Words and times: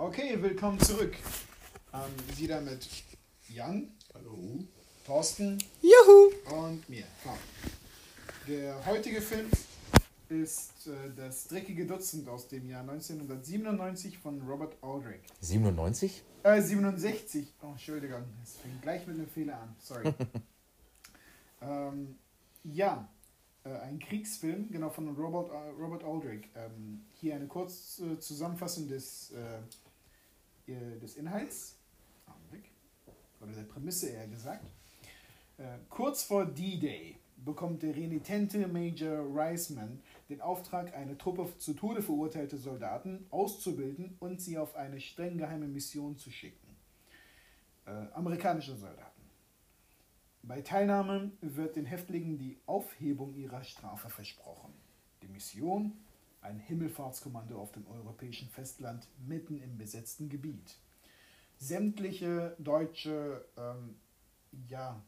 Okay, 0.00 0.40
willkommen 0.40 0.78
zurück. 0.78 1.16
Ähm, 1.92 2.38
wieder 2.38 2.60
mit 2.60 2.88
Jan. 3.48 3.90
Hallo. 4.14 4.38
Thorsten. 5.04 5.58
Juhu! 5.82 6.56
Und 6.56 6.88
mir. 6.88 7.02
Frank. 7.20 7.40
Der 8.46 8.86
heutige 8.86 9.20
Film 9.20 9.50
ist 10.28 10.86
äh, 10.86 11.10
Das 11.16 11.48
dreckige 11.48 11.84
Dutzend 11.84 12.28
aus 12.28 12.46
dem 12.46 12.68
Jahr 12.68 12.82
1997 12.82 14.18
von 14.18 14.40
Robert 14.42 14.76
Aldrich. 14.82 15.22
97? 15.40 16.22
Äh, 16.44 16.62
67. 16.62 17.52
Oh, 17.60 17.70
Entschuldigung. 17.72 18.22
Es 18.44 18.54
fängt 18.54 18.80
gleich 18.80 19.04
mit 19.04 19.16
einem 19.16 19.26
Fehler 19.26 19.60
an. 19.60 19.74
Sorry. 19.80 20.14
ähm, 21.60 22.14
ja, 22.62 23.08
äh, 23.64 23.70
ein 23.80 23.98
Kriegsfilm, 23.98 24.70
genau 24.70 24.90
von 24.90 25.08
Robert, 25.16 25.50
äh, 25.50 25.70
Robert 25.70 26.04
Aldrich. 26.04 26.48
Ähm, 26.54 27.04
hier 27.14 27.34
eine 27.34 27.46
kurze 27.46 28.18
Zusammenfassung 28.18 28.88
des, 28.88 29.32
äh, 29.32 29.58
des 30.74 31.16
Inhalts. 31.16 31.78
Oder 33.40 33.52
der 33.52 33.62
Prämisse 33.62 34.08
eher 34.08 34.26
gesagt. 34.28 34.66
Äh, 35.58 35.78
kurz 35.88 36.22
vor 36.22 36.44
D-Day 36.46 37.16
bekommt 37.44 37.82
der 37.82 37.94
renitente 37.94 38.66
Major 38.66 39.24
Reisman 39.34 40.00
den 40.28 40.40
Auftrag, 40.40 40.94
eine 40.94 41.16
Truppe 41.16 41.48
zu 41.58 41.74
Tode 41.74 42.02
verurteilte 42.02 42.56
Soldaten 42.56 43.26
auszubilden 43.30 44.16
und 44.20 44.40
sie 44.40 44.58
auf 44.58 44.74
eine 44.74 45.00
streng 45.00 45.38
geheime 45.38 45.68
Mission 45.68 46.16
zu 46.18 46.30
schicken. 46.30 46.76
Äh, 47.86 47.90
amerikanische 48.12 48.76
Soldaten. 48.76 49.22
Bei 50.42 50.60
Teilnahme 50.62 51.32
wird 51.40 51.76
den 51.76 51.84
Häftlingen 51.84 52.38
die 52.38 52.58
Aufhebung 52.66 53.34
ihrer 53.34 53.62
Strafe 53.64 54.08
versprochen. 54.08 54.72
Die 55.22 55.28
Mission? 55.28 55.92
Ein 56.48 56.60
Himmelfahrtskommando 56.60 57.60
auf 57.60 57.72
dem 57.72 57.86
europäischen 57.86 58.48
Festland 58.48 59.06
mitten 59.26 59.60
im 59.60 59.76
besetzten 59.76 60.30
Gebiet. 60.30 60.78
Sämtliche 61.58 62.56
deutsche 62.58 63.44
ähm, 63.58 63.96
ja, 64.66 65.02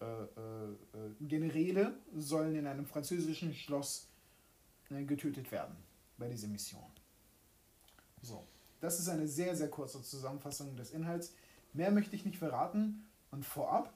äh, 0.00 0.04
äh, 0.04 0.74
Generäle 1.20 1.96
sollen 2.16 2.56
in 2.56 2.66
einem 2.66 2.86
französischen 2.86 3.54
Schloss 3.54 4.08
äh, 4.90 5.04
getötet 5.04 5.52
werden 5.52 5.76
bei 6.18 6.28
dieser 6.28 6.48
Mission. 6.48 6.90
So, 8.20 8.44
das 8.80 8.98
ist 8.98 9.08
eine 9.08 9.28
sehr, 9.28 9.54
sehr 9.54 9.70
kurze 9.70 10.02
Zusammenfassung 10.02 10.74
des 10.74 10.90
Inhalts. 10.90 11.34
Mehr 11.72 11.92
möchte 11.92 12.16
ich 12.16 12.24
nicht 12.24 12.38
verraten 12.38 13.06
und 13.30 13.46
vorab 13.46 13.94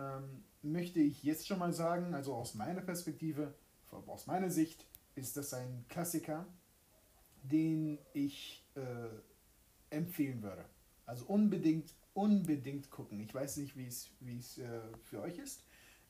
ähm, 0.00 0.42
möchte 0.62 0.98
ich 0.98 1.22
jetzt 1.22 1.46
schon 1.46 1.60
mal 1.60 1.72
sagen, 1.72 2.14
also 2.14 2.34
aus 2.34 2.54
meiner 2.54 2.80
Perspektive, 2.80 3.54
aus 4.08 4.26
meiner 4.26 4.50
Sicht, 4.50 4.84
ist 5.16 5.36
das 5.36 5.52
ein 5.54 5.84
Klassiker, 5.88 6.46
den 7.42 7.98
ich 8.12 8.64
äh, 8.74 9.94
empfehlen 9.94 10.42
würde. 10.42 10.64
Also 11.06 11.24
unbedingt, 11.26 11.94
unbedingt 12.14 12.90
gucken. 12.90 13.20
Ich 13.20 13.34
weiß 13.34 13.56
nicht, 13.58 13.76
wie 13.76 13.86
es 13.86 14.58
äh, 14.58 14.80
für 15.02 15.20
euch 15.22 15.38
ist. 15.38 15.64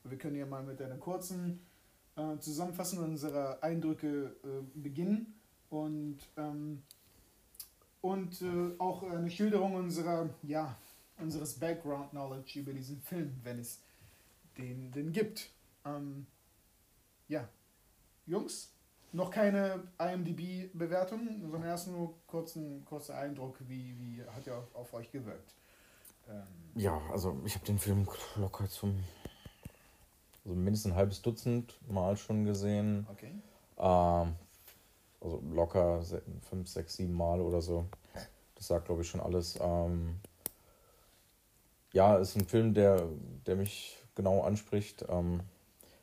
Wir 0.04 0.18
können 0.18 0.36
ja 0.36 0.46
mal 0.46 0.62
mit 0.62 0.80
einer 0.80 0.96
kurzen 0.96 1.60
äh, 2.16 2.38
Zusammenfassung 2.38 3.04
unserer 3.04 3.62
Eindrücke 3.62 4.36
äh, 4.44 4.78
beginnen 4.78 5.34
und, 5.70 6.18
ähm, 6.36 6.82
und 8.00 8.41
äh, 8.42 8.74
auch 8.78 9.02
eine 9.02 9.30
Schilderung 9.30 9.74
unserer, 9.74 10.30
ja, 10.42 10.78
unseres 11.18 11.54
Background 11.58 12.10
Knowledge 12.10 12.60
über 12.60 12.72
diesen 12.72 13.00
Film, 13.00 13.34
wenn 13.42 13.58
es 13.58 13.82
den, 14.58 14.92
den 14.92 15.12
gibt. 15.12 15.50
Ähm, 15.84 16.26
ja, 17.28 17.48
Jungs, 18.26 18.75
noch 19.17 19.31
keine 19.31 19.83
IMDb-Bewertung, 19.98 21.41
sondern 21.50 21.70
erst 21.70 21.89
nur 21.89 22.14
kurzen, 22.27 22.84
kurzer 22.84 23.17
Eindruck, 23.17 23.56
wie, 23.67 23.97
wie 23.98 24.22
hat 24.22 24.47
er 24.47 24.59
auf, 24.59 24.75
auf 24.75 24.92
euch 24.92 25.11
gewirkt? 25.11 25.55
Ähm, 26.28 26.42
ja, 26.75 27.00
also 27.11 27.41
ich 27.44 27.55
habe 27.55 27.64
den 27.64 27.78
Film 27.78 28.06
locker 28.37 28.69
zum 28.69 29.03
also 30.44 30.55
mindestens 30.55 30.93
ein 30.93 30.97
halbes 30.97 31.22
Dutzend 31.22 31.78
Mal 31.88 32.16
schon 32.16 32.44
gesehen. 32.44 33.06
Okay. 33.10 33.32
Ähm, 33.78 34.34
also 35.21 35.43
locker 35.50 36.03
fünf, 36.49 36.69
sechs, 36.69 36.97
sieben 36.97 37.15
Mal 37.15 37.41
oder 37.41 37.62
so. 37.62 37.87
Das 38.55 38.69
sagt, 38.69 38.87
glaube 38.87 39.03
ich, 39.03 39.09
schon 39.09 39.21
alles. 39.21 39.59
Ähm, 39.60 40.21
ja, 41.93 42.16
ist 42.16 42.37
ein 42.37 42.47
Film, 42.47 42.75
der, 42.75 43.03
der 43.47 43.56
mich 43.56 43.99
genau 44.15 44.43
anspricht. 44.43 45.05
Ähm, 45.09 45.41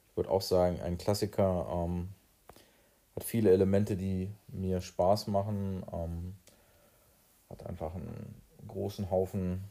ich 0.10 0.18
würde 0.18 0.30
auch 0.30 0.42
sagen, 0.42 0.82
ein 0.82 0.98
Klassiker. 0.98 1.68
Hat 3.16 3.24
viele 3.24 3.52
Elemente, 3.52 3.96
die 3.96 4.30
mir 4.48 4.82
Spaß 4.82 5.28
machen. 5.28 5.84
Ähm, 5.92 6.36
hat 7.50 7.66
einfach 7.68 7.94
einen 7.96 8.36
großen 8.68 9.12
Haufen 9.12 9.64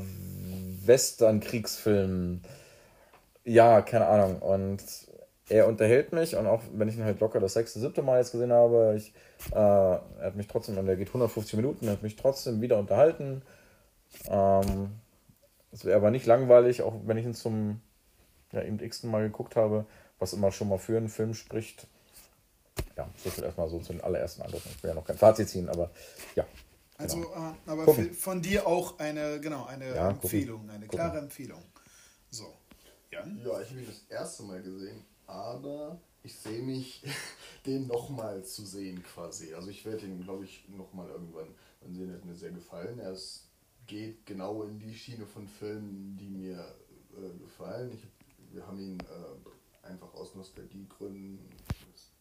Western-Kriegsfilm. 0.85 2.41
Ja, 3.43 3.81
keine 3.81 4.07
Ahnung. 4.07 4.41
Und 4.41 4.81
er 5.49 5.67
unterhält 5.67 6.13
mich 6.13 6.35
und 6.35 6.47
auch 6.47 6.61
wenn 6.73 6.87
ich 6.87 6.97
ihn 6.97 7.03
halt 7.03 7.19
locker 7.19 7.39
das 7.39 7.53
sechste, 7.53 7.79
siebte 7.79 8.01
Mal 8.01 8.19
jetzt 8.19 8.31
gesehen 8.31 8.51
habe, 8.51 8.95
ich, 8.97 9.13
äh, 9.51 9.55
er 9.55 10.01
hat 10.21 10.35
mich 10.35 10.47
trotzdem, 10.47 10.77
und 10.77 10.85
der 10.85 10.95
geht 10.95 11.09
150 11.09 11.55
Minuten, 11.55 11.85
er 11.87 11.93
hat 11.93 12.03
mich 12.03 12.15
trotzdem 12.15 12.61
wieder 12.61 12.77
unterhalten. 12.77 13.41
Ähm, 14.27 14.91
es 15.71 15.85
wäre 15.85 15.97
aber 15.97 16.11
nicht 16.11 16.25
langweilig, 16.25 16.81
auch 16.81 16.93
wenn 17.05 17.17
ich 17.17 17.25
ihn 17.25 17.33
zum 17.33 17.81
ja, 18.51 18.63
eben 18.63 18.79
x-ten 18.79 19.11
Mal 19.11 19.23
geguckt 19.23 19.55
habe, 19.55 19.85
was 20.19 20.33
immer 20.33 20.51
schon 20.51 20.69
mal 20.69 20.77
für 20.77 20.97
einen 20.97 21.09
Film 21.09 21.33
spricht. 21.33 21.87
Ja, 22.95 23.09
so 23.17 23.29
viel 23.29 23.43
erstmal 23.43 23.69
so 23.69 23.79
zu 23.79 23.93
den 23.93 24.01
allerersten 24.01 24.41
Eindrücken. 24.41 24.71
Ich 24.75 24.83
will 24.83 24.89
ja 24.89 24.95
noch 24.95 25.05
kein 25.05 25.17
Fazit 25.17 25.49
ziehen, 25.49 25.69
aber 25.69 25.91
ja. 26.35 26.45
Also, 26.97 27.21
genau. 27.21 27.31
äh, 27.31 27.71
aber 27.71 27.85
gucken. 27.85 28.13
von 28.13 28.41
dir 28.41 28.65
auch 28.65 28.97
eine, 28.97 29.39
genau, 29.39 29.65
eine 29.65 29.93
ja, 29.93 30.09
Empfehlung, 30.09 30.61
gucken. 30.61 30.75
eine 30.75 30.87
klare 30.87 31.09
gucken. 31.09 31.23
Empfehlung. 31.23 31.63
So. 32.31 32.45
Jan? 33.11 33.39
Ja, 33.45 33.61
ich 33.61 33.69
habe 33.69 33.81
ihn 33.81 33.87
das 33.87 34.03
erste 34.09 34.43
Mal 34.43 34.61
gesehen 34.61 35.05
aber 35.27 35.99
ich 36.27 36.35
sehe 36.35 36.61
mich, 36.61 37.03
den 37.65 37.87
nochmal 37.87 38.43
zu 38.43 38.65
sehen 38.65 39.01
quasi. 39.03 39.53
Also 39.53 39.69
ich 39.69 39.85
werde 39.85 40.05
ihn, 40.05 40.21
glaube 40.21 40.43
ich, 40.43 40.67
nochmal 40.69 41.09
irgendwann 41.09 41.55
sehen. 41.89 42.09
Er 42.09 42.15
hat 42.15 42.25
mir 42.25 42.35
sehr 42.35 42.51
gefallen. 42.51 42.99
Er 42.99 43.13
ist, 43.13 43.47
geht 43.85 44.25
genau 44.25 44.63
in 44.63 44.77
die 44.77 44.93
Schiene 44.93 45.25
von 45.25 45.47
Filmen, 45.47 46.17
die 46.17 46.29
mir 46.29 46.75
äh, 47.15 47.37
gefallen. 47.39 47.91
Ich 47.93 48.05
wir 48.51 48.65
haben 48.65 48.79
ihn 48.79 48.97
äh, 48.99 49.87
einfach 49.87 50.13
aus 50.13 50.35
Nostalgiegründen 50.35 51.39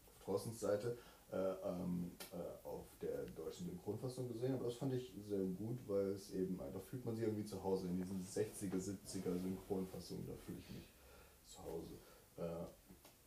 auf 0.06 0.25
Thorstens 0.25 0.61
Seite 0.61 0.99
äh, 1.32 1.37
ähm, 1.37 2.11
äh, 2.32 2.67
auf 2.67 2.85
der 3.00 3.25
deutschen 3.26 3.67
Synchronfassung 3.67 4.29
gesehen, 4.29 4.55
aber 4.55 4.67
das 4.67 4.75
fand 4.75 4.93
ich 4.93 5.12
sehr 5.29 5.47
gut, 5.47 5.79
weil 5.87 6.11
es 6.11 6.31
eben, 6.32 6.58
da 6.58 6.81
fühlt 6.81 7.05
man 7.05 7.14
sich 7.14 7.25
irgendwie 7.25 7.44
zu 7.44 7.62
Hause 7.62 7.87
in 7.88 7.97
diesen 7.97 8.25
60er, 8.25 8.76
70er 8.76 9.41
Synchronfassungen, 9.41 10.26
da 10.26 10.35
fühle 10.44 10.58
ich 10.58 10.70
mich 10.70 10.88
zu 11.47 11.62
Hause. 11.62 11.99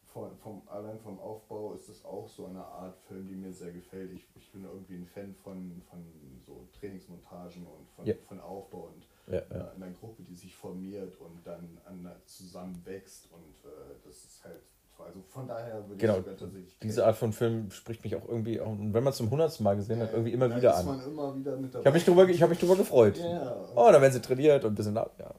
Äh, 0.09 0.13
von, 0.13 0.35
vom, 0.37 0.61
allein 0.67 0.99
vom 0.99 1.19
Aufbau 1.19 1.73
ist 1.73 1.87
es 1.89 2.03
auch 2.03 2.27
so 2.27 2.47
eine 2.47 2.63
Art 2.65 2.97
Film, 3.07 3.27
die 3.27 3.35
mir 3.35 3.53
sehr 3.53 3.71
gefällt. 3.71 4.11
Ich, 4.11 4.25
ich 4.35 4.51
bin 4.51 4.63
irgendwie 4.63 4.95
ein 4.95 5.05
Fan 5.05 5.35
von, 5.35 5.81
von 5.89 6.03
so 6.45 6.67
Trainingsmontagen 6.79 7.65
und 7.65 7.87
von, 7.95 8.05
Ja. 8.05 8.15
von 8.27 8.39
Aufbau 8.39 8.89
und 8.93 9.07
Ja, 9.33 9.39
äh, 9.39 9.57
ja. 9.57 9.71
einer 9.71 9.91
Gruppe, 9.91 10.23
die 10.23 10.35
sich 10.35 10.55
formiert 10.55 11.15
und 11.19 11.45
dann 11.45 11.79
an, 11.85 12.11
zusammenwächst 12.25 13.29
und 13.31 13.69
äh, 13.69 13.75
das 14.03 14.15
ist 14.25 14.43
halt, 14.43 14.61
also 14.97 15.21
von 15.29 15.47
daher 15.47 15.87
würde 15.87 15.95
Genau, 15.97 16.13
ich 16.17 16.19
sogar 16.25 16.37
tatsächlich 16.37 16.77
Diese 16.79 17.05
Art 17.05 17.15
von 17.15 17.31
Film 17.31 17.69
spricht 17.71 18.03
mich 18.03 18.15
auch 18.15 18.27
irgendwie, 18.27 18.59
auch, 18.59 18.71
wenn 18.71 18.91
man 18.91 19.07
es 19.07 19.17
zum 19.17 19.29
hundertsten 19.29 19.63
Mal 19.63 19.75
gesehen 19.75 19.99
hat, 20.01 20.07
Ja, 20.09 20.13
irgendwie 20.15 20.33
immer 20.33 20.53
wieder 20.55 20.75
an. 20.75 21.01
immer 21.05 21.35
wieder. 21.37 21.57
Ich 21.57 21.85
habe 21.85 21.91
mich, 21.91 22.03
drüber- 22.05 22.27
ich 22.27 22.41
hab 22.41 22.49
mich 22.49 22.59
drüber 22.59 22.75
gefreut. 22.75 23.17
Ja. 23.17 23.55
Oh, 23.75 23.89
dann 23.91 24.01
werden 24.01 24.11
sie 24.11 24.21
trainiert 24.21 24.65
und 24.65 24.71
ein 24.71 24.75
bisschen 24.75 24.97
ab. 24.97 25.13
Ja, 25.19 25.33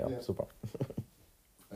ja, 0.00 0.10
Ja. 0.10 0.20
super. 0.22 0.48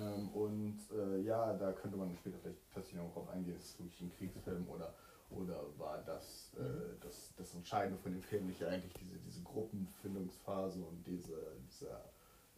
Ähm, 0.01 0.29
und 0.31 0.79
äh, 0.93 1.21
ja, 1.21 1.53
da 1.55 1.73
könnte 1.73 1.97
man 1.97 2.17
später 2.17 2.39
vielleicht 2.39 2.59
tatsächlich 2.73 3.03
noch 3.03 3.13
drauf 3.13 3.29
eingehen, 3.29 3.57
ist 3.57 3.75
es 3.75 3.79
wirklich 3.79 4.01
ein 4.01 4.13
Kriegsfilm 4.17 4.69
oder, 4.69 4.95
oder 5.31 5.79
war 5.79 6.03
das, 6.05 6.53
äh, 6.59 6.97
das 7.01 7.35
das 7.37 7.55
Entscheidende 7.55 7.99
von 7.99 8.13
dem 8.13 8.23
Film 8.23 8.47
nicht 8.47 8.63
eigentlich 8.65 8.95
diese, 8.95 9.19
diese 9.19 9.43
Gruppenfindungsphase 9.43 10.83
und 10.83 11.07
diese, 11.07 11.57
dieser 11.69 12.13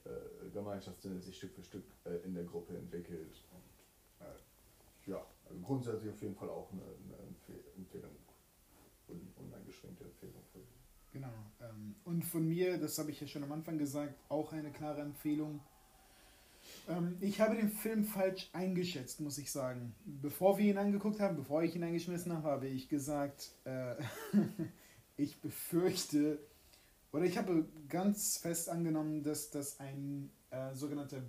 äh, 0.05 0.51
Gemeinschaftssinne 0.53 1.21
sich 1.21 1.37
Stück 1.37 1.55
für 1.55 1.63
Stück 1.63 1.85
äh, 2.05 2.17
in 2.25 2.35
der 2.35 2.45
Gruppe 2.45 2.77
entwickelt. 2.77 3.33
Und, 3.53 4.27
äh, 4.27 5.11
ja, 5.11 5.27
also 5.49 5.61
grundsätzlich 5.61 6.13
auf 6.13 6.23
jeden 6.23 6.37
Fall 6.37 6.49
auch 6.49 6.71
eine, 6.73 6.83
eine 6.83 7.17
Empfehl- 7.29 7.77
Empfehlung, 7.77 8.17
un, 9.09 9.33
uneingeschränkte 9.37 10.05
Empfehlung. 10.05 10.43
Für 10.53 10.61
Genau. 11.13 11.53
Ähm, 11.61 11.95
und 12.05 12.25
von 12.25 12.49
mir, 12.49 12.79
das 12.79 12.99
habe 12.99 13.11
ich 13.11 13.21
ja 13.21 13.27
schon 13.27 13.45
am 13.45 13.53
Anfang 13.53 13.79
gesagt, 13.79 14.15
auch 14.31 14.53
eine 14.53 14.73
klare 14.73 15.03
Empfehlung. 15.03 15.61
Ähm, 16.89 17.17
ich 17.21 17.41
habe 17.41 17.57
den 17.57 17.71
Film 17.71 18.05
falsch 18.05 18.51
eingeschätzt, 18.53 19.21
muss 19.21 19.39
ich 19.39 19.51
sagen. 19.51 19.95
Bevor 20.05 20.59
wir 20.59 20.71
ihn 20.71 20.79
angeguckt 20.79 21.21
haben, 21.21 21.37
bevor 21.37 21.63
ich 21.63 21.75
ihn 21.77 21.85
eingeschmissen 21.85 22.33
habe, 22.33 22.49
habe 22.49 22.69
ich 22.69 22.89
gesagt, 22.89 23.53
äh, 23.65 23.95
ich 25.17 25.41
befürchte, 25.41 26.39
oder 27.13 27.25
ich 27.25 27.39
habe 27.39 27.67
ganz 27.89 28.39
fest 28.39 28.69
angenommen, 28.69 29.23
dass 29.23 29.51
das 29.51 29.79
ein 29.81 30.31
äh, 30.51 30.75
sogenannter 30.75 31.23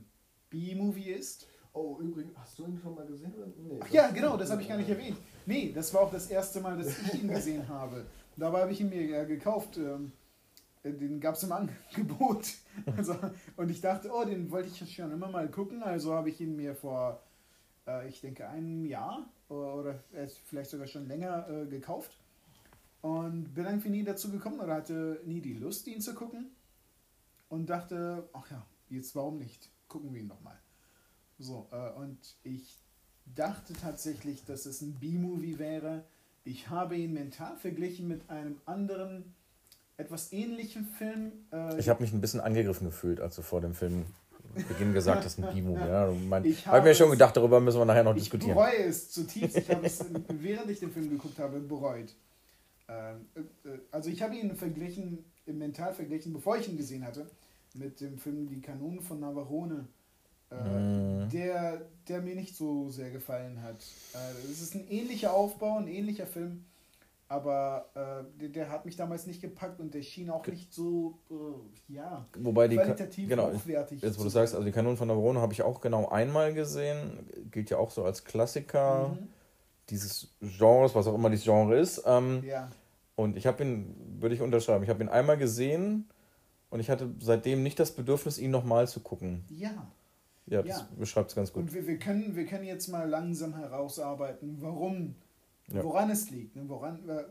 B-Movie 0.49 1.11
ist. 1.11 1.47
Oh, 1.73 1.97
übrigens, 1.99 2.37
hast 2.37 2.59
du 2.59 2.65
ihn 2.65 2.79
schon 2.81 2.93
mal 2.93 3.05
gesehen? 3.05 3.33
Oder? 3.35 3.47
Nee, 3.57 3.79
Ach 3.81 3.89
ja, 3.89 4.11
genau, 4.11 4.37
das 4.37 4.51
habe 4.51 4.61
ich 4.61 4.67
gar 4.67 4.77
nicht 4.77 4.89
erwähnt. 4.89 5.17
Nee, 5.45 5.71
das 5.73 5.93
war 5.93 6.01
auch 6.01 6.11
das 6.11 6.27
erste 6.27 6.61
Mal, 6.61 6.77
dass 6.77 6.99
ich 6.99 7.15
ihn 7.15 7.27
gesehen 7.27 7.67
habe. 7.67 8.05
Dabei 8.37 8.61
habe 8.61 8.71
ich 8.71 8.79
ihn 8.79 8.89
mir 8.89 9.21
äh, 9.21 9.25
gekauft. 9.25 9.77
Ähm, 9.77 10.11
äh, 10.15 10.22
den 10.83 11.19
gab 11.19 11.35
es 11.35 11.43
im 11.43 11.51
Angebot. 11.51 12.45
Also, 12.97 13.15
und 13.55 13.69
ich 13.69 13.81
dachte, 13.81 14.09
oh, 14.11 14.25
den 14.25 14.49
wollte 14.49 14.67
ich 14.67 14.95
schon 14.95 15.11
immer 15.11 15.29
mal 15.29 15.47
gucken. 15.47 15.83
Also 15.83 16.13
habe 16.13 16.29
ich 16.29 16.41
ihn 16.41 16.55
mir 16.55 16.73
vor, 16.75 17.21
äh, 17.85 18.09
ich 18.09 18.19
denke, 18.19 18.49
einem 18.49 18.83
Jahr 18.85 19.29
oder, 19.47 19.75
oder 19.75 20.03
äh, 20.11 20.27
vielleicht 20.45 20.71
sogar 20.71 20.87
schon 20.87 21.07
länger 21.07 21.47
äh, 21.47 21.65
gekauft. 21.67 22.11
Und 23.01 23.53
bin 23.53 23.65
irgendwie 23.65 23.89
nie 23.89 24.03
dazu 24.03 24.31
gekommen 24.31 24.59
oder 24.59 24.75
hatte 24.75 25.21
nie 25.25 25.39
die 25.39 25.53
Lust, 25.53 25.85
ihn 25.87 26.01
zu 26.01 26.15
gucken. 26.15 26.49
Und 27.49 27.69
dachte, 27.69 28.27
ach 28.33 28.49
ja, 28.49 28.65
jetzt 28.89 29.15
warum 29.15 29.37
nicht? 29.37 29.69
Gucken 29.87 30.11
wir 30.13 30.21
ihn 30.21 30.27
nochmal. 30.27 30.57
So, 31.37 31.67
äh, 31.71 31.91
und 31.91 32.17
ich 32.43 32.79
dachte 33.35 33.73
tatsächlich, 33.73 34.45
dass 34.45 34.65
es 34.65 34.81
ein 34.81 34.95
B-Movie 34.99 35.59
wäre. 35.59 36.05
Ich 36.43 36.69
habe 36.69 36.97
ihn 36.97 37.13
mental 37.13 37.55
verglichen 37.57 38.07
mit 38.07 38.29
einem 38.29 38.59
anderen, 38.65 39.35
etwas 39.97 40.31
ähnlichen 40.33 40.85
Film. 40.85 41.31
Äh, 41.51 41.77
Ich 41.79 41.89
habe 41.89 42.01
mich 42.03 42.13
ein 42.13 42.21
bisschen 42.21 42.41
angegriffen 42.41 42.85
gefühlt, 42.87 43.19
als 43.21 43.35
du 43.35 43.41
vor 43.41 43.61
dem 43.61 43.73
Film 43.73 44.05
Beginn 44.67 44.93
gesagt 44.93 45.25
hast, 45.25 45.39
ein 45.39 45.51
B-Movie. 45.53 45.79
Ja, 45.87 46.11
mein, 46.29 46.45
Ich 46.45 46.67
habe 46.67 46.77
mir 46.77 46.89
habe 46.89 46.95
schon 46.95 47.09
gedacht, 47.11 47.35
darüber 47.35 47.59
müssen 47.59 47.79
wir 47.79 47.85
nachher 47.85 48.03
noch 48.03 48.15
ich 48.15 48.23
diskutieren. 48.23 48.53
bereue 48.55 48.83
es 48.85 49.09
zutiefst. 49.11 49.57
Ich 49.57 49.69
habe 49.69 49.85
es, 49.85 50.05
während 50.29 50.69
ich 50.69 50.79
den 50.79 50.91
Film 50.91 51.09
geguckt 51.09 51.39
habe, 51.39 51.59
bereut. 51.59 52.13
Ähm, 52.87 53.25
äh, 53.35 53.39
äh, 53.69 53.79
also 53.91 54.09
ich 54.09 54.21
habe 54.21 54.35
ihn 54.35 54.55
verglichen, 54.55 55.25
im 55.45 55.57
mental 55.57 55.93
verglichen, 55.93 56.33
bevor 56.33 56.57
ich 56.57 56.67
ihn 56.69 56.77
gesehen 56.77 57.03
hatte, 57.05 57.27
mit 57.73 57.99
dem 58.01 58.17
Film 58.19 58.47
Die 58.49 58.61
Kanonen 58.61 59.01
von 59.01 59.19
Navarone, 59.19 59.87
äh, 60.51 60.55
Mhm. 60.55 61.29
der, 61.31 61.81
der 62.07 62.21
mir 62.21 62.35
nicht 62.35 62.55
so 62.55 62.89
sehr 62.89 63.09
gefallen 63.09 63.63
hat. 63.63 63.83
Äh, 64.13 64.51
es 64.51 64.61
ist 64.61 64.75
ein 64.75 64.85
ähnlicher 64.87 65.33
Aufbau, 65.33 65.77
ein 65.79 65.87
ähnlicher 65.87 66.27
Film, 66.27 66.65
aber 67.27 67.89
äh, 67.95 68.39
der, 68.39 68.49
der 68.49 68.69
hat 68.69 68.85
mich 68.85 68.95
damals 68.95 69.25
nicht 69.25 69.41
gepackt 69.41 69.79
und 69.79 69.93
der 69.93 70.01
schien 70.01 70.29
auch 70.29 70.45
nicht 70.47 70.73
so, 70.73 71.17
äh, 71.31 71.93
ja, 71.93 72.25
Wobei 72.37 72.67
die, 72.67 72.75
qualitativ 72.75 73.29
genau, 73.29 73.51
hochwertig. 73.51 74.01
jetzt 74.01 74.19
wo 74.19 74.23
du 74.23 74.29
sagst, 74.29 74.53
also 74.53 74.65
die 74.65 74.71
Kanonen 74.71 74.97
von 74.97 75.07
Navarone 75.07 75.39
habe 75.41 75.53
ich 75.53 75.61
auch 75.63 75.81
genau 75.81 76.09
einmal 76.09 76.53
gesehen. 76.53 77.27
Gilt 77.51 77.69
ja 77.69 77.77
auch 77.77 77.91
so 77.91 78.03
als 78.03 78.23
Klassiker 78.25 79.09
Mhm. 79.09 79.27
dieses 79.89 80.33
Genres, 80.41 80.93
was 80.95 81.07
auch 81.07 81.15
immer 81.15 81.29
dieses 81.29 81.45
Genre 81.45 81.77
ist. 81.77 82.03
Ähm, 82.05 82.43
Ja. 82.45 82.69
Und 83.15 83.37
ich 83.37 83.45
habe 83.45 83.63
ihn, 83.63 83.95
würde 84.19 84.33
ich 84.35 84.41
unterschreiben, 84.41 84.83
ich 84.83 84.89
habe 84.89 85.03
ihn 85.03 85.09
einmal 85.09 85.37
gesehen 85.37 86.09
und 86.71 86.79
ich 86.79 86.89
hatte 86.89 87.13
seitdem 87.19 87.61
nicht 87.61 87.79
das 87.79 87.91
Bedürfnis, 87.91 88.37
ihn 88.39 88.49
nochmal 88.51 88.87
zu 88.87 89.01
gucken. 89.01 89.43
Ja. 89.49 89.87
Ja, 90.47 90.61
das 90.61 90.79
Ja. 90.79 90.87
beschreibt 90.97 91.29
es 91.29 91.35
ganz 91.35 91.53
gut. 91.53 91.63
Und 91.63 91.73
wir, 91.73 91.87
wir, 91.87 91.97
können, 91.99 92.35
wir 92.35 92.45
können 92.45 92.65
jetzt 92.65 92.87
mal 92.89 93.07
langsam 93.07 93.55
herausarbeiten, 93.55 94.57
warum, 94.59 95.15
Ja. 95.67 95.83
woran 95.83 96.09
es 96.09 96.29
liegt, 96.29 96.55
ne? 96.55 96.67
woran, 96.67 97.07
äh, 97.07 97.21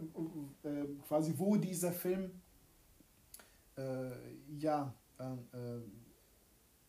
äh, 0.68 0.86
quasi 1.06 1.34
wo 1.36 1.56
dieser 1.56 1.92
Film 1.92 2.30
äh, 3.76 4.10
ja, 4.58 4.94
äh, 5.18 5.24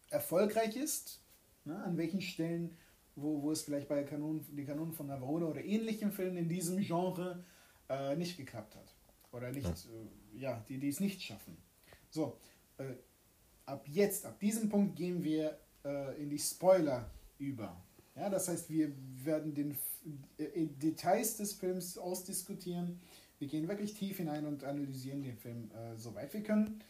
erfolgreich 0.09 0.77
ist, 0.77 1.21
ne? 1.65 1.83
an 1.83 1.97
welchen 1.97 2.21
Stellen, 2.21 2.77
wo, 3.15 3.41
wo 3.41 3.51
es 3.51 3.63
vielleicht 3.63 3.89
bei 3.89 4.03
Kanonen, 4.03 4.45
die 4.55 4.63
Kanonen 4.63 4.93
von 4.93 5.07
Navarone 5.07 5.47
oder 5.47 5.63
ähnlichen 5.63 6.11
Filmen 6.11 6.37
in 6.37 6.49
diesem 6.49 6.79
Genre 6.79 7.43
äh, 7.89 8.15
nicht 8.15 8.37
geklappt 8.37 8.75
hat. 8.75 8.95
Oder 9.31 9.51
nicht, 9.51 9.67
äh, 9.67 10.39
ja, 10.39 10.63
die, 10.69 10.77
die 10.77 10.89
es 10.89 10.99
nicht 10.99 11.21
schaffen. 11.21 11.57
So, 12.09 12.37
äh, 12.77 12.93
ab 13.65 13.85
jetzt, 13.87 14.25
ab 14.25 14.39
diesem 14.39 14.69
Punkt 14.69 14.95
gehen 14.95 15.23
wir 15.23 15.57
äh, 15.83 16.21
in 16.21 16.29
die 16.29 16.39
Spoiler 16.39 17.09
über. 17.38 17.75
Ja, 18.15 18.29
das 18.29 18.47
heißt, 18.47 18.69
wir 18.69 18.91
werden 19.23 19.53
den 19.55 19.71
äh, 19.71 19.75
Details 20.38 21.38
des 21.38 21.53
Films 21.53 21.98
ausdiskutieren. 21.98 23.00
Wir 23.39 23.48
gehen 23.48 23.67
wirklich 23.67 23.93
tief 23.93 24.17
hinein 24.17 24.45
und 24.45 24.63
analysieren 24.63 25.24
den 25.24 25.38
Film 25.38 25.69
äh, 25.72 25.98
soweit 25.98 26.33
wir 26.33 26.43
können. 26.43 26.81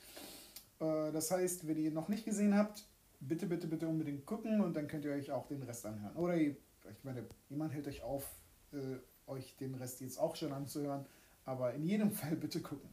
Äh, 0.79 1.11
das 1.11 1.31
heißt, 1.31 1.67
wenn 1.67 1.77
ihr 1.77 1.87
ihn 1.87 1.93
noch 1.93 2.09
nicht 2.09 2.25
gesehen 2.25 2.55
habt, 2.55 2.85
bitte, 3.19 3.45
bitte, 3.45 3.67
bitte 3.67 3.87
unbedingt 3.87 4.25
gucken 4.25 4.61
und 4.61 4.75
dann 4.75 4.87
könnt 4.87 5.05
ihr 5.05 5.11
euch 5.11 5.31
auch 5.31 5.47
den 5.47 5.63
Rest 5.63 5.85
anhören. 5.85 6.15
Oder 6.15 6.37
ich 6.37 6.55
meine, 7.03 7.25
jemand 7.49 7.73
hält 7.73 7.87
euch 7.87 8.03
auf, 8.03 8.27
äh, 8.71 8.97
euch 9.27 9.55
den 9.57 9.75
Rest 9.75 10.01
jetzt 10.01 10.19
auch 10.19 10.35
schon 10.35 10.51
anzuhören, 10.51 11.05
aber 11.45 11.73
in 11.73 11.83
jedem 11.85 12.11
Fall 12.13 12.35
bitte 12.35 12.61
gucken. 12.61 12.89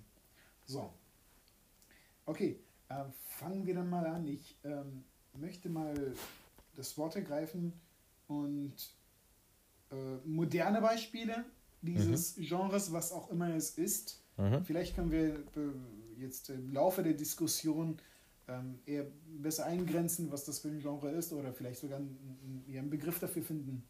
So. 0.66 0.92
Okay, 2.26 2.60
äh, 2.88 3.04
fangen 3.38 3.66
wir 3.66 3.74
dann 3.74 3.90
mal 3.90 4.06
an. 4.06 4.26
Ich 4.26 4.56
ähm, 4.64 5.04
möchte 5.34 5.68
mal 5.68 6.14
das 6.76 6.96
Wort 6.96 7.16
ergreifen 7.16 7.72
und 8.28 8.74
äh, 9.90 9.94
moderne 10.24 10.80
Beispiele 10.80 11.44
dieses 11.82 12.34
Genres, 12.36 12.92
was 12.92 13.12
auch 13.12 13.30
immer 13.30 13.54
es 13.54 13.70
ist, 13.70 14.20
Mhm. 14.40 14.64
Vielleicht 14.64 14.94
können 14.94 15.10
wir 15.10 15.34
äh, 15.34 15.40
jetzt 16.18 16.50
im 16.50 16.72
Laufe 16.72 17.02
der 17.02 17.12
Diskussion 17.12 17.98
ähm, 18.48 18.78
eher 18.86 19.06
besser 19.38 19.66
eingrenzen, 19.66 20.32
was 20.32 20.44
das 20.44 20.60
für 20.60 20.68
ein 20.68 20.80
Genre 20.80 21.10
ist 21.10 21.32
oder 21.32 21.52
vielleicht 21.52 21.80
sogar 21.80 21.98
einen, 21.98 22.64
einen, 22.68 22.90
Begriff 22.90 23.18
dafür 23.18 23.42
finden. 23.42 23.84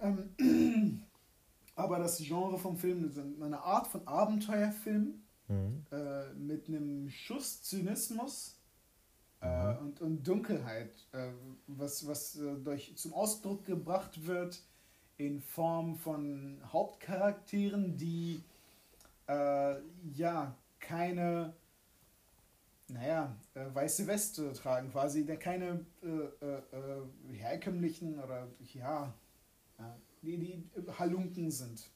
Ähm, 0.00 1.02
aber 1.74 1.98
das 1.98 2.18
Genre 2.18 2.58
vom 2.58 2.76
Film 2.76 3.04
ist 3.04 3.18
eine 3.18 3.60
Art 3.60 3.86
von 3.86 4.06
Abenteuerfilm 4.06 5.18
Mhm. 5.48 5.84
äh, 5.90 6.32
mit 6.34 6.68
einem 6.68 7.10
Schuss 7.10 7.64
Zynismus 7.64 8.60
äh, 9.40 9.76
und, 9.78 10.00
und 10.00 10.22
Dunkelheit, 10.22 10.92
äh, 11.10 11.32
was, 11.66 12.06
was 12.06 12.36
äh, 12.36 12.54
durch, 12.62 12.96
zum 12.96 13.12
Ausdruck 13.12 13.64
gebracht 13.64 14.24
wird 14.24 14.62
in 15.18 15.40
Form 15.40 15.96
von 15.96 16.60
Hauptcharakteren, 16.72 17.96
die 17.96 18.42
äh, 19.28 19.74
ja 20.14 20.54
keine 20.80 21.54
naja, 22.88 23.34
äh, 23.54 23.64
weiße 23.72 24.06
Weste 24.06 24.52
tragen, 24.52 24.90
quasi, 24.90 25.24
der 25.24 25.38
keine 25.38 25.84
äh, 26.02 26.06
äh, 26.06 26.58
äh, 26.72 27.34
herkömmlichen 27.34 28.18
oder 28.22 28.48
ja, 28.74 29.12
die, 30.22 30.36
die 30.36 30.64
Halunken 30.98 31.50
sind. 31.50 31.90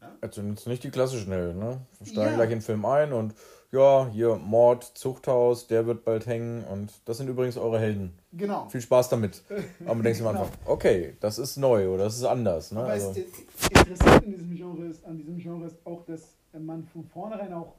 Ja? 0.00 0.16
Also 0.20 0.42
nicht 0.42 0.82
die 0.82 0.90
klassischen 0.90 1.32
Helden, 1.32 1.58
ne? 1.58 1.80
Wir 1.98 2.06
steigen 2.06 2.30
Ja. 2.30 2.36
gleich 2.36 2.50
in 2.50 2.58
den 2.58 2.62
Film 2.62 2.84
ein 2.84 3.12
und 3.12 3.34
ja, 3.72 4.08
hier 4.12 4.36
Mord, 4.36 4.84
Zuchthaus, 4.84 5.66
der 5.66 5.86
wird 5.86 6.04
bald 6.04 6.26
hängen 6.26 6.64
und 6.64 6.92
das 7.04 7.18
sind 7.18 7.28
übrigens 7.28 7.56
eure 7.56 7.78
Helden. 7.78 8.12
Genau. 8.32 8.68
Viel 8.68 8.80
Spaß 8.80 9.08
damit. 9.10 9.42
Aber 9.80 9.94
man 9.94 10.02
denkt 10.02 10.18
sich 10.18 10.26
am 10.26 10.36
Anfang, 10.36 10.50
okay, 10.66 11.14
das 11.20 11.38
ist 11.38 11.56
neu 11.56 11.88
oder 11.88 12.04
das 12.04 12.16
ist 12.16 12.24
anders, 12.24 12.72
ne? 12.72 12.80
Aber 12.80 12.90
Also, 12.90 13.10
es, 13.10 13.68
interessant 13.68 14.24
in 14.24 14.32
diesem 14.32 14.54
Genre 14.56 14.86
ist, 14.86 15.04
an 15.04 15.16
diesem 15.16 15.38
Genre 15.38 15.66
ist 15.66 15.78
auch, 15.86 16.04
dass 16.04 16.36
man 16.52 16.84
von 16.84 17.04
vornherein 17.04 17.52
auch 17.52 17.74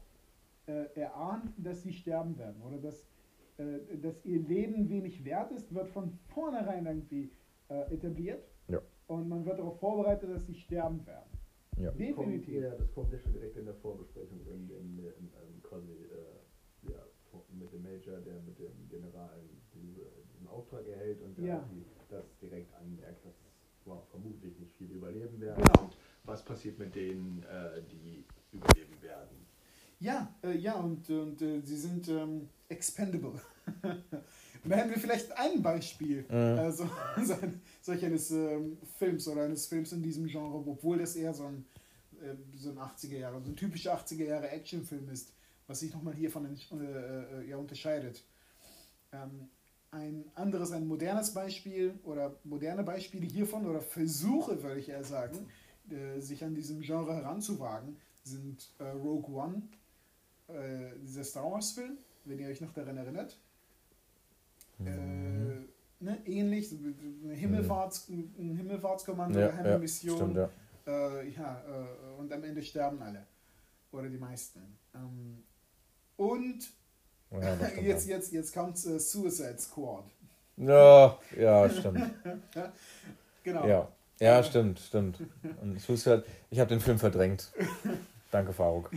äh, 0.67 0.85
erahnt, 0.99 1.51
dass 1.57 1.81
sie 1.83 1.91
sterben 1.91 2.37
werden 2.37 2.61
oder 2.61 2.77
dass, 2.77 3.03
äh, 3.57 3.97
dass 4.01 4.23
ihr 4.23 4.39
Leben 4.39 4.89
wenig 4.89 5.25
wert 5.25 5.51
ist, 5.51 5.73
wird 5.73 5.89
von 5.89 6.17
vornherein 6.33 6.85
irgendwie 6.85 7.31
äh, 7.69 7.93
etabliert. 7.93 8.43
Ja. 8.69 8.79
Und 9.07 9.27
man 9.27 9.45
wird 9.45 9.59
darauf 9.59 9.77
vorbereitet, 9.79 10.29
dass 10.33 10.45
sie 10.45 10.55
sterben 10.55 11.05
werden. 11.05 11.29
ja. 11.77 11.91
Definitiv. 11.91 12.53
Kommt, 12.53 12.63
ja, 12.63 12.69
das 12.77 12.91
kommt 12.93 13.11
ja 13.11 13.19
schon 13.19 13.33
direkt 13.33 13.57
in 13.57 13.65
der 13.65 13.73
Vorbesprechung, 13.75 14.39
in, 14.45 14.69
in, 14.69 14.99
in, 14.99 15.31
in 15.49 15.50
quasi 15.71 15.91
äh, 15.91 16.91
ja, 16.91 16.99
mit 17.57 17.71
dem 17.71 17.83
Major, 17.83 18.19
der 18.19 18.41
mit 18.41 18.59
dem 18.59 18.89
General 18.89 19.39
diese, 19.73 20.01
diesen 20.33 20.47
Auftrag 20.47 20.85
erhält 20.87 21.21
und 21.21 21.37
der 21.37 21.45
Ja. 21.45 21.69
das 22.09 22.25
direkt 22.41 22.73
anmerkt, 22.75 23.25
dass 23.25 23.33
wow, 23.85 24.03
vermutlich 24.11 24.59
nicht 24.59 24.75
viele 24.77 24.95
überleben 24.95 25.39
werden. 25.39 25.63
Genau. 25.63 25.85
Und 25.85 25.95
was 26.25 26.43
passiert 26.43 26.77
mit 26.77 26.93
denen, 26.93 27.43
äh, 27.43 27.81
die 27.89 28.25
überleben 28.51 29.01
werden? 29.01 29.47
Ja, 29.99 30.35
äh, 30.43 30.57
ja, 30.57 30.75
und, 30.75 31.09
und 31.09 31.41
äh, 31.41 31.61
sie 31.61 31.77
sind 31.77 32.07
ähm, 32.09 32.49
expendable. 32.69 33.39
Da 34.63 34.75
hätten 34.75 34.91
wir 34.91 34.99
vielleicht 34.99 35.31
ein 35.39 35.63
Beispiel 35.63 36.21
Mhm. 36.29 36.57
äh, 36.59 36.71
so, 36.71 36.87
so 37.23 37.33
ein, 37.33 37.59
solch 37.81 38.05
eines 38.05 38.29
ähm, 38.29 38.77
Films 38.99 39.27
oder 39.27 39.43
eines 39.45 39.65
Films 39.65 39.91
in 39.91 40.03
diesem 40.03 40.27
Genre, 40.27 40.55
obwohl 40.69 40.99
das 40.99 41.15
eher 41.15 41.33
so 41.33 41.45
ein, 41.45 41.65
äh, 42.21 42.35
so 42.55 42.69
ein 42.69 42.77
80er 42.77 43.17
Jahre, 43.17 43.41
so 43.41 43.49
ein 43.49 43.55
typischer 43.55 43.97
80er 43.97 44.25
Jahre 44.25 44.49
Actionfilm 44.49 45.09
ist, 45.09 45.33
was 45.71 45.79
sich 45.79 45.93
nochmal 45.93 46.13
hiervon 46.13 46.45
äh, 46.45 46.85
äh, 46.85 47.49
ja, 47.49 47.57
unterscheidet. 47.57 48.23
Ähm, 49.13 49.49
ein 49.91 50.25
anderes, 50.35 50.71
ein 50.71 50.85
modernes 50.85 51.33
Beispiel 51.33 51.99
oder 52.03 52.35
moderne 52.43 52.83
Beispiele 52.83 53.25
hiervon 53.25 53.65
oder 53.65 53.81
Versuche, 53.81 54.61
würde 54.63 54.79
ich 54.79 54.89
eher 54.89 55.03
sagen, 55.03 55.47
äh, 55.89 56.19
sich 56.19 56.43
an 56.43 56.53
diesem 56.53 56.81
Genre 56.81 57.15
heranzuwagen, 57.15 57.97
sind 58.23 58.69
äh, 58.79 58.83
Rogue 58.89 59.33
One, 59.33 59.63
äh, 60.47 60.97
dieser 61.01 61.23
Star 61.23 61.49
Wars 61.49 61.71
Film, 61.71 61.97
wenn 62.25 62.39
ihr 62.39 62.47
euch 62.47 62.61
noch 62.61 62.73
daran 62.73 62.97
erinnert. 62.97 63.39
Mhm. 64.77 64.87
Äh, 64.87 66.03
ne, 66.03 66.21
ähnlich, 66.25 66.73
eine 67.23 67.33
Himmelfahrts, 67.33 68.09
ein 68.09 68.55
Himmelfahrtskommando, 68.57 69.39
ja, 69.39 69.65
ja, 69.65 69.77
Mission. 69.77 70.17
stimmt, 70.17 70.35
ja. 70.35 70.49
Äh, 70.87 71.29
ja, 71.29 71.63
äh, 71.65 72.19
und 72.19 72.31
am 72.31 72.43
Ende 72.43 72.61
sterben 72.61 73.01
alle. 73.01 73.25
Oder 73.91 74.09
die 74.09 74.17
meisten. 74.17 74.77
Ähm, 74.95 75.43
und 76.21 76.71
Ja, 77.31 77.55
das 77.55 77.71
stimmt, 77.71 77.87
jetzt, 77.87 78.07
jetzt, 78.07 78.31
jetzt 78.31 78.53
kommt 78.53 78.85
äh, 78.85 78.99
Suicide 78.99 79.57
Squad. 79.57 80.05
ja. 80.57 81.17
ja, 81.37 81.69
stimmt. 81.69 82.11
Genau. 83.43 83.67
Ja, 83.67 83.91
ja, 84.19 84.43
stimmt, 84.43 84.79
stimmt. 84.79 85.17
Und 85.63 85.81
Suicide, 85.81 86.23
ich 86.51 86.59
habe 86.59 86.69
den 86.69 86.79
Film 86.79 86.99
verdrängt. 86.99 87.51
Danke, 88.29 88.53
Faruk. 88.53 88.91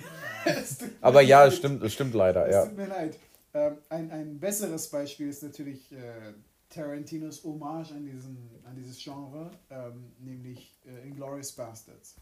Aber 1.01 1.23
ja, 1.23 1.47
es 1.47 1.57
stimmt, 1.57 1.83
es 1.83 1.95
stimmt 1.95 2.13
leider, 2.13 2.47
Es 2.47 2.55
ja. 2.55 2.67
tut 2.67 2.77
mir 2.77 2.89
leid. 2.89 3.19
Ähm, 3.55 3.79
ein, 3.89 4.11
ein 4.11 4.39
besseres 4.39 4.91
Beispiel 4.91 5.31
ist 5.31 5.43
natürlich 5.43 5.91
äh, 5.93 6.35
Tarantinos 6.69 7.43
Hommage 7.43 7.93
an, 7.93 8.05
diesen, 8.05 8.51
an 8.65 8.77
dieses 8.77 9.03
Genre, 9.03 9.51
ähm, 9.71 10.13
nämlich 10.19 10.77
äh, 10.85 11.09
Inglourious 11.09 11.53
Bastards. 11.53 12.17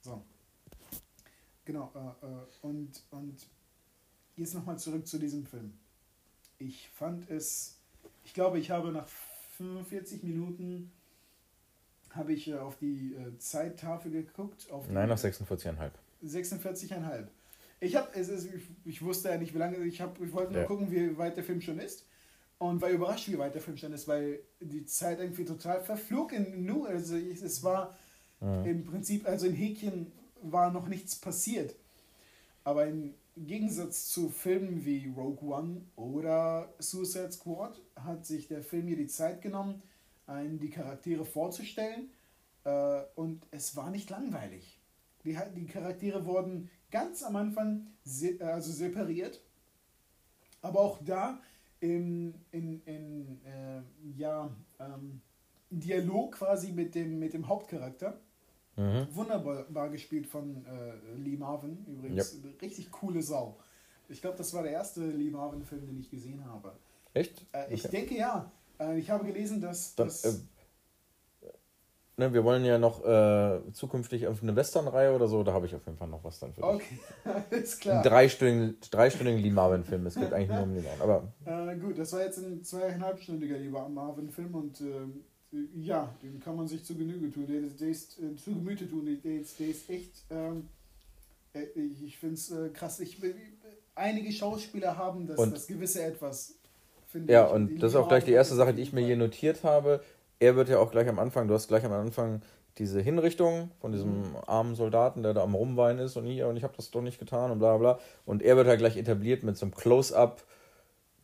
So. 0.00 0.22
Genau. 1.66 1.92
Äh, 1.94 2.26
äh, 2.26 2.28
und, 2.62 3.02
und 3.10 3.46
jetzt 4.40 4.54
nochmal 4.54 4.78
zurück 4.78 5.06
zu 5.06 5.18
diesem 5.18 5.46
Film. 5.46 5.72
Ich 6.58 6.88
fand 6.90 7.30
es, 7.30 7.76
ich 8.24 8.34
glaube, 8.34 8.58
ich 8.58 8.70
habe 8.70 8.90
nach 8.92 9.08
45 9.56 10.22
Minuten 10.22 10.90
habe 12.10 12.32
ich 12.32 12.48
äh, 12.48 12.54
auf 12.58 12.76
die 12.78 13.14
äh, 13.14 13.38
Zeittafel 13.38 14.10
geguckt. 14.10 14.66
Nein, 14.88 15.08
nach 15.08 15.18
46,5. 15.18 15.90
46,5. 16.24 17.26
Ich 17.82 17.96
habe, 17.96 18.08
es 18.14 18.28
ist, 18.28 18.46
ich, 18.52 18.62
ich 18.84 19.02
wusste 19.02 19.28
ja 19.30 19.38
nicht, 19.38 19.54
wie 19.54 19.58
lange, 19.58 19.76
ich, 19.78 20.00
hab, 20.00 20.20
ich 20.20 20.32
wollte 20.32 20.52
nur 20.52 20.62
Ja. 20.62 20.66
gucken, 20.66 20.90
wie 20.90 21.16
weit 21.16 21.36
der 21.36 21.44
Film 21.44 21.60
schon 21.60 21.78
ist. 21.78 22.04
Und 22.58 22.82
war 22.82 22.90
überrascht, 22.90 23.28
wie 23.28 23.38
weit 23.38 23.54
der 23.54 23.62
Film 23.62 23.78
schon 23.78 23.92
ist, 23.94 24.06
weil 24.06 24.40
die 24.60 24.84
Zeit 24.84 25.18
irgendwie 25.18 25.46
total 25.46 25.80
verflog 25.82 26.32
in 26.32 26.66
Nu. 26.66 26.84
Also 26.84 27.16
ich, 27.16 27.40
es 27.40 27.62
war 27.62 27.96
Mhm. 28.42 28.64
im 28.64 28.84
Prinzip, 28.84 29.26
also 29.26 29.46
in 29.46 29.54
Häkchen 29.54 30.12
war 30.42 30.70
noch 30.70 30.88
nichts 30.88 31.14
passiert. 31.16 31.74
Aber 32.64 32.86
im 33.36 33.46
Gegensatz 33.46 34.08
zu 34.08 34.28
Filmen 34.28 34.84
wie 34.84 35.12
Rogue 35.16 35.54
One 35.54 35.82
oder 35.96 36.74
Suicide 36.78 37.32
Squad 37.32 37.80
hat 37.96 38.26
sich 38.26 38.48
der 38.48 38.62
Film 38.62 38.86
hier 38.86 38.96
die 38.96 39.06
Zeit 39.06 39.42
genommen, 39.42 39.82
einen 40.26 40.58
die 40.58 40.70
Charaktere 40.70 41.24
vorzustellen. 41.24 42.10
Äh, 42.64 43.02
und 43.14 43.46
es 43.50 43.76
war 43.76 43.90
nicht 43.90 44.10
langweilig. 44.10 44.80
Die, 45.24 45.36
die 45.56 45.66
Charaktere 45.66 46.24
wurden 46.24 46.70
ganz 46.90 47.22
am 47.22 47.36
Anfang 47.36 47.86
se 48.04 48.38
äh, 48.40 48.42
also 48.42 48.72
separiert. 48.72 49.42
Aber 50.62 50.80
auch 50.80 50.98
da 51.02 51.40
in, 51.80 52.34
in, 52.50 52.82
in 52.84 53.40
äh, 53.44 53.82
ja, 54.16 54.54
ähm, 54.78 55.22
Dialog 55.70 56.32
quasi 56.32 56.72
mit 56.72 56.94
dem, 56.94 57.18
mit 57.18 57.32
dem 57.32 57.48
Hauptcharakter. 57.48 58.20
Mhm. 58.80 59.06
Wunderbar 59.14 59.90
gespielt 59.90 60.26
von 60.26 60.64
äh, 60.64 60.92
Lee 61.18 61.36
Marvin, 61.36 61.84
übrigens. 61.86 62.38
Richtig 62.62 62.90
coole 62.90 63.22
Sau. 63.22 63.58
Ich 64.08 64.20
glaube, 64.22 64.38
das 64.38 64.54
war 64.54 64.62
der 64.62 64.72
erste 64.72 65.02
Lee 65.06 65.30
Marvin-Film, 65.30 65.86
den 65.86 65.98
ich 66.00 66.10
gesehen 66.10 66.44
habe. 66.46 66.72
Echt? 67.14 67.46
Äh, 67.52 67.72
ich 67.74 67.84
Okay. 67.84 67.96
denke 67.98 68.16
ja. 68.16 68.50
Äh, 68.78 68.98
ich 68.98 69.10
habe 69.10 69.24
gelesen, 69.24 69.60
dass. 69.60 69.94
Dann, 69.94 70.06
dass 70.08 70.24
äh, 70.24 70.32
ne, 72.16 72.32
wir 72.32 72.44
wollen 72.44 72.64
ja 72.64 72.78
noch 72.78 73.04
äh, 73.04 73.60
zukünftig 73.72 74.26
auf 74.26 74.42
eine 74.42 74.54
Western-Reihe 74.56 75.14
oder 75.14 75.28
so, 75.28 75.42
da 75.42 75.52
habe 75.52 75.66
ich 75.66 75.74
auf 75.74 75.84
jeden 75.86 75.98
Fall 75.98 76.08
noch 76.08 76.24
was 76.24 76.38
dann 76.38 76.52
für 76.52 76.60
dich. 76.62 76.70
okay, 76.70 76.98
alles 77.50 77.78
klar. 77.78 78.02
dreistündigen, 78.02 78.78
dreistündigen 78.90 79.40
Lee 79.42 79.50
Marvin-Film. 79.50 80.06
Es 80.06 80.14
geht 80.14 80.32
eigentlich 80.32 80.50
nur 80.50 80.62
um 80.62 80.74
den 80.74 80.86
einen. 80.86 81.02
Aber 81.02 81.32
Äh, 81.44 81.76
gut, 81.76 81.98
das 81.98 82.12
war 82.12 82.22
jetzt 82.22 82.38
ein 82.38 82.62
zweieinhalbstündiger 82.62 83.58
Lee 83.58 83.68
Marvin-Film 83.70 84.54
und 84.54 84.80
ähm, 84.80 85.24
ja, 85.82 86.14
den 86.22 86.40
kann 86.40 86.56
man 86.56 86.68
sich 86.68 86.84
zu 86.84 86.94
Genüge 86.94 87.32
tun. 87.32 87.46
Der, 87.48 87.60
ist- 87.60 87.80
der 87.80 87.88
ist 87.88 88.18
äh, 88.20 88.36
zu 88.36 88.54
Gemüte 88.54 88.88
tun. 88.88 89.18
Der 89.24 89.32
ist, 89.40 89.58
der 89.58 89.68
ist 89.68 89.88
echt. 89.90 90.12
Ähm, 90.30 90.68
äh, 91.54 91.64
ich 92.04 92.16
finde 92.18 92.34
es 92.34 92.50
äh, 92.50 92.68
krass. 92.68 93.00
Ich, 93.00 93.22
äh, 93.22 93.34
einige 93.94 94.30
Schauspieler 94.32 94.96
haben 94.96 95.26
das, 95.26 95.38
Und- 95.38 95.54
das 95.54 95.66
gewisse 95.66 96.02
Etwas. 96.02 96.54
finde 97.08 97.32
ja, 97.32 97.46
ich. 97.46 97.52
und 97.52 97.68
Die 97.68 97.78
das 97.78 97.92
ist 97.92 97.96
auch 97.96 98.08
gleich 98.08 98.24
die 98.24 98.32
erste 98.32 98.54
Sache, 98.54 98.72
die 98.74 98.82
ich 98.82 98.92
mir 98.92 99.04
hier 99.04 99.16
notiert 99.16 99.64
habe. 99.64 100.02
Er 100.38 100.56
wird 100.56 100.68
ja 100.68 100.78
auch 100.78 100.90
gleich 100.90 101.08
am 101.08 101.18
Anfang, 101.18 101.48
du 101.48 101.54
hast 101.54 101.68
gleich 101.68 101.84
am 101.84 101.92
Anfang 101.92 102.40
diese 102.78 103.00
Hinrichtung 103.00 103.70
von 103.80 103.92
diesem 103.92 104.22
armen 104.46 104.74
Soldaten, 104.74 105.22
der 105.22 105.34
da 105.34 105.42
am 105.42 105.54
Rumweinen 105.54 106.02
ist 106.04 106.16
und 106.16 106.24
hier 106.24 106.46
und 106.48 106.56
ich 106.56 106.62
habe 106.62 106.72
das 106.76 106.90
doch 106.90 107.02
nicht 107.02 107.18
getan 107.18 107.50
und 107.50 107.58
bla 107.58 107.76
bla. 107.76 107.98
Und 108.24 108.42
er 108.42 108.56
wird 108.56 108.68
halt 108.68 108.78
gleich 108.78 108.96
etabliert 108.96 109.42
mit 109.42 109.56
so 109.56 109.66
einem 109.66 109.74
Close-Up, 109.74 110.42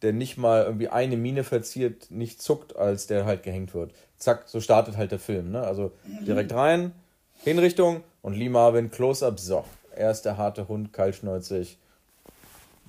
der 0.03 0.13
nicht 0.13 0.37
mal 0.37 0.65
irgendwie 0.65 0.89
eine 0.89 1.17
Mine 1.17 1.45
verziert, 1.45 2.11
nicht 2.11 2.41
zuckt, 2.43 2.77
als 2.77 3.07
der 3.07 3.25
halt 3.25 3.43
gehängt 3.43 3.75
wird. 3.75 3.93
Zack, 4.19 4.49
so 4.49 4.61
startet 4.61 4.97
halt 4.97 5.11
der 5.13 5.19
Film. 5.19 5.51
Ne? 5.53 5.61
Also 5.63 5.93
direkt 6.27 6.53
rein, 6.53 6.93
Hinrichtung 7.43 8.03
und 8.23 8.35
Lee 8.35 8.49
Marvin, 8.49 8.91
Close-Up, 8.91 9.39
so. 9.39 9.65
Er 9.95 10.11
ist 10.11 10.23
der 10.23 10.37
harte 10.37 10.69
Hund, 10.69 10.93
kaltschnäuzig. 10.93 11.79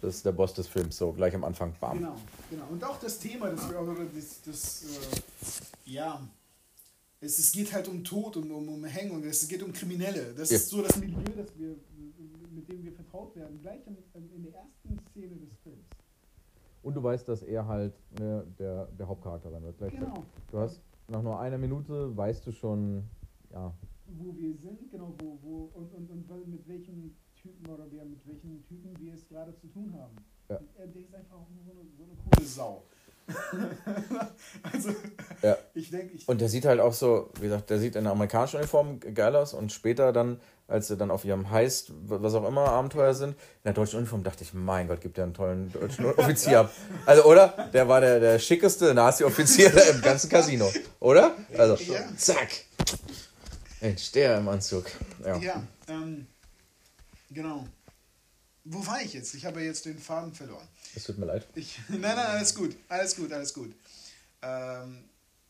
Das 0.02 0.16
ist 0.16 0.26
der 0.26 0.32
Boss 0.32 0.54
des 0.54 0.68
Films, 0.68 0.98
so 0.98 1.12
gleich 1.12 1.34
am 1.34 1.44
Anfang, 1.44 1.74
bam. 1.80 1.98
Genau, 1.98 2.16
genau. 2.52 2.66
Und 2.70 2.84
auch 2.84 3.00
das 3.00 3.18
Thema, 3.18 3.50
das, 3.50 3.68
wir- 3.70 4.08
das, 4.16 4.42
das 4.46 4.84
äh, 4.84 5.92
ja, 5.92 6.22
es, 7.20 7.40
es 7.40 7.52
geht 7.52 7.74
halt 7.74 7.88
um 7.88 8.04
Tod 8.04 8.38
und 8.38 8.52
um, 8.52 8.70
um 8.70 8.86
Hängen 8.86 9.12
und 9.12 9.26
es 9.26 9.48
geht 9.48 9.64
um 9.64 9.74
Kriminelle. 9.74 10.34
Das 10.38 10.52
Ja. 10.52 10.58
ist 10.58 10.70
so 10.70 10.84
das 10.84 10.98
Milieu, 10.98 11.24
das 11.36 11.48
wir, 11.58 11.76
mit 12.54 12.70
dem 12.70 12.84
wir 12.84 12.92
vertraut 12.92 13.36
werden, 13.36 13.60
gleich 13.62 13.80
in, 13.88 13.98
in 14.36 14.44
der 14.44 14.54
ersten 14.54 15.00
Szene 15.12 15.36
des 15.36 15.50
Films. 15.64 15.87
Und 16.88 16.94
du 16.94 17.04
weißt, 17.04 17.28
dass 17.28 17.44
er 17.44 17.68
halt 17.68 17.94
ne, 18.18 18.46
der, 18.58 18.86
der 18.98 19.10
Hauptcharakter 19.10 19.52
sein 19.52 19.62
wird. 19.62 19.78
Gleich 19.78 19.92
Genau. 19.92 20.24
Du 20.50 20.58
hast 20.58 20.82
nach 21.10 21.22
nur 21.22 21.38
einer 21.38 21.58
Minute 21.58 22.16
weißt 22.16 22.48
du 22.48 22.54
schon, 22.54 23.04
ja, 23.52 23.74
Wo 24.06 24.34
wir 24.38 24.56
sind, 24.56 24.90
genau, 24.90 25.14
wo, 25.22 25.38
wo 25.42 25.72
und, 25.74 25.94
und, 25.94 26.10
und 26.10 26.48
mit 26.48 26.66
welchen 26.66 27.14
Typen 27.36 27.70
oder 27.70 27.88
wer 27.92 28.06
mit 28.06 28.26
welchen 28.26 28.64
Typen 28.64 28.98
wir 29.00 29.14
es 29.16 29.28
gerade 29.28 29.54
zu 29.58 29.68
tun 29.68 29.94
haben. 30.00 30.16
Ja. 30.48 30.62
Er, 30.78 30.88
der 30.88 31.02
ist 31.02 31.14
einfach 31.14 31.36
auch 31.36 31.48
so 31.50 31.72
eine, 31.72 31.82
so 31.98 32.04
eine 32.04 32.14
coole 32.24 32.48
Sau. 32.48 32.84
also, 34.72 34.90
Ja. 35.42 35.58
ich 35.74 35.90
denke, 35.92 36.14
ich. 36.16 36.30
Und 36.30 36.40
der 36.40 36.48
sieht 36.48 36.64
halt 36.66 36.80
auch 36.80 36.94
so, 36.94 37.30
wie 37.36 37.42
gesagt, 37.42 37.70
der 37.70 37.80
sieht 37.80 37.98
in 37.98 38.06
der 38.06 38.14
amerikanischen 38.14 38.58
Uniform 38.60 39.02
geil 39.02 39.36
aus 39.36 39.54
und 39.54 39.74
später 39.74 40.14
dann, 40.14 40.40
als 40.68 40.88
sie 40.88 40.98
dann 40.98 41.12
auf 41.12 41.24
ihrem 41.26 41.50
Heist, 41.50 41.92
was 42.08 42.34
auch 42.34 42.46
immer, 42.48 42.68
Abenteuer 42.70 43.14
sind, 43.14 43.32
in 43.32 43.38
der 43.66 43.74
deutschen 43.74 44.00
Uniform 44.00 44.24
dachte 44.24 44.44
ich, 44.44 44.54
mein 44.54 44.88
Gott, 44.88 45.00
gibt 45.02 45.18
der 45.18 45.24
einen 45.26 45.34
tollen 45.34 45.72
deutschen 45.72 46.06
Offizier 46.18 46.60
ab. 46.62 46.74
Also, 47.06 47.24
oder? 47.26 47.70
Der 47.74 47.88
war 47.88 48.02
der, 48.02 48.20
der 48.20 48.40
schickeste 48.40 48.94
Nazi-Offizier 48.94 49.72
im 49.94 50.02
ganzen 50.02 50.30
Casino, 50.30 50.72
oder? 51.00 51.36
Also, 51.58 51.76
Ja. 51.92 52.02
zack. 52.18 52.50
Mensch, 53.82 54.12
der 54.12 54.40
im 54.40 54.48
Anzug. 54.50 54.86
Ja. 55.24 55.38
Ja, 55.38 55.64
Ähm, 55.88 56.28
genau. 57.30 57.66
Wo 58.66 58.86
war 58.86 59.02
ich 59.02 59.14
jetzt? 59.14 59.34
Ich 59.36 59.46
habe 59.46 59.62
jetzt 59.62 59.86
den 59.86 59.98
Faden 59.98 60.34
verloren. 60.34 60.68
Es 60.96 61.04
tut 61.06 61.18
mir 61.18 61.26
leid. 61.28 61.48
Ich, 61.56 61.80
nein, 61.88 62.02
nein, 62.02 62.18
alles 62.18 62.54
gut. 62.54 62.76
Alles 62.90 63.16
gut, 63.16 63.32
alles 63.32 63.54
gut. 63.54 63.74
Ähm, 64.42 65.06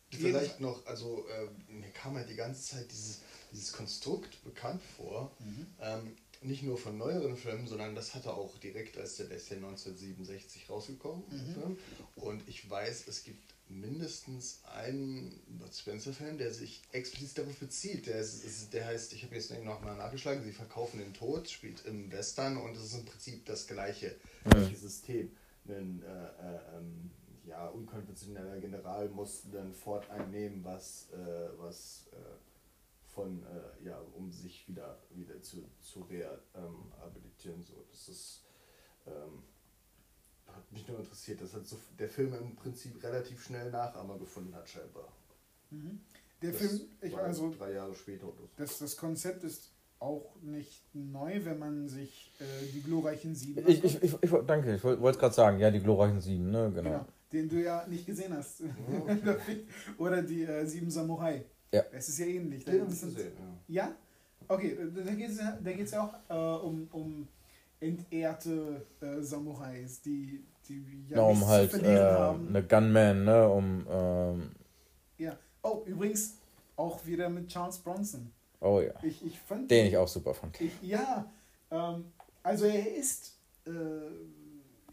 Vielleicht 0.10 0.60
noch, 0.60 0.86
also 0.86 1.26
äh, 1.28 1.72
mir 1.72 1.90
kam 1.90 2.16
halt 2.16 2.30
die 2.30 2.36
ganze 2.36 2.62
Zeit 2.62 2.92
dieses, 2.92 3.20
dieses 3.52 3.74
Konstrukt 3.74 4.44
bekannt 4.44 4.82
vor. 4.96 5.32
Mhm. 5.40 5.68
Ähm, 5.82 6.16
nicht 6.42 6.64
nur 6.64 6.78
von 6.78 6.98
neueren 6.98 7.36
Filmen, 7.36 7.68
sondern 7.68 7.96
das 7.96 8.14
hatte 8.16 8.34
auch 8.34 8.58
direkt, 8.60 8.98
als 8.98 9.18
der, 9.18 9.28
ja 9.28 9.34
1967 9.34 10.70
rausgekommen. 10.70 11.24
Mhm. 11.30 11.54
Film. 11.54 11.78
Und 12.16 12.48
ich 12.48 12.70
weiß, 12.70 13.08
es 13.08 13.24
gibt 13.24 13.42
mindestens 13.70 14.62
einen 14.76 15.42
Bud 15.48 15.74
Spencer-Film, 15.74 16.38
der 16.38 16.54
sich 16.54 16.82
explizit 16.92 17.40
darauf 17.40 17.58
bezieht. 17.58 18.08
Der, 18.08 18.20
ist, 18.20 18.44
ist, 18.44 18.74
der 18.74 18.86
heißt, 18.86 19.14
ich 19.14 19.24
habe 19.24 19.36
jetzt 19.36 19.52
noch 19.52 19.82
mal 19.82 19.96
nachgeschlagen, 19.96 20.44
Sie 20.44 20.52
verkaufen 20.52 21.00
den 21.00 21.14
Tod, 21.14 21.50
spielt 21.50 21.86
im 21.86 22.12
Western 22.12 22.58
und 22.58 22.78
es 22.78 22.84
ist 22.86 22.94
im 22.94 23.06
Prinzip 23.06 23.46
das 23.46 23.68
gleiche, 23.68 24.16
gleiche 24.50 24.76
System. 24.76 25.32
Ein 25.68 26.02
äh, 26.02 26.08
äh, 26.08 26.78
ähm, 26.78 27.12
ja, 27.48 27.68
unkonventioneller 27.68 28.60
General 28.60 29.10
muss 29.10 29.44
dann 29.52 29.74
Fort 29.74 30.10
einnehmen, 30.10 30.64
was, 30.64 31.10
äh, 31.12 31.50
was 31.58 32.10
äh, 32.12 32.16
von, 33.14 33.44
äh, 33.44 33.86
ja, 33.86 34.00
um 34.16 34.32
sich 34.32 34.68
wieder, 34.68 35.00
wieder 35.12 35.42
zu, 35.42 35.64
zu 35.82 36.02
rehabilitieren. 36.02 37.64
So. 37.64 37.86
Das 37.90 38.10
ist, 38.10 38.44
ähm, 39.08 39.44
hat 40.46 40.72
mich 40.72 40.88
nur 40.88 41.00
interessiert, 41.00 41.42
dass 41.42 41.54
halt 41.54 41.68
so 41.68 41.78
der 41.98 42.10
Film 42.10 42.34
im 42.34 42.56
Prinzip 42.56 43.02
relativ 43.04 43.44
schnell 43.44 43.72
Nachahmer 43.72 44.18
gefunden 44.18 44.54
hat, 44.56 44.68
scheinbar. 44.70 45.12
mhm. 45.70 46.02
Der 46.42 46.52
Das 46.52 46.60
Film, 46.62 46.82
ich 47.02 47.14
war 47.14 47.24
also, 47.24 47.52
drei 47.58 47.72
Jahre 47.72 47.96
später 47.96 48.28
oder 48.28 48.38
so. 48.38 48.50
das, 48.58 48.78
das 48.78 48.96
Konzept 48.96 49.44
ist 49.44 49.72
auch 50.00 50.36
nicht 50.44 50.84
neu, 50.94 51.44
wenn 51.46 51.58
man 51.58 51.88
sich 51.90 52.32
äh, 52.40 52.44
die 52.72 52.84
glorreichen 52.84 53.34
Sieben 53.34 53.68
Ich, 53.68 53.84
ich, 53.84 54.04
ich, 54.04 54.16
ich, 54.22 54.32
danke, 54.46 54.76
ich 54.76 54.84
wollte 54.84 55.10
es 55.10 55.18
gerade 55.18 55.34
sagen. 55.34 55.60
Ja, 55.60 55.72
die 55.72 55.80
glorreichen 55.80 56.22
Sieben, 56.22 56.52
ne? 56.52 56.72
Genau. 56.72 56.90
Genau, 56.92 57.06
den 57.32 57.50
du 57.50 57.62
ja 57.62 57.86
nicht 57.88 58.06
gesehen 58.06 58.34
hast. 58.36 58.62
okay. 59.08 59.66
Oder 59.98 60.22
die 60.22 60.44
äh, 60.44 60.66
Sieben 60.66 60.90
Samurai. 60.90 61.44
Ja. 61.74 61.84
Es 61.92 62.08
ist 62.10 62.20
ja 62.20 62.26
ähnlich. 62.26 62.64
Den 62.64 62.82
hab 62.82 62.88
Das 62.88 62.94
ich 62.96 63.00
sind- 63.02 63.16
gesehen, 63.16 63.34
ja. 63.68 63.86
Ja? 63.88 63.96
Okay, 64.48 64.72
äh, 64.72 65.04
da 65.06 65.14
geht 65.14 65.30
es 65.32 65.38
da 65.38 65.72
geht's 65.74 65.92
ja 65.92 66.04
auch 66.30 66.60
äh, 66.62 66.66
um, 66.66 66.88
um 66.92 67.28
entehrte 67.80 68.86
äh, 69.02 69.22
Samurais, 69.22 70.02
die, 70.02 70.44
die 70.68 71.06
ja 71.10 71.18
Ja, 71.18 71.24
um 71.24 71.46
halt 71.46 71.72
zu 71.72 71.78
äh, 71.78 71.80
verlieren 71.82 72.12
haben. 72.18 72.48
eine 72.50 72.64
Gunman, 72.64 73.24
ne? 73.26 73.50
Um, 73.50 73.86
ähm, 73.90 74.52
Ja. 75.18 75.38
Oh, 75.64 75.82
übrigens 75.86 76.36
auch 76.76 77.06
wieder 77.06 77.30
mit 77.30 77.48
Charles 77.50 77.78
Bronson. 77.80 78.32
oh 78.62 78.80
ja. 78.82 78.94
Ich, 79.04 79.26
ich 79.26 79.38
fand 79.40 79.70
Den 79.70 79.88
ich 79.88 79.98
auch 79.98 80.08
super 80.08 80.34
fand. 80.34 80.60
Ich, 80.62 80.72
ja, 80.82 81.30
ähm, 81.72 82.06
also 82.44 82.66
er 82.66 82.96
ist 82.96 83.38
äh, 83.66 83.70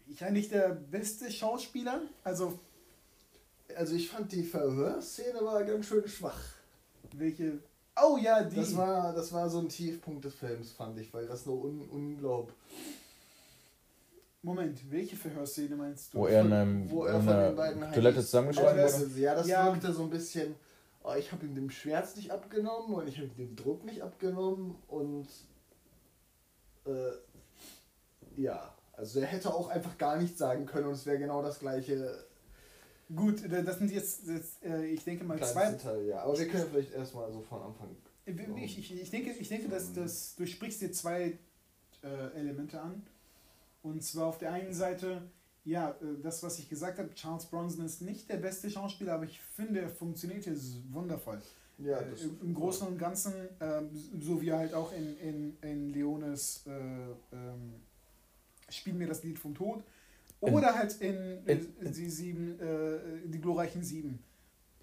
ja 0.07 0.29
nicht 0.31 0.51
der 0.51 0.69
beste 0.69 1.31
Schauspieler. 1.31 2.01
Also 2.23 2.59
Also 3.75 3.95
ich 3.95 4.09
fand 4.09 4.31
die 4.31 4.43
Verhörszene 4.43 5.39
war 5.43 5.63
ganz 5.63 5.85
schön 5.87 6.07
schwach. 6.07 6.39
welche. 7.13 7.59
Oh 8.01 8.17
ja, 8.17 8.43
die. 8.43 8.57
Das 8.57 8.75
war, 8.75 9.13
das 9.13 9.31
war 9.33 9.49
so 9.49 9.59
ein 9.59 9.69
Tiefpunkt 9.69 10.25
des 10.25 10.35
Films, 10.35 10.71
fand 10.73 10.99
ich, 10.99 11.13
weil 11.13 11.27
das 11.27 11.45
nur 11.45 11.63
un, 11.63 11.81
unglaub, 11.89 12.51
Moment, 14.41 14.79
welche 14.91 15.15
Verhörszene 15.15 15.75
meinst 15.75 16.13
du? 16.13 16.19
Wo 16.19 16.27
er 16.27 16.41
in, 16.41 16.53
einem, 16.53 16.89
wo 16.91 17.05
er 17.05 17.15
in 17.19 17.25
von 17.25 17.35
den 17.37 17.55
beiden 17.55 17.91
Toilette 17.93 18.19
zusammengeschlagen 18.21 18.77
das- 18.77 18.99
wurde. 19.09 19.19
Ja, 19.19 19.33
das 19.35 19.47
Ja. 19.47 19.65
wirkte 19.73 19.91
so 19.93 20.03
ein 20.03 20.09
bisschen, 20.11 20.53
oh, 21.03 21.13
ich 21.17 21.31
habe 21.31 21.45
ihm 21.45 21.55
den 21.55 21.71
Schmerz 21.71 22.15
nicht 22.15 22.29
abgenommen 22.31 22.93
und 22.93 23.07
ich 23.07 23.15
habe 23.17 23.27
ihm 23.27 23.35
den 23.37 23.55
Druck 23.55 23.83
nicht 23.85 24.01
abgenommen 24.03 24.75
und 24.87 25.27
äh, 26.85 27.11
ja, 28.35 28.71
also 28.97 29.19
er 29.19 29.27
hätte 29.27 29.53
auch 29.53 29.69
einfach 29.69 29.97
gar 29.97 30.17
nichts 30.17 30.37
sagen 30.37 30.65
können 30.65 30.87
und 30.87 30.93
es 30.93 31.05
wäre 31.05 31.19
genau 31.19 31.41
das 31.41 31.59
gleiche 31.59 32.25
Gut, 33.13 33.43
das 33.49 33.77
sind 33.77 33.91
jetzt, 33.91 34.27
jetzt 34.27 34.63
äh, 34.65 34.85
ich 34.87 35.03
denke 35.03 35.23
mal 35.25 35.37
zwei. 35.43 35.71
Teil, 35.73 36.07
ja. 36.07 36.23
Aber 36.23 36.37
wir 36.37 36.47
können 36.47 36.65
vielleicht 36.71 36.93
erstmal 36.93 37.31
so 37.31 37.39
von 37.41 37.61
Anfang. 37.61 37.95
Ich, 38.25 38.79
ich, 38.79 38.99
ich 38.99 39.09
denke, 39.11 39.31
ich 39.31 39.47
denke 39.47 39.69
dass, 39.69 39.93
dass 39.93 40.35
du 40.35 40.47
sprichst 40.47 40.81
dir 40.81 40.91
zwei 40.91 41.37
äh, 42.03 42.39
Elemente 42.39 42.81
an. 42.81 43.03
Und 43.83 44.03
zwar 44.03 44.25
auf 44.25 44.39
der 44.39 44.51
einen 44.53 44.73
Seite, 44.73 45.21
ja, 45.63 45.91
äh, 45.91 46.21
das, 46.23 46.41
was 46.41 46.57
ich 46.57 46.67
gesagt 46.67 46.97
habe, 46.97 47.13
Charles 47.13 47.45
Bronson 47.45 47.85
ist 47.85 48.01
nicht 48.01 48.27
der 48.27 48.37
beste 48.37 48.71
Schauspieler, 48.71 49.13
aber 49.13 49.25
ich 49.25 49.39
finde, 49.39 49.81
er 49.81 49.89
funktioniert 49.89 50.43
hier 50.43 50.57
wundervoll. 50.91 51.39
Ja, 51.77 51.99
Äh, 51.99 52.09
das 52.09 52.21
im, 52.21 52.41
Im 52.41 52.55
Großen 52.55 52.87
und 52.87 52.97
Ganzen, 52.97 53.33
ähm, 53.59 53.89
so 54.19 54.41
wie 54.41 54.51
halt 54.51 54.73
auch 54.73 54.91
in, 54.93 55.15
in, 55.19 55.57
in 55.61 55.89
Leones 55.93 56.63
äh, 56.65 56.71
ähm, 56.71 57.75
Spiel 58.69 58.93
mir 58.93 59.07
das 59.07 59.23
Lied 59.23 59.37
vom 59.39 59.53
Tod. 59.55 59.83
Oder 60.41 60.75
halt 60.75 60.93
in, 61.01 61.15
äh, 61.47 61.53
in- 61.53 61.75
in- 61.81 61.93
die 61.93 62.09
sieben, 62.09 62.59
äh, 62.59 63.27
die 63.27 63.39
glorreichen 63.39 63.83
sieben. 63.83 64.23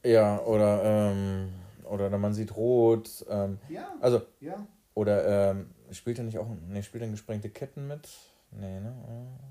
Ja, 0.05 0.41
oder, 0.41 0.83
ähm, 0.85 1.53
oder 1.85 2.09
der 2.11 2.19
Mann 2.19 2.35
sieht 2.35 2.57
rot. 2.57 3.25
Ähm, 3.29 3.59
Ja, 3.69 3.95
also, 4.01 4.23
ja. 4.41 4.67
oder 4.95 5.51
ähm, 5.51 5.71
spielt 5.93 6.19
er 6.19 6.25
nicht 6.25 6.39
auch, 6.39 6.49
ne, 6.69 6.83
spielt 6.83 7.03
er 7.03 7.07
in 7.07 7.13
gesprengte 7.13 7.51
Ketten 7.51 7.87
mit? 7.87 8.09
Nee, 8.51 8.81
ne? 8.81 8.93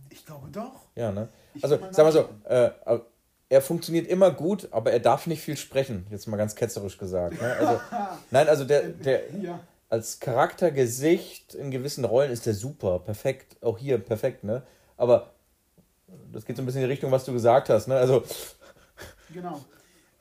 Ich 0.10 0.26
glaube 0.26 0.50
doch. 0.50 0.88
Ja, 0.96 1.12
ne? 1.12 1.30
Ich 1.54 1.64
Also, 1.64 1.78
sag 1.92 1.98
mal 2.04 2.12
so, 2.12 2.28
äh, 2.44 2.72
aber 2.86 3.06
er 3.48 3.62
funktioniert 3.62 4.08
immer 4.08 4.32
gut, 4.32 4.68
aber 4.72 4.92
er 4.92 5.00
darf 5.00 5.28
nicht 5.28 5.42
viel 5.42 5.58
sprechen, 5.58 6.06
jetzt 6.10 6.28
mal 6.28 6.38
ganz 6.38 6.56
ketzerisch 6.56 6.98
gesagt. 6.98 7.42
Ne? 7.42 7.56
Also, 7.58 7.80
nein, 8.32 8.48
also 8.50 8.66
der, 8.66 8.90
der 8.90 9.34
ja. 9.36 9.60
Als 9.92 10.20
Charaktergesicht 10.20 11.54
in 11.54 11.70
gewissen 11.70 12.06
Rollen 12.06 12.32
ist 12.32 12.46
der 12.46 12.54
super, 12.54 13.00
perfekt, 13.00 13.58
auch 13.62 13.78
hier 13.78 13.98
perfekt, 13.98 14.44
ne? 14.44 14.64
Aber 14.98 15.32
das 16.32 16.46
geht 16.46 16.56
so 16.56 16.64
ein 16.64 16.66
bisschen 16.66 16.82
in 16.82 16.88
die 16.88 16.92
Richtung, 16.94 17.12
was 17.12 17.26
du 17.26 17.34
gesagt 17.34 17.70
hast, 17.70 17.88
ne? 17.88 17.96
Also 17.98 18.24
Genau. 19.34 19.62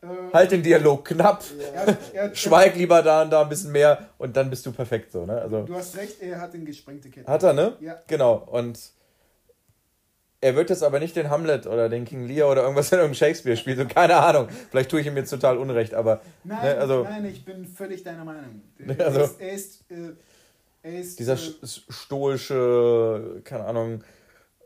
Halt 0.32 0.50
den 0.50 0.62
Dialog 0.62 1.04
knapp, 1.04 1.44
er, 1.74 1.86
hat- 1.86 1.98
er, 2.14 2.24
hat- 2.24 2.36
schweig 2.38 2.74
lieber 2.74 3.02
da 3.02 3.22
und 3.22 3.30
da 3.30 3.42
ein 3.42 3.48
bisschen 3.50 3.70
mehr 3.70 4.08
und 4.18 4.34
dann 4.36 4.48
bist 4.48 4.64
du 4.64 4.72
perfekt 4.72 5.12
so, 5.12 5.26
ne? 5.26 5.40
Also 5.40 5.62
Du 5.64 5.74
hast 5.74 5.94
recht, 5.96 6.20
er 6.22 6.40
hat 6.40 6.54
den 6.54 6.64
gesprengte 6.64 7.10
Kette. 7.10 7.30
hat 7.30 7.42
er, 7.42 7.52
ne? 7.52 7.76
Ja. 7.80 7.98
Genau. 8.06 8.34
Und 8.50 8.78
er 10.42 10.54
wird 10.56 10.70
jetzt 10.70 10.82
aber 10.82 10.98
nicht 11.00 11.16
den 11.16 11.28
Hamlet 11.30 11.66
oder 11.66 11.88
den 11.88 12.04
King 12.04 12.26
Lear 12.26 12.50
oder 12.50 12.62
irgendwas 12.62 12.90
in 12.92 12.98
irgendeinem 12.98 13.14
Shakespeare 13.18 13.56
spielen. 13.56 13.76
So, 13.78 13.86
keine 13.86 14.16
Ahnung. 14.16 14.48
Vielleicht 14.70 14.90
tue 14.90 15.00
ich 15.00 15.06
ihm 15.06 15.16
jetzt 15.16 15.30
total 15.30 15.58
Unrecht, 15.58 15.92
aber 15.94 16.20
Nein, 16.44 16.58
Ne, 16.62 16.78
also- 16.78 17.04
nein, 17.04 17.24
ich 17.26 17.44
bin 17.44 17.66
völlig 17.66 18.02
deiner 18.02 18.24
Meinung. 18.24 18.62
Ne, 18.78 18.96
also- 19.04 19.20
er 19.20 19.24
ist, 19.26 19.40
er 19.40 19.52
ist, 19.52 19.90
äh, 19.90 20.12
er 20.82 20.98
ist 21.00 21.18
dieser 21.18 21.34
äh, 21.34 21.36
sch- 21.36 21.82
stoische, 21.92 23.40
keine 23.44 23.64
Ahnung, 23.66 24.02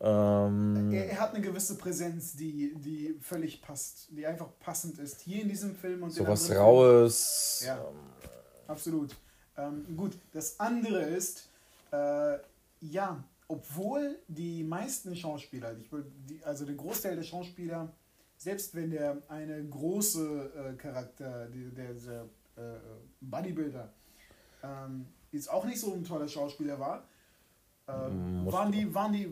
ähm, 0.00 0.92
er, 0.92 1.10
er 1.10 1.20
hat 1.20 1.34
eine 1.34 1.42
gewisse 1.44 1.76
Präsenz, 1.76 2.36
die, 2.36 2.74
die 2.76 3.18
völlig 3.22 3.62
passt, 3.62 4.08
die 4.10 4.26
einfach 4.26 4.48
passend 4.60 4.98
ist. 4.98 5.20
Hier 5.22 5.42
in 5.42 5.48
diesem 5.48 5.74
Film 5.74 6.02
und 6.02 6.10
sowas 6.10 6.50
anderen 6.50 6.62
Raues. 6.62 7.62
Ja. 7.66 7.76
Filmen. 7.76 7.98
Absolut. 8.68 9.16
Ähm, 9.56 9.86
gut, 9.96 10.12
das 10.32 10.58
andere 10.60 11.00
ist, 11.02 11.48
äh, 11.92 12.36
ja, 12.80 13.22
obwohl 13.48 14.18
die 14.28 14.64
meisten 14.64 15.14
Schauspieler, 15.16 15.74
die, 15.74 16.42
also 16.44 16.64
der 16.64 16.74
Großteil 16.74 17.16
der 17.16 17.22
Schauspieler, 17.22 17.92
selbst 18.36 18.74
wenn 18.74 18.90
der 18.90 19.22
eine 19.28 19.64
große 19.64 20.52
äh, 20.54 20.76
Charakter, 20.76 21.48
der, 21.48 21.94
der 21.94 22.22
äh, 22.56 22.78
Bodybuilder, 23.20 23.92
ähm, 24.62 25.06
jetzt 25.32 25.50
auch 25.50 25.64
nicht 25.64 25.78
so 25.80 25.92
ein 25.92 26.04
toller 26.04 26.28
Schauspieler 26.28 26.78
war, 26.78 27.06
ähm, 27.86 28.44
Muss- 28.44 28.52
waren 28.52 28.72
die, 28.72 28.94
waren 28.94 29.12
die, 29.12 29.26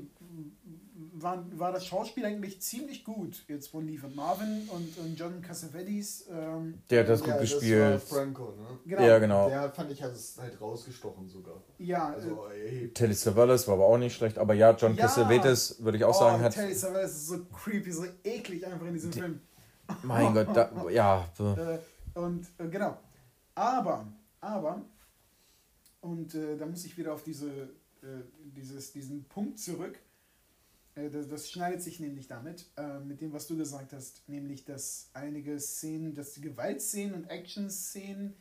waren, 1.15 1.59
war 1.59 1.73
das 1.73 1.87
Schauspiel 1.87 2.25
eigentlich 2.25 2.61
ziemlich 2.63 3.05
gut 3.05 3.45
jetzt 3.49 3.69
von 3.69 3.87
Lee 3.87 3.97
von 3.97 4.15
Marvin 4.15 4.69
und, 4.71 4.99
und 4.99 5.19
John 5.19 5.43
Cassavetes. 5.43 6.27
Ähm, 6.31 6.83
Der 6.91 7.01
hat 7.01 7.09
das 7.09 7.21
ja, 7.21 7.27
gut 7.27 7.43
Das 7.43 7.53
war 7.53 7.59
gespielt. 7.59 8.03
Franco, 8.03 8.53
ne? 8.53 8.79
genau. 8.87 9.03
Ja, 9.03 9.19
genau. 9.19 9.49
Der 9.49 9.71
fand 9.71 9.91
ich 9.91 10.03
hat 10.03 10.13
es 10.13 10.39
halt 10.39 10.61
rausgestochen 10.61 11.29
sogar. 11.29 11.63
Ja, 11.79 12.13
äh, 12.13 12.15
Also, 12.15 12.47
ey, 12.49 12.93
Telly 12.93 13.15
Savalas 13.15 13.67
war 13.69 13.75
aber 13.75 13.87
auch 13.87 13.99
nicht 13.99 14.15
schlecht, 14.15 14.39
aber 14.39 14.55
ja, 14.55 14.71
John 14.73 14.95
Ja. 14.95 15.03
Cassavetes, 15.03 15.83
würde 15.83 15.99
ich 15.99 16.05
auch 16.05 16.17
oh, 16.17 16.19
sagen, 16.19 16.43
hat. 16.43 16.55
Telly 16.55 16.75
Savalas 16.75 17.13
ist 17.13 17.27
so 17.27 17.45
creepy, 17.45 17.93
so 17.93 18.05
eklig 18.25 18.67
einfach 18.67 18.87
in 18.87 18.95
diesem 18.95 19.13
Film. 19.13 19.41
Mein 20.03 20.33
Gott, 20.33 20.49
da, 20.55 20.71
ja. 20.91 21.29
Äh, 21.39 21.79
und 22.19 22.47
äh, 22.59 22.69
genau. 22.69 22.99
Aber, 23.55 24.07
aber, 24.41 24.83
und 26.01 26.35
äh, 26.35 26.57
da 26.57 26.67
muss 26.67 26.85
ich 26.85 26.97
wieder 26.97 27.13
auf 27.15 27.23
diese, 27.23 27.49
äh, 28.03 28.23
dieses, 28.57 28.93
diesen 28.93 29.25
Punkt 29.25 29.59
zurück. 29.59 29.99
Äh, 30.95 31.11
das, 31.11 31.29
das 31.29 31.51
schneidet 31.51 31.83
sich 31.83 32.01
nämlich 32.01 32.27
damit, 32.29 32.67
äh, 32.77 32.99
mit 33.01 33.21
dem, 33.21 33.33
was 33.33 33.47
du 33.47 33.57
gesagt 33.57 33.93
hast, 33.93 34.29
nämlich, 34.29 34.65
dass 34.65 35.11
einige 35.15 35.59
Szenen, 35.59 36.15
dass 36.15 36.33
die 36.33 36.41
Gewaltszenen 36.41 37.15
und 37.15 37.31
Action-Szenen 37.31 38.35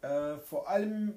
äh, 0.00 0.38
vor 0.38 0.68
allem, 0.68 1.14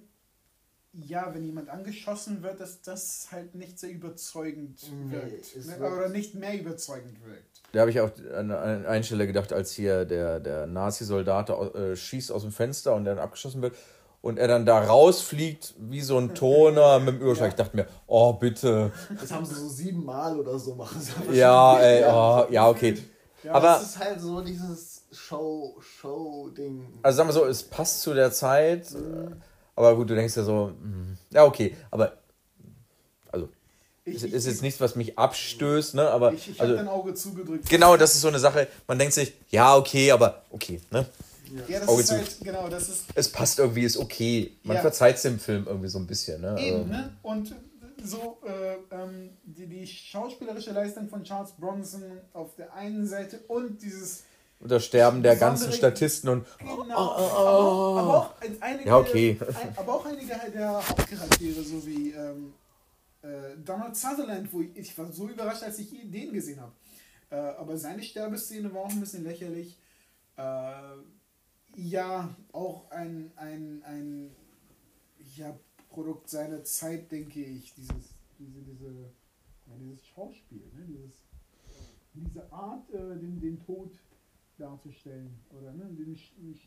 ja, 0.93 1.33
wenn 1.33 1.43
jemand 1.43 1.69
angeschossen 1.69 2.41
wird, 2.43 2.59
dass 2.59 2.81
das 2.81 3.27
halt 3.31 3.55
nicht 3.55 3.79
sehr 3.79 3.91
überzeugend 3.91 4.79
Nee, 4.91 5.11
wirkt. 5.11 5.55
Ne? 5.57 5.79
wirkt- 5.79 5.81
Oder 5.93 6.09
nicht 6.09 6.35
mehr 6.35 6.59
überzeugend 6.59 7.23
wirkt. 7.25 7.61
Da 7.73 7.81
habe 7.81 7.91
ich 7.91 7.99
auch 7.99 8.11
an 8.33 8.51
an 8.51 8.85
einer 8.85 9.03
Stelle 9.03 9.27
gedacht, 9.27 9.51
als 9.51 9.71
hier 9.73 10.05
der, 10.05 10.39
der 10.39 10.65
Nazi-Soldat 10.67 11.49
äh, 11.49 11.95
schießt 11.97 12.31
aus 12.31 12.43
dem 12.43 12.51
Fenster 12.53 12.95
und 12.95 13.03
dann 13.05 13.19
abgeschossen 13.19 13.61
wird. 13.61 13.75
Und 14.25 14.39
er 14.39 14.47
dann 14.47 14.65
da 14.65 14.79
rausfliegt 14.79 15.75
wie 15.77 16.01
so 16.01 16.17
ein 16.17 16.33
Toner 16.33 16.97
mit 16.97 17.09
dem 17.09 17.21
Überschlag. 17.21 17.49
Ich 17.49 17.55
dachte 17.55 17.77
mir, 17.77 17.85
oh 18.07 18.33
bitte. 18.33 18.91
Das 19.21 19.31
haben 19.31 19.45
sie 19.45 19.53
so 19.53 19.69
siebenmal 19.69 20.39
oder 20.39 20.57
so 20.57 20.73
machen. 20.73 20.99
sie 20.99 21.37
Ja, 21.37 21.79
ey, 21.79 22.03
oh, 22.05 22.51
ja, 22.51 22.67
okay. 22.67 22.97
Ja, 23.43 23.53
Aber- 23.53 23.77
es 23.77 23.83
ist 23.89 23.99
halt 23.99 24.19
so 24.19 24.41
dieses 24.41 25.03
Show, 25.11 25.75
Show-Ding. 25.79 26.87
Also 27.03 27.17
sagen 27.17 27.29
wir 27.29 27.33
so, 27.33 27.45
es 27.45 27.61
passt 27.61 28.01
zu 28.01 28.15
der 28.15 28.31
Zeit, 28.31 28.91
äh, 28.93 29.29
aber 29.75 29.95
gut, 29.95 30.09
du 30.09 30.15
denkst 30.15 30.35
ja 30.35 30.43
so, 30.43 30.69
hm, 30.69 31.17
ja, 31.29 31.43
okay, 31.45 31.77
aber 31.91 32.13
also 33.31 33.47
Ich, 34.05 34.15
es 34.15 34.23
ich, 34.23 34.33
ist 34.33 34.47
jetzt 34.47 34.63
nichts, 34.63 34.81
was 34.81 34.95
mich 34.95 35.19
abstößt, 35.19 35.93
ne, 35.93 36.09
aber 36.09 36.33
ich, 36.33 36.49
ich 36.49 36.59
also 36.59 36.75
dein 36.75 36.87
Auge 36.87 37.13
zugedrückt. 37.13 37.69
genau, 37.69 37.95
das 37.95 38.15
ist 38.15 38.21
so 38.21 38.29
eine 38.29 38.39
Sache, 38.39 38.67
man 38.87 38.97
denkt 38.97 39.13
sich, 39.13 39.33
ja, 39.51 39.75
okay, 39.75 40.11
aber 40.11 40.41
okay, 40.49 40.81
ne? 40.89 41.05
Ja, 41.67 41.79
das 41.79 41.87
Auge 41.89 42.01
ist 42.01 42.11
halt, 42.11 42.37
genau, 42.41 42.67
das 42.69 42.89
ist 42.89 43.05
Es 43.15 43.31
passt 43.31 43.59
irgendwie, 43.59 43.83
ist 43.83 43.97
okay. 43.97 44.57
Man 44.63 44.75
Ja. 44.77 44.81
verzeiht 44.81 45.23
dem 45.23 45.39
Film 45.39 45.65
irgendwie 45.67 45.87
so 45.89 45.99
ein 45.99 46.07
bisschen, 46.07 46.41
ne? 46.41 46.55
eben, 46.59 46.75
Also, 46.77 46.85
ne? 46.91 47.17
Und 47.23 47.55
so, 48.03 48.37
äh, 48.45 48.75
ähm, 48.93 49.29
die, 49.43 49.65
die 49.67 49.87
schauspielerische 49.87 50.71
Leistung 50.71 51.07
von 51.09 51.23
Charles 51.23 51.51
Bronson 51.53 52.03
auf 52.33 52.55
der 52.55 52.73
einen 52.73 53.07
Seite 53.07 53.39
und 53.47 53.81
dieses 53.81 54.23
das 54.59 54.85
Sterben 54.85 55.21
der 55.21 55.35
ganzen 55.35 55.71
Statisten 55.71 56.29
und 56.29 56.45
Genau. 56.59 56.81
aber, 56.93 57.17
auch, 57.17 57.97
aber 57.97 58.17
auch 58.17 58.41
ein- 58.41 58.57
einige, 58.61 58.89
Ja, 58.89 58.97
okay. 58.97 59.37
Ein, 59.61 59.77
aber 59.77 59.93
auch 59.93 60.05
einige 60.05 60.33
der 60.53 60.87
Hauptcharaktere, 60.89 61.61
so 61.63 61.85
wie 61.85 62.11
ähm, 62.11 62.53
äh, 63.21 63.27
Donald 63.63 63.95
Sutherland, 63.95 64.51
wo 64.51 64.61
ich, 64.61 64.69
ich 64.75 64.97
war 64.97 65.11
so 65.11 65.27
überrascht, 65.27 65.63
als 65.63 65.77
ich 65.79 65.89
den 65.89 66.31
gesehen 66.33 66.59
habe. 66.61 66.71
Äh, 67.31 67.35
aber 67.59 67.77
seine 67.77 68.01
Sterbeszene 68.01 68.73
war 68.73 68.81
auch 68.83 68.89
ein 68.89 68.99
bisschen 68.99 69.23
lächerlich. 69.23 69.77
Äh, 70.37 70.41
ja, 71.75 72.35
auch 72.51 72.89
ein, 72.91 73.31
ein, 73.35 73.83
ein 73.83 74.31
ja, 75.35 75.57
Produkt 75.89 76.29
seiner 76.29 76.63
Zeit, 76.63 77.11
denke 77.11 77.43
ich. 77.43 77.73
Dieses, 77.75 78.13
diese, 78.39 78.61
diese, 78.61 78.87
ja, 79.67 79.75
dieses 79.79 80.05
Schauspiel, 80.07 80.61
ne? 80.73 80.85
dieses, 80.87 81.21
diese 82.13 82.51
Art, 82.51 82.89
äh, 82.91 83.17
den, 83.19 83.39
den 83.39 83.59
Tod 83.65 83.91
darzustellen. 84.57 85.33
Oder 85.51 85.73
ne? 85.73 85.89
die- 85.91 86.03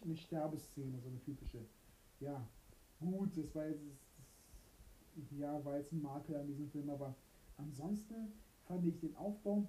Eine, 0.05 0.17
Sterbeszene, 0.17 0.99
so 1.03 1.09
eine 1.09 1.21
typische. 1.21 1.59
Ja, 2.21 2.47
gut, 3.01 3.37
das 3.37 3.55
war 3.55 3.67
jetzt, 3.69 3.83
das, 5.17 5.39
ja, 5.39 5.65
war 5.65 5.79
jetzt 5.79 5.93
ein 5.93 6.03
Makel 6.03 6.37
an 6.37 6.47
diesem 6.47 6.69
Film, 6.71 6.91
aber 6.91 7.15
ansonsten 7.57 8.33
fand 8.67 8.85
ich 8.87 8.99
den 9.01 9.17
Aufbau. 9.17 9.67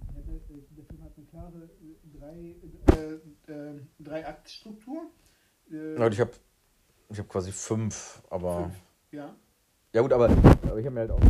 Der, 0.00 0.22
der, 0.22 0.58
der 0.76 0.84
Film 0.84 1.04
hat 1.04 1.12
eine 1.16 1.26
klare 1.26 1.70
äh, 1.80 2.18
drei, 2.18 2.54
äh, 2.96 3.52
äh, 3.52 3.80
drei 3.98 4.26
Aktstruktur. 4.26 5.10
Äh, 5.70 5.98
Ja, 5.98 6.08
ich 6.08 6.20
habe 6.20 6.30
ich 7.10 7.18
hab 7.18 7.28
quasi 7.28 7.52
fünf, 7.52 8.22
aber. 8.30 8.62
fünf, 8.62 8.74
ja. 9.12 9.34
Ja, 9.92 10.02
gut, 10.02 10.12
aber, 10.12 10.26
aber 10.26 10.78
ich 10.78 10.84
habe 10.84 10.90
mir 10.90 11.00
halt 11.00 11.10
auch 11.10 11.20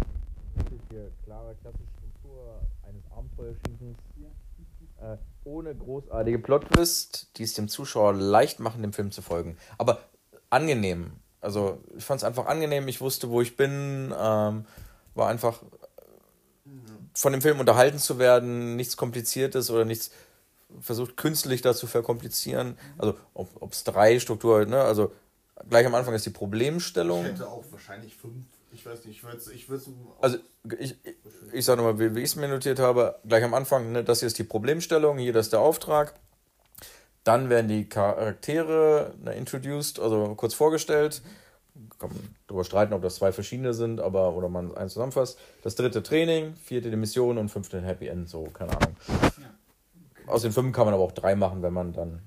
hier 0.91 1.11
klare, 1.25 1.55
klassische 1.61 1.85
Struktur 1.99 2.61
eines 2.83 3.05
Abenteuerschießens 3.13 3.99
ja. 4.17 5.15
äh, 5.15 5.19
ohne 5.45 5.75
großartige 5.75 6.39
Plot-Twist, 6.39 7.39
die 7.39 7.45
es 7.45 7.55
dem 7.55 7.69
Zuschauer 7.69 8.15
leicht 8.15 8.59
machen, 8.59 8.83
dem 8.83 8.93
Film 8.93 9.13
zu 9.13 9.23
folgen. 9.23 9.57
Aber 9.77 10.01
angenehm. 10.51 11.13
Also, 11.41 11.79
ich 11.97 12.05
fand 12.05 12.21
es 12.21 12.25
einfach 12.25 12.47
angenehm. 12.47 12.89
Ich 12.89 13.01
wusste, 13.01 13.31
wo 13.31 13.41
ich 13.41 13.57
bin. 13.57 14.13
Ähm, 14.19 14.65
war 15.15 15.29
einfach 15.29 15.63
von 17.21 17.33
dem 17.33 17.43
Film 17.43 17.59
unterhalten 17.59 17.99
zu 17.99 18.19
werden, 18.19 18.77
nichts 18.77 18.97
Kompliziertes 18.97 19.71
oder 19.71 19.85
nichts 19.85 20.11
versucht 20.81 21.17
künstlich 21.17 21.63
da 21.63 21.75
zu 21.75 21.87
verkomplizieren. 21.87 22.79
Also 22.99 23.17
ob 23.35 23.73
es 23.73 23.85
drei 23.85 24.21
Struktur, 24.21 24.67
ne? 24.67 24.83
Also 24.83 25.13
gleich 25.69 25.87
am 25.87 25.95
Anfang 25.95 26.15
ist 26.15 26.27
die 26.27 26.31
Problemstellung. 26.31 27.25
Ich 27.25 27.33
hätte 27.33 27.49
auch 27.49 27.65
wahrscheinlich 27.71 28.15
fünf. 28.15 28.45
Ich 28.71 28.85
weiß 28.85 29.05
nicht, 29.07 29.17
ich 29.17 29.25
würde 29.25 29.39
es. 29.39 29.49
Ich 29.49 29.69
würd's 29.69 29.89
Also 30.21 30.39
ich, 30.79 30.97
ich, 31.03 31.17
ich 31.53 31.65
sage 31.65 31.83
nochmal, 31.83 31.99
wie, 31.99 32.15
wie 32.15 32.21
ich 32.21 32.31
es 32.31 32.37
mir 32.37 32.49
notiert 32.49 32.79
habe, 32.79 33.19
gleich 33.27 33.43
am 33.43 33.55
Anfang, 33.55 33.93
ne, 33.93 34.05
das 34.05 34.21
hier 34.21 34.27
ist 34.27 34.39
die 34.39 34.45
Problemstellung, 34.45 35.19
hier 35.19 35.33
das 35.33 35.47
ist 35.47 35.53
der 35.53 35.61
Auftrag. 35.61 36.15
Dann 37.25 37.49
werden 37.51 37.69
die 37.69 37.89
Charaktere 37.89 39.15
ne, 39.25 39.35
introduced, 39.35 39.99
also 39.99 40.35
kurz 40.37 40.55
vorgestellt. 40.55 41.23
Kann 41.99 42.11
man 42.11 42.35
darüber 42.47 42.65
streiten, 42.65 42.93
ob 42.93 43.03
das 43.03 43.17
zwei 43.17 43.33
verschiedene 43.33 43.75
sind, 43.75 44.01
aber 44.01 44.35
oder 44.35 44.49
man 44.49 44.75
eins 44.77 44.93
zusammenfasst. 44.93 45.39
Das 45.63 45.75
dritte 45.75 46.03
Training, 46.03 46.55
vierte 46.57 46.91
die 46.91 46.97
Mission 46.97 47.39
und 47.39 47.49
fünfte 47.49 47.79
ein 47.79 47.85
Happy 47.85 48.09
End, 48.09 48.29
so, 48.29 48.45
keine 48.45 48.77
Ahnung. 48.77 48.97
Ja. 49.09 50.33
Aus 50.33 50.43
den 50.43 50.53
fünf 50.53 50.75
kann 50.75 50.85
man 50.85 50.95
aber 50.95 51.03
auch 51.03 51.13
drei 51.13 51.35
machen, 51.35 51.63
wenn 51.63 51.73
man 51.73 51.93
dann. 51.93 52.23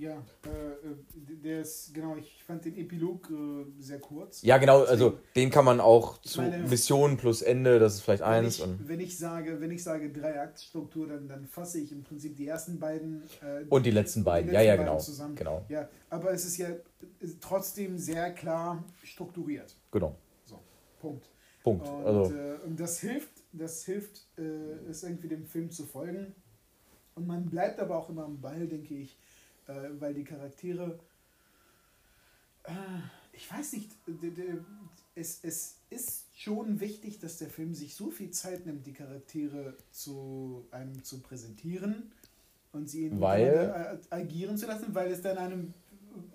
Ja, 0.00 0.22
äh, 0.46 0.48
äh, 0.48 0.96
der 1.42 1.60
ist, 1.62 1.92
genau, 1.92 2.14
ich 2.16 2.44
fand 2.44 2.64
den 2.64 2.76
Epilog 2.76 3.28
äh, 3.30 3.64
sehr 3.82 3.98
kurz. 3.98 4.42
Ja, 4.42 4.56
genau, 4.58 4.84
also 4.84 5.18
den 5.34 5.50
kann 5.50 5.64
man 5.64 5.80
auch 5.80 6.18
zu 6.22 6.40
meine- 6.42 6.58
Mission 6.68 7.16
plus 7.16 7.42
Ende, 7.42 7.80
das 7.80 7.94
ist 7.94 8.00
vielleicht 8.02 8.22
Wenn 8.22 8.28
eins. 8.28 8.58
ich, 8.58 8.62
Und, 8.64 8.86
wenn 8.88 9.00
ich 9.00 9.18
sage, 9.18 9.60
wenn 9.60 9.72
ich 9.72 9.82
sage 9.82 10.12
Drei-Akt-Struktur, 10.12 11.08
dann, 11.08 11.26
dann 11.26 11.46
fasse 11.46 11.80
ich 11.80 11.90
im 11.90 12.04
Prinzip 12.04 12.36
die 12.36 12.46
ersten 12.46 12.78
beiden 12.78 13.24
äh, 13.42 13.64
und 13.68 13.84
die 13.86 13.90
letzten 13.90 14.22
beiden, 14.22 14.52
ja, 14.52 14.60
letzten 14.60 14.66
ja, 14.68 14.72
beiden 14.76 14.86
genau. 14.86 14.98
zusammen. 15.00 15.34
Genau, 15.34 15.64
Ja, 15.68 15.88
aber 16.10 16.32
es 16.32 16.44
ist 16.44 16.58
ja 16.58 16.68
trotzdem 17.40 17.98
sehr 17.98 18.32
klar 18.32 18.84
strukturiert. 19.02 19.74
genau. 19.90 20.14
Punkt. 21.00 21.28
Punkt. 21.62 21.86
Und, 21.88 22.06
Also, 22.06 22.34
äh, 22.34 22.56
und 22.66 22.78
das 22.80 22.98
hilft, 23.00 23.30
das 23.52 23.84
hilft, 23.84 24.26
äh, 24.36 24.42
es 24.90 25.02
irgendwie 25.04 25.28
dem 25.28 25.44
Film 25.44 25.70
zu 25.70 25.86
folgen. 25.86 26.34
Und 27.14 27.26
man 27.26 27.46
bleibt 27.46 27.78
aber 27.80 27.96
auch 27.98 28.08
immer 28.10 28.24
am 28.24 28.40
Ball, 28.40 28.66
denke 28.66 28.94
ich, 28.94 29.16
äh, 29.68 29.72
weil 30.00 30.14
die 30.14 30.24
Charaktere, 30.24 30.98
äh, 32.64 32.72
ich 33.32 33.50
weiß 33.50 33.74
nicht, 33.74 33.90
es, 35.14 35.40
es 35.42 35.76
ist 35.90 36.26
schon 36.36 36.80
wichtig, 36.80 37.18
dass 37.20 37.38
der 37.38 37.48
Film 37.48 37.74
sich 37.74 37.94
so 37.94 38.10
viel 38.10 38.30
Zeit 38.30 38.66
nimmt, 38.66 38.86
die 38.86 38.92
Charaktere 38.92 39.76
zu 39.90 40.66
einem 40.70 41.02
zu 41.04 41.20
präsentieren 41.20 42.10
und 42.72 42.88
sie 42.88 43.10
Weil- 43.20 43.98
äh, 44.10 44.14
agieren 44.14 44.56
zu 44.58 44.66
lassen, 44.66 44.94
weil 44.94 45.10
es 45.12 45.22
dann 45.22 45.38
einem 45.38 45.74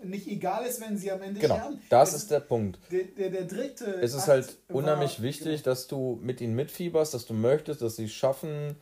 nicht 0.04 0.28
egal 0.28 0.66
ist, 0.66 0.80
wenn 0.82 0.98
sie 0.98 1.12
am 1.12 1.22
Ende 1.22 1.42
genau, 1.42 1.56
sterben. 1.56 1.82
das 1.90 2.10
Es 2.14 2.22
ist 2.24 2.32
der 2.32 2.40
Punkt. 2.40 2.80
der, 2.92 3.04
der, 3.06 3.30
der 3.32 3.46
dritte. 3.46 3.86
Es 4.02 4.14
ist 4.14 4.28
halt 4.28 4.58
war- 4.70 4.78
unheimlich 4.78 5.22
wichtig, 5.22 5.64
genau. 5.64 5.64
dass 5.64 5.88
du 5.88 6.20
mit 6.22 6.40
ihnen 6.40 6.56
mitfieberst, 6.56 7.14
dass 7.14 7.26
du 7.26 7.34
möchtest, 7.34 7.82
dass 7.82 7.98
sie 7.98 8.06
es 8.06 8.14
schaffen, 8.14 8.76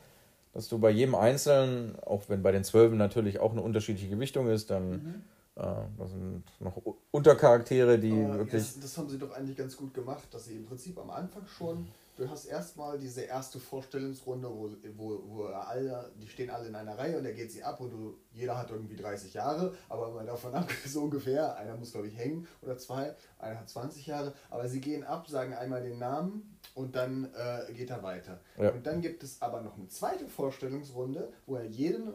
dass 0.53 0.67
du 0.67 0.79
bei 0.79 0.89
jedem 0.89 1.15
Einzelnen, 1.15 1.97
auch 1.99 2.23
wenn 2.27 2.43
bei 2.43 2.51
den 2.51 2.63
Zwölfen 2.63 2.97
natürlich 2.97 3.39
auch 3.39 3.51
eine 3.51 3.61
unterschiedliche 3.61 4.09
Gewichtung 4.09 4.47
ist, 4.49 4.69
dann 4.69 4.89
Mhm. 4.91 5.21
äh, 5.55 5.63
das 5.97 6.11
sind 6.11 6.43
noch 6.59 6.81
Untercharaktere, 7.11 7.99
die 7.99 8.11
Aber 8.11 8.39
wirklich. 8.39 8.63
Das, 8.63 8.79
das 8.79 8.97
haben 8.97 9.09
sie 9.09 9.17
doch 9.17 9.31
eigentlich 9.31 9.57
ganz 9.57 9.75
gut 9.77 9.93
gemacht, 9.93 10.33
dass 10.33 10.45
sie 10.45 10.55
im 10.55 10.65
Prinzip 10.65 10.97
am 10.97 11.09
Anfang 11.09 11.45
schon, 11.47 11.87
du 12.17 12.29
hast 12.29 12.45
erstmal 12.45 12.97
diese 12.99 13.21
erste 13.21 13.59
Vorstellungsrunde, 13.59 14.49
wo, 14.49 14.69
wo, 14.97 15.23
wo 15.27 15.43
alle, 15.45 16.11
die 16.21 16.27
stehen 16.27 16.49
alle 16.49 16.67
in 16.67 16.75
einer 16.75 16.97
Reihe 16.97 17.17
und 17.17 17.25
er 17.25 17.33
geht 17.33 17.51
sie 17.51 17.63
ab 17.63 17.79
und 17.79 17.91
du, 17.91 18.17
jeder 18.33 18.57
hat 18.57 18.71
irgendwie 18.71 18.95
30 18.95 19.33
Jahre, 19.33 19.73
aber 19.89 20.11
mal 20.11 20.25
davon 20.25 20.53
ab, 20.55 20.69
so 20.85 21.03
ungefähr, 21.03 21.55
einer 21.57 21.75
muss 21.77 21.91
glaube 21.91 22.07
ich 22.07 22.17
hängen 22.17 22.47
oder 22.61 22.77
zwei, 22.77 23.15
einer 23.39 23.59
hat 23.59 23.69
20 23.69 24.05
Jahre, 24.05 24.33
aber 24.49 24.67
sie 24.67 24.81
gehen 24.81 25.03
ab, 25.03 25.27
sagen 25.27 25.53
einmal 25.53 25.81
den 25.81 25.97
Namen 25.97 26.50
und 26.73 26.95
dann 26.95 27.29
äh, 27.33 27.71
geht 27.73 27.89
er 27.89 28.03
weiter. 28.03 28.39
Ja. 28.57 28.71
Und 28.71 28.85
dann 28.85 29.01
gibt 29.01 29.23
es 29.23 29.41
aber 29.41 29.61
noch 29.61 29.77
eine 29.77 29.87
zweite 29.87 30.27
Vorstellungsrunde, 30.27 31.31
wo 31.45 31.55
er 31.55 31.65
jeden 31.65 32.13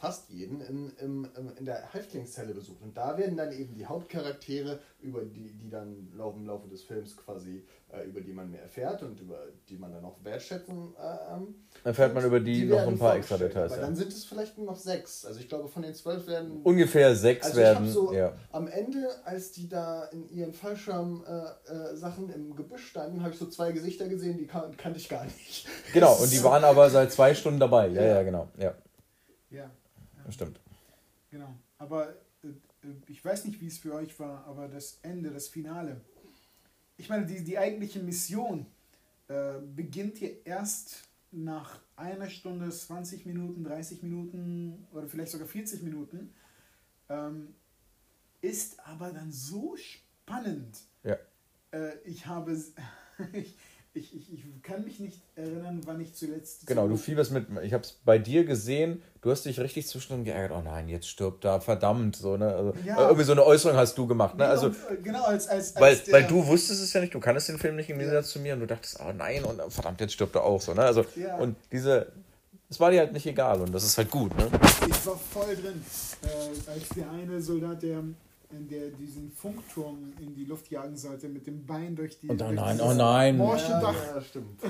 fast 0.00 0.30
jeden 0.30 0.62
in, 0.62 0.90
im, 0.98 1.28
in 1.58 1.66
der 1.66 1.92
Häftlingszelle 1.92 2.54
besucht. 2.54 2.80
Und 2.80 2.96
da 2.96 3.18
werden 3.18 3.36
dann 3.36 3.52
eben 3.52 3.74
die 3.74 3.84
Hauptcharaktere, 3.84 4.78
über 5.02 5.22
die, 5.24 5.52
die 5.52 5.68
dann 5.68 6.08
im 6.10 6.46
Laufe 6.46 6.68
des 6.68 6.82
Films 6.82 7.16
quasi, 7.18 7.64
äh, 7.92 8.04
über 8.06 8.22
die 8.22 8.32
man 8.32 8.50
mehr 8.50 8.62
erfährt 8.62 9.02
und 9.02 9.20
über 9.20 9.38
die 9.68 9.76
man 9.76 9.92
dann 9.92 10.04
auch 10.04 10.16
wertschätzen 10.24 10.94
äh, 10.98 11.34
ähm, 11.34 11.54
Erfährt 11.84 12.14
man 12.14 12.24
über 12.24 12.40
die, 12.40 12.64
noch 12.64 12.76
werden 12.76 12.94
ein 12.94 12.98
paar 12.98 13.16
extra. 13.16 13.36
Details. 13.36 13.72
Aber 13.72 13.80
Ja. 13.82 13.86
dann 13.86 13.96
sind 13.96 14.10
es 14.12 14.24
vielleicht 14.24 14.56
nur 14.56 14.66
noch 14.66 14.76
sechs. 14.76 15.26
Also 15.26 15.38
ich 15.38 15.48
glaube, 15.50 15.68
von 15.68 15.82
den 15.82 15.94
zwölf 15.94 16.26
werden 16.26 16.62
Ungefähr 16.62 17.14
sechs 17.14 17.46
also 17.46 17.58
ich 17.60 17.64
werden. 17.66 17.86
hab 17.86 17.92
so 17.92 18.12
ja. 18.14 18.32
am 18.52 18.68
Ende, 18.68 19.06
als 19.24 19.52
die 19.52 19.68
da 19.68 20.04
in 20.06 20.28
ihren 20.30 20.52
Fallschirm-Sachen 20.54 21.92
äh, 21.92 21.96
Sachen 21.96 22.30
im 22.30 22.56
Gebüsch 22.56 22.86
standen, 22.88 23.20
habe 23.22 23.32
ich 23.32 23.38
so 23.38 23.46
zwei 23.46 23.72
Gesichter 23.72 24.08
gesehen, 24.08 24.38
die 24.38 24.46
kan 24.46 24.74
kannte 24.78 24.98
ich 24.98 25.08
gar 25.10 25.24
nicht. 25.24 25.66
Genau, 25.92 26.14
und 26.14 26.32
die 26.32 26.42
waren 26.42 26.64
aber 26.64 26.88
seit 26.88 27.12
zwei 27.12 27.34
Stunden 27.34 27.60
dabei. 27.60 27.88
Ja, 27.88 28.00
Ja. 28.02 28.08
ja, 28.14 28.22
genau. 28.22 28.48
Ja, 28.58 28.74
Ja, 29.50 29.70
das 30.30 30.34
stimmt. 30.36 30.60
genau. 31.30 31.54
Aber 31.78 32.14
äh, 32.42 32.48
äh, 32.48 32.94
ich 33.08 33.24
weiß 33.24 33.44
nicht, 33.46 33.60
wie 33.60 33.66
es 33.66 33.78
für 33.78 33.94
euch 33.94 34.18
war, 34.20 34.44
aber 34.46 34.68
das 34.68 34.98
Ende, 35.02 35.30
das 35.30 35.48
Finale. 35.48 36.00
Ich 36.96 37.08
meine, 37.08 37.26
die, 37.26 37.42
die 37.42 37.58
eigentliche 37.58 38.00
Mission 38.00 38.66
äh, 39.28 39.54
beginnt 39.74 40.18
hier 40.18 40.46
erst 40.46 41.08
nach 41.32 41.80
einer 41.96 42.28
Stunde, 42.28 42.70
20 42.70 43.26
Minuten, 43.26 43.64
30 43.64 44.02
Minuten 44.02 44.86
oder 44.92 45.08
vielleicht 45.08 45.32
sogar 45.32 45.48
40 45.48 45.82
Minuten. 45.82 46.32
Ähm, 47.08 47.54
ist 48.40 48.80
aber 48.86 49.12
dann 49.12 49.32
so 49.32 49.76
spannend. 49.76 50.78
Ja. 51.02 51.16
Äh, 51.72 51.98
ich 52.04 52.26
habe. 52.26 52.52
ich, 53.32 53.56
Ich, 53.92 54.14
ich, 54.14 54.32
ich 54.32 54.62
kann 54.62 54.84
mich 54.84 55.00
nicht 55.00 55.20
erinnern, 55.34 55.80
wann 55.84 56.00
ich 56.00 56.14
zuletzt. 56.14 56.64
Genau, 56.66 56.86
du 56.86 56.96
fieberst 56.96 57.32
mit. 57.32 57.46
Ich 57.62 57.72
habe 57.72 57.82
es 57.82 57.92
bei 58.04 58.18
dir 58.18 58.44
gesehen. 58.44 59.02
Du 59.20 59.32
hast 59.32 59.44
dich 59.44 59.58
richtig 59.58 59.88
zwischendrin 59.88 60.24
geärgert. 60.24 60.56
Oh 60.56 60.62
nein, 60.62 60.88
jetzt 60.88 61.08
stirbt 61.08 61.44
da, 61.44 61.58
verdammt. 61.58 62.14
So, 62.14 62.36
ne? 62.36 62.54
also, 62.54 62.72
Ja. 62.84 63.00
Irgendwie 63.00 63.24
so 63.24 63.32
eine 63.32 63.44
Äußerung 63.44 63.76
hast 63.76 63.98
du 63.98 64.06
gemacht. 64.06 64.36
Ne? 64.36 64.46
Also, 64.46 64.68
äh, 64.68 64.72
genau, 65.02 65.24
als, 65.24 65.48
als, 65.48 65.74
als 65.74 65.80
weil, 65.82 65.96
der, 65.96 66.12
weil 66.14 66.22
du 66.28 66.46
wusstest 66.46 66.82
es 66.82 66.92
ja 66.92 67.00
nicht, 67.00 67.14
du 67.14 67.18
kanntest 67.20 67.48
den 67.48 67.58
Film 67.58 67.74
nicht 67.74 67.90
im 67.90 67.96
Ja. 67.96 68.04
Gegensatz 68.04 68.30
zu 68.30 68.38
mir 68.38 68.54
und 68.54 68.60
du 68.60 68.66
dachtest, 68.68 69.00
oh 69.00 69.12
nein, 69.12 69.42
und 69.44 69.58
äh, 69.58 69.68
verdammt, 69.68 70.00
jetzt 70.00 70.12
stirbt 70.12 70.36
er 70.36 70.44
auch. 70.44 70.60
So, 70.60 70.72
ne? 70.72 70.82
also, 70.82 71.04
Ja. 71.16 71.36
Und 71.38 71.56
diese. 71.72 72.12
Es 72.68 72.78
war 72.78 72.92
dir 72.92 73.00
halt 73.00 73.12
nicht 73.12 73.26
egal 73.26 73.60
und 73.60 73.72
das 73.72 73.82
ist 73.82 73.98
halt 73.98 74.12
gut. 74.12 74.32
Ne? 74.38 74.46
Ich 74.88 75.04
war 75.04 75.16
voll 75.18 75.56
drin, 75.56 75.84
äh, 76.22 76.70
als 76.70 76.88
der 76.90 77.10
eine 77.10 77.40
Soldat, 77.40 77.82
der, 77.82 78.04
der 78.50 78.90
diesen 78.90 79.30
Funkturm 79.30 80.12
in 80.20 80.34
die 80.34 80.44
Luft 80.44 80.70
jagen 80.70 80.96
sollte, 80.96 81.28
mit 81.28 81.46
dem 81.46 81.64
Bein 81.66 81.94
durch 81.94 82.18
die. 82.18 82.28
Und 82.28 82.42
oh 82.42 82.50
nein, 82.50 82.80
oh 82.80 82.92
nein. 82.92 83.36
Morsche 83.36 83.70
ja, 83.70 83.80
Dach 83.80 83.94
ja, 84.14 84.20
stimmt. 84.20 84.60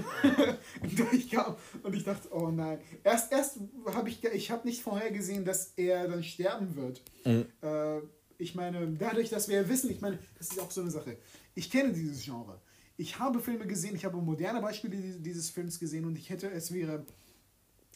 durchkam. 0.99 1.57
Und 1.83 1.95
ich 1.95 2.05
dachte, 2.05 2.29
oh 2.33 2.49
nein. 2.49 2.79
Erst, 3.03 3.33
erst 3.33 3.59
habe 3.87 4.09
ich, 4.09 4.23
ich 4.25 4.51
habe 4.51 4.67
nicht 4.67 4.83
vorhergesehen, 4.83 5.45
dass 5.45 5.73
er 5.77 6.09
dann 6.09 6.23
sterben 6.23 6.77
wird. 6.77 7.03
Mhm. 7.25 7.47
Äh, 7.63 8.01
ich 8.39 8.55
meine, 8.55 8.87
dadurch, 8.99 9.31
dass 9.31 9.49
wir 9.49 9.63
ja 9.63 9.69
wissen, 9.69 9.91
ich 9.91 10.01
meine, 10.01 10.19
das 10.39 10.49
ist 10.49 10.61
auch 10.61 10.71
so 10.71 10.81
eine 10.81 10.91
Sache. 10.91 11.17
Ich 11.55 11.71
kenne 11.71 11.93
dieses 11.93 12.23
Genre. 12.25 12.61
Ich 12.97 13.19
habe 13.19 13.41
Filme 13.41 13.67
gesehen, 13.67 13.97
ich 13.97 14.05
habe 14.05 14.19
moderne 14.19 14.61
Beispiele 14.61 14.97
dieses 14.97 15.51
Films 15.51 15.79
gesehen 15.79 16.05
und 16.05 16.19
ich 16.19 16.29
hätte, 16.29 16.51
es 16.51 16.73
wäre, 16.73 17.05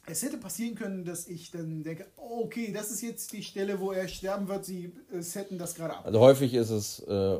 es 0.06 0.22
hätte 0.22 0.36
passieren 0.38 0.74
können, 0.74 1.04
dass 1.04 1.28
ich 1.28 1.50
dann 1.50 1.82
denke, 1.82 2.06
oh, 2.16 2.42
okay, 2.44 2.72
das 2.72 2.90
ist 2.90 3.02
jetzt 3.02 3.32
die 3.32 3.42
Stelle, 3.42 3.80
wo 3.80 3.92
er 3.92 4.08
sterben 4.08 4.48
wird, 4.48 4.64
sie 4.64 4.92
äh, 5.12 5.20
setten 5.20 5.58
das 5.58 5.74
gerade 5.74 5.94
ab. 5.96 6.04
Also 6.06 6.20
häufig 6.20 6.54
ist 6.54 6.70
es 6.70 7.00
äh, 7.00 7.38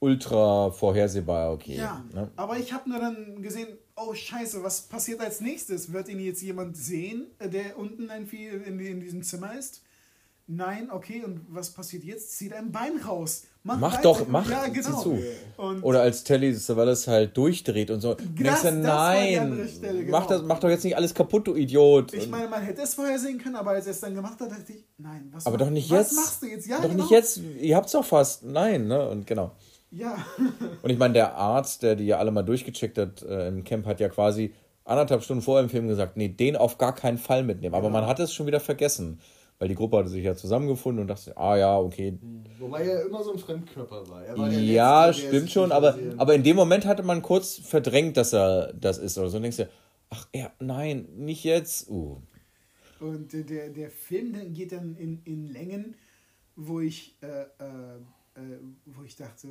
ultra 0.00 0.70
vorhersehbar, 0.70 1.52
okay. 1.52 1.76
Ja, 1.76 2.04
Ne? 2.12 2.30
aber 2.36 2.58
ich 2.58 2.72
habe 2.72 2.90
nur 2.90 2.98
dann 2.98 3.40
gesehen, 3.42 3.68
oh 3.96 4.14
scheiße, 4.14 4.62
was 4.62 4.82
passiert 4.82 5.20
als 5.20 5.40
nächstes? 5.40 5.92
Wird 5.92 6.08
ihn 6.08 6.18
jetzt 6.20 6.42
jemand 6.42 6.76
sehen, 6.76 7.26
äh, 7.38 7.48
der 7.48 7.78
unten 7.78 8.10
irgendwie 8.10 8.46
in, 8.46 8.80
in 8.80 9.00
diesem 9.00 9.22
Zimmer 9.22 9.56
ist? 9.56 9.82
Nein, 10.48 10.90
okay, 10.90 11.22
und 11.24 11.46
was 11.48 11.70
passiert 11.70 12.04
jetzt? 12.04 12.36
Zieht 12.36 12.52
ein 12.52 12.72
Bein 12.72 12.96
raus. 12.98 13.44
Mach 13.64 13.80
weiter. 13.80 14.02
doch, 14.02 14.26
mach, 14.26 14.50
ja, 14.50 14.66
genau. 14.66 15.00
zu. 15.02 15.18
Und 15.56 15.82
Oder 15.84 16.02
als 16.02 16.24
Telly 16.24 16.52
Savalas 16.52 17.06
halt 17.06 17.36
durchdreht 17.36 17.92
und 17.92 18.00
so. 18.00 18.14
Das- 18.14 18.62
das 18.62 18.72
die 18.72 18.78
nein, 18.80 19.68
Stelle, 19.76 20.02
mach, 20.10 20.26
genau. 20.26 20.38
das, 20.40 20.42
mach 20.42 20.58
doch 20.58 20.68
jetzt 20.68 20.82
nicht 20.84 20.96
alles 20.96 21.14
kaputt, 21.14 21.46
du 21.46 21.54
Idiot. 21.54 22.12
ich 22.12 22.28
meine, 22.28 22.48
man 22.48 22.60
hätte 22.62 22.82
es 22.82 22.94
vorher 22.94 23.18
sehen 23.20 23.38
können, 23.38 23.54
aber 23.54 23.70
als 23.70 23.86
er 23.86 23.92
es 23.92 24.00
dann 24.00 24.14
gemacht 24.16 24.40
hat, 24.40 24.50
dachte 24.50 24.72
ich, 24.72 24.84
nein, 24.98 25.28
was, 25.32 25.46
aber 25.46 25.56
mach- 25.58 25.66
doch 25.66 25.70
nicht 25.70 25.88
was 25.90 26.10
jetzt. 26.10 26.16
machst 26.16 26.42
du 26.42 26.46
jetzt? 26.46 26.66
Ja, 26.66 26.78
doch 26.80 26.88
genau. 26.88 27.02
nicht 27.04 27.10
jetzt. 27.10 27.38
Ihr 27.60 27.76
habt's 27.76 27.92
doch 27.92 28.04
fast. 28.04 28.42
Nein, 28.44 28.88
ne? 28.88 29.08
Und 29.08 29.26
genau. 29.28 29.52
Ja, 29.92 30.16
Und 30.82 30.90
ich 30.90 30.98
meine, 30.98 31.12
der 31.14 31.34
Arzt, 31.36 31.82
der 31.82 31.94
die 31.96 32.06
ja 32.06 32.18
alle 32.18 32.30
mal 32.32 32.42
durchgecheckt 32.42 32.96
hat 32.98 33.22
äh, 33.22 33.46
im 33.48 33.62
Camp, 33.62 33.86
hat 33.86 34.00
ja 34.00 34.08
quasi 34.08 34.54
anderthalb 34.84 35.22
Stunden 35.22 35.42
vorher 35.42 35.62
im 35.62 35.70
Film 35.70 35.86
gesagt, 35.86 36.16
nee, 36.16 36.28
den 36.28 36.56
auf 36.56 36.78
gar 36.78 36.94
keinen 36.94 37.18
Fall 37.18 37.44
mitnehmen. 37.44 37.74
Aber 37.76 37.90
man 37.90 38.06
hat 38.06 38.18
es 38.18 38.32
schon 38.34 38.46
wieder 38.46 38.58
vergessen. 38.58 39.20
Weil 39.62 39.68
die 39.68 39.76
Gruppe 39.76 39.98
hatte 39.98 40.08
sich 40.08 40.24
ja 40.24 40.34
zusammengefunden 40.34 41.02
und 41.02 41.06
dachte, 41.06 41.36
ah 41.36 41.56
ja, 41.56 41.78
okay. 41.78 42.18
Wobei 42.58 42.82
er 42.82 43.06
immer 43.06 43.22
so 43.22 43.32
ein 43.32 43.38
Fremdkörper 43.38 44.08
war. 44.08 44.36
War 44.36 44.50
Ja, 44.50 45.06
Letzte, 45.06 45.28
stimmt 45.28 45.52
schon, 45.52 45.70
aber, 45.70 45.96
aber 46.16 46.34
in 46.34 46.42
dem 46.42 46.56
Moment 46.56 46.84
hatte 46.84 47.04
man 47.04 47.22
kurz 47.22 47.58
verdrängt, 47.58 48.16
dass 48.16 48.32
er 48.32 48.72
das 48.72 48.98
ist 48.98 49.16
oder 49.18 49.28
so. 49.28 49.36
Und 49.36 49.44
denkst 49.44 49.58
du, 49.58 49.68
ach 50.10 50.26
ja, 50.34 50.50
nein, 50.58 51.06
nicht 51.14 51.44
jetzt. 51.44 51.88
Uh. 51.88 52.20
Und 52.98 53.32
der, 53.32 53.68
der 53.68 53.92
Film 53.92 54.32
dann 54.32 54.52
geht 54.52 54.72
dann 54.72 54.96
in, 54.96 55.22
in 55.26 55.46
Längen, 55.46 55.94
wo 56.56 56.80
ich, 56.80 57.16
äh, 57.22 57.26
äh, 57.26 57.98
äh, 58.34 58.58
wo 58.86 59.04
ich 59.04 59.14
dachte, 59.14 59.46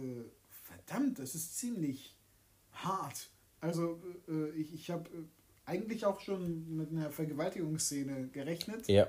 verdammt, 0.50 1.20
das 1.20 1.36
ist 1.36 1.58
ziemlich 1.58 2.18
hart. 2.74 3.30
Also 3.62 4.02
äh, 4.28 4.50
ich, 4.60 4.74
ich 4.74 4.90
habe 4.92 5.10
eigentlich 5.66 6.06
auch 6.06 6.20
schon 6.20 6.76
mit 6.76 6.92
einer 6.92 7.12
Vergewaltigungsszene 7.12 8.28
gerechnet. 8.28 8.90
Ja. 8.90 9.08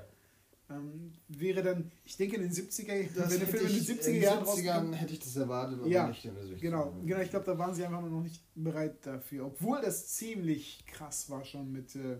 Ähm, 0.76 1.12
wäre 1.28 1.62
dann, 1.62 1.90
ich 2.04 2.16
denke 2.16 2.37
in 2.37 2.42
den 2.42 2.52
70er, 2.52 3.08
Das 3.14 3.30
wenn 3.30 3.38
der 3.40 3.48
Film 3.48 3.66
in 3.66 3.68
den 3.72 3.76
ich- 3.82 3.88
70er 3.88 4.06
in 4.08 4.12
den 4.14 4.22
Jahren 4.22 4.38
70ern 4.44 4.46
rausgekommen 4.48 4.92
hätte 4.94 5.12
ich 5.12 5.18
das 5.20 5.37
erwartet, 5.37 5.78
aber 5.80 5.88
Ja, 5.88 6.08
nicht 6.08 6.24
in 6.24 6.35
der 6.35 6.44
60er. 6.44 6.61
Genau, 6.61 6.92
genau, 7.04 7.20
ich 7.20 7.30
glaube, 7.30 7.46
da 7.46 7.58
waren 7.58 7.74
sie 7.74 7.85
einfach 7.85 8.02
noch 8.02 8.22
nicht 8.22 8.42
bereit 8.54 9.04
dafür. 9.06 9.46
Obwohl 9.46 9.80
das 9.80 10.08
ziemlich 10.08 10.85
krass 10.87 11.28
war 11.30 11.44
schon 11.44 11.72
mit, 11.72 11.94
äh, 11.96 12.12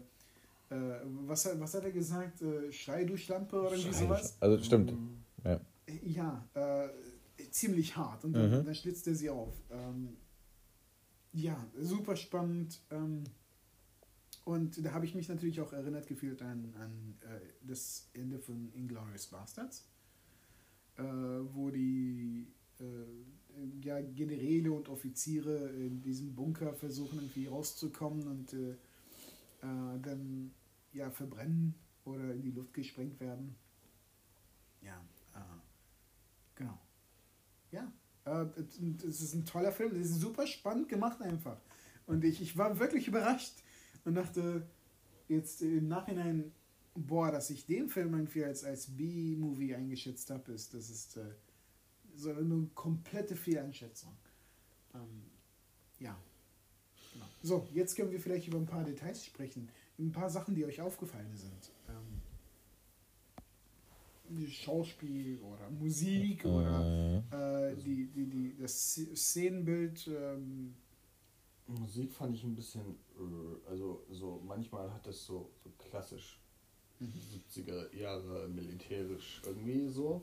äh, 0.71 1.01
was, 1.27 1.47
hat- 1.47 1.59
was 1.61 1.75
hat 1.75 1.85
er 1.85 1.93
gesagt? 1.93 2.43
Äh, 2.43 2.73
Schrei 2.73 3.05
durch 3.05 3.29
Lampe 3.29 3.61
oder 3.61 3.73
irgendwie 3.73 3.95
sowas? 3.95 4.37
Also 4.41 4.63
stimmt. 4.63 4.93
Ja. 5.45 5.61
Ja, 6.05 6.49
äh, 6.55 6.89
ziemlich 7.51 7.97
hart. 7.97 8.25
Und 8.25 8.33
dann, 8.35 8.61
Mhm. 8.61 8.65
dann 8.65 8.75
schlitzt 8.75 9.07
er 9.07 9.15
sie 9.15 9.29
auf. 9.31 9.53
Ähm, 9.71 10.17
ja, 11.33 11.57
super 11.79 12.17
spannend. 12.17 12.81
Ähm, 12.91 13.25
und 14.45 14.85
da 14.85 14.93
habe 14.93 15.05
ich 15.05 15.15
mich 15.15 15.29
natürlich 15.29 15.61
auch 15.61 15.73
erinnert 15.73 16.07
gefühlt 16.07 16.43
an, 16.43 16.75
an 16.77 17.17
äh, 17.21 17.41
das 17.63 18.11
Ende 18.13 18.39
von 18.39 18.73
Inglourious 18.75 19.29
Bastards, 19.29 19.89
äh, 20.97 21.03
wo 21.03 21.71
die 21.71 22.49
äh, 22.81 23.85
ja, 23.85 24.01
Generäle 24.01 24.73
und 24.73 24.89
Offiziere 24.89 25.69
in 25.71 26.01
diesem 26.03 26.35
Bunker 26.35 26.75
versuchen 26.75 27.19
irgendwie 27.19 27.47
rauszukommen 27.47 28.27
und 28.27 28.53
äh, 28.53 28.71
äh, 28.71 30.01
dann 30.03 30.53
ja 30.93 31.11
verbrennen 31.11 31.75
oder 32.05 32.35
in 32.35 32.43
die 32.43 32.51
Luft 32.51 32.75
gesprengt 32.75 33.21
werden. 33.21 33.55
Ja, 34.81 35.01
äh, 35.35 35.39
genau. 36.57 36.79
Ja, 37.71 37.93
es 38.25 39.21
ist 39.21 39.35
ein 39.35 39.47
toller 39.47 39.73
Film, 39.73 39.93
es 39.93 40.11
ist 40.11 40.21
super 40.21 40.47
spannend 40.47 40.89
gemacht 40.89 41.21
einfach. 41.23 41.61
Und 42.07 42.25
ich, 42.25 42.41
ich 42.43 42.57
war 42.57 42.79
wirklich 42.79 43.09
überrascht 43.09 43.63
und 44.05 44.15
dachte 44.15 44.67
jetzt 45.29 45.63
im 45.63 45.89
Nachhinein, 45.89 46.53
boah, 46.95 47.31
dass 47.31 47.51
ich 47.51 47.67
den 47.67 47.89
Film 47.89 48.15
irgendwie 48.15 48.45
als, 48.45 48.65
als 48.65 48.87
B-Movie 48.97 49.75
eingeschätzt 49.75 50.31
habe, 50.31 50.53
ist, 50.53 50.75
das 50.75 50.91
ist 50.91 51.17
äh, 51.17 51.25
so 52.15 52.31
eine 52.31 52.69
komplette 52.75 53.37
Fehleinschätzung. 53.37 54.13
Ähm, 54.95 55.23
ja. 56.01 56.19
Genau. 57.13 57.27
So, 57.43 57.69
jetzt 57.73 57.97
können 57.97 58.11
wir 58.11 58.21
vielleicht 58.21 58.49
über 58.49 58.59
ein 58.59 58.67
paar 58.67 58.85
Details 58.85 59.25
sprechen. 59.25 59.69
Ein 59.99 60.13
paar 60.13 60.29
Sachen, 60.31 60.55
die 60.55 60.65
euch 60.65 60.81
aufgefallen 60.81 61.37
sind. 61.37 61.71
Ähm, 61.89 62.21
Schauspiel 64.49 65.39
oder 65.41 65.69
Musik 65.71 66.45
oder 66.47 66.81
Mhm. 66.81 67.23
äh, 67.33 67.77
die, 67.77 68.07
die, 68.07 68.27
die, 68.27 68.57
das 68.59 68.95
Szenenbild. 69.15 70.09
Ähm, 70.09 70.75
Musik 71.81 72.13
fand 72.13 72.35
ich 72.37 72.45
ein 72.45 72.55
bisschen, 72.55 72.97
äh, 73.19 73.69
also 73.71 74.05
so 74.11 74.41
manchmal 74.47 74.93
hat 74.93 75.07
das 75.07 75.25
so, 75.25 75.51
so 75.63 75.71
klassisch 75.79 76.41
70er 77.01 77.95
Jahre 77.97 78.49
militärisch 78.49 79.43
irgendwie 79.45 79.89
so, 79.89 80.23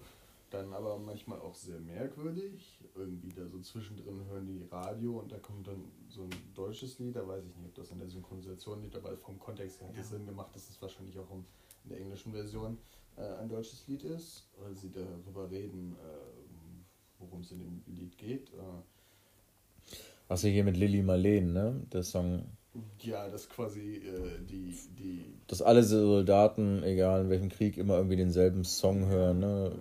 dann 0.49 0.73
aber 0.73 0.97
manchmal 0.97 1.39
auch 1.39 1.53
sehr 1.55 1.79
merkwürdig. 1.79 2.79
Irgendwie 2.95 3.29
da 3.29 3.45
so 3.47 3.59
zwischendrin 3.59 4.25
hören 4.25 4.47
die 4.47 4.63
Radio 4.71 5.19
und 5.19 5.31
da 5.31 5.37
kommt 5.39 5.67
dann 5.67 5.83
so 6.07 6.23
ein 6.23 6.29
deutsches 6.55 6.97
Lied, 6.99 7.15
da 7.15 7.27
weiß 7.27 7.43
ich 7.45 7.55
nicht, 7.57 7.67
ob 7.67 7.75
das 7.75 7.91
in 7.91 7.99
der 7.99 8.07
Synchronisation 8.09 8.81
liegt, 8.81 8.95
aber 8.95 9.15
vom 9.17 9.37
Kontext 9.39 9.81
her 9.81 9.87
hat 9.89 9.95
es 9.97 10.09
Ja. 10.11 10.17
Sinn 10.17 10.25
gemacht, 10.25 10.55
dass 10.55 10.69
es 10.69 10.81
wahrscheinlich 10.81 11.17
auch 11.19 11.29
in 11.31 11.45
der 11.89 11.99
englischen 11.99 12.31
Version 12.31 12.77
äh, 13.17 13.21
ein 13.35 13.49
deutsches 13.49 13.85
Lied 13.87 14.03
ist, 14.05 14.47
weil 14.59 14.75
sie 14.75 14.89
darüber 14.91 15.49
reden, 15.51 15.95
äh, 15.97 17.19
worum 17.19 17.41
es 17.41 17.51
in 17.51 17.59
dem 17.59 17.83
Lied 17.87 18.17
geht. 18.17 18.53
Äh, 18.53 18.57
Was 20.29 20.43
ja 20.43 20.49
hier 20.49 20.63
mit 20.63 20.77
Lilly 20.77 21.01
Marleen, 21.01 21.51
ne? 21.53 21.81
Der 21.91 22.03
Song. 22.03 22.45
Ja, 23.01 23.27
das 23.29 23.49
quasi 23.49 23.95
äh, 23.97 24.39
die, 24.47 24.73
die. 24.97 25.25
Dass 25.47 25.61
alle 25.61 25.83
Soldaten, 25.83 26.83
egal 26.83 27.23
in 27.25 27.29
welchem 27.29 27.49
Krieg, 27.49 27.77
immer 27.77 27.97
irgendwie 27.97 28.15
denselben 28.15 28.63
Song 28.63 29.07
hören, 29.07 29.39
ne? 29.39 29.71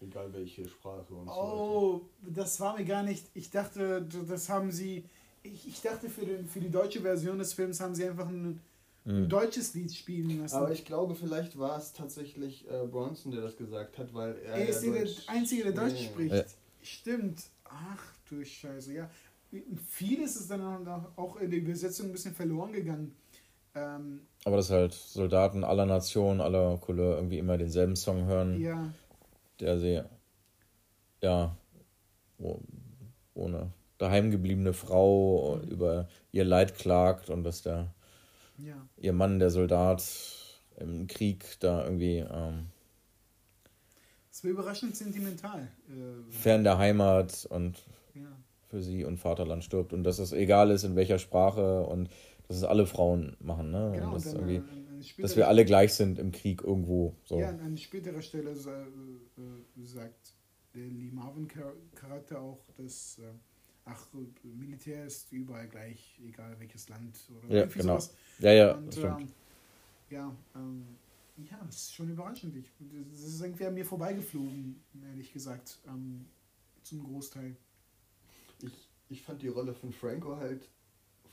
Egal 0.00 0.32
welche 0.32 0.66
Sprache 0.68 1.12
und 1.14 1.26
so. 1.26 1.32
oh, 1.32 2.00
das 2.22 2.58
war 2.60 2.76
mir 2.78 2.84
gar 2.84 3.02
nicht. 3.02 3.26
Ich 3.34 3.50
dachte, 3.50 4.06
das 4.28 4.48
haben 4.48 4.72
sie. 4.72 5.04
Ich, 5.42 5.68
ich 5.68 5.80
dachte, 5.82 6.08
für, 6.08 6.24
den, 6.24 6.46
für 6.48 6.60
die 6.60 6.70
deutsche 6.70 7.00
Version 7.00 7.38
des 7.38 7.52
Films 7.52 7.80
haben 7.80 7.94
sie 7.94 8.04
einfach 8.08 8.28
ein, 8.28 8.60
ein 9.06 9.22
Mhm. 9.24 9.28
deutsches 9.28 9.72
Lied 9.74 9.94
spielen 9.94 10.40
lassen. 10.40 10.56
Aber 10.56 10.70
ich 10.72 10.84
glaube, 10.84 11.14
vielleicht 11.14 11.58
war 11.58 11.78
es 11.78 11.92
tatsächlich 11.94 12.66
äh, 12.70 12.86
Bronson, 12.86 13.32
der 13.32 13.40
das 13.42 13.56
gesagt 13.56 13.96
hat, 13.96 14.12
weil 14.12 14.36
er. 14.44 14.54
er 14.56 14.68
ist 14.68 14.84
ja 14.84 14.92
der 14.92 15.04
Deutsch- 15.04 15.22
Einzige, 15.28 15.62
der 15.64 15.72
Deutsch 15.72 15.92
Nee. 15.94 16.04
spricht. 16.04 16.34
Ja. 16.34 16.42
Stimmt. 16.82 17.42
Ach 17.64 18.02
du 18.28 18.44
Scheiße, 18.44 18.92
ja. 18.92 19.08
Vieles 19.86 20.36
ist 20.36 20.50
dann 20.50 20.86
auch- 21.16 21.36
in 21.36 21.50
der 21.50 21.60
Übersetzung 21.60 22.06
ein 22.06 22.12
bisschen 22.12 22.34
verloren 22.34 22.72
gegangen. 22.72 23.16
Ähm, 23.74 24.20
Aber 24.44 24.56
dass 24.56 24.70
halt 24.70 24.92
Soldaten 24.92 25.64
aller 25.64 25.86
Nationen, 25.86 26.40
aller 26.40 26.78
Couleur 26.78 27.16
irgendwie 27.16 27.38
immer 27.38 27.56
denselben 27.58 27.96
Song 27.96 28.26
hören, 28.26 28.60
ja, 28.60 28.92
der 29.60 29.78
sie, 29.78 30.02
ja, 31.22 31.56
eine 33.34 33.72
daheimgebliebene 33.98 34.72
Frau 34.72 35.60
über 35.68 36.08
ihr 36.32 36.44
Leid 36.44 36.74
klagt 36.76 37.30
und 37.30 37.44
dass 37.44 37.62
der, 37.62 37.92
ja. 38.58 38.86
ihr 38.96 39.12
Mann, 39.12 39.38
der 39.38 39.50
Soldat 39.50 40.04
im 40.76 41.06
Krieg 41.06 41.58
da 41.60 41.84
irgendwie 41.84 42.18
ähm, 42.18 42.66
Es 44.30 44.44
war 44.44 44.50
überraschend 44.50 44.96
sentimental. 44.96 45.68
Äh, 45.88 46.30
fern 46.32 46.64
der 46.64 46.78
Heimat 46.78 47.46
und 47.50 47.84
ja. 48.14 48.28
Für 48.68 48.82
sie 48.82 49.04
und 49.04 49.18
Vaterland 49.18 49.64
stirbt 49.64 49.92
und 49.92 50.04
dass 50.04 50.18
es 50.18 50.32
egal 50.32 50.70
ist, 50.70 50.84
in 50.84 50.94
welcher 50.96 51.18
Sprache 51.18 51.84
und 51.84 52.08
dass 52.46 52.56
es 52.58 52.64
alle 52.64 52.86
Frauen 52.86 53.36
machen. 53.40 53.70
Ne? 53.70 53.92
Genau, 53.94 54.06
und 54.08 54.14
dass, 54.24 54.32
dann, 54.34 54.48
äh, 54.48 54.60
dass 55.20 55.36
wir 55.36 55.48
alle 55.48 55.64
gleich 55.64 55.94
sind 55.94 56.18
im 56.18 56.32
Krieg 56.32 56.62
irgendwo. 56.62 57.14
So. 57.24 57.38
Ja, 57.40 57.50
an 57.50 57.76
späterer 57.76 58.22
Stelle 58.22 58.54
sa- 58.56 58.86
äh, 58.86 59.84
sagt 59.84 60.34
der 60.74 60.86
Lee 60.86 61.10
Marvin-Charakter 61.10 62.40
auch, 62.40 62.60
dass, 62.76 63.18
äh, 63.18 63.22
ach, 63.84 64.06
äh, 64.14 64.46
Militär 64.46 65.06
ist 65.06 65.32
überall 65.32 65.68
gleich, 65.68 66.18
egal 66.26 66.54
welches 66.58 66.88
Land 66.88 67.18
oder 67.38 67.54
Ja, 67.54 67.66
genau. 67.66 67.94
sowas. 67.94 68.14
Ja, 68.38 68.52
ja, 68.52 68.72
Und, 68.72 68.86
das 68.86 68.96
stimmt. 68.98 69.20
ähm, 69.20 69.28
ja, 70.10 70.36
ähm, 70.54 70.84
ja, 71.50 71.58
das 71.66 71.76
ist 71.76 71.94
schon 71.94 72.10
überraschend. 72.10 72.56
Ich, 72.56 72.70
das 73.12 73.20
ist 73.22 73.40
irgendwie 73.40 73.66
an 73.66 73.74
mir 73.74 73.84
vorbeigeflogen, 73.84 74.82
ehrlich 75.10 75.32
gesagt, 75.32 75.78
ähm, 75.86 76.26
zum 76.82 77.04
Großteil. 77.04 77.56
Ich, 78.62 78.88
ich 79.08 79.22
fand 79.22 79.42
die 79.42 79.48
Rolle 79.48 79.74
von 79.74 79.92
Franco 79.92 80.36
halt 80.36 80.68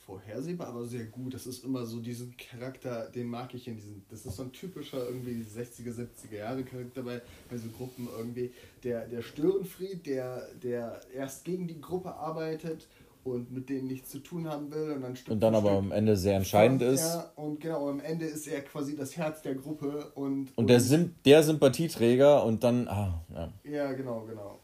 vorhersehbar, 0.05 0.67
aber 0.67 0.85
sehr 0.85 1.05
gut. 1.05 1.33
Das 1.33 1.47
ist 1.47 1.63
immer 1.63 1.85
so 1.85 1.99
diesen 1.99 2.35
Charakter, 2.38 3.09
den 3.09 3.27
mag 3.27 3.53
ich 3.53 3.67
in 3.67 3.75
diesen. 3.75 4.05
Das 4.09 4.25
ist 4.25 4.35
so 4.35 4.43
ein 4.43 4.51
typischer 4.51 5.07
irgendwie 5.07 5.43
60er, 5.43 5.93
70er 5.93 6.35
Jahre 6.38 6.63
Charakter 6.63 7.03
bei, 7.03 7.21
bei 7.49 7.57
so 7.57 7.69
Gruppen 7.69 8.07
irgendwie. 8.17 8.51
Der, 8.83 9.07
der 9.07 9.21
Störenfried, 9.21 10.05
der, 10.05 10.47
der 10.61 11.01
erst 11.13 11.43
gegen 11.45 11.67
die 11.67 11.81
Gruppe 11.81 12.13
arbeitet 12.13 12.88
und 13.23 13.51
mit 13.51 13.69
denen 13.69 13.88
nichts 13.88 14.11
zu 14.11 14.19
tun 14.19 14.47
haben 14.47 14.71
will 14.71 14.91
und 14.91 15.01
dann 15.01 15.15
Stück 15.15 15.33
Und 15.33 15.39
dann 15.39 15.55
aber 15.55 15.69
Stück 15.69 15.79
am 15.79 15.91
Ende 15.91 16.15
sehr 16.15 16.38
entscheidend 16.38 16.83
ist. 16.83 17.17
Und 17.35 17.59
genau, 17.59 17.89
am 17.89 17.99
Ende 17.99 18.25
ist 18.25 18.47
er 18.47 18.61
quasi 18.61 18.95
das 18.95 19.17
Herz 19.17 19.41
der 19.41 19.55
Gruppe 19.55 20.11
und. 20.13 20.55
Und 20.55 20.69
der, 20.69 20.79
Sym 20.79 21.15
der 21.25 21.41
Sympathieträger 21.41 22.45
und 22.45 22.63
dann, 22.63 22.88
ah, 22.88 23.25
ja. 23.33 23.51
Ja, 23.63 23.91
genau, 23.93 24.21
genau. 24.21 24.59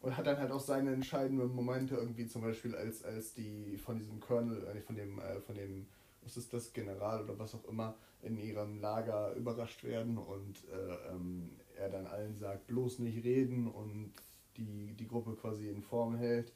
Und 0.00 0.16
hat 0.16 0.26
dann 0.26 0.38
halt 0.38 0.52
auch 0.52 0.60
seine 0.60 0.92
entscheidenden 0.92 1.54
Momente 1.54 1.96
irgendwie 1.96 2.26
zum 2.26 2.42
Beispiel 2.42 2.74
als, 2.76 3.02
als 3.04 3.34
die 3.34 3.76
von 3.76 3.98
diesem 3.98 4.20
Colonel, 4.20 4.64
äh, 4.68 4.80
von 4.80 4.94
dem, 4.94 5.18
äh, 5.18 5.40
von 5.40 5.56
dem, 5.56 5.86
was 6.22 6.36
ist 6.36 6.52
das, 6.52 6.72
General 6.72 7.24
oder 7.24 7.38
was 7.38 7.54
auch 7.54 7.64
immer, 7.68 7.96
in 8.22 8.38
ihrem 8.38 8.80
Lager 8.80 9.34
überrascht 9.34 9.84
werden 9.84 10.18
und 10.18 10.64
äh, 10.72 11.12
ähm, 11.12 11.50
er 11.76 11.88
dann 11.88 12.06
allen 12.06 12.36
sagt, 12.36 12.66
bloß 12.66 13.00
nicht 13.00 13.24
reden 13.24 13.68
und 13.68 14.12
die, 14.56 14.94
die 14.94 15.06
Gruppe 15.06 15.34
quasi 15.34 15.68
in 15.68 15.82
Form 15.82 16.16
hält. 16.16 16.52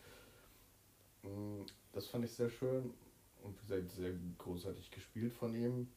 Mm, 1.23 1.63
Das 1.93 2.07
fand 2.07 2.25
ich 2.25 2.33
sehr 2.33 2.51
schön 2.51 2.93
und 3.43 3.57
wie 3.69 3.89
sehr 3.89 4.15
großartig 4.39 4.91
gespielt 4.91 5.33
von 5.33 5.55
ihm. 5.55 5.89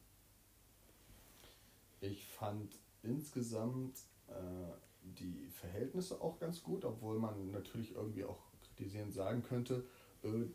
Ich 2.00 2.24
fand 2.26 2.72
insgesamt 3.02 3.98
äh, 4.28 4.95
die 5.14 5.48
Verhältnisse 5.50 6.20
auch 6.20 6.38
ganz 6.38 6.62
gut, 6.62 6.84
obwohl 6.84 7.18
man 7.18 7.50
natürlich 7.50 7.94
irgendwie 7.94 8.24
auch 8.24 8.38
kritisierend 8.62 9.12
sagen 9.12 9.42
könnte, 9.42 9.84
äh, 10.22 10.46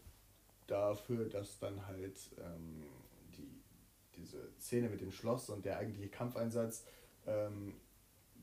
dafür, 0.68 1.26
dass 1.30 1.60
dann 1.60 1.86
halt 1.88 2.18
ähm, 2.38 2.84
die, 3.38 3.62
diese 4.16 4.50
Szene 4.60 4.90
mit 4.90 5.02
dem 5.02 5.12
Schloss 5.12 5.50
und 5.50 5.66
der 5.66 5.78
eigentliche 5.78 6.10
Kampfeinsatz, 6.10 6.86
ähm, 7.26 7.74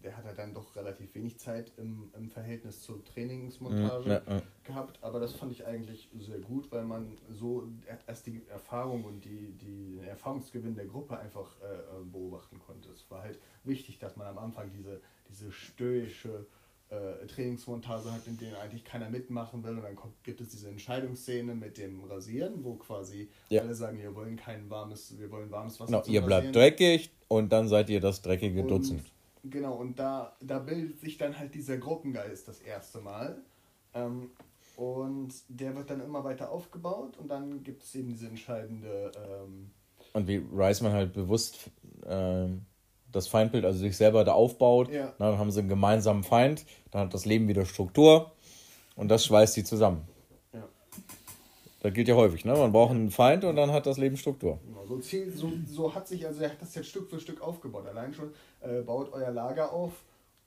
der 0.03 0.17
hat 0.17 0.25
halt 0.25 0.39
dann 0.39 0.55
doch 0.55 0.77
relativ 0.77 1.15
wenig 1.15 1.39
Zeit 1.39 1.73
im, 1.77 2.11
im 2.17 2.29
Verhältnis 2.29 2.83
zur 2.83 3.05
Trainingsmontage 3.05 4.09
Ja, 4.09 4.23
ja. 4.29 4.43
gehabt, 4.63 5.03
aber 5.03 5.19
das 5.19 5.33
fand 5.33 5.51
ich 5.53 5.67
eigentlich 5.67 6.09
sehr 6.19 6.39
gut, 6.39 6.71
weil 6.71 6.85
man 6.85 7.19
so 7.33 7.69
erst 8.07 8.27
die 8.27 8.47
Erfahrung 8.49 9.05
und 9.05 9.25
die, 9.25 9.53
die 9.53 9.97
den 9.97 10.05
Erfahrungsgewinn 10.05 10.77
der 10.77 10.87
Gruppe 10.87 11.19
einfach 11.19 11.61
äh, 11.63 11.65
äh, 11.65 12.05
beobachten 12.05 12.61
konnte. 12.61 12.91
Es 12.91 13.11
war 13.11 13.23
halt 13.23 13.41
wichtig, 13.65 13.99
dass 13.99 14.17
man 14.17 14.29
am 14.29 14.39
Anfang 14.39 14.71
diese, 14.71 15.01
diese 15.29 15.51
stoische 15.53 16.47
äh, 16.91 17.27
Trainingsmontage 17.27 18.11
hat, 18.11 18.27
in 18.27 18.39
denen 18.39 18.55
eigentlich 18.57 18.85
keiner 18.85 19.11
mitmachen 19.11 19.63
will 19.63 19.73
und 19.77 19.83
dann 19.83 19.95
kommt, 19.97 20.15
gibt 20.25 20.41
es 20.41 20.49
diese 20.49 20.69
Entscheidungsszene 20.69 21.55
mit 21.55 21.77
dem 21.77 22.03
Rasieren, 22.05 22.65
wo 22.65 22.75
quasi 22.77 23.29
Ja. 23.51 23.61
alle 23.63 23.75
sagen, 23.75 23.99
wir 23.99 24.15
wollen 24.15 24.37
kein 24.37 24.71
warmes, 24.71 25.19
wir 25.19 25.31
wollen 25.31 25.51
warmes 25.51 25.79
Wasser 25.81 26.01
Genau, 26.03 26.07
ihr 26.07 26.23
bleibt 26.23 26.57
dreckig 26.57 27.11
und 27.29 27.53
dann 27.53 27.69
seid 27.69 27.91
ihr 27.91 28.01
das 28.01 28.23
dreckige 28.23 28.63
Und- 28.63 28.69
Dutzend. 28.69 29.03
Genau, 29.45 29.75
und 29.75 29.99
da, 29.99 30.37
da 30.41 30.59
bildet 30.59 30.99
sich 31.01 31.17
dann 31.17 31.39
halt 31.39 31.55
dieser 31.55 31.77
Gruppengeist 31.79 32.49
das 32.49 32.61
erste 32.61 33.01
Mal. 33.01 33.39
Ähm, 33.95 34.31
und 34.77 35.33
der 35.49 35.75
wird 35.77 35.91
dann 35.91 36.01
immer 36.01 36.25
weiter 36.25 36.51
aufgebaut 36.51 37.17
und 37.19 37.29
dann 37.29 37.63
gibt 37.63 37.83
es 37.83 37.95
eben 37.95 38.09
diese 38.09 38.27
entscheidende. 38.29 39.13
Ähm, 39.17 39.71
Und 40.13 40.27
wie 40.27 40.43
Reisman 40.53 40.93
halt 40.93 41.13
bewusst 41.13 41.71
ähm, 42.07 42.63
das 43.13 43.29
Feindbild, 43.29 43.65
also 43.65 43.79
sich 43.79 43.97
selber 43.97 44.25
da 44.25 44.33
aufbaut, 44.33 44.91
Ja. 44.91 45.13
na, 45.19 45.31
dann 45.31 45.39
haben 45.39 45.51
sie 45.51 45.61
einen 45.61 45.69
gemeinsamen 45.69 46.23
Feind, 46.25 46.65
dann 46.91 47.03
hat 47.07 47.15
das 47.15 47.25
Leben 47.25 47.49
wieder 47.49 47.65
Struktur 47.65 48.33
und 48.97 49.09
das 49.09 49.25
schweißt 49.25 49.55
sie 49.55 49.65
zusammen. 49.65 50.07
ja, 50.53 50.63
Das 51.83 51.93
gilt 51.95 52.09
ja 52.09 52.15
häufig, 52.17 52.45
ne? 52.45 52.53
Man 52.55 52.73
braucht 52.73 52.91
einen 52.91 53.11
Feind 53.11 53.45
und 53.45 53.57
dann 53.57 53.73
hat 53.73 53.87
das 53.87 53.99
Leben 53.99 54.17
Struktur. 54.17 54.59
genau, 54.67 54.85
so, 54.87 54.99
ziel, 54.99 55.33
so, 55.33 55.51
so 55.67 55.95
hat 55.95 56.07
sich, 56.09 56.27
also 56.27 56.43
er 56.43 56.51
hat 56.51 56.61
das 56.61 56.75
jetzt 56.75 56.89
Stück 56.89 57.09
für 57.09 57.21
Stück 57.21 57.41
aufgebaut. 57.41 57.87
Allein 57.87 58.13
schon 58.13 58.33
äh, 58.61 58.83
baut 58.83 59.13
euer 59.13 59.31
Lager 59.31 59.73
auf 59.73 59.93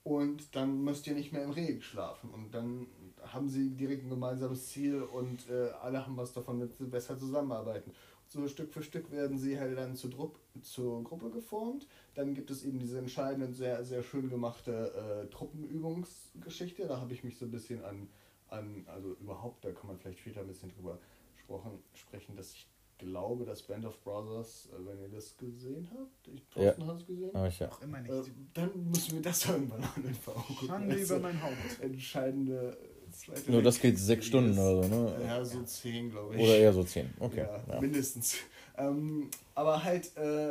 und 0.04 0.54
dann 0.54 0.82
müsst 0.84 1.06
ihr 1.06 1.14
nicht 1.14 1.32
mehr 1.32 1.42
im 1.44 1.50
Regen 1.50 1.80
schlafen. 1.82 2.30
Und 2.30 2.54
dann 2.54 2.86
haben 3.32 3.48
sie 3.48 3.70
direkt 3.70 4.04
ein 4.04 4.10
gemeinsames 4.10 4.68
Ziel 4.68 5.00
und 5.02 5.48
äh, 5.48 5.70
alle 5.82 6.04
haben 6.04 6.16
was 6.16 6.32
davon, 6.32 6.60
wenn 6.60 6.68
sie 6.76 6.84
besser 6.86 7.16
zusammenarbeiten. 7.18 7.92
So 8.32 8.48
Stück 8.48 8.72
für 8.72 8.82
Stück 8.82 9.10
werden 9.10 9.36
sie 9.38 9.60
halt 9.60 9.76
dann 9.76 9.94
zur, 9.94 10.08
Drupp, 10.08 10.38
zur 10.62 11.04
Gruppe 11.04 11.30
geformt. 11.30 11.86
Dann 12.14 12.34
gibt 12.34 12.50
es 12.50 12.64
eben 12.64 12.78
diese 12.78 12.98
entscheidende, 12.98 13.52
sehr, 13.52 13.84
sehr 13.84 14.02
schön 14.02 14.30
gemachte 14.30 15.26
äh, 15.26 15.30
Truppenübungsgeschichte. 15.30 16.86
Da 16.86 16.98
habe 16.98 17.12
ich 17.12 17.24
mich 17.24 17.36
so 17.36 17.44
ein 17.44 17.50
bisschen 17.50 17.84
an, 17.84 18.08
an, 18.48 18.86
also 18.86 19.12
überhaupt, 19.20 19.64
da 19.64 19.72
kann 19.72 19.88
man 19.88 19.98
vielleicht 19.98 20.20
später 20.20 20.40
ein 20.40 20.46
bisschen 20.48 20.70
drüber 20.70 20.98
gesprochen, 21.34 21.78
sprechen, 21.92 22.34
dass 22.34 22.54
ich 22.54 22.66
glaube, 22.96 23.44
dass 23.44 23.62
Band 23.62 23.84
of 23.84 24.00
Brothers, 24.02 24.68
äh, 24.72 24.86
wenn 24.86 24.98
ihr 25.00 25.08
das 25.08 25.36
gesehen 25.36 25.90
habt, 25.92 26.28
ich, 26.28 26.48
Thorsten 26.48 26.86
hat 26.86 27.00
es 27.00 27.06
gesehen, 27.06 27.34
Aber 27.34 27.48
ich, 27.48 27.58
ja. 27.58 27.68
Auch 27.70 27.82
immer 27.82 28.00
nicht. 28.00 28.12
äh, 28.12 28.30
dann 28.54 28.88
müssen 28.88 29.14
wir 29.16 29.22
das 29.22 29.46
irgendwann 29.46 29.82
den 29.96 30.16
gucken. 30.24 30.68
Schande 30.68 30.94
Also, 30.94 31.16
über 31.16 31.22
mein 31.28 31.42
Haupt. 31.42 31.80
Entscheidende 31.80 32.78
zweite 33.12 33.50
Nur 33.50 33.62
das 33.62 33.80
geht 33.80 33.98
sechs 33.98 34.26
Stunden 34.26 34.58
oder 34.58 34.82
so, 34.82 34.88
ne? 34.88 35.24
Ja, 35.26 35.44
so 35.44 35.62
zehn, 35.62 36.10
glaube 36.10 36.34
ich. 36.36 36.42
Oder 36.42 36.58
eher 36.58 36.72
so 36.72 36.84
zehn. 36.84 37.12
Okay. 37.20 37.40
Ja, 37.40 37.60
Ja. 37.68 37.80
mindestens. 37.80 38.36
Ähm, 38.76 39.30
aber 39.54 39.84
halt, 39.84 40.16
äh, 40.16 40.50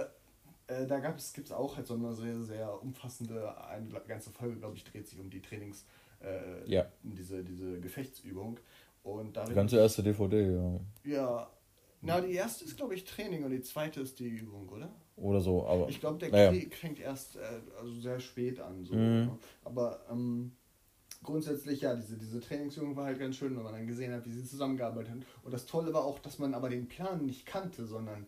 äh, 0.67 0.87
da 0.87 0.99
gibt 0.99 1.19
es 1.19 1.51
auch 1.51 1.75
halt 1.75 1.87
so 1.87 1.95
eine 1.95 2.13
sehr, 2.15 2.39
sehr 2.41 2.81
umfassende, 2.81 3.55
eine 3.65 3.87
ganze 4.07 4.29
Folge, 4.31 4.55
glaube 4.57 4.75
ich, 4.77 4.83
dreht 4.83 5.07
sich 5.07 5.19
um 5.19 5.29
die 5.29 5.41
Trainings, 5.41 5.85
äh, 6.23 6.69
Ja. 6.69 6.85
diese, 7.03 7.43
diese 7.43 7.79
Gefechtsübung. 7.79 8.59
Und 9.03 9.35
Die 9.47 9.53
ganze 9.55 9.77
erste 9.77 10.03
DVD, 10.03 10.53
ja. 10.53 10.79
ja, 11.03 11.49
na, 12.01 12.21
die 12.21 12.33
erste 12.33 12.65
ist, 12.65 12.77
glaube 12.77 12.93
ich, 12.95 13.03
Training 13.03 13.43
und 13.43 13.51
die 13.51 13.61
zweite 13.61 14.01
ist 14.01 14.19
die 14.19 14.27
Übung, 14.27 14.69
oder? 14.69 14.89
Oder 15.17 15.39
so, 15.41 15.65
aber. 15.67 15.89
Ich 15.89 15.99
glaube, 15.99 16.17
der 16.19 16.29
Naja. 16.29 16.49
Krieg 16.51 16.75
fängt 16.75 16.99
erst 16.99 17.35
äh, 17.35 17.39
also 17.79 17.93
sehr 17.99 18.19
spät 18.19 18.59
an. 18.59 18.83
So, 18.85 18.93
Mhm. 18.95 19.01
ne? 19.25 19.37
Aber 19.63 20.03
ähm, 20.11 20.51
grundsätzlich, 21.23 21.81
ja, 21.81 21.95
diese, 21.95 22.17
diese 22.17 22.39
Trainingsübung 22.39 22.95
war 22.95 23.05
halt 23.05 23.19
ganz 23.19 23.35
schön, 23.35 23.55
wenn 23.55 23.63
man 23.63 23.73
dann 23.73 23.87
gesehen 23.87 24.13
hat, 24.13 24.25
wie 24.25 24.31
sie 24.31 24.45
zusammengearbeitet 24.45 25.11
haben. 25.11 25.25
Und 25.43 25.53
das 25.53 25.65
Tolle 25.65 25.93
war 25.93 26.03
auch, 26.03 26.19
dass 26.19 26.39
man 26.39 26.53
aber 26.53 26.69
den 26.69 26.87
Plan 26.87 27.25
nicht 27.25 27.45
kannte, 27.45 27.85
sondern 27.85 28.25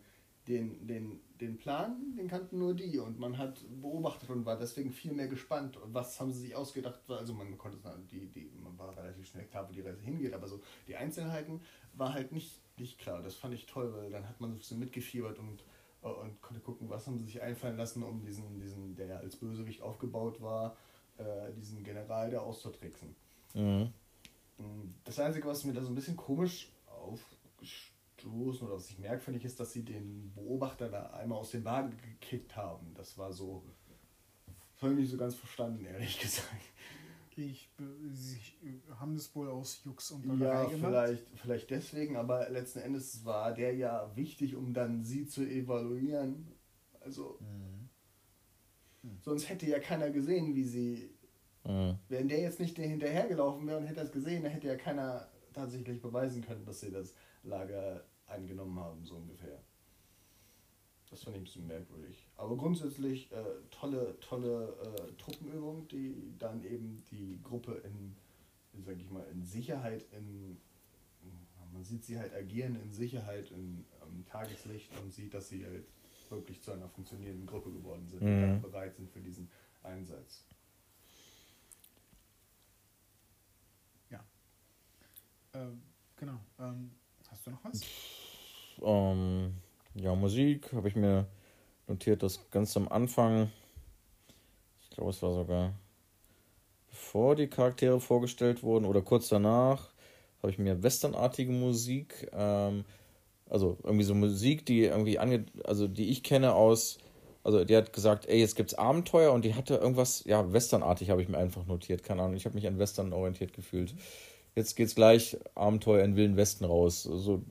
den, 0.48 0.86
den, 0.86 1.20
den 1.40 1.56
Plan, 1.56 2.14
den 2.16 2.28
kannten 2.28 2.58
nur 2.58 2.74
die. 2.74 2.98
Und 2.98 3.18
man 3.18 3.38
hat 3.38 3.60
beobachtet 3.80 4.30
und 4.30 4.44
war 4.44 4.58
deswegen 4.58 4.92
viel 4.92 5.12
mehr 5.12 5.28
gespannt. 5.28 5.78
Was 5.86 6.20
haben 6.20 6.32
sie 6.32 6.40
sich 6.40 6.54
ausgedacht? 6.54 7.00
Also 7.08 7.32
man 7.32 7.56
konnte 7.56 7.78
die, 8.10 8.26
die, 8.26 8.50
man 8.62 8.78
war 8.78 8.96
relativ 8.96 9.26
schnell 9.26 9.46
klar, 9.46 9.68
wo 9.68 9.72
die 9.72 9.80
Reise 9.80 10.02
hingeht, 10.02 10.34
aber 10.34 10.46
so 10.46 10.60
die 10.86 10.96
Einzelheiten 10.96 11.62
war 11.94 12.12
halt 12.12 12.32
nicht, 12.32 12.60
nicht 12.78 12.98
klar. 12.98 13.22
Das 13.22 13.34
fand 13.34 13.54
ich 13.54 13.66
toll, 13.66 13.92
weil 13.94 14.10
dann 14.10 14.28
hat 14.28 14.40
man 14.40 14.50
so 14.50 14.56
ein 14.56 14.58
bisschen 14.58 14.78
mitgefiebert 14.80 15.38
und 15.38 15.64
äh, 16.04 16.08
und 16.08 16.40
konnte 16.42 16.60
gucken, 16.60 16.88
was 16.88 17.06
haben 17.06 17.18
sie 17.18 17.24
sich 17.24 17.42
einfallen 17.42 17.76
lassen, 17.76 18.02
um 18.02 18.24
diesen, 18.24 18.60
diesen 18.60 18.94
der 18.94 19.06
ja 19.06 19.16
als 19.16 19.36
Bösewicht 19.36 19.82
aufgebaut 19.82 20.40
war, 20.40 20.76
äh, 21.18 21.52
diesen 21.56 21.82
General 21.84 22.30
da 22.30 22.40
auszutricksen. 22.40 23.14
Mhm. 23.54 23.92
Das 25.04 25.18
Einzige, 25.18 25.48
was 25.48 25.64
mir 25.64 25.72
da 25.72 25.82
so 25.82 25.88
ein 25.88 25.94
bisschen 25.94 26.16
komisch 26.16 26.70
aufgestoßen 26.86 28.66
oder 28.66 28.76
was 28.76 28.90
ich 28.90 28.98
merkwürdig 28.98 29.44
ist, 29.44 29.58
dass 29.58 29.72
sie 29.72 29.84
den 29.84 30.32
Beobachter 30.34 30.88
da 30.88 31.10
einmal 31.10 31.38
aus 31.38 31.50
dem 31.50 31.64
Wagen 31.64 31.96
gekickt 31.96 32.56
haben. 32.56 32.92
Das 32.94 33.18
war 33.18 33.32
so. 33.32 33.64
Das 34.74 34.82
habe 34.82 34.92
ich 34.94 35.00
nicht 35.00 35.10
so 35.10 35.16
ganz 35.16 35.34
verstanden, 35.34 35.84
ehrlich 35.84 36.20
gesagt. 36.20 36.48
Ich, 37.36 37.68
sie 38.12 38.38
haben 39.00 39.16
das 39.16 39.34
wohl 39.34 39.48
aus 39.50 39.82
Jux 39.84 40.12
und 40.12 40.24
Dollerei 40.28 40.62
Ja, 40.62 40.68
gemacht. 40.68 40.78
vielleicht, 40.88 41.26
vielleicht 41.34 41.70
deswegen, 41.70 42.16
aber 42.16 42.48
letzten 42.48 42.78
Endes 42.78 43.24
war 43.24 43.52
der 43.52 43.74
ja 43.74 44.08
wichtig, 44.14 44.54
um 44.54 44.72
dann 44.72 45.04
sie 45.04 45.26
zu 45.26 45.42
evaluieren. 45.42 46.46
Also, 47.00 47.40
sonst 49.20 49.48
hätte 49.48 49.66
ja 49.66 49.78
keiner 49.78 50.10
gesehen, 50.10 50.54
wie 50.54 50.64
sie. 50.64 51.10
Mhm. 51.64 51.98
Wenn 52.08 52.28
der 52.28 52.40
jetzt 52.40 52.60
nicht 52.60 52.76
hinterhergelaufen 52.76 53.66
wäre 53.66 53.78
und 53.78 53.86
hätte 53.86 54.00
das 54.00 54.12
gesehen, 54.12 54.42
dann 54.42 54.52
hätte 54.52 54.68
ja 54.68 54.76
keiner 54.76 55.28
tatsächlich 55.52 56.00
beweisen 56.00 56.42
können, 56.42 56.64
dass 56.64 56.80
sie 56.80 56.90
das 56.90 57.14
Lager 57.42 58.04
eingenommen 58.26 58.78
haben, 58.78 59.04
so 59.04 59.16
ungefähr. 59.16 59.62
Das 61.10 61.22
fand 61.22 61.36
ich 61.36 61.42
ein 61.42 61.44
bisschen 61.44 61.66
merkwürdig. 61.66 62.26
Aber 62.36 62.56
grundsätzlich 62.56 63.30
äh, 63.32 63.44
tolle, 63.70 64.18
tolle 64.20 64.74
äh, 64.82 65.12
Truppenübung, 65.16 65.86
die 65.88 66.34
dann 66.38 66.62
eben 66.64 67.02
die 67.10 67.40
Gruppe 67.42 67.80
in, 67.84 68.16
sag 68.82 68.96
ich 68.98 69.10
mal, 69.10 69.24
in 69.32 69.44
Sicherheit 69.44 70.04
in 70.12 70.58
man 71.74 71.84
sieht 71.84 72.04
sie 72.04 72.18
halt 72.18 72.32
agieren 72.32 72.78
in 72.82 72.92
Sicherheit 72.92 73.50
im, 73.50 73.84
im 74.08 74.24
Tageslicht 74.24 74.90
und 75.02 75.12
sieht, 75.12 75.34
dass 75.34 75.48
sie 75.48 75.66
halt 75.66 75.84
wirklich 76.30 76.60
zu 76.62 76.72
einer 76.72 76.88
funktionierenden 76.88 77.46
Gruppe 77.46 77.70
geworden 77.70 78.06
sind 78.08 78.22
Mhm. 78.22 78.34
und 78.34 78.40
dann 78.40 78.62
bereit 78.62 78.96
sind 78.96 79.10
für 79.10 79.20
diesen 79.20 79.50
Einsatz. 79.82 80.44
Ähm, 85.54 85.82
genau. 86.16 86.40
Ähm, 86.58 86.90
hast 87.30 87.46
du 87.46 87.50
noch 87.52 87.64
was? 87.64 87.80
Ähm, 88.82 89.54
ja, 89.94 90.14
Musik 90.14 90.72
habe 90.72 90.88
ich 90.88 90.96
mir 90.96 91.26
notiert, 91.86 92.22
das 92.22 92.50
ganz 92.50 92.76
am 92.76 92.88
Anfang. 92.88 93.50
Ich 94.82 94.90
glaube, 94.90 95.10
es 95.10 95.22
war 95.22 95.32
sogar 95.32 95.72
bevor 96.90 97.36
die 97.36 97.46
Charaktere 97.46 98.00
vorgestellt 98.00 98.62
wurden 98.62 98.84
oder 98.84 99.02
kurz 99.02 99.28
danach, 99.28 99.92
habe 100.42 100.50
ich 100.50 100.58
mir 100.58 100.82
westernartige 100.82 101.52
Musik, 101.52 102.28
ähm, 102.32 102.84
also 103.48 103.78
irgendwie 103.82 104.04
so 104.04 104.14
Musik, 104.14 104.66
die 104.66 104.82
irgendwie 104.84 105.18
ange, 105.18 105.46
also 105.64 105.86
die 105.88 106.10
ich 106.10 106.22
kenne 106.22 106.54
aus, 106.54 106.98
also 107.42 107.64
die 107.64 107.76
hat 107.76 107.92
gesagt, 107.92 108.26
ey, 108.26 108.40
jetzt 108.40 108.56
gibt's 108.56 108.74
Abenteuer 108.74 109.32
und 109.32 109.44
die 109.44 109.54
hatte 109.54 109.76
irgendwas, 109.76 110.24
ja, 110.24 110.52
westernartig 110.52 111.10
habe 111.10 111.22
ich 111.22 111.28
mir 111.28 111.38
einfach 111.38 111.66
notiert, 111.66 112.02
keine 112.02 112.22
Ahnung, 112.22 112.36
ich 112.36 112.46
habe 112.46 112.54
mich 112.54 112.66
an 112.66 112.78
Western 112.78 113.12
orientiert 113.12 113.52
gefühlt. 113.52 113.94
Jetzt 114.56 114.76
geht's 114.76 114.94
gleich 114.94 115.36
Abenteuer 115.54 116.04
in 116.04 116.16
Wilden 116.16 116.36
Westen 116.36 116.64
raus. 116.64 117.08
Also, 117.10 117.42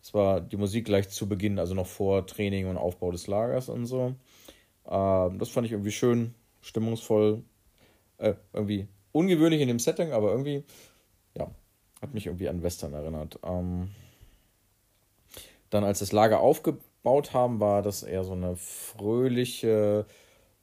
das 0.00 0.14
war 0.14 0.40
die 0.40 0.56
Musik 0.56 0.86
gleich 0.86 1.08
zu 1.10 1.28
Beginn, 1.28 1.58
also 1.58 1.74
noch 1.74 1.86
vor 1.86 2.26
Training 2.26 2.66
und 2.68 2.78
Aufbau 2.78 3.10
des 3.10 3.26
Lagers 3.26 3.68
und 3.68 3.86
so. 3.86 4.14
Ähm, 4.88 5.38
das 5.38 5.50
fand 5.50 5.66
ich 5.66 5.72
irgendwie 5.72 5.92
schön, 5.92 6.34
stimmungsvoll, 6.62 7.42
äh, 8.18 8.34
irgendwie 8.52 8.88
ungewöhnlich 9.12 9.60
in 9.60 9.68
dem 9.68 9.78
Setting, 9.78 10.12
aber 10.12 10.30
irgendwie, 10.30 10.64
ja, 11.36 11.50
hat 12.00 12.14
mich 12.14 12.26
irgendwie 12.26 12.48
an 12.48 12.62
Western 12.62 12.94
erinnert. 12.94 13.38
Ähm, 13.44 13.90
dann, 15.70 15.84
als 15.84 16.00
das 16.00 16.12
Lager 16.12 16.40
aufgebaut 16.40 17.32
haben, 17.32 17.60
war 17.60 17.82
das 17.82 18.02
eher 18.02 18.24
so 18.24 18.32
eine 18.32 18.56
fröhliche, 18.56 20.06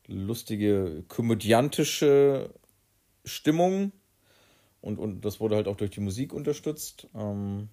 lustige, 0.08 1.04
komödiantische 1.08 2.54
Stimmung. 3.26 3.92
Und, 4.82 5.00
und 5.00 5.26
das 5.26 5.40
wurde 5.40 5.56
halt 5.56 5.68
auch 5.68 5.76
durch 5.78 5.92
die 5.92 6.02
Musik 6.02 6.34
unterstützt. 6.34 7.08
Ähm, 7.16 7.70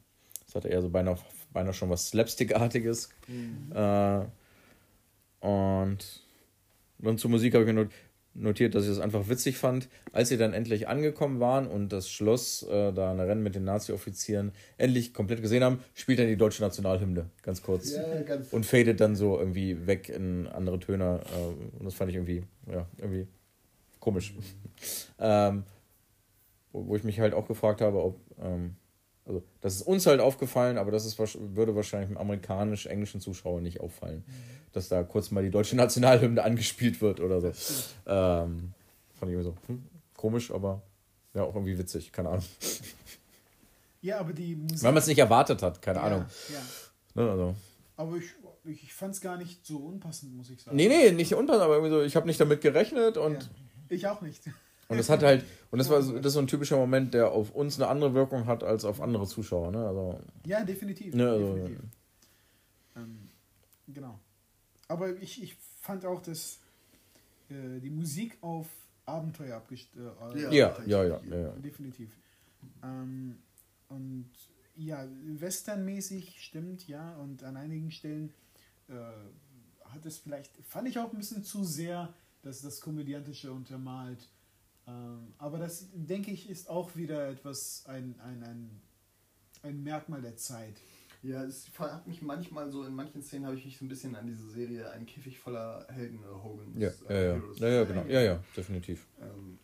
das 0.47 0.55
hatte 0.55 0.69
eher 0.69 0.83
so 0.83 0.89
beinahe, 0.89 1.19
beinahe 1.53 1.75
schon 1.75 1.91
was 1.91 2.09
Slapstick-artiges. 2.09 3.11
Äh, 3.75 4.27
und 5.47 6.23
dann 6.99 7.19
zur 7.19 7.31
Musik 7.31 7.55
habe 7.55 7.65
ich 7.65 7.69
mir 7.69 7.75
not- 7.85 7.93
notiert, 8.35 8.75
dass 8.75 8.85
ich 8.85 8.91
das 8.91 8.99
einfach 8.99 9.29
witzig 9.29 9.57
fand. 9.57 9.89
Als 10.13 10.29
sie 10.29 10.37
dann 10.37 10.53
endlich 10.53 10.89
angekommen 10.89 11.41
waren 11.41 11.67
und 11.67 11.91
das 11.91 12.11
Schloss, 12.11 12.63
äh, 12.65 12.93
da 12.93 13.11
ein 13.11 13.21
Rennen 13.21 13.43
mit 13.43 13.55
den 13.55 13.65
Nazi-Offizieren, 13.65 14.53
endlich 14.77 15.15
komplett 15.15 15.43
gesehen 15.43 15.63
haben, 15.63 15.79
spielt 15.95 16.19
dann 16.19 16.27
die 16.27 16.37
deutsche 16.37 16.63
Nationalhymne, 16.63 17.31
ganz 17.43 17.63
kurz. 17.63 17.93
Ja, 17.93 18.03
ganz 18.23 18.53
Und 18.53 18.67
fadet 18.67 19.01
dann 19.01 19.17
so 19.17 19.39
irgendwie 19.39 19.87
weg 19.87 20.09
in 20.09 20.47
andere 20.49 20.79
Töne. 20.79 21.21
Äh, 21.25 21.79
und 21.79 21.85
das 21.85 21.95
fand 21.95 22.11
ich 22.11 22.17
irgendwie, 22.17 22.43
ja, 22.71 22.87
irgendwie 22.99 23.27
komisch. 24.01 24.35
ähm, 25.19 25.65
wo, 26.73 26.87
wo 26.89 26.97
ich 26.97 27.05
mich 27.05 27.21
halt 27.21 27.35
auch 27.35 27.47
gefragt 27.47 27.81
habe, 27.81 28.03
ob, 28.03 28.19
ähm, 28.43 28.77
also 29.27 29.43
das 29.61 29.77
ist 29.77 29.83
uns 29.83 30.07
halt 30.07 30.21
aufgefallen, 30.21 30.77
aber 30.77 30.91
das 30.91 31.07
ist, 31.07 31.19
würde 31.19 31.75
wahrscheinlich 31.75 32.09
dem 32.09 32.19
amerikanisch-englischen 32.19 33.21
Zuschauer 33.21 33.61
nicht 33.61 33.81
auffallen, 33.81 34.23
dass 34.73 34.89
da 34.89 35.03
kurz 35.03 35.31
mal 35.31 35.43
die 35.43 35.51
deutsche 35.51 35.77
Nationalhymne 35.77 36.43
angespielt 36.43 37.01
wird 37.01 37.21
oder 37.21 37.41
so. 37.41 37.49
Ähm, 38.07 38.73
fand 39.19 39.33
ich 39.33 39.39
irgendwie 39.39 39.45
so 39.45 39.55
hm, 39.67 39.83
komisch, 40.17 40.51
aber 40.51 40.83
ja, 41.33 41.43
auch 41.43 41.55
irgendwie 41.55 41.79
witzig, 41.79 42.13
keine 42.13 42.31
Ahnung. 42.31 42.45
Ja, 44.03 44.19
aber 44.21 44.35
die 44.35 44.55
Musik. 44.55 44.83
Weil 44.83 44.93
man 44.93 44.99
es 45.01 45.07
nicht 45.07 45.19
erwartet 45.19 45.63
hat, 45.63 45.81
keine 45.81 45.99
ja, 45.99 46.05
Ahnung. 46.05 46.27
Ja. 46.53 47.23
Ne, 47.23 47.31
also. 47.31 47.55
Aber 47.97 48.17
ich, 48.17 48.27
ich, 48.65 48.83
ich 48.85 48.93
fand 48.93 49.15
es 49.15 49.23
gar 49.23 49.39
nicht 49.39 49.65
so 49.65 49.79
unpassend, 49.79 50.37
muss 50.37 50.51
ich 50.51 50.61
sagen. 50.61 50.77
Nee, 50.77 50.89
nee, 50.89 51.11
nicht 51.13 51.35
unpassend, 51.35 51.63
aber 51.63 51.77
irgendwie 51.77 51.91
so, 51.91 52.03
ich 52.03 52.15
habe 52.15 52.27
nicht 52.27 52.39
damit 52.39 52.61
gerechnet 52.61 53.17
und. 53.17 53.35
Ja. 53.35 53.49
Ich 53.89 54.07
auch 54.07 54.21
nicht. 54.21 54.43
Und 54.89 54.99
das 54.99 55.09
hat 55.09 55.23
halt, 55.23 55.45
und 55.71 55.79
das 55.79 55.89
war 55.89 56.03
so, 56.03 56.17
das 56.17 56.27
ist 56.27 56.33
so 56.35 56.41
ein 56.41 56.47
typischer 56.47 56.77
Moment, 56.77 57.15
der 57.15 57.31
auf 57.31 57.51
uns 57.51 57.81
eine 57.81 57.89
andere 57.89 58.15
Wirkung 58.15 58.47
hat 58.47 58.63
als 58.63 58.85
auf 58.85 59.01
andere 59.01 59.27
Zuschauer, 59.27 59.71
ne? 59.71 59.87
Also, 59.87 60.21
Ja, 60.45 60.63
definitiv. 60.65 61.15
ne, 61.15 61.29
also 61.31 61.55
definitiv. 61.55 61.81
Ähm, 62.97 63.29
genau. 63.89 64.19
Aber 64.89 65.17
ich, 65.21 65.43
ich 65.43 65.57
fand 65.81 66.05
auch, 66.05 66.21
dass 66.21 66.59
äh, 67.49 67.81
die 67.81 67.91
Musik 67.91 68.37
auf 68.41 68.69
Abenteuer 69.07 69.57
abgestellt 69.57 70.13
äh, 70.35 70.43
Ja. 70.43 70.51
ja, 70.51 70.77
ja, 70.87 71.05
ja, 71.05 71.21
ja, 71.29 71.37
ja. 71.39 71.49
Definitiv. 71.57 72.11
Ähm, 72.83 73.39
und 73.89 74.31
ja, 74.77 75.07
westernmäßig 75.39 76.43
stimmt, 76.43 76.89
ja, 76.89 77.17
und 77.17 77.43
an 77.45 77.57
einigen 77.57 77.91
Stellen 77.91 78.33
äh, 78.89 78.95
hat 79.85 80.05
es 80.05 80.19
vielleicht, 80.19 80.53
fand 80.67 80.89
ich 80.89 80.99
auch 80.99 81.13
ein 81.13 81.19
bisschen 81.19 81.45
zu 81.45 81.65
sehr, 81.65 82.13
dass 82.43 82.61
das 82.63 82.81
Komödiantische 82.81 83.53
untermalt. 83.53 84.29
Ähm, 84.87 85.35
aber 85.39 85.59
das, 85.59 85.89
denke 85.95 86.31
ich, 86.31 86.51
ist 86.51 86.69
auch 86.69 86.95
wieder 86.97 87.29
etwas, 87.29 87.85
ein, 87.87 88.19
ein, 88.21 88.43
ein, 88.43 88.83
ein 89.63 89.83
Merkmal 89.83 90.21
der 90.21 90.37
Zeit. 90.37 90.81
Ja, 91.23 91.43
es 91.43 91.71
hat 91.79 92.07
mich 92.07 92.21
manchmal 92.21 92.71
so, 92.71 92.85
in 92.85 92.95
manchen 92.95 93.23
Szenen 93.23 93.47
habe 93.47 93.57
ich 93.57 93.65
mich 93.65 93.79
so 93.79 93.87
ein 93.87 93.89
bisschen 93.89 94.15
an 94.15 94.27
diese 94.27 94.47
Serie 94.51 94.91
Ein 94.91 95.07
Käfig 95.07 95.39
voller 95.39 95.87
Helden 95.89 96.19
äh, 96.23 96.27
Hogans. 96.27 96.79
Ja, 96.79 96.91
äh, 97.09 97.15
ja, 97.15 97.21
ja, 97.29 97.35
Heroes 97.35 97.59
ja, 97.61 97.69
ja, 97.69 97.85
genau. 97.85 98.05
Ja, 98.05 98.21
ja, 98.21 98.45
definitiv. 98.55 99.07
Ähm, 99.21 99.59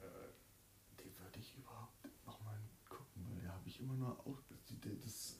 äh, 0.00 1.00
die 1.00 1.10
würde 1.18 1.40
ich 1.40 1.56
überhaupt 1.58 2.04
nochmal 2.24 2.56
gucken, 2.88 3.26
weil 3.34 3.42
da 3.44 3.52
habe 3.52 3.66
ich 3.66 3.80
immer 3.80 3.94
nur 3.94 4.10
auch. 4.20 4.38
Die, 4.70 4.76
die, 4.76 5.00
das, 5.00 5.38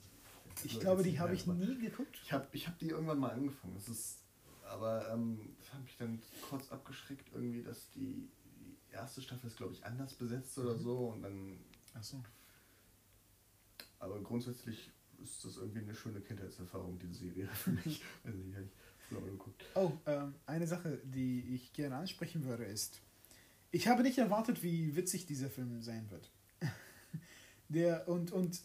Ich 0.65 0.81
glaube, 0.81 1.01
die 1.01 1.17
habe 1.17 1.33
ich 1.33 1.47
nie 1.47 1.77
geguckt. 1.79 2.19
Ich 2.21 2.33
habe 2.33 2.45
ich 2.51 2.67
hab 2.67 2.77
die 2.79 2.89
irgendwann 2.89 3.19
mal 3.19 3.31
angefangen. 3.31 3.73
Das 3.75 3.87
ist, 3.87 4.17
aber 4.65 5.09
ähm, 5.13 5.55
das 5.59 5.73
hat 5.73 5.81
mich 5.81 5.95
dann 5.97 6.21
kurz 6.49 6.69
abgeschreckt, 6.73 7.29
irgendwie, 7.33 7.63
dass 7.63 7.89
die 7.91 8.27
erste 8.93 9.21
Staffel 9.21 9.47
ist, 9.47 9.57
glaube 9.57 9.73
ich, 9.73 9.85
anders 9.85 10.13
besetzt 10.13 10.57
oder 10.57 10.77
so. 10.77 11.09
Und 11.09 11.23
dann, 11.23 11.57
Achso. 11.93 12.23
aber 13.99 14.19
grundsätzlich 14.21 14.89
ist 15.21 15.45
das 15.45 15.57
irgendwie 15.57 15.79
eine 15.79 15.95
schöne 15.95 16.21
Kindheitserfahrung, 16.21 16.99
diese 16.99 17.13
Serie 17.13 17.47
für 17.47 17.71
mich. 17.71 18.01
Also, 18.23 18.37
die 18.39 18.55
habe 18.55 18.65
ich 18.65 18.71
früher 19.07 19.21
mal 19.21 19.31
geguckt. 19.31 19.65
Oh, 19.75 19.91
ähm, 20.05 20.35
eine 20.45 20.67
Sache, 20.67 20.99
die 21.03 21.55
ich 21.55 21.73
gerne 21.73 21.95
ansprechen 21.97 22.45
würde, 22.45 22.65
ist, 22.65 23.01
ich 23.71 23.87
habe 23.87 24.03
nicht 24.03 24.17
erwartet, 24.17 24.63
wie 24.63 24.95
witzig 24.95 25.25
dieser 25.25 25.49
Film 25.49 25.81
sein 25.81 26.09
wird. 26.11 26.29
der, 27.69 28.07
und, 28.07 28.31
und 28.31 28.61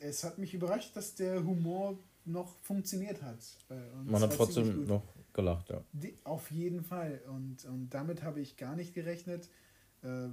es 0.00 0.24
hat 0.24 0.38
mich 0.38 0.54
überrascht, 0.54 0.96
dass 0.96 1.14
der 1.14 1.44
Humor 1.44 1.98
noch 2.24 2.58
funktioniert 2.58 3.22
hat. 3.22 3.38
Äh, 3.70 3.74
und 3.96 4.10
Man 4.10 4.22
hat 4.22 4.34
trotzdem 4.34 4.86
noch 4.86 5.02
gelacht, 5.38 5.70
ja. 5.70 5.80
Die, 5.92 6.14
auf 6.24 6.50
jeden 6.50 6.82
Fall. 6.82 7.20
Und, 7.28 7.64
und 7.64 7.90
damit 7.90 8.22
habe 8.22 8.40
ich 8.40 8.56
gar 8.56 8.74
nicht 8.76 8.92
gerechnet. 8.94 9.48
Äh, 10.02 10.28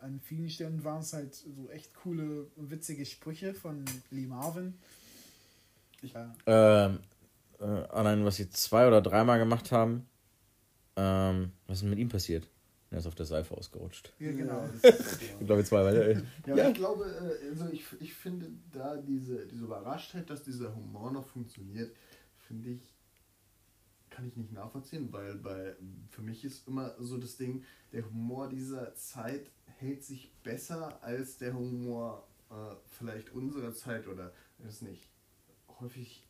an 0.00 0.20
vielen 0.22 0.50
Stellen 0.50 0.84
waren 0.84 1.00
es 1.00 1.12
halt 1.12 1.34
so 1.34 1.68
echt 1.70 1.94
coole 1.94 2.44
und 2.56 2.70
witzige 2.70 3.04
Sprüche 3.06 3.54
von 3.54 3.84
Lee 4.10 4.26
Marvin. 4.26 4.74
Ich- 6.02 6.14
äh, 6.14 6.26
Ähm, 6.46 6.98
äh, 7.60 7.64
allein, 7.64 8.24
was 8.24 8.36
sie 8.36 8.48
zwei 8.50 8.86
oder 8.86 9.00
dreimal 9.00 9.38
gemacht 9.38 9.72
haben, 9.72 10.06
ähm, 10.96 11.52
was 11.66 11.78
ist 11.78 11.82
denn 11.82 11.90
mit 11.90 11.98
ihm 11.98 12.08
passiert? 12.08 12.48
Er 12.90 12.98
ist 12.98 13.06
auf 13.06 13.14
der 13.14 13.26
Seife 13.26 13.54
ausgerutscht. 13.56 14.12
ja, 14.18 14.32
genau. 14.32 14.68
Ich 15.40 15.46
glaube, 15.46 15.62
zweimal. 15.64 15.94
Äh, 15.96 16.22
Ja, 16.46 16.56
Ja. 16.56 16.68
ich 16.68 16.74
glaube, 16.74 17.04
äh, 17.04 17.48
also 17.50 17.68
ich, 17.68 17.84
ich 18.00 18.14
finde 18.14 18.50
da 18.72 18.96
diese, 18.96 19.46
diese 19.46 19.64
Überraschtheit, 19.64 20.30
dass 20.30 20.42
dieser 20.42 20.74
Humor 20.74 21.10
noch 21.12 21.26
funktioniert, 21.26 21.94
finde 22.46 22.70
ich, 22.70 22.94
kann 24.18 24.26
ich 24.26 24.36
nicht 24.36 24.52
nachvollziehen, 24.52 25.12
weil 25.12 25.36
bei, 25.36 25.76
für 26.10 26.22
mich 26.22 26.44
ist 26.44 26.66
immer 26.66 26.92
so 26.98 27.18
das 27.18 27.36
Ding, 27.36 27.62
der 27.92 28.04
Humor 28.04 28.48
dieser 28.48 28.92
Zeit 28.96 29.52
hält 29.78 30.02
sich 30.02 30.32
besser 30.42 31.00
als 31.04 31.38
der 31.38 31.54
Humor 31.54 32.26
äh, 32.50 32.74
vielleicht 32.86 33.32
unserer 33.32 33.72
Zeit 33.72 34.08
oder, 34.08 34.32
ich 34.58 34.66
weiß 34.66 34.82
nicht, 34.82 35.08
häufig 35.80 36.26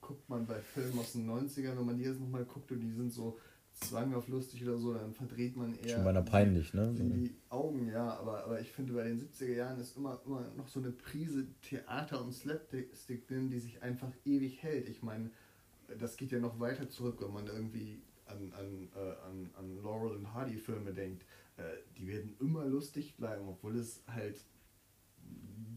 guckt 0.00 0.28
man 0.28 0.46
bei 0.46 0.60
Filmen 0.60 1.00
aus 1.00 1.14
den 1.14 1.28
90ern, 1.28 1.76
wenn 1.76 1.84
man 1.84 1.98
die 1.98 2.04
jetzt 2.04 2.20
nochmal 2.20 2.44
guckt 2.44 2.70
und 2.70 2.78
die 2.78 2.92
sind 2.92 3.12
so 3.12 3.40
zwanghaft 3.72 4.28
lustig 4.28 4.62
oder 4.62 4.78
so, 4.78 4.94
dann 4.94 5.12
verdreht 5.12 5.56
man 5.56 5.74
eher 5.74 5.96
Schon 5.96 6.04
beinahe 6.04 6.22
peinlich, 6.22 6.72
ne? 6.74 6.94
die, 6.96 7.28
die 7.28 7.36
Augen, 7.48 7.88
ja, 7.88 8.16
aber, 8.18 8.44
aber 8.44 8.60
ich 8.60 8.70
finde, 8.70 8.92
bei 8.92 9.02
den 9.02 9.18
70er 9.18 9.52
Jahren 9.52 9.80
ist 9.80 9.96
immer, 9.96 10.22
immer 10.24 10.48
noch 10.56 10.68
so 10.68 10.78
eine 10.78 10.92
Prise 10.92 11.48
Theater 11.60 12.24
und 12.24 12.32
Slapstick 12.32 13.26
drin, 13.26 13.50
die 13.50 13.58
sich 13.58 13.82
einfach 13.82 14.12
ewig 14.24 14.62
hält. 14.62 14.88
Ich 14.88 15.02
meine, 15.02 15.32
das 15.98 16.16
geht 16.16 16.32
ja 16.32 16.38
noch 16.38 16.58
weiter 16.60 16.88
zurück, 16.88 17.16
wenn 17.20 17.32
man 17.32 17.46
irgendwie 17.46 18.00
an, 18.26 18.52
an, 18.58 18.88
äh, 18.96 19.26
an, 19.26 19.50
an 19.58 19.82
Laurel 19.82 20.16
und 20.16 20.34
Hardy 20.34 20.56
Filme 20.58 20.92
denkt. 20.92 21.24
Äh, 21.56 21.62
die 21.96 22.06
werden 22.08 22.36
immer 22.40 22.64
lustig 22.66 23.16
bleiben, 23.16 23.46
obwohl 23.48 23.76
es 23.76 24.02
halt 24.08 24.36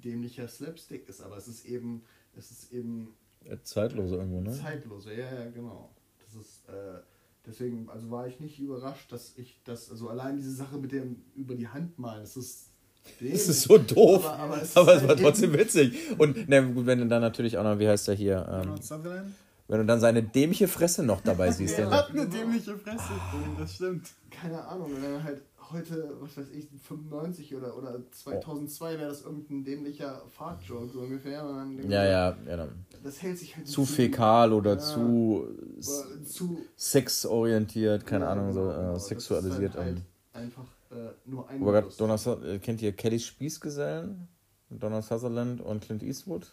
dämlicher 0.03 0.47
Slapstick 0.47 1.07
ist, 1.09 1.21
aber 1.21 1.37
es 1.37 1.47
ist 1.47 1.65
eben, 1.65 2.03
es 2.35 2.51
ist 2.51 2.71
eben 2.71 3.13
Äh, 3.45 3.57
Zeitlose 3.63 4.15
irgendwo, 4.17 4.41
ne? 4.41 4.51
Zeitlose, 4.51 5.13
ja, 5.13 5.33
ja, 5.43 5.49
genau. 5.49 5.89
Das 6.25 6.35
ist, 6.35 6.67
äh, 6.69 6.99
deswegen, 7.45 7.89
also 7.89 8.09
war 8.11 8.27
ich 8.27 8.39
nicht 8.39 8.59
überrascht, 8.59 9.11
dass 9.11 9.37
ich 9.37 9.59
das, 9.63 9.89
also 9.91 10.09
allein 10.09 10.37
diese 10.37 10.51
Sache 10.53 10.77
mit 10.77 10.91
dem 10.91 11.23
über 11.35 11.55
die 11.55 11.67
Hand 11.67 11.97
malen, 11.99 12.21
das 12.21 12.37
ist 12.37 12.65
Das 13.21 13.47
ist 13.47 13.61
so 13.63 13.77
doof. 13.77 14.25
Aber- 14.25 14.33
Aber, 14.37 14.43
aber 14.43 14.55
es 14.57 14.63
es, 14.63 14.69
ist 14.71 14.75
halt 14.75 15.03
war 15.07 15.11
eben- 15.15 15.23
trotzdem 15.23 15.53
witzig. 15.53 15.97
Und 16.17 16.49
na 16.49 16.59
gut, 16.61 16.85
wenn 16.85 17.07
dann 17.09 17.21
natürlich 17.21 17.57
auch 17.57 17.63
noch, 17.63 17.79
wie 17.79 17.87
heißt 17.87 18.07
der 18.09 18.15
hier, 18.15 18.45
ähm, 18.51 18.63
Donald 18.63 18.83
Sutherland? 18.83 19.33
Wenn 19.69 19.79
du 19.79 19.85
dann 19.85 19.99
seine 20.01 20.21
dämliche 20.23 20.67
Fresse 20.67 21.03
noch 21.03 21.21
dabei 21.21 21.51
siehst. 21.53 21.79
Er 21.79 21.89
hat 21.89 22.09
eine 22.09 22.27
dämliche 22.27 22.77
Fresse. 22.77 23.13
Das 23.57 23.75
stimmt. 23.75 24.09
keine 24.29 24.61
Ahnung, 24.67 24.91
wenn 25.01 25.13
er 25.13 25.23
halt 25.23 25.41
heute, 25.71 26.15
was 26.19 26.35
weiß 26.35 26.47
ich, 26.51 26.67
95 26.81 27.53
oder, 27.55 27.77
oder 27.77 28.01
2002 28.11 28.97
wäre 28.97 29.09
das 29.09 29.21
irgendein 29.21 29.63
dämlicher 29.63 30.23
Fart-Joke 30.35 30.89
so 30.91 31.01
ungefähr. 31.01 31.43
Ja, 31.87 32.03
ja, 32.03 32.35
ja. 32.47 32.57
dann 32.57 32.85
Das 33.03 33.21
hält 33.21 33.37
sich 33.37 33.55
halt 33.55 33.67
Zu 33.67 33.81
nicht 33.81 33.91
fäkal 33.91 34.51
oder 34.51 34.71
Ja. 34.73 34.77
zu 34.79 35.47
Oder 35.77 36.23
zu 36.25 36.65
sexorientiert, 36.75 38.05
keine 38.07 38.25
Ja, 38.25 38.31
Ahnung, 38.31 38.51
so 38.53 38.61
genau, 38.61 38.73
genau. 38.73 38.89
äh, 38.89 38.93
Das 38.93 39.03
ist 39.03 39.07
sexualisiert. 39.09 39.75
Halt, 39.75 39.85
halt 40.33 40.43
einfach 40.45 40.63
äh, 40.91 40.95
nur 41.29 41.47
ein. 41.47 41.61
Donald, 41.97 42.19
Su- 42.19 42.41
äh, 42.43 42.57
kennt 42.57 42.81
ihr 42.81 42.91
Kelly 42.93 43.19
Spießgesellen? 43.19 44.27
Donald 44.71 45.03
Sutherland 45.05 45.61
und 45.61 45.81
Clint 45.83 46.01
Eastwood? 46.03 46.47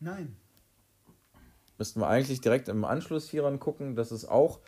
Nein. 0.00 0.36
Müssten 1.78 2.00
wir 2.00 2.06
eigentlich 2.08 2.40
direkt 2.40 2.68
im 2.68 2.84
Anschluss 2.84 3.28
hieran 3.28 3.58
gucken. 3.60 3.94
Das 3.96 4.12
ist 4.12 4.24
auch 4.26 4.60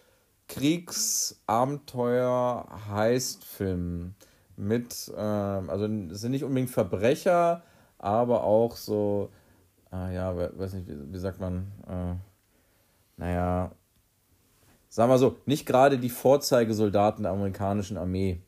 Kriegsabenteuer 0.48 2.66
Heistfilm 2.88 4.14
mit, 4.57 5.12
ähm, 5.16 5.70
also 5.70 5.86
es 5.86 6.20
sind 6.20 6.32
nicht 6.32 6.44
unbedingt 6.44 6.70
Verbrecher, 6.70 7.62
aber 7.98 8.44
auch 8.44 8.76
so, 8.76 9.30
ah 9.90 10.11
ja, 10.11 10.36
we- 10.36 10.52
weiß 10.57 10.74
nicht, 10.74 10.88
wie, 10.88 11.12
wie 11.12 11.18
sagt 11.18 11.40
man, 11.40 11.72
äh, 11.88 12.14
naja, 13.16 13.72
sagen 14.88 15.11
wir 15.11 15.18
so, 15.18 15.36
nicht 15.46 15.66
gerade 15.66 15.98
die 15.98 16.11
Vorzeigesoldaten 16.11 17.24
der 17.24 17.32
amerikanischen 17.32 17.96
Armee 17.96 18.40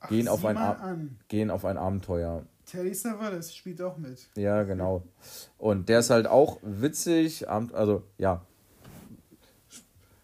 Ach, 0.00 0.08
Gehen 0.08 0.28
auf 0.28 0.44
ein 0.44 0.56
an. 0.58 1.18
gehen 1.28 1.50
auf 1.50 1.64
ein 1.64 1.78
Abenteuer. 1.78 2.42
Terry 2.66 2.94
Savalas 2.94 3.54
spielt 3.54 3.80
auch 3.80 3.96
mit. 3.96 4.28
Ja, 4.36 4.64
genau. 4.64 5.04
Und 5.56 5.88
der 5.88 6.00
ist 6.00 6.10
halt 6.10 6.26
auch 6.26 6.58
witzig, 6.62 7.48
also 7.48 8.02
ja. 8.18 8.44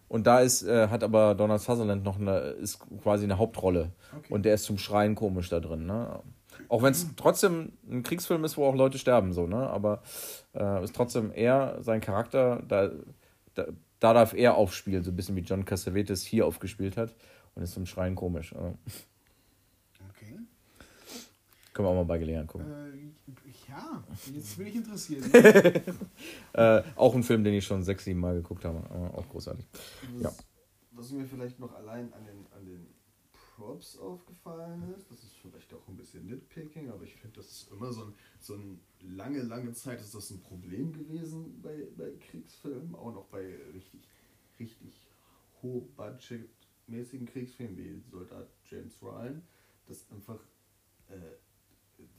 Und 0.09 0.27
da 0.27 0.41
ist, 0.41 0.61
äh, 0.61 0.89
hat 0.89 1.03
aber 1.03 1.33
Donald 1.33 1.61
Sutherland 1.61 2.03
noch 2.03 2.19
eine, 2.19 2.37
ist 2.37 2.79
quasi 3.01 3.23
eine 3.23 3.39
Hauptrolle. 3.39 3.91
Okay. 4.15 4.33
Und 4.33 4.43
der 4.43 4.53
ist 4.53 4.65
zum 4.65 4.77
Schreien 4.77 5.15
komisch 5.15 5.49
da 5.49 5.59
drin, 5.59 5.87
ne? 5.87 6.19
Auch 6.69 6.83
wenn 6.83 6.91
es 6.91 7.07
trotzdem 7.15 7.71
ein 7.89 8.03
Kriegsfilm 8.03 8.43
ist, 8.43 8.57
wo 8.57 8.65
auch 8.65 8.75
Leute 8.75 8.99
sterben, 8.99 9.33
so, 9.33 9.47
ne? 9.47 9.67
Aber 9.69 10.03
äh, 10.53 10.83
ist 10.83 10.95
trotzdem 10.95 11.31
er, 11.33 11.77
sein 11.81 12.01
Charakter, 12.01 12.61
da, 12.67 12.91
da, 13.55 13.65
da 13.99 14.13
darf 14.13 14.33
er 14.33 14.55
aufspielen, 14.55 15.03
so 15.03 15.11
ein 15.11 15.15
bisschen 15.15 15.35
wie 15.35 15.41
John 15.41 15.65
Cassavetes 15.65 16.23
hier 16.23 16.45
aufgespielt 16.45 16.97
hat. 16.97 17.15
Und 17.55 17.63
ist 17.63 17.73
zum 17.73 17.85
Schreien 17.85 18.15
komisch. 18.15 18.53
Okay. 18.53 18.73
Können 21.73 21.87
wir 21.87 21.91
auch 21.91 21.95
mal 21.95 22.05
bei 22.05 22.17
Gelegenheit 22.17 22.47
gucken. 22.47 22.67
Äh, 22.71 23.69
ja, 23.69 24.03
jetzt 24.33 24.57
bin 24.57 24.67
ich 24.67 24.75
interessiert. 24.75 25.23
Äh, 26.53 26.83
auch 26.95 27.15
ein 27.15 27.23
Film, 27.23 27.43
den 27.43 27.55
ich 27.55 27.65
schon 27.65 27.81
sechs, 27.81 28.05
sieben 28.05 28.19
Mal 28.19 28.35
geguckt 28.35 28.63
habe. 28.63 28.77
Aber 28.91 29.17
auch 29.17 29.27
großartig. 29.27 29.65
Ja. 30.19 30.25
Was, 30.25 30.45
was 30.91 31.11
mir 31.11 31.25
vielleicht 31.25 31.59
noch 31.59 31.73
allein 31.73 32.13
an 32.13 32.23
den, 32.25 32.45
an 32.55 32.63
den 32.63 32.85
Props 33.55 33.97
aufgefallen 33.97 34.93
ist, 34.95 35.09
das 35.11 35.23
ist 35.23 35.35
vielleicht 35.41 35.73
auch 35.73 35.87
ein 35.87 35.95
bisschen 35.95 36.25
nitpicking, 36.25 36.89
aber 36.89 37.03
ich 37.03 37.15
finde, 37.15 37.37
das 37.37 37.49
ist 37.49 37.71
immer 37.71 37.91
so 37.91 38.05
ein, 38.05 38.13
so 38.39 38.55
ein 38.55 38.79
lange, 38.99 39.41
lange 39.43 39.73
Zeit 39.73 40.01
ist 40.01 40.15
das 40.15 40.31
ein 40.31 40.41
Problem 40.41 40.91
gewesen 40.91 41.61
bei, 41.61 41.87
bei 41.97 42.11
Kriegsfilmen, 42.29 42.95
auch 42.95 43.13
noch 43.13 43.25
bei 43.25 43.55
richtig, 43.73 44.01
richtig 44.59 45.01
hochbudgetmäßigen 45.61 47.27
Kriegsfilmen 47.27 47.77
wie 47.77 48.01
Soldat 48.09 48.49
James 48.65 49.01
Ryan, 49.01 49.41
das 49.87 50.05
einfach, 50.11 50.39
äh, 51.09 51.15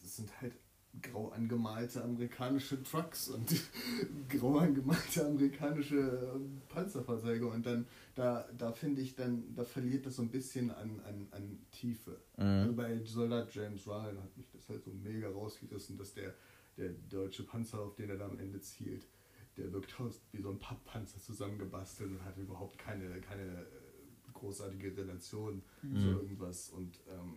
das 0.01 0.16
sind 0.16 0.41
halt 0.41 0.55
grau 1.03 1.30
angemalte 1.30 2.03
amerikanische 2.03 2.82
Trucks 2.82 3.28
und 3.28 3.53
grau 4.28 4.59
angemalte 4.59 5.26
amerikanische 5.26 5.99
äh, 5.99 6.72
Panzerfahrzeuge 6.72 7.47
und 7.47 7.66
dann 7.66 7.87
da, 8.14 8.49
da 8.57 8.72
finde 8.72 9.03
ich 9.03 9.16
dann, 9.16 9.55
da 9.55 9.64
verliert 9.64 10.07
das 10.07 10.16
so 10.16 10.22
ein 10.22 10.30
bisschen 10.30 10.70
an, 10.70 11.01
an, 11.01 11.26
an 11.32 11.59
Tiefe. 11.72 12.20
Also 12.62 12.72
bei 12.74 13.05
Soldat 13.05 13.53
James 13.53 13.87
Ryan 13.87 14.22
hat 14.22 14.37
mich 14.37 14.49
das 14.51 14.68
halt 14.68 14.85
so 14.85 14.93
mega 14.93 15.28
rausgerissen, 15.28 15.99
dass 15.99 16.14
der, 16.14 16.35
der 16.76 16.91
deutsche 17.11 17.43
Panzer, 17.43 17.80
auf 17.80 17.97
den 17.97 18.11
er 18.11 18.16
da 18.16 18.26
am 18.26 18.39
Ende 18.39 18.61
zielt, 18.61 19.09
der 19.57 19.72
wirkt 19.72 19.99
aus 20.01 20.20
wie 20.32 20.41
so 20.41 20.51
ein 20.51 20.59
Papppanzer 20.59 21.20
zusammengebastelt 21.20 22.11
und 22.11 22.24
hat 22.24 22.37
überhaupt 22.37 22.78
keine, 22.78 23.20
keine 23.20 23.62
äh, 23.62 24.32
großartige 24.32 24.97
Relation 24.97 25.62
zu 25.80 26.09
irgendwas. 26.09 26.70
Und 26.70 27.01
ähm, 27.09 27.37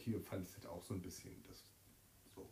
hier 0.00 0.20
fand 0.20 0.42
ich 0.44 0.50
es 0.50 0.56
halt 0.56 0.66
auch 0.66 0.82
so 0.82 0.94
ein 0.94 1.02
bisschen, 1.02 1.42
das 1.46 1.64
so 2.34 2.48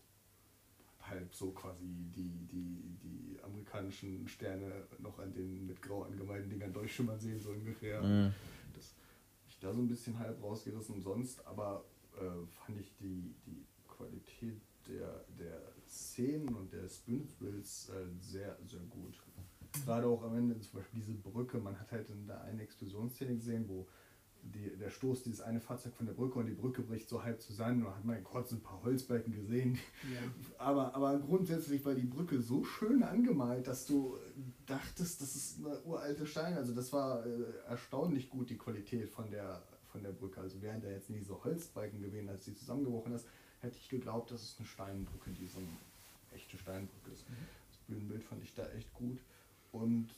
halb 1.00 1.34
so 1.34 1.50
quasi 1.52 1.86
die, 2.14 2.46
die, 2.46 2.98
die 3.02 3.38
amerikanischen 3.42 4.28
Sterne 4.28 4.86
noch 4.98 5.18
an 5.18 5.32
den 5.32 5.66
mit 5.66 5.80
grau 5.80 6.02
angemalten 6.02 6.50
Dingern 6.50 6.72
durchschimmern 6.72 7.18
sehen, 7.18 7.40
so 7.40 7.50
ungefähr. 7.50 8.02
Mhm. 8.02 8.32
Das 8.74 8.94
ich 9.48 9.58
da 9.58 9.72
so 9.72 9.80
ein 9.80 9.88
bisschen 9.88 10.18
halb 10.18 10.42
rausgerissen. 10.42 11.02
Sonst 11.02 11.44
aber 11.46 11.84
äh, 12.16 12.46
fand 12.64 12.78
ich 12.80 12.94
die, 12.96 13.34
die 13.46 13.66
Qualität 13.88 14.60
der, 14.86 15.24
der 15.38 15.60
Szenen 15.86 16.54
und 16.54 16.72
des 16.72 16.98
Bühnenbilds 16.98 17.88
äh, 17.90 18.06
sehr, 18.20 18.58
sehr 18.64 18.80
gut. 18.80 19.18
Gerade 19.84 20.06
auch 20.06 20.22
am 20.22 20.36
Ende 20.36 20.58
zum 20.60 20.80
Beispiel 20.80 21.00
diese 21.00 21.14
Brücke, 21.14 21.58
man 21.58 21.78
hat 21.78 21.92
halt 21.92 22.08
in 22.10 22.26
der 22.26 22.42
eine 22.42 22.62
Explosionsszene 22.62 23.34
gesehen, 23.34 23.68
wo 23.68 23.86
die, 24.42 24.76
der 24.76 24.90
Stoß 24.90 25.22
dieses 25.22 25.40
eine 25.40 25.60
Fahrzeug 25.60 25.94
von 25.94 26.06
der 26.06 26.12
Brücke 26.12 26.38
und 26.38 26.46
die 26.46 26.54
Brücke 26.54 26.82
bricht 26.82 27.08
so 27.08 27.22
halb 27.22 27.40
zusammen 27.40 27.84
und 27.84 27.94
hat 27.94 28.04
man 28.04 28.22
kurz 28.24 28.52
ein 28.52 28.60
paar 28.60 28.82
Holzbalken 28.82 29.34
gesehen. 29.34 29.78
ja. 30.04 30.20
Aber, 30.58 30.94
aber 30.94 31.18
grundsätzlich 31.20 31.84
war 31.84 31.94
die 31.94 32.06
Brücke 32.06 32.40
so 32.40 32.64
schön 32.64 33.02
angemalt, 33.02 33.68
dass 33.68 33.86
du 33.86 34.18
dachtest, 34.66 35.20
das 35.22 35.36
ist 35.36 35.58
eine 35.64 35.80
uralte 35.82 36.26
Stein. 36.26 36.54
Also 36.54 36.74
das 36.74 36.92
war 36.92 37.24
äh, 37.24 37.44
erstaunlich 37.68 38.28
gut, 38.28 38.50
die 38.50 38.58
Qualität 38.58 39.08
von 39.08 39.30
der, 39.30 39.62
von 39.92 40.02
der 40.02 40.10
Brücke. 40.10 40.40
Also 40.40 40.60
wären 40.60 40.80
da 40.80 40.88
jetzt 40.88 41.10
nie 41.10 41.20
so 41.20 41.42
Holzbalken 41.44 42.00
gewesen, 42.00 42.28
als 42.28 42.44
sie 42.44 42.54
zusammengebrochen 42.54 43.12
ist, 43.12 43.28
hätte 43.60 43.76
ich 43.76 43.88
geglaubt, 43.88 44.30
das 44.32 44.42
ist 44.42 44.58
eine 44.58 44.66
Steinbrücke, 44.66 45.30
die 45.30 45.46
so 45.46 45.58
eine 45.58 45.68
echte 46.34 46.58
Steinbrücke 46.58 47.12
ist. 47.12 47.24
Das 47.70 47.78
Bühnenbild 47.86 48.24
fand 48.24 48.42
ich 48.42 48.54
da 48.54 48.68
echt 48.72 48.92
gut. 48.94 49.18
Und 49.70 50.08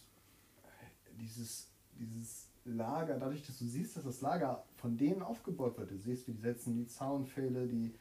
dieses, 1.21 1.69
dieses 1.99 2.50
Lager, 2.71 3.19
dadurch, 3.19 3.47
dass 3.47 3.59
du 3.59 3.65
siehst, 3.65 3.97
dass 3.97 4.05
das 4.05 4.21
Lager 4.21 4.65
von 4.77 4.97
denen 4.97 5.23
aufgebaut 5.23 5.79
wird, 5.79 5.91
du 5.91 5.99
siehst, 5.99 6.27
wie 6.29 6.33
die 6.33 6.41
setzen 6.41 6.75
die 6.75 6.87
Zaunpfähle, 6.87 7.67
die 7.67 7.93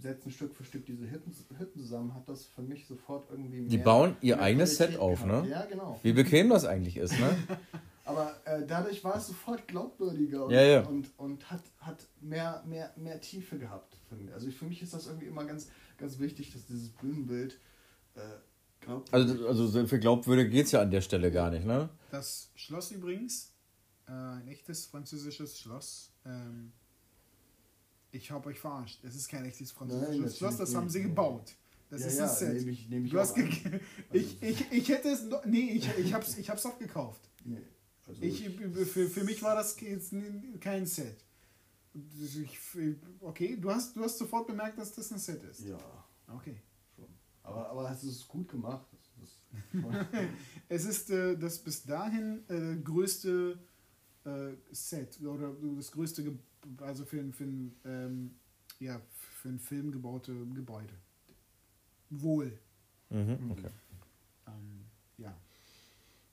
setzen 0.00 0.30
Stück 0.30 0.54
für 0.54 0.64
Stück 0.64 0.84
diese 0.86 1.08
Hütten, 1.10 1.32
Hütten 1.56 1.80
zusammen, 1.80 2.14
hat 2.14 2.28
das 2.28 2.44
für 2.46 2.62
mich 2.62 2.86
sofort 2.86 3.30
irgendwie 3.30 3.66
Die 3.66 3.78
bauen 3.78 4.16
ihr 4.20 4.36
mehr 4.36 4.44
eigenes 4.44 4.76
Qualität 4.76 4.94
Set 4.96 5.00
auf, 5.02 5.22
gehabt. 5.22 5.44
ne? 5.44 5.50
Ja, 5.50 5.64
genau. 5.66 6.00
Wie 6.02 6.12
bequem 6.12 6.48
das 6.50 6.64
eigentlich 6.64 6.96
ist, 6.96 7.18
ne? 7.18 7.36
Aber 8.04 8.34
äh, 8.44 8.66
dadurch 8.66 9.04
war 9.04 9.14
es 9.16 9.28
sofort 9.28 9.68
glaubwürdiger 9.68 10.46
und, 10.46 10.50
Ja, 10.52 10.62
ja. 10.62 10.80
und, 10.86 11.16
und 11.18 11.48
hat, 11.50 11.62
hat 11.78 12.04
mehr, 12.20 12.62
mehr, 12.66 12.92
mehr 12.96 13.20
Tiefe 13.20 13.58
gehabt. 13.58 13.96
Für 14.08 14.16
mich. 14.16 14.32
Also 14.34 14.50
für 14.50 14.64
mich 14.64 14.82
ist 14.82 14.92
das 14.92 15.06
irgendwie 15.06 15.26
immer 15.26 15.44
ganz, 15.44 15.68
ganz 15.98 16.18
wichtig, 16.18 16.52
dass 16.52 16.66
dieses 16.66 16.88
Bühnenbild 16.88 17.60
äh, 18.16 18.20
glaubwürdig 18.80 19.14
Also, 19.14 19.46
also 19.46 19.66
so 19.68 19.86
für 19.86 20.00
glaubwürdig 20.00 20.50
geht 20.50 20.66
es 20.66 20.72
ja 20.72 20.82
an 20.82 20.90
der 20.90 21.00
Stelle 21.00 21.30
gar 21.30 21.50
nicht, 21.50 21.64
ne? 21.64 21.88
Das 22.10 22.50
Schloss 22.56 22.90
übrigens, 22.90 23.51
äh, 24.06 24.12
ein 24.12 24.48
echtes 24.48 24.86
französisches 24.86 25.58
Schloss. 25.58 26.10
Ähm, 26.24 26.72
ich 28.10 28.30
habe 28.30 28.48
euch 28.50 28.58
verarscht. 28.60 29.02
Es 29.04 29.14
ist 29.16 29.28
kein 29.28 29.44
echtes 29.44 29.72
französisches 29.72 30.10
natürlich 30.16 30.36
Schloss, 30.38 30.56
das 30.58 30.74
haben 30.74 30.88
sie 30.88 31.02
gebaut. 31.02 31.54
Das 31.88 32.00
Ja, 32.02 32.06
ist 32.08 32.16
ja, 32.18 32.24
ein 32.30 32.36
Set. 32.36 32.54
nehme 32.58 32.70
ich- 32.70 32.88
nehme 32.88 33.06
ich 33.06 33.12
du 33.12 33.18
hast 33.18 33.34
ge- 33.34 33.80
ich, 34.12 34.42
ich, 34.42 34.72
ich 34.72 34.88
hätte 34.88 35.08
es 35.10 35.24
noch, 35.24 35.44
nee, 35.44 35.72
ich, 35.72 35.88
ich 35.98 36.12
hab's, 36.14 36.36
ich 36.38 36.48
hab's 36.48 36.64
auch 36.66 36.78
gekauft. 36.78 37.20
Nee, 37.44 37.58
also 38.06 38.22
Ich, 38.22 38.48
für, 38.48 39.08
für 39.08 39.24
mich 39.24 39.42
war 39.42 39.54
das 39.56 39.76
kein 40.60 40.86
Set. 40.86 41.24
Okay, 43.20 43.56
du 43.60 43.70
hast, 43.70 43.94
du 43.96 44.02
hast 44.02 44.16
sofort 44.18 44.46
bemerkt, 44.46 44.78
dass 44.78 44.92
das 44.94 45.12
ein 45.12 45.18
Set 45.18 45.42
ist. 45.44 45.60
Ja, 45.66 45.78
Okay. 46.34 46.56
schon. 46.96 47.08
Aber, 47.42 47.68
aber 47.68 47.90
es 47.90 48.02
ist 48.04 48.26
gut 48.28 48.48
gemacht. 48.48 48.86
Das, 49.20 49.30
das, 49.82 50.06
Es 50.68 50.84
ist 50.86 51.10
äh, 51.10 51.36
das 51.36 51.58
bis 51.58 51.84
dahin 51.84 52.42
äh, 52.48 52.76
größte 52.82 53.58
Set 54.70 55.20
oder 55.22 55.52
das 55.76 55.90
größte, 55.92 56.22
Ge 56.22 56.32
also 56.80 57.04
für, 57.04 57.18
ein- 57.18 57.32
für, 57.32 57.44
ein, 57.44 57.74
ähm, 57.84 58.34
ja, 58.78 59.00
für 59.40 59.48
einen 59.48 59.58
Film 59.58 59.90
gebaute 59.92 60.32
Gebäude. 60.54 60.94
Wohl. 62.10 62.58
Mhm, 63.10 63.50
okay. 63.50 63.68
Ähm, 64.46 64.84
ja. 65.18 65.34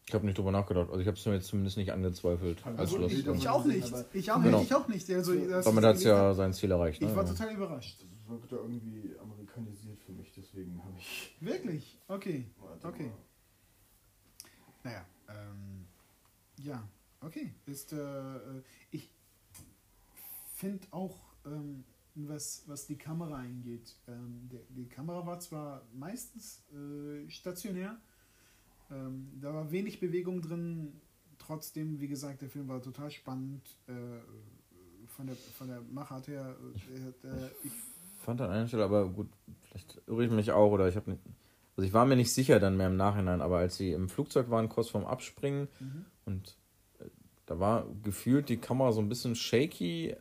Ich 0.08 0.14
habe 0.14 0.26
nicht 0.26 0.38
drüber 0.38 0.52
nachgedacht. 0.52 0.90
Also 0.90 1.00
ich 1.02 1.08
habe 1.08 1.18
es 1.18 1.26
mir 1.26 1.34
jetzt 1.36 1.48
zumindest 1.48 1.78
nicht 1.78 1.92
angezweifelt 1.92 2.66
als 2.66 2.78
Also 2.80 2.98
Schloss. 2.98 3.12
ich- 3.12 3.28
Ich, 3.28 3.48
auch 3.50 3.66
nicht. 3.66 3.94
Ich 4.14 4.32
auch, 4.32 4.42
Genau. 4.44 4.62
ich 4.62 4.74
auch 4.74 4.88
nicht. 4.88 5.10
Also, 5.12 5.34
das 5.48 5.66
Damit 5.66 5.84
hat 5.84 5.96
es 5.98 6.04
ja 6.04 6.34
sein 6.34 6.54
Ziel 6.54 6.72
erreicht. 6.72 7.02
Ich 7.02 7.08
Ne? 7.08 7.16
war 7.16 7.26
total 7.26 7.54
überrascht. 7.54 8.02
das 8.02 8.30
wirkte 8.30 8.56
irgendwie 8.58 9.12
amerikanisiert 9.20 10.04
für 10.04 10.12
mich, 10.12 10.32
deswegen 10.36 10.84
habe 10.84 10.94
ich. 11.00 11.36
Wirklich? 11.40 11.98
Okay. 12.08 12.46
Warte 12.60 12.88
Okay. 12.88 13.08
mal. 13.08 13.18
Naja, 14.84 15.06
ähm, 15.30 15.86
ja, 16.64 16.88
okay. 17.22 17.54
Ist, 17.66 17.94
äh, 17.94 17.98
äh, 17.98 18.62
ich 18.92 19.10
finde 20.56 20.88
auch 20.92 21.18
ähm, 21.46 21.84
was, 22.16 22.64
was 22.68 22.88
die 22.88 22.98
Kamera 22.98 23.38
eingeht. 23.38 23.96
Ähm, 24.08 24.50
der, 24.52 24.62
die 24.70 24.88
Kamera 24.88 25.26
war 25.26 25.40
zwar 25.40 25.84
meistens 25.94 26.64
äh, 26.74 27.30
stationär, 27.30 27.98
ähm, 28.92 29.30
da 29.40 29.54
war 29.54 29.72
wenig 29.72 30.00
Bewegung 30.00 30.42
drin, 30.42 30.94
trotzdem, 31.38 32.00
wie 32.00 32.08
gesagt, 32.08 32.42
der 32.42 32.50
Film 32.50 32.68
war 32.68 32.82
total 32.82 33.12
spannend. 33.12 33.62
Äh, 33.88 33.94
von, 35.20 35.28
der, 35.28 35.36
von 35.36 35.68
der 35.68 35.82
Machart 35.82 36.28
her. 36.30 36.56
Äh, 36.94 37.28
äh, 37.28 37.50
ich 37.64 37.74
fand 38.22 38.40
an 38.40 38.52
einer 38.52 38.68
Stelle, 38.68 38.86
aber 38.86 39.10
gut, 39.10 39.28
vielleicht 39.64 40.02
irre 40.08 40.24
ich 40.24 40.32
mich 40.32 40.52
auch 40.52 40.72
oder 40.72 40.88
ich 40.88 40.96
habe 40.96 41.12
nicht. 41.12 41.22
Also 41.76 41.88
ich 41.88 41.94
war 41.94 42.06
mir 42.06 42.16
nicht 42.16 42.34
sicher 42.34 42.60
dann 42.60 42.78
mehr 42.78 42.88
im 42.88 42.96
Nachhinein, 42.96 43.42
aber 43.42 43.58
als 43.58 43.76
sie 43.76 43.92
im 43.92 44.10
Flugzeug 44.10 44.50
waren, 44.50 44.70
kurz 44.70 44.90
vorm 44.90 45.06
Abspringen 45.06 45.68
mhm. 45.80 46.06
und 46.26 46.58
da 47.50 47.60
war 47.60 47.88
gefühlt 48.04 48.48
die 48.48 48.58
Kamera 48.58 48.92
so 48.92 49.02
ein 49.02 49.10
bisschen 49.10 49.36
shaky, 49.36 50.16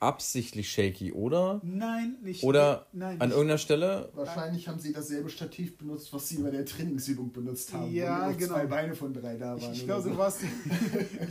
absichtlich 0.00 0.68
shaky, 0.68 1.12
oder? 1.12 1.60
Nein, 1.62 2.16
nicht. 2.22 2.42
Oder 2.42 2.88
nein, 2.92 3.20
an 3.20 3.30
irgendeiner 3.30 3.58
Stelle. 3.58 4.10
Wahrscheinlich 4.14 4.66
haben 4.66 4.80
sie 4.80 4.92
dasselbe 4.92 5.30
Stativ 5.30 5.78
benutzt, 5.78 6.12
was 6.12 6.28
sie 6.28 6.42
bei 6.42 6.50
der 6.50 6.66
Trainingsübung 6.66 7.32
benutzt 7.32 7.72
haben. 7.72 7.92
Ja, 7.92 8.28
wo 8.28 8.36
genau. 8.36 8.54
Zwei 8.54 8.66
Beine 8.66 8.96
von 8.96 9.14
drei 9.14 9.36
da 9.36 9.50
waren. 9.62 9.72
Ich, 9.72 9.78
ich 9.78 9.84
glaube, 9.84 10.02
so. 10.02 10.10
du, 10.10 10.18
warst, 10.18 10.40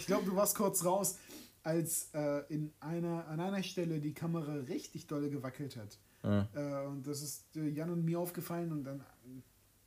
glaub, 0.07 0.23
du 0.23 0.33
warst 0.37 0.55
kurz 0.55 0.85
raus, 0.85 1.17
als 1.63 2.11
äh, 2.13 2.45
in 2.47 2.71
einer, 2.79 3.27
an 3.27 3.41
einer 3.41 3.61
Stelle 3.61 3.99
die 3.99 4.13
Kamera 4.13 4.53
richtig 4.53 5.07
dolle 5.07 5.29
gewackelt 5.29 5.75
hat. 5.75 5.99
Ja. 6.23 6.47
Äh, 6.53 6.87
und 6.87 7.05
das 7.05 7.21
ist 7.21 7.57
äh, 7.57 7.67
Jan 7.67 7.89
und 7.89 8.05
mir 8.05 8.21
aufgefallen 8.21 8.71
und 8.71 8.87
an 8.87 9.03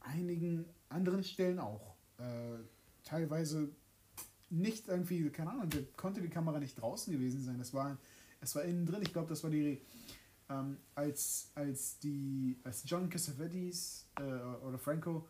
einigen 0.01 0.67
anderen 0.91 1.25
Stellen 1.25 1.59
auch. 1.59 1.95
Äh, 2.19 2.59
teilweise 3.03 3.71
nicht 4.61 4.89
irgendwie, 4.89 5.29
keine 5.31 5.51
Ahnung, 5.51 5.69
konnte 5.97 6.21
die 6.21 6.29
Kamera 6.29 6.59
nicht 6.59 6.81
draußen 6.81 7.13
gewesen 7.13 7.43
sein. 7.43 7.61
Es 7.61 7.75
war 7.75 7.99
es 8.45 8.55
war 8.55 8.63
innen 8.63 8.87
drin, 8.87 9.03
ich 9.03 9.13
glaube, 9.13 9.29
das 9.29 9.43
war 9.43 9.51
die, 9.51 9.81
ähm, 10.49 10.77
als, 10.95 11.51
als 11.55 11.99
die, 11.99 12.59
als 12.63 12.83
John 12.87 13.09
Cassavetes 13.09 14.07
äh, 14.21 14.23
oder 14.23 14.79
Franco 14.79 15.27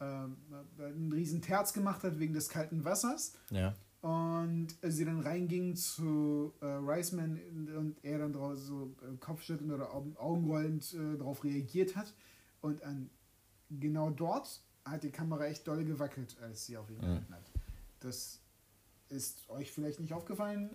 ähm, 0.00 0.36
einen 0.78 1.10
riesen 1.12 1.42
Terz 1.42 1.72
gemacht 1.72 2.04
hat 2.04 2.18
wegen 2.18 2.34
des 2.34 2.48
kalten 2.48 2.84
Wassers. 2.84 3.32
Ja. 3.50 3.74
Und 4.00 4.68
sie 4.82 5.04
dann 5.04 5.20
reinging 5.20 5.74
zu 5.74 6.52
äh, 6.60 6.66
Riceman 6.66 7.40
und 7.76 7.96
er 8.04 8.18
dann 8.18 8.32
drauf 8.32 8.56
so 8.56 8.94
äh, 9.02 9.16
Kopfschüttelnd 9.16 9.72
oder 9.72 9.92
Augenrollend 9.92 10.94
äh, 10.94 11.16
darauf 11.16 11.42
reagiert 11.42 11.96
hat. 11.96 12.14
Und 12.60 12.82
an, 12.84 13.10
genau 13.70 14.10
dort 14.10 14.62
hat 14.84 15.02
die 15.02 15.10
Kamera 15.10 15.46
echt 15.46 15.66
doll 15.66 15.84
gewackelt, 15.84 16.36
als 16.40 16.66
sie 16.66 16.76
auf 16.76 16.88
ihn 16.90 17.00
gehalten 17.00 17.26
mhm. 17.28 17.34
hat. 17.34 17.50
Das 17.98 18.40
ist 19.10 19.48
euch 19.48 19.72
vielleicht 19.72 20.00
nicht 20.00 20.12
aufgefallen, 20.12 20.70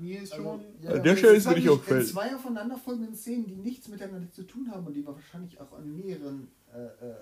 mir 0.00 0.22
ist 0.22 0.32
also, 0.32 0.44
schon. 0.44 0.60
Also, 0.82 0.96
ja, 0.96 0.98
der 1.02 1.16
Stelle 1.16 1.36
ist 1.36 1.48
mir 1.48 1.54
nicht 1.56 1.68
aufgefallen. 1.68 2.06
Zwei 2.06 2.34
aufeinanderfolgenden 2.34 3.14
Szenen, 3.14 3.46
die 3.46 3.56
nichts 3.56 3.88
miteinander 3.88 4.30
zu 4.30 4.44
tun 4.44 4.70
haben 4.70 4.86
und 4.86 4.94
die 4.94 5.04
wahrscheinlich 5.06 5.60
auch 5.60 5.72
an 5.72 5.96
mehreren 5.96 6.48
äh, 6.72 6.84
äh, 6.84 7.14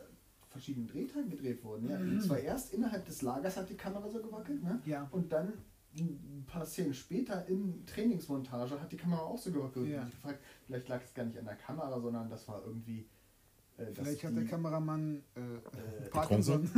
verschiedenen 0.50 0.88
Drehtagen 0.88 1.30
gedreht 1.30 1.64
wurden. 1.64 1.88
Ja? 1.88 1.98
Mhm. 1.98 2.14
Und 2.14 2.22
zwar 2.22 2.38
erst 2.38 2.74
innerhalb 2.74 3.06
des 3.06 3.22
Lagers 3.22 3.56
hat 3.56 3.70
die 3.70 3.76
Kamera 3.76 4.08
so 4.08 4.20
gewackelt, 4.20 4.62
ne? 4.62 4.80
Ja. 4.84 5.08
Und 5.10 5.32
dann 5.32 5.54
ein 5.98 6.44
paar 6.46 6.66
Szenen 6.66 6.94
später 6.94 7.46
in 7.48 7.84
Trainingsmontage 7.86 8.80
hat 8.80 8.92
die 8.92 8.96
Kamera 8.96 9.22
auch 9.22 9.38
so 9.38 9.50
gewackelt. 9.50 9.88
Ja. 9.88 10.02
Und 10.02 10.08
ich 10.08 10.14
gefragt, 10.14 10.40
vielleicht 10.66 10.88
lag 10.88 11.02
es 11.02 11.14
gar 11.14 11.24
nicht 11.24 11.38
an 11.38 11.46
der 11.46 11.56
Kamera, 11.56 11.98
sondern 12.00 12.28
das 12.28 12.46
war 12.46 12.62
irgendwie 12.66 13.06
Vielleicht 13.92 14.24
hat 14.24 14.36
der 14.36 14.44
Kameramann 14.44 15.22
äh, 15.36 15.40
äh, 15.40 16.10
Parkinson. 16.10 16.68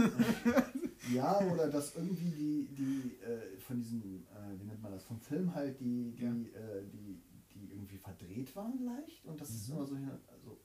ja, 1.15 1.41
oder 1.51 1.69
dass 1.69 1.97
irgendwie 1.97 2.31
die, 2.31 2.69
die 2.75 3.23
äh, 3.23 3.59
von 3.59 3.79
diesem, 3.79 4.27
äh, 4.27 4.59
wie 4.59 4.65
nennt 4.65 4.83
man 4.83 4.93
das, 4.93 5.05
vom 5.05 5.19
Film 5.21 5.55
halt, 5.55 5.81
die, 5.81 6.13
die, 6.13 6.23
ja. 6.23 6.31
Äh, 6.31 6.85
die, 6.93 7.23
die 7.55 7.73
irgendwie 7.73 7.97
verdreht 7.97 8.55
waren 8.55 8.85
leicht. 8.85 9.25
Und 9.25 9.41
das 9.41 9.51
mhm. 9.51 9.57
ist 9.57 9.69
immer 9.71 9.87
so 9.87 9.97
hin. 9.97 10.11
Also 10.29 10.61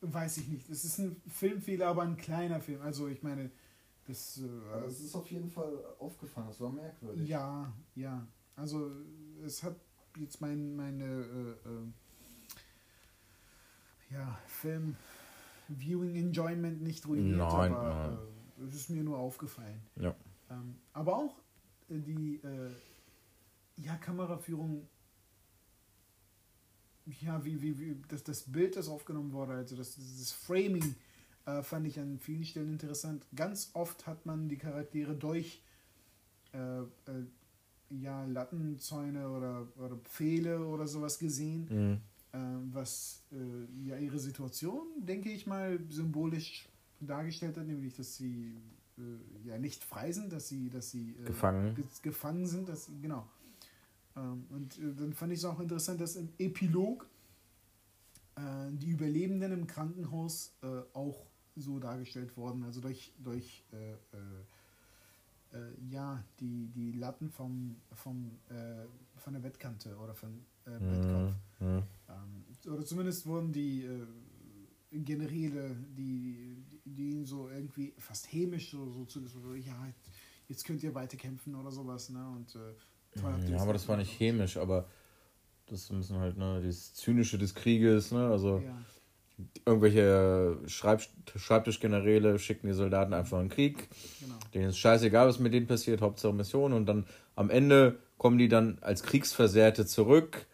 Weiß 0.00 0.36
ich 0.36 0.48
nicht. 0.48 0.70
Es 0.70 0.84
ist 0.84 0.98
ein 0.98 1.20
Filmfehler, 1.26 1.88
aber 1.88 2.02
ein 2.02 2.16
kleiner 2.16 2.60
Film. 2.60 2.80
Also 2.82 3.08
ich 3.08 3.22
meine, 3.22 3.50
das. 4.06 4.38
Äh, 4.38 4.86
es 4.86 5.00
ist 5.00 5.16
auf 5.16 5.28
jeden 5.30 5.50
Fall 5.50 5.76
aufgefallen, 5.98 6.46
das 6.46 6.60
war 6.60 6.70
merkwürdig. 6.70 7.28
Ja, 7.28 7.72
ja. 7.96 8.26
Also 8.54 8.92
es 9.44 9.64
hat 9.64 9.74
jetzt 10.16 10.40
mein, 10.40 10.76
meine 10.76 11.56
ja, 14.14 14.38
Film 14.46 14.96
Viewing 15.68 16.14
Enjoyment 16.16 16.82
nicht 16.82 17.06
ruiniert, 17.06 17.38
nein, 17.38 17.72
aber 17.72 17.94
nein. 17.94 18.18
Äh, 18.58 18.68
es 18.68 18.74
ist 18.74 18.90
mir 18.90 19.02
nur 19.02 19.18
aufgefallen. 19.18 19.80
Ja. 19.96 20.14
Ähm, 20.50 20.76
aber 20.92 21.16
auch 21.16 21.38
äh, 21.88 21.98
die 21.98 22.36
äh, 22.36 22.70
ja, 23.76 23.96
Kameraführung, 23.96 24.88
ja, 27.20 27.44
wie, 27.44 27.60
wie, 27.60 27.78
wie 27.78 28.02
das, 28.08 28.22
das 28.22 28.42
Bild, 28.42 28.76
das 28.76 28.88
aufgenommen 28.88 29.32
wurde, 29.32 29.54
also 29.54 29.76
das, 29.76 29.96
das 29.96 30.32
Framing, 30.32 30.94
äh, 31.46 31.62
fand 31.62 31.86
ich 31.86 31.98
an 31.98 32.18
vielen 32.18 32.44
Stellen 32.44 32.72
interessant. 32.72 33.26
Ganz 33.34 33.70
oft 33.74 34.06
hat 34.06 34.24
man 34.26 34.48
die 34.48 34.56
Charaktere 34.56 35.14
durch 35.14 35.62
äh, 36.52 36.80
äh, 36.80 36.86
ja, 37.90 38.24
Lattenzäune 38.24 39.28
oder, 39.28 39.66
oder 39.76 39.96
Pfähle 39.96 40.64
oder 40.64 40.86
sowas 40.86 41.18
gesehen. 41.18 41.68
Mhm 41.70 42.13
was 42.72 43.22
äh, 43.32 43.86
ja 43.88 43.96
ihre 43.96 44.18
Situation, 44.18 44.86
denke 44.98 45.30
ich 45.30 45.46
mal, 45.46 45.78
symbolisch 45.88 46.68
dargestellt 47.00 47.56
hat, 47.56 47.66
nämlich 47.66 47.96
dass 47.96 48.16
sie 48.16 48.56
äh, 48.98 49.48
ja 49.48 49.58
nicht 49.58 49.84
frei 49.84 50.12
sind, 50.12 50.32
dass 50.32 50.48
sie, 50.48 50.68
dass 50.70 50.90
sie 50.90 51.14
äh, 51.20 51.26
gefangen. 51.26 51.74
Ge 51.74 51.84
gefangen 52.02 52.46
sind, 52.46 52.68
dass 52.68 52.90
genau. 53.00 53.28
Ähm, 54.16 54.46
und 54.50 54.78
äh, 54.78 54.94
dann 54.96 55.12
fand 55.12 55.32
ich 55.32 55.38
es 55.38 55.44
auch 55.44 55.60
interessant, 55.60 56.00
dass 56.00 56.16
im 56.16 56.28
Epilog 56.38 57.08
äh, 58.36 58.40
die 58.72 58.90
Überlebenden 58.90 59.52
im 59.52 59.66
Krankenhaus 59.66 60.52
äh, 60.62 60.66
auch 60.92 61.26
so 61.56 61.78
dargestellt 61.78 62.36
wurden, 62.36 62.64
also 62.64 62.80
durch, 62.80 63.12
durch 63.22 63.64
ja, 65.88 66.20
die, 66.40 66.66
die 66.74 66.90
Latten 66.90 67.30
vom, 67.30 67.76
vom, 67.92 68.32
von 69.16 69.32
der 69.32 69.42
Wettkante 69.42 69.96
oder 69.96 70.14
von 70.14 70.44
äh, 70.66 70.78
Bettkopf. 70.78 71.34
Mhm. 71.60 71.82
Ähm, 72.08 72.72
oder 72.72 72.84
zumindest 72.84 73.26
wurden 73.26 73.52
die 73.52 73.84
äh, 73.84 74.06
Generäle, 74.90 75.76
die, 75.96 76.64
die 76.84 77.10
ihn 77.10 77.26
so 77.26 77.48
irgendwie 77.48 77.94
fast 77.98 78.32
hämisch 78.32 78.70
so, 78.70 78.88
so 78.90 79.04
zu, 79.04 79.26
so, 79.26 79.54
ja, 79.54 79.92
jetzt 80.48 80.64
könnt 80.64 80.82
ihr 80.82 80.94
weiterkämpfen 80.94 81.54
oder 81.54 81.70
sowas, 81.70 82.10
ne? 82.10 82.26
Und 82.28 82.54
äh, 82.54 83.50
ja, 83.50 83.58
aber 83.60 83.72
das 83.72 83.86
war 83.86 83.96
nicht 83.96 84.18
hämisch, 84.18 84.56
aber 84.56 84.88
das 85.66 85.90
müssen 85.90 86.18
halt, 86.18 86.36
ne, 86.36 86.60
das 86.64 86.94
Zynische 86.94 87.38
des 87.38 87.54
Krieges, 87.54 88.12
ne? 88.12 88.28
Also 88.28 88.58
ja. 88.58 88.76
Irgendwelche 89.66 90.58
Schreib 90.66 91.02
Schreibtischgeneräle 91.36 92.38
schicken 92.38 92.66
die 92.68 92.72
Soldaten 92.72 93.12
einfach 93.12 93.38
in 93.40 93.48
den 93.48 93.54
Krieg. 93.54 93.88
Genau. 94.20 94.34
Denen 94.52 94.68
ist 94.68 94.78
scheißegal, 94.78 95.26
was 95.26 95.38
mit 95.38 95.52
denen 95.52 95.66
passiert, 95.66 96.00
Hauptsache 96.00 96.32
Mission 96.32 96.72
und 96.72 96.86
dann 96.86 97.06
am 97.34 97.50
Ende 97.50 97.98
kommen 98.18 98.38
die 98.38 98.48
dann 98.48 98.78
als 98.80 99.02
Kriegsversehrte 99.02 99.86
zurück 99.86 100.46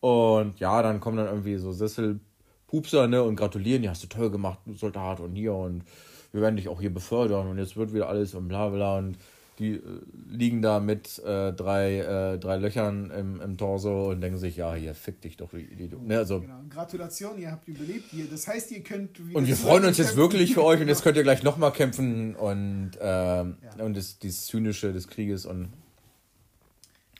und 0.00 0.58
ja, 0.58 0.82
dann 0.82 0.98
kommen 0.98 1.16
dann 1.16 1.26
irgendwie 1.26 1.56
so 1.58 1.70
Sesselpupser, 1.72 3.06
ne, 3.06 3.22
und 3.22 3.36
gratulieren, 3.36 3.84
ja, 3.84 3.90
hast 3.90 4.02
du 4.02 4.08
toll 4.08 4.30
gemacht, 4.30 4.58
Soldat, 4.74 5.20
und 5.20 5.36
hier, 5.36 5.54
und 5.54 5.84
wir 6.32 6.40
werden 6.40 6.56
dich 6.56 6.68
auch 6.68 6.80
hier 6.80 6.92
befördern, 6.92 7.46
und 7.46 7.58
jetzt 7.58 7.76
wird 7.76 7.92
wieder 7.94 8.08
alles 8.08 8.34
und 8.34 8.48
bla 8.48 8.68
bla, 8.70 8.98
und 8.98 9.16
die 9.58 9.74
äh, 9.74 9.80
liegen 10.28 10.62
da 10.62 10.80
mit 10.80 11.18
äh, 11.20 11.52
drei, 11.52 11.98
äh, 11.98 12.38
drei 12.38 12.56
Löchern 12.56 13.10
im, 13.10 13.40
im 13.40 13.56
Torso 13.56 14.10
und 14.10 14.20
denken 14.20 14.38
sich, 14.38 14.56
ja, 14.56 14.74
hier, 14.74 14.94
fick 14.94 15.20
dich 15.20 15.36
doch, 15.36 15.50
die, 15.50 15.88
die, 15.88 15.96
ne, 15.96 16.18
also, 16.18 16.40
genau. 16.40 16.60
Gratulation, 16.68 17.38
ihr 17.38 17.50
habt 17.50 17.68
überlebt, 17.68 18.10
hier. 18.10 18.26
das 18.30 18.48
heißt, 18.48 18.70
ihr 18.72 18.82
könnt... 18.82 19.20
Und 19.34 19.46
wir 19.46 19.56
freuen 19.56 19.84
uns 19.84 19.98
jetzt 19.98 20.16
wirklich 20.16 20.54
für 20.54 20.64
euch, 20.64 20.80
und 20.80 20.88
jetzt 20.88 21.02
könnt 21.02 21.16
ihr 21.16 21.22
gleich 21.22 21.42
nochmal 21.42 21.72
kämpfen, 21.72 22.34
und, 22.34 22.92
ähm, 23.00 23.58
ja. 23.62 23.84
und 23.84 23.96
das, 23.96 24.18
dieses 24.18 24.46
Zynische 24.46 24.92
des 24.92 25.08
Krieges, 25.08 25.46
und, 25.46 25.72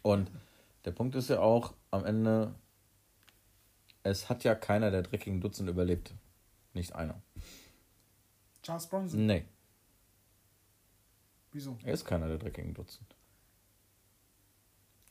und 0.02 0.30
der 0.84 0.92
Punkt 0.92 1.14
ist 1.14 1.28
ja 1.28 1.40
auch, 1.40 1.74
am 1.90 2.04
Ende 2.04 2.54
es 4.04 4.28
hat 4.28 4.44
ja 4.44 4.54
keiner 4.54 4.90
der 4.90 5.02
dreckigen 5.02 5.40
Dutzend 5.40 5.68
überlebt. 5.68 6.12
Nicht 6.74 6.94
einer. 6.94 7.20
Charles 8.62 8.86
Bronson? 8.86 9.26
Nee. 9.26 9.44
Wieso? 11.52 11.78
Er 11.84 11.92
ist 11.94 12.04
keiner 12.04 12.28
der 12.28 12.38
dreckigen 12.38 12.74
Dutzend. 12.74 13.14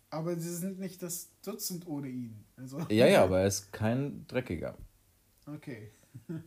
Aber 0.10 0.36
sie 0.36 0.54
sind 0.54 0.80
nicht 0.80 1.02
das 1.02 1.30
Dutzend 1.44 1.88
ohne 1.88 2.10
ihn. 2.10 2.44
Also 2.58 2.80
ja, 2.90 3.08
ja, 3.08 3.24
aber 3.24 3.42
er 3.42 3.48
ist 3.48 3.72
kein 3.72 4.26
Dreckiger. 4.28 4.78
Okay. 5.46 5.92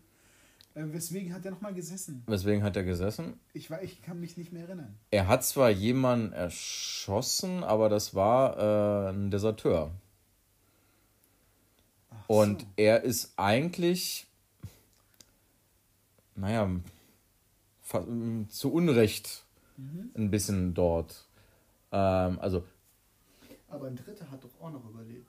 Äh, 0.77 0.93
weswegen 0.93 1.33
hat 1.33 1.45
er 1.45 1.53
nochmal 1.53 1.73
gesessen? 1.73 2.25
Weswegen 2.27 2.65
hat 2.65 2.75
er 2.75 2.83
gesessen? 2.83 3.39
Ich, 3.53 3.71
war, 3.71 3.81
ich 3.85 4.03
kann 4.03 4.19
mich 4.19 4.37
nicht 4.37 4.53
mehr 4.53 4.65
erinnern. 4.65 4.99
Er 5.13 5.29
hat 5.29 5.45
zwar 5.45 5.71
jemanden 5.71 6.33
erschossen, 6.33 7.63
aber 7.63 7.89
das 7.89 8.17
war 8.17 8.59
äh, 8.59 9.11
ein 9.11 9.31
Deserteur. 9.31 9.93
Und 12.27 12.63
so. 12.63 12.67
er 12.75 13.03
ist 13.03 13.35
eigentlich, 13.37 14.27
naja, 16.35 16.69
zu 18.49 18.73
Unrecht 18.73 19.44
mhm. 19.77 20.11
ein 20.17 20.31
bisschen 20.31 20.75
dort. 20.75 21.27
Ähm, 21.93 22.39
also. 22.41 22.65
Aber 23.69 23.87
ein 23.87 23.97
Dritter 23.97 24.31
hat 24.31 24.43
doch 24.45 24.61
auch 24.61 24.71
noch 24.71 24.89
überlebt. 24.89 25.29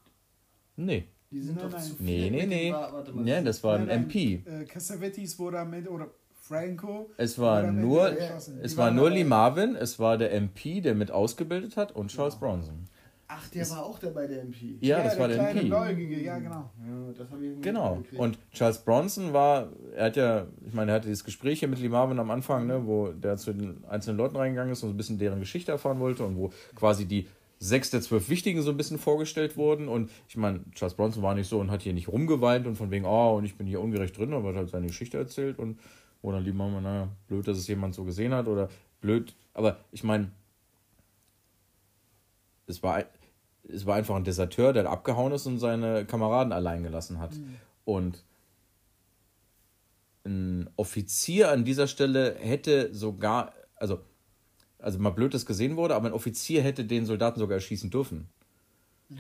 Nee. 0.75 1.07
Die 1.31 1.41
sind 1.41 1.55
Nein, 1.55 1.65
doch 1.65 1.71
nein. 1.77 1.83
zu 1.83 1.95
viel 1.95 2.05
Nee, 2.05 2.29
nee, 2.29 2.39
mit 2.41 2.49
nee. 2.49 2.63
dem- 2.65 2.73
wa- 2.73 2.93
Warte 2.93 3.11
mal. 3.13 3.23
Nee, 3.23 3.43
das 3.43 3.63
war 3.63 3.75
ein 3.75 3.87
Nein, 3.87 3.87
nein, 3.87 4.03
MP. 4.03 4.43
Äh, 4.45 4.65
Cassavetes 4.65 5.39
wurde 5.39 5.59
am 5.59 5.73
Ende, 5.73 5.89
oder 5.89 6.09
Franco. 6.33 7.09
Es 7.17 7.39
war 7.39 7.63
nur, 7.71 8.15
es 8.61 8.77
war 8.77 8.91
nur. 8.91 9.09
Lee 9.09 9.23
Marvin, 9.23 9.75
es 9.75 9.97
war 9.97 10.17
der 10.17 10.31
MP, 10.33 10.81
der 10.81 10.93
mit 10.93 11.09
ausgebildet 11.09 11.75
hat 11.75 11.91
und 11.93 12.09
Charles 12.11 12.35
Bronson. 12.35 12.85
Ach, 13.28 13.47
der 13.49 13.67
war 13.71 13.84
auch 13.84 13.97
dabei, 13.97 14.28
der 14.28 14.41
MP. 14.41 14.78
Ja, 14.82 15.03
das 15.03 15.17
war 15.17 15.28
der 15.28 15.38
kleine 15.38 15.61
MP. 15.61 15.69
Bläugige, 15.69 16.21
ja, 16.21 16.38
genau. 16.38 16.69
Ja, 16.86 17.13
das 17.17 17.30
habe 17.32 17.45
ich 17.45 17.61
Genau. 17.61 18.03
Und 18.17 18.38
Charles 18.51 18.78
Bronson 18.80 19.34
war, 19.34 19.69
er 19.95 20.05
hat 20.05 20.15
ja, 20.15 20.45
ich 20.65 20.73
meine, 20.73 20.91
er 20.91 20.95
hatte 20.95 21.07
dieses 21.07 21.23
Gespräch 21.23 21.59
hier 21.59 21.67
mit 21.67 21.80
Lee 21.80 21.89
Marvin 21.89 22.19
am 22.19 22.30
Anfang, 22.30 22.67
ne, 22.67 22.86
wo 22.86 23.11
der 23.11 23.38
zu 23.38 23.53
den 23.53 23.84
einzelnen 23.86 24.17
Leuten 24.17 24.36
reingegangen 24.36 24.71
ist 24.71 24.84
und 24.84 24.89
so 24.89 24.93
ein 24.93 24.97
bisschen 24.97 25.17
deren 25.17 25.39
Geschichte 25.39 25.71
erfahren 25.71 25.99
wollte 25.99 26.23
und 26.23 26.38
wo 26.38 26.51
quasi 26.76 27.05
die 27.05 27.28
sechs 27.57 27.89
der 27.89 28.01
zwölf 28.01 28.30
Wichtigen 28.30 28.61
so 28.61 28.69
ein 28.69 28.78
bisschen 28.78 28.99
vorgestellt 28.99 29.57
wurden. 29.57 29.88
Und 29.88 30.11
ich 30.28 30.38
meine, 30.38 30.59
Charles 30.73 30.93
Bronson 30.93 31.23
war 31.23 31.34
nicht 31.34 31.47
so 31.47 31.59
und 31.59 31.71
hat 31.71 31.82
hier 31.82 31.93
nicht 31.93 32.09
rumgeweint 32.09 32.67
und 32.67 32.76
von 32.76 32.91
wegen, 32.91 33.05
oh, 33.05 33.38
und 33.38 33.45
ich 33.45 33.57
bin 33.57 33.65
hier 33.65 33.82
ungerecht 33.82 34.17
drin, 34.17 34.34
aber 34.34 34.49
hat 34.49 34.55
halt 34.55 34.69
seine 34.69 34.88
Geschichte 34.88 35.17
erzählt 35.17 35.57
und 35.57 35.80
wo 36.21 36.32
dann 36.32 36.43
Lee 36.43 36.53
Marvin, 36.53 36.84
naja, 36.84 37.07
blöd, 37.28 37.47
dass 37.47 37.57
es 37.57 37.67
jemand 37.67 37.95
so 37.95 38.03
gesehen 38.03 38.34
hat 38.34 38.47
oder 38.47 38.69
blöd, 39.01 39.36
aber 39.53 39.78
ich 39.91 40.03
meine, 40.03 40.32
es 42.68 42.84
war, 42.84 43.03
es 43.68 43.86
war 43.86 43.95
einfach 43.95 44.16
ein 44.16 44.24
Deserteur, 44.24 44.74
der 44.74 44.89
abgehauen 44.89 45.32
ist 45.32 45.45
und 45.45 45.59
seine 45.59 46.05
Kameraden 46.05 46.53
allein 46.53 46.84
gelassen 46.84 47.20
hat. 47.20 47.34
Und 47.84 48.24
ein 50.26 50.70
Offizier 50.76 51.51
an 51.51 51.66
dieser 51.66 51.88
Stelle 51.88 52.36
hätte 52.36 52.93
sogar, 52.93 53.53
also, 53.76 54.01
also 54.80 54.99
mal 54.99 55.11
blöd, 55.11 55.34
dass 55.34 55.45
gesehen 55.45 55.78
wurde, 55.78 55.95
aber 55.95 56.07
ein 56.07 56.13
Offizier 56.13 56.61
hätte 56.61 56.86
den 56.86 57.05
Soldaten 57.05 57.39
sogar 57.39 57.55
erschießen 57.55 57.89
dürfen. 57.91 58.28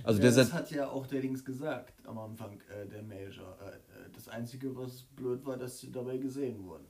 Also 0.03 0.19
ja, 0.19 0.29
der 0.29 0.43
das 0.43 0.53
hat 0.53 0.71
ja 0.71 0.89
auch 0.89 1.05
der 1.05 1.21
Dings 1.21 1.45
gesagt 1.45 1.93
am 2.07 2.17
Anfang, 2.17 2.59
äh, 2.69 2.87
der 2.87 3.03
Major. 3.03 3.55
Äh, 3.61 3.69
äh, 3.69 4.09
das 4.13 4.27
Einzige, 4.27 4.75
was 4.75 5.03
blöd 5.03 5.45
war, 5.45 5.57
dass 5.57 5.79
sie 5.79 5.91
dabei 5.91 6.17
gesehen 6.17 6.63
wurden. 6.63 6.85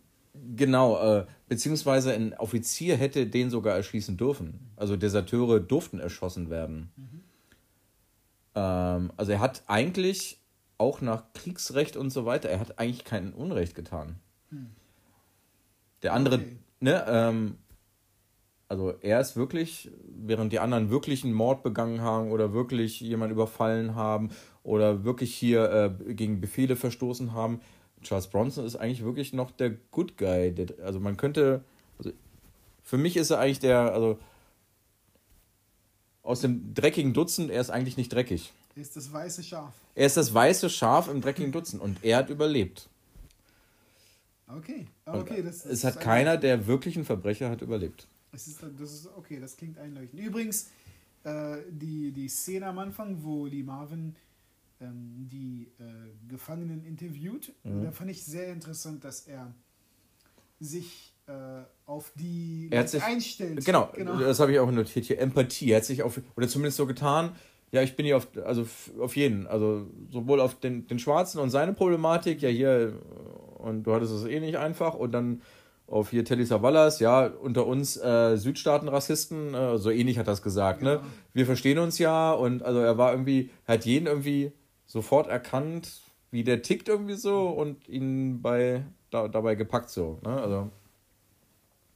Genau, 0.56 1.20
äh, 1.20 1.26
beziehungsweise 1.48 2.14
ein 2.14 2.34
Offizier 2.34 2.96
hätte 2.98 3.28
den 3.28 3.50
sogar 3.50 3.76
erschießen 3.76 4.18
dürfen. 4.18 4.72
Also 4.76 4.96
Deserteure 4.96 5.60
durften 5.60 6.00
erschossen 6.00 6.50
werden. 6.50 6.92
Ähm, 8.56 9.12
also 9.18 9.32
er 9.32 9.40
hat 9.40 9.64
eigentlich 9.68 10.40
auch 10.78 11.02
nach 11.02 11.24
Kriegsrecht 11.34 11.98
und 11.98 12.10
so 12.10 12.26
weiter, 12.26 12.50
er 12.50 12.60
hat 12.60 12.80
eigentlich 12.80 13.06
kein 13.06 13.34
Unrecht 13.34 13.76
getan. 13.76 14.18
Der 16.04 16.14
andere, 16.14 16.36
Okay. 16.36 16.58
ne, 16.80 17.06
ähm, 17.08 17.58
also 18.68 18.94
er 19.02 19.20
ist 19.22 19.36
wirklich, 19.36 19.92
während 20.08 20.52
die 20.52 20.60
anderen 20.60 20.90
wirklich 20.90 21.24
einen 21.24 21.34
Mord 21.34 21.64
begangen 21.64 22.02
haben 22.02 22.32
oder 22.32 22.54
wirklich 22.54 23.00
jemanden 23.00 23.34
überfallen 23.36 23.96
haben 23.96 24.30
oder 24.64 25.04
wirklich 25.04 25.34
hier 25.36 25.72
äh, 25.72 26.14
gegen 26.14 26.42
Befehle 26.42 26.76
verstoßen 26.76 27.34
haben, 27.34 27.62
Charles 28.06 28.28
Bronson 28.28 28.66
ist 28.66 28.76
eigentlich 28.76 29.04
wirklich 29.04 29.34
noch 29.34 29.52
der 29.52 29.72
Good 29.92 30.18
Guy. 30.18 30.54
Der, 30.54 30.68
also 30.86 31.00
man 31.00 31.18
könnte, 31.18 31.64
also 31.98 32.12
für 32.84 32.98
mich 32.98 33.18
ist 33.18 33.32
er 33.32 33.40
eigentlich 33.40 33.60
der, 33.60 33.94
also 33.94 34.20
aus 36.24 36.42
dem 36.42 36.74
dreckigen 36.74 37.14
Dutzend, 37.14 37.52
er 37.52 37.62
ist 37.62 37.70
eigentlich 37.70 37.98
nicht 37.98 38.14
dreckig. 38.14 38.54
Ist 38.76 38.96
das 38.96 39.12
weiße 39.12 39.44
Schaf. 39.44 39.74
Er 39.96 40.06
ist 40.06 40.18
das 40.18 40.34
weiße 40.34 40.70
Schaf 40.70 41.08
im 41.08 41.22
dreckigen 41.22 41.52
Dutzend 41.52 41.82
und 41.82 42.04
er 42.04 42.18
hat 42.18 42.30
überlebt. 42.30 42.90
Okay. 44.48 44.88
Okay, 45.06 45.42
das, 45.42 45.64
das 45.64 45.72
es 45.72 45.84
hat 45.84 46.00
keiner 46.00 46.38
der 46.38 46.68
wirklichen 46.68 47.06
Verbrecher 47.06 47.50
hat 47.50 47.62
überlebt. 47.62 48.08
Es 48.32 48.48
ist, 48.48 48.62
das 48.62 48.92
ist 48.92 49.10
okay, 49.16 49.40
das 49.40 49.56
klingt 49.56 49.78
einleuchtend. 49.78 50.22
Übrigens, 50.22 50.70
äh, 51.24 51.58
die, 51.70 52.12
die 52.12 52.28
Szene 52.28 52.68
am 52.68 52.80
Anfang, 52.80 53.24
wo 53.24 53.46
Lee 53.46 53.64
Marvin 53.64 54.16
ähm, 54.90 55.28
die 55.32 55.72
äh, 55.80 55.84
Gefangenen 56.28 56.84
interviewt, 56.86 57.54
Mhm. 57.64 57.84
da 57.84 57.92
fand 57.92 58.12
ich 58.12 58.24
sehr 58.26 58.52
interessant, 58.52 59.04
dass 59.04 59.22
er 59.28 59.54
sich 60.60 61.14
äh, 61.28 61.32
auf 61.86 62.12
die 62.16 62.70
sich- 62.86 63.04
einstellt. 63.04 63.66
Genau, 63.66 63.90
genau. 63.96 64.18
das 64.20 64.40
habe 64.40 64.52
ich 64.54 64.60
auch 64.60 64.70
notiert 64.72 65.06
hier. 65.06 65.20
Empathie. 65.20 65.72
Er 65.72 65.78
hat 65.78 65.86
sich 65.86 66.04
auf, 66.04 66.20
oder 66.38 66.48
zumindest 66.48 66.78
so 66.78 66.86
getan, 66.86 67.32
ja, 67.72 67.82
ich 67.82 67.96
bin 67.96 68.06
hier 68.06 68.16
auf, 68.18 68.28
also 68.46 68.66
auf 69.00 69.16
jeden, 69.16 69.48
also 69.48 69.88
sowohl 70.12 70.40
auf 70.40 70.60
den, 70.60 70.86
den 70.88 71.00
Schwarzen 71.00 71.40
und 71.40 71.50
seine 71.50 71.74
Problematik, 71.74 72.42
ja, 72.42 72.50
hier, 72.50 73.02
und 73.58 73.84
du 73.84 73.94
hattest 73.94 74.14
es 74.14 74.26
eh 74.26 74.40
nicht 74.40 74.58
einfach, 74.58 74.94
und 74.94 75.12
dann 75.14 75.42
auf 75.88 76.12
hier 76.12 76.24
Telly 76.26 76.46
Savalas, 76.46 77.00
ja, 77.00 77.26
unter 77.28 77.66
uns 77.66 77.98
äh, 77.98 78.38
Südstaaten-Rassisten, 78.38 79.54
äh, 79.54 79.78
so 79.78 79.90
ähnlich 79.90 80.18
hat 80.20 80.28
er 80.28 80.34
es 80.34 80.42
gesagt, 80.42 80.82
ne? 80.84 80.98
Genau. 80.98 81.08
Wir 81.34 81.46
verstehen 81.46 81.80
uns 81.80 81.98
ja, 82.00 82.32
und 82.34 82.64
also 82.64 82.80
er 82.80 82.98
war 82.98 83.12
irgendwie, 83.12 83.50
hat 83.68 83.86
jeden 83.86 84.06
irgendwie 84.08 84.52
sofort 84.86 85.28
erkannt, 85.28 86.02
wie 86.32 86.44
der 86.44 86.62
tickt 86.62 86.90
irgendwie 86.90 87.16
so 87.16 87.50
und 87.50 87.88
ihn 87.88 88.42
bei, 88.42 88.84
da, 89.10 89.28
dabei 89.28 89.56
gepackt 89.56 89.90
so, 89.90 90.20
ne? 90.24 90.42
Also, 90.42 90.70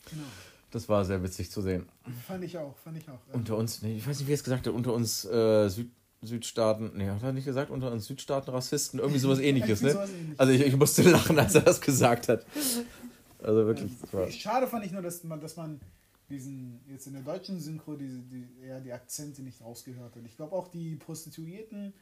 genau. 0.09 0.23
das 0.71 0.87
war 0.89 1.05
sehr 1.05 1.21
witzig 1.23 1.51
zu 1.51 1.61
sehen. 1.61 1.87
Fand 2.25 2.43
ich 2.43 2.57
auch, 2.57 2.75
fand 2.77 2.97
ich 2.97 3.09
auch. 3.09 3.19
ja. 3.27 3.33
Unter 3.33 3.57
uns, 3.57 3.81
nee, 3.81 3.97
ich 3.97 4.07
weiß 4.07 4.19
nicht, 4.19 4.27
wie 4.27 4.31
er 4.31 4.35
es 4.35 4.43
gesagt 4.43 4.67
hat, 4.67 4.73
unter 4.73 4.93
uns 4.93 5.25
äh, 5.25 5.69
Süd, 5.69 5.91
Südstaaten, 6.21 6.91
nee, 6.95 7.07
hat 7.09 7.23
er 7.23 7.31
nicht 7.31 7.45
gesagt, 7.45 7.71
unter 7.71 7.91
uns 7.91 8.05
Südstaaten 8.05 8.51
Rassisten, 8.51 8.99
irgendwie 8.99 9.19
sowas 9.19 9.39
ähnliches, 9.39 9.81
ne? 9.81 9.91
Sowas 9.91 10.09
ähnliches. 10.09 10.39
Also 10.39 10.53
ich, 10.53 10.61
ich 10.61 10.75
musste 10.75 11.03
lachen, 11.03 11.39
als 11.39 11.55
er 11.55 11.61
das 11.61 11.81
gesagt 11.81 12.29
hat. 12.29 12.45
Also 13.41 13.65
wirklich, 13.65 13.91
war, 14.11 14.29
Schade 14.31 14.67
fand 14.67 14.85
ich 14.85 14.91
nur, 14.91 15.01
dass 15.01 15.23
man, 15.23 15.39
dass 15.39 15.55
man 15.55 15.79
diesen, 16.29 16.79
jetzt 16.87 17.07
in 17.07 17.13
der 17.13 17.23
deutschen 17.23 17.59
Synchro, 17.59 17.95
diese, 17.95 18.19
die, 18.19 18.47
ja, 18.67 18.79
die 18.79 18.91
Akzente 18.91 19.41
nicht 19.41 19.61
rausgehört 19.61 20.15
hat. 20.15 20.23
Ich 20.25 20.35
glaube 20.35 20.55
auch 20.55 20.67
die 20.67 20.95
Prostituierten 20.95 21.93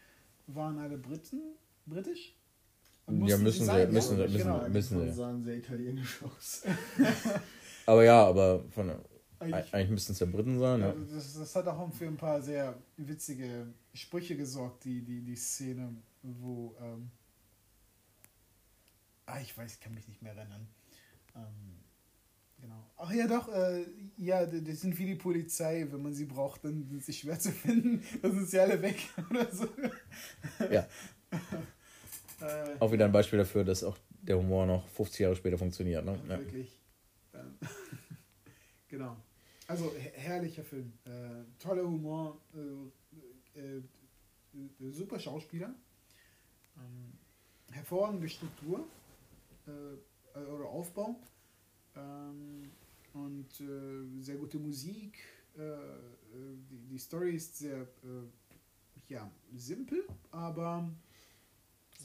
waren 0.47 0.79
alle 0.79 0.97
Briten, 0.97 1.41
britisch. 1.85 2.33
Ja, 3.07 3.37
müssen 3.37 3.51
sie, 3.61 3.65
sein, 3.65 3.91
müssen 3.91 4.15
sie, 4.17 4.21
ja? 4.23 4.27
müssen 4.27 4.37
genau. 4.37 4.69
müssen 4.69 4.99
Die 5.01 5.07
sie. 5.07 5.13
sahen 5.13 5.43
sehr 5.43 5.55
italienisch 5.57 6.23
aus. 6.23 6.63
Aber 7.85 8.03
ja, 8.03 8.25
aber 8.27 8.65
von, 8.71 8.91
Eigentlich- 9.39 9.73
eigentlich 9.73 9.89
müssten 9.91 10.11
es 10.11 10.19
ja 10.19 10.25
Briten 10.25 10.59
sein, 10.59 10.81
ja. 10.81 10.89
Also 10.89 11.15
das, 11.15 11.33
das 11.35 11.55
hat 11.55 11.67
auch 11.67 11.93
für 11.93 12.05
ein 12.07 12.17
paar 12.17 12.41
sehr 12.41 12.77
witzige 12.97 13.67
Sprüche 13.93 14.35
gesorgt, 14.35 14.83
die, 14.83 15.01
die, 15.05 15.21
die 15.21 15.35
Szene, 15.37 15.95
wo. 16.21 16.75
Ähm, 16.81 17.09
ah, 19.25 19.39
ich 19.39 19.57
weiß, 19.57 19.75
ich 19.75 19.79
kann 19.79 19.93
mich 19.93 20.07
nicht 20.09 20.21
mehr 20.21 20.33
erinnern. 20.35 20.67
Ähm, 21.35 21.79
genau. 22.59 22.89
Ach 22.97 23.11
ja, 23.11 23.27
doch, 23.27 23.47
äh, 23.49 23.85
ja, 24.17 24.45
die 24.45 24.73
sind 24.73 24.97
wie 24.97 25.05
die 25.05 25.15
Polizei. 25.15 25.87
Wenn 25.89 26.01
man 26.01 26.13
sie 26.13 26.25
braucht, 26.25 26.63
dann 26.63 26.87
sind 26.87 27.03
sie 27.03 27.13
schwer 27.13 27.39
zu 27.39 27.51
finden. 27.51 28.03
Dann 28.21 28.33
sind 28.33 28.49
sie 28.49 28.59
alle 28.59 28.81
weg 28.81 28.97
oder 29.29 29.51
so. 29.51 29.67
Ja. 30.71 30.87
Äh, 32.39 32.75
Auch 32.79 32.91
wieder 32.91 33.05
ein 33.05 33.11
Beispiel 33.11 33.39
dafür, 33.39 33.63
dass 33.63 33.83
auch 33.83 33.97
der 34.21 34.37
Humor 34.37 34.67
noch 34.67 34.87
50 34.89 35.21
Jahre 35.21 35.35
später 35.35 35.57
funktioniert, 35.57 36.05
ne? 36.05 36.19
Ja. 36.29 36.37
Wirklich. 36.37 36.79
Ähm, 37.33 37.57
genau. 38.87 39.17
Also 39.65 39.91
her 39.97 40.11
herrlicher 40.13 40.63
Film. 40.63 40.93
Äh, 41.05 41.45
toller 41.57 41.83
Humor. 41.83 42.39
Äh, 42.53 43.59
äh, 43.59 43.77
äh, 43.77 44.91
super 44.91 45.19
Schauspieler. 45.19 45.73
Ähm, 46.77 47.13
hervorragende 47.71 48.29
Struktur 48.29 48.87
oder 50.35 50.65
Aufbau. 50.65 51.19
Ähm, 51.97 52.71
und 53.13 53.59
äh, 53.61 54.21
sehr 54.21 54.35
gute 54.37 54.59
Musik. 54.59 55.17
Äh, 55.57 55.59
die, 56.69 56.79
die 56.89 56.97
Story 56.99 57.35
ist 57.35 57.57
sehr 57.57 57.81
äh, 57.81 58.27
ja, 59.07 59.31
simpel, 59.55 60.03
aber 60.31 60.89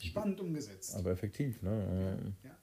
spannend 0.01 0.41
umgesetzt. 0.41 0.95
Aber 0.97 1.11
effektiv, 1.11 1.61
ne? 1.63 2.35
Ja. 2.45 2.57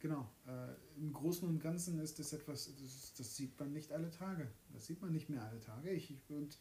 Genau. 0.00 0.28
Äh, 0.46 1.00
Im 1.00 1.12
Großen 1.12 1.48
und 1.48 1.60
Ganzen 1.60 1.98
ist 2.00 2.18
das 2.18 2.32
etwas, 2.32 2.70
das, 2.80 3.14
das 3.14 3.36
sieht 3.36 3.58
man 3.58 3.72
nicht 3.72 3.92
alle 3.92 4.10
Tage. 4.10 4.48
Das 4.72 4.86
sieht 4.86 5.00
man 5.00 5.12
nicht 5.12 5.28
mehr 5.28 5.42
alle 5.42 5.58
Tage. 5.60 5.90
Ich, 5.90 6.10
ich- 6.10 6.30
und 6.30 6.58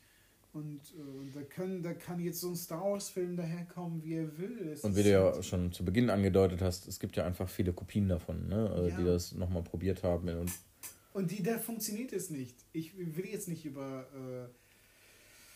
und 0.58 0.82
äh, 0.98 1.32
da, 1.34 1.42
können, 1.44 1.82
da 1.84 1.94
kann 1.94 2.20
jetzt 2.20 2.42
so 2.42 2.50
ein 2.50 2.56
Star 2.56 2.82
Wars-Film 2.84 3.36
daherkommen, 3.38 4.04
wie 4.04 4.16
er 4.16 4.38
will. 4.38 4.70
Es 4.74 4.84
Und 4.84 4.96
wie 4.96 5.04
du 5.04 5.12
ja 5.12 5.32
halt- 5.32 5.46
schon 5.46 5.72
zu 5.72 5.84
Beginn 5.86 6.10
angedeutet 6.10 6.62
hast, 6.62 6.88
es 6.88 7.00
gibt 7.00 7.16
ja 7.16 7.26
einfach 7.26 7.48
viele 7.50 7.74
Kopien 7.74 8.08
davon, 8.10 8.48
ne? 8.48 8.70
Also, 8.70 8.96
Die 8.98 9.04
Ja. 9.04 9.12
das 9.14 9.34
nochmal 9.34 9.64
probiert 9.64 10.04
haben. 10.04 10.28
Und 10.30 10.52
Und 11.14 11.32
die, 11.32 11.42
da 11.44 11.58
funktioniert 11.58 12.14
es 12.14 12.30
nicht. 12.30 12.56
Ich 12.74 12.96
will 12.98 13.26
jetzt 13.26 13.48
nicht 13.48 13.66
über 13.66 14.06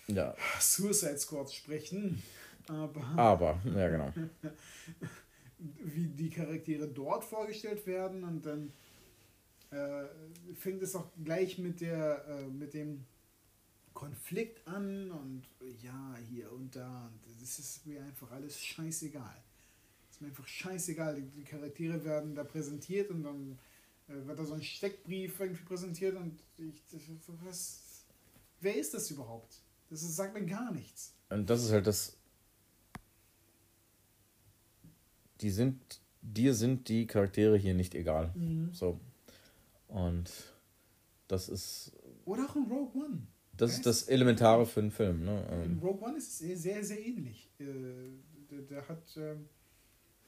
äh, 0.10 0.14
ja, 0.14 0.36
Suicide 0.60 1.18
Squad 1.18 1.52
sprechen, 1.52 2.22
aber 2.68 3.02
aber, 3.18 3.62
ja 3.66 3.90
genau. 3.90 4.12
wie 5.60 6.08
die 6.08 6.30
Charaktere 6.30 6.88
dort 6.88 7.24
vorgestellt 7.24 7.86
werden 7.86 8.24
und 8.24 8.46
dann 8.46 8.72
äh, 9.72 10.06
fängt 10.56 10.82
es 10.82 10.96
auch 10.96 11.08
gleich 11.24 11.58
mit 11.60 11.82
der 11.82 12.26
äh, 12.28 12.48
mit 12.48 12.74
dem 12.74 13.06
Konflikt 13.94 14.68
an 14.68 15.12
und 15.12 15.44
ja 15.82 16.18
hier 16.30 16.52
und 16.52 16.76
da 16.76 17.08
und 17.08 17.42
das 17.42 17.60
ist 17.60 17.86
mir 17.86 18.04
einfach 18.04 18.32
alles 18.32 18.60
scheißegal. 18.60 19.44
Es 20.10 20.16
ist 20.16 20.22
mir 20.22 20.28
einfach 20.28 20.48
scheißegal. 20.48 21.16
Die, 21.16 21.30
die 21.30 21.44
Charaktere 21.44 22.04
werden 22.04 22.36
da 22.36 22.44
präsentiert 22.44 23.10
und 23.10 23.24
dann 23.24 23.60
äh, 24.08 24.26
wird 24.26 24.40
da 24.40 24.46
so 24.46 24.54
ein 24.54 24.64
Steckbrief 24.64 25.40
irgendwie 25.40 25.64
präsentiert 25.64 26.16
und 26.16 26.40
ich 26.58 26.82
das, 26.92 27.02
was 27.44 27.92
wer 28.62 28.76
ist 28.76 28.94
das 28.94 29.12
überhaupt? 29.12 29.62
Das 29.90 30.04
ist, 30.04 30.16
sagt 30.16 30.34
mir 30.34 30.46
gar 30.46 30.72
nichts. 30.72 31.14
Und 31.30 31.50
das 31.50 31.64
ist 31.64 31.72
halt 31.72 31.88
das, 31.88 32.16
die 35.42 35.50
sind, 35.50 36.00
dir 36.22 36.54
sind 36.54 36.88
die 36.88 37.08
Charaktere 37.08 37.58
hier 37.58 37.74
nicht 37.74 37.96
egal. 37.96 38.32
Mhm. 38.36 38.74
So. 38.74 39.00
Und 39.88 40.32
das 41.28 41.50
ist, 41.50 41.92
Oder 42.26 42.46
auch 42.50 42.56
in 42.56 42.64
Rogue 42.64 43.04
One. 43.04 43.28
Das 43.62 43.74
ist 43.74 43.86
das 43.86 44.04
Elementare 44.10 44.66
für 44.66 44.80
einen 44.82 44.92
Film. 44.92 45.24
Ne? 45.26 45.46
In 45.66 45.72
Ähm, 45.74 45.80
Rogue 45.80 46.02
One 46.08 46.18
ist 46.18 46.28
es 46.30 46.38
sehr, 46.40 46.58
sehr, 46.58 46.84
sehr 46.84 47.06
ähnlich. 47.06 47.50
Äh, 47.60 47.66
der, 48.70 48.88
hat, 48.88 49.04
ähm, 49.18 49.48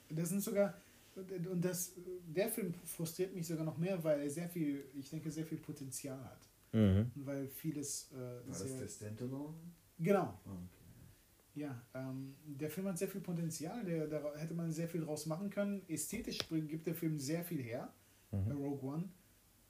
das 0.10 0.30
sind 0.30 0.42
sogar, 0.42 0.74
und 1.16 1.64
das, 1.64 1.94
der 2.28 2.50
Film 2.50 2.74
frustriert 2.86 3.36
mich 3.36 3.46
sogar 3.48 3.66
noch 3.66 3.78
mehr, 3.78 4.02
weil 4.04 4.22
er 4.22 4.30
sehr 4.30 4.50
viel, 4.50 4.86
ich 4.96 5.10
denke, 5.10 5.30
sehr 5.32 5.46
viel 5.46 5.58
Potenzial 5.60 6.18
hat. 6.24 6.48
mhm. 6.72 7.12
Und 7.16 7.26
weil 7.26 7.48
vieles 7.48 8.12
äh, 8.12 8.16
War 8.18 8.42
das 8.48 8.60
sehr, 8.64 8.80
der 8.80 8.88
Standalone? 8.88 9.54
genau, 10.00 10.40
Ah, 10.46 10.52
okay. 10.52 11.56
ja, 11.56 11.82
ähm, 11.94 12.36
der 12.46 12.70
Film 12.70 12.88
hat 12.88 12.98
sehr 12.98 13.08
viel 13.10 13.22
Potenzial, 13.22 13.84
der, 13.86 14.08
da 14.08 14.34
hätte 14.38 14.54
man 14.54 14.72
sehr 14.72 14.88
viel 14.88 15.02
draus 15.02 15.26
machen 15.26 15.50
können. 15.50 15.82
Ästhetisch 15.88 16.40
bringt- 16.50 16.70
gibt 16.70 16.88
der 16.88 16.96
Film 16.96 17.20
sehr 17.20 17.44
viel 17.44 17.62
her, 17.62 17.94
Mhm. 18.32 18.50
äh, 18.50 18.54
Rogue 18.54 18.82
One. 18.90 19.10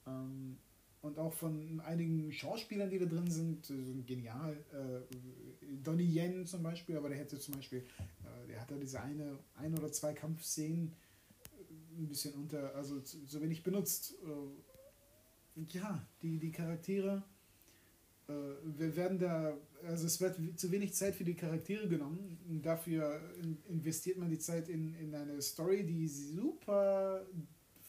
Ähm, 0.06 0.58
und 1.04 1.18
auch 1.18 1.34
von 1.34 1.80
einigen 1.80 2.32
Schauspielern, 2.32 2.88
die 2.88 2.98
da 2.98 3.04
drin 3.04 3.30
sind, 3.30 3.66
sind 3.66 4.06
genial. 4.06 4.56
Äh, 4.72 5.14
Donnie 5.82 6.08
Yen 6.08 6.46
zum 6.46 6.62
Beispiel, 6.62 6.96
aber 6.96 7.10
der 7.10 7.18
hätte 7.18 7.38
zum 7.38 7.56
Beispiel, 7.56 7.80
äh, 7.80 8.48
der 8.48 8.60
hat 8.60 8.70
da 8.70 8.76
diese 8.76 9.00
eine, 9.02 9.38
ein 9.56 9.76
oder 9.76 9.92
zwei 9.92 10.14
Kampfszenen 10.14 10.92
äh, 11.42 12.00
ein 12.00 12.08
bisschen 12.08 12.32
unter, 12.34 12.74
also 12.74 13.00
zu, 13.00 13.26
zu 13.26 13.42
wenig 13.42 13.62
benutzt. 13.62 14.14
Äh, 14.24 15.60
ja, 15.72 16.04
die, 16.22 16.38
die 16.38 16.50
Charaktere, 16.50 17.22
äh, 18.26 18.32
wir 18.64 18.96
werden 18.96 19.18
da, 19.18 19.58
also 19.82 20.06
es 20.06 20.18
wird 20.22 20.58
zu 20.58 20.72
wenig 20.72 20.94
Zeit 20.94 21.14
für 21.14 21.24
die 21.24 21.34
Charaktere 21.34 21.86
genommen. 21.86 22.38
Dafür 22.62 23.20
in, 23.42 23.58
investiert 23.68 24.16
man 24.16 24.30
die 24.30 24.38
Zeit 24.38 24.70
in, 24.70 24.94
in 24.94 25.14
eine 25.14 25.42
Story, 25.42 25.84
die 25.84 26.08
super 26.08 27.26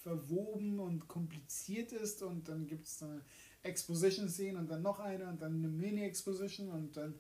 verwoben 0.06 0.80
und 0.80 1.08
kompliziert 1.08 1.92
ist 1.92 2.22
und 2.22 2.48
dann 2.48 2.68
gibt 2.68 2.86
es 2.86 3.02
eine 3.02 3.22
Exposition-Szene 3.64 4.60
und 4.60 4.70
dann 4.70 4.84
noch 4.84 5.00
eine 5.00 5.28
und 5.28 5.42
dann 5.42 5.56
eine 5.56 5.68
Mini-Exposition 5.68 6.70
und 6.70 6.96
dann 6.96 7.16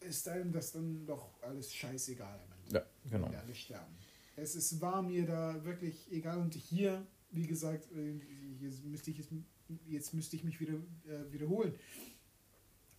ist 0.00 0.28
einem 0.28 0.52
das 0.52 0.72
dann 0.72 1.06
doch 1.06 1.42
alles 1.42 1.72
scheißegal. 1.72 2.38
Ja, 2.70 2.84
genau. 3.10 3.28
alle 3.28 3.54
sterben. 3.54 3.94
Es 4.36 4.54
ist, 4.54 4.82
war 4.82 5.00
mir 5.00 5.24
da 5.26 5.64
wirklich 5.64 6.12
egal 6.12 6.38
und 6.40 6.52
hier, 6.54 7.06
wie 7.30 7.46
gesagt, 7.46 7.90
äh, 7.92 8.20
jetzt 8.60 8.84
müsste 8.84 9.10
ich, 9.12 9.20
es- 9.20 9.28
jetzt 9.86 10.12
müsste 10.12 10.36
ich 10.36 10.44
mich 10.44 10.60
wieder 10.60 10.74
äh, 10.74 11.32
wiederholen. 11.32 11.74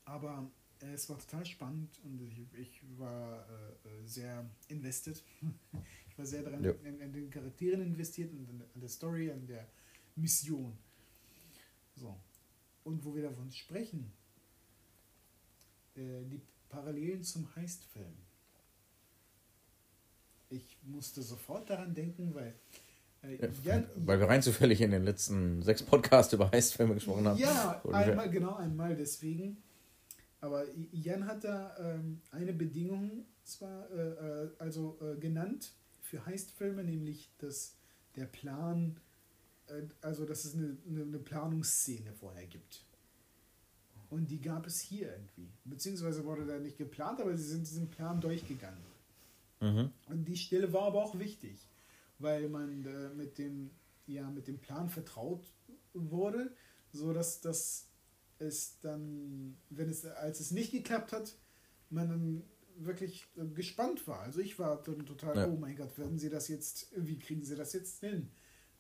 Aber 0.05 0.49
äh, 0.81 0.93
es 0.93 1.07
war 1.09 1.19
total 1.19 1.45
spannend 1.45 1.91
und 2.03 2.19
ich, 2.21 2.39
ich 2.59 2.81
war 2.97 3.45
äh, 3.85 3.87
äh, 3.87 4.05
sehr 4.07 4.49
invested. 4.69 5.23
War 6.17 6.25
sehr 6.25 6.41
daran, 6.43 6.63
Ja. 6.63 6.71
in, 6.83 6.99
in 6.99 7.13
den 7.13 7.29
Charakteren 7.29 7.81
investiert 7.81 8.31
und 8.31 8.49
an, 8.49 8.61
an 8.73 8.81
der 8.81 8.89
Story, 8.89 9.31
an 9.31 9.45
der 9.47 9.67
Mission. 10.15 10.75
So. 11.95 12.15
Und 12.83 13.03
wo 13.05 13.15
wir 13.15 13.23
davon 13.23 13.51
sprechen, 13.51 14.11
äh, 15.95 16.23
die 16.25 16.41
Parallelen 16.69 17.23
zum 17.23 17.55
Heist-Film. 17.55 18.13
Ich 20.49 20.77
musste 20.83 21.21
sofort 21.21 21.69
daran 21.69 21.93
denken, 21.93 22.33
weil 22.33 22.53
äh, 23.23 23.35
Ja, 23.35 23.49
Jan, 23.63 23.87
weil 24.05 24.19
wir 24.19 24.27
rein 24.27 24.41
zufällig 24.41 24.81
in 24.81 24.91
den 24.91 25.03
letzten 25.03 25.61
sechs 25.61 25.83
Podcasts 25.83 26.33
über 26.33 26.49
Heistfilme 26.51 26.93
gesprochen 26.93 27.27
haben. 27.27 27.37
ja, 27.37 27.81
einmal, 27.91 28.29
genau, 28.29 28.55
einmal 28.55 28.95
deswegen. 28.95 29.57
Aber 30.39 30.65
Jan 30.91 31.25
hat 31.25 31.43
da 31.43 31.75
ähm, 31.79 32.21
eine 32.31 32.53
Bedingung 32.53 33.25
zwar 33.43 33.89
äh, 33.91 34.43
äh, 34.45 34.49
also 34.59 34.97
äh, 35.01 35.19
genannt 35.19 35.73
für 36.07 36.25
Heistfilme, 36.25 36.83
nämlich 36.83 37.29
dass 37.37 37.75
der 38.15 38.25
Plan, 38.25 38.99
äh, 39.67 39.83
also 40.01 40.25
dass 40.25 40.45
es 40.45 40.55
eine, 40.55 40.77
eine, 40.87 41.03
eine 41.03 41.19
Planungsszene 41.19 42.13
vorher 42.13 42.47
gibt. 42.47 42.83
Und 44.09 44.31
die 44.31 44.39
gab 44.39 44.65
es 44.65 44.79
hier 44.79 45.11
irgendwie. 45.11 45.51
Beziehungsweise 45.65 46.23
wurde 46.23 46.45
da 46.45 46.59
nicht 46.59 46.77
geplant, 46.77 47.19
aber 47.19 47.35
sie 47.35 47.43
sind 47.43 47.67
diesen 47.67 47.89
Plan 47.89 48.21
durchgegangen. 48.21 48.81
Mhm. 49.59 49.91
Und 50.07 50.25
die 50.25 50.37
Stelle 50.37 50.71
war 50.71 50.83
aber 50.83 51.03
auch 51.03 51.19
wichtig, 51.19 51.67
weil 52.19 52.47
man 52.47 52.85
äh, 52.85 53.09
mit, 53.09 53.37
dem, 53.37 53.71
ja, 54.05 54.29
mit 54.29 54.47
dem 54.47 54.59
Plan 54.59 54.89
vertraut 54.89 55.45
wurde, 55.93 56.55
so 56.93 57.11
dass 57.11 57.41
das 57.41 57.87
es 58.39 58.79
dann, 58.79 59.57
wenn 59.69 59.89
es, 59.89 60.05
als 60.05 60.39
es 60.39 60.51
nicht 60.51 60.71
geklappt 60.71 61.11
hat, 61.11 61.35
man 61.89 62.09
dann 62.09 62.43
wirklich 62.79 63.25
äh, 63.37 63.45
gespannt 63.47 64.07
war. 64.07 64.19
Also 64.21 64.39
ich 64.39 64.57
war 64.59 64.81
dann 64.83 65.05
total, 65.05 65.35
Ja. 65.35 65.47
oh 65.47 65.57
mein 65.57 65.75
Gott, 65.75 65.97
werden 65.97 66.17
sie 66.17 66.29
das 66.29 66.47
jetzt, 66.47 66.87
wie 66.95 67.19
kriegen 67.19 67.43
sie 67.43 67.55
das 67.55 67.73
jetzt 67.73 67.99
hin? 67.99 68.29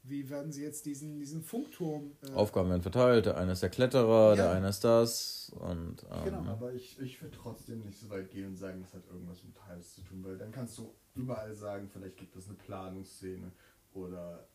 Wie 0.03 0.29
werden 0.29 0.51
sie 0.53 0.63
jetzt 0.63 0.85
diesen, 0.85 1.19
diesen 1.19 1.41
Funkturm 1.43 2.15
äh, 2.21 2.31
Aufgaben 2.31 2.69
werden 2.69 2.81
verteilt, 2.81 3.25
der 3.25 3.37
eine 3.37 3.51
ist 3.51 3.61
der 3.61 3.69
Kletterer, 3.69 4.35
der 4.35 4.45
Ja. 4.45 4.51
eine 4.53 4.69
ist 4.69 4.83
das 4.83 5.51
und 5.59 6.05
ähm, 6.09 6.23
Genau. 6.25 6.45
Aber 6.51 6.73
ich, 6.73 6.97
ich 6.99 7.21
würde 7.21 7.35
trotzdem 7.35 7.81
nicht 7.83 7.99
so 7.99 8.09
weit 8.09 8.29
gehen 8.31 8.47
und 8.47 8.55
sagen, 8.55 8.79
das 8.81 8.93
hat 8.93 9.05
irgendwas 9.07 9.43
mit 9.43 9.61
Heist 9.65 9.95
zu 9.95 10.01
tun, 10.01 10.23
weil 10.23 10.37
dann 10.37 10.51
kannst 10.51 10.77
du 10.77 10.93
überall 11.15 11.53
sagen, 11.55 11.89
vielleicht 11.91 12.15
gibt 12.17 12.35
es 12.37 12.47
eine 12.47 12.55
Planungsszene 12.55 13.51
oder, 13.93 14.47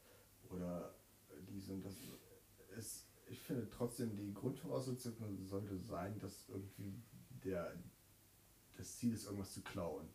oder 0.48 0.94
dies 1.48 1.68
und 1.68 1.84
das. 1.84 1.96
Es, 2.78 3.06
ich 3.26 3.40
finde 3.40 3.68
trotzdem, 3.68 4.16
die 4.16 4.32
Grundvoraussetzung 4.32 5.14
sollte 5.44 5.76
sein, 5.76 6.18
dass 6.18 6.48
irgendwie 6.48 6.94
der, 7.44 7.74
das 8.82 8.98
Ziel 8.98 9.14
ist, 9.14 9.26
irgendwas 9.26 9.52
zu 9.52 9.62
klauen 9.62 10.08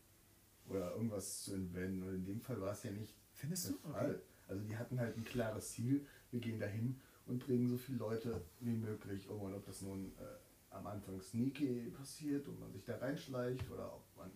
oder 0.70 0.91
irgendwas 0.91 1.43
zu 1.43 1.53
entwenden. 1.53 2.03
Und 2.03 2.15
in 2.15 2.26
dem 2.26 2.41
Fall 2.41 2.59
war 2.61 2.72
es 2.72 2.84
ja 2.84 2.91
nicht 2.91 3.15
Findest 3.38 3.68
der 3.68 3.74
du? 3.74 3.89
Fall. 3.91 4.22
Also 4.47 4.63
die 4.63 4.78
hatten 4.78 4.99
halt 4.99 5.15
ein 5.18 5.24
klares 5.24 5.72
Ziel, 5.72 6.05
wir 6.32 6.39
gehen 6.39 6.59
dahin 6.59 6.99
und 7.26 7.45
bringen 7.45 7.68
so 7.68 7.78
viele 7.78 7.99
Leute 7.99 8.41
wie 8.59 8.76
möglich 8.76 9.30
um. 9.30 9.41
Und 9.41 9.53
ob 9.53 9.65
das 9.65 9.82
nun 9.82 10.11
äh, 10.18 10.76
am 10.76 10.88
Anfang 10.88 11.22
sneaky 11.22 11.91
passiert 11.97 12.47
und 12.47 12.59
man 12.59 12.72
sich 12.72 12.84
da 12.86 12.97
reinschleicht 12.97 13.70
oder 13.72 13.93
ob 13.93 14.03
man. 14.18 14.32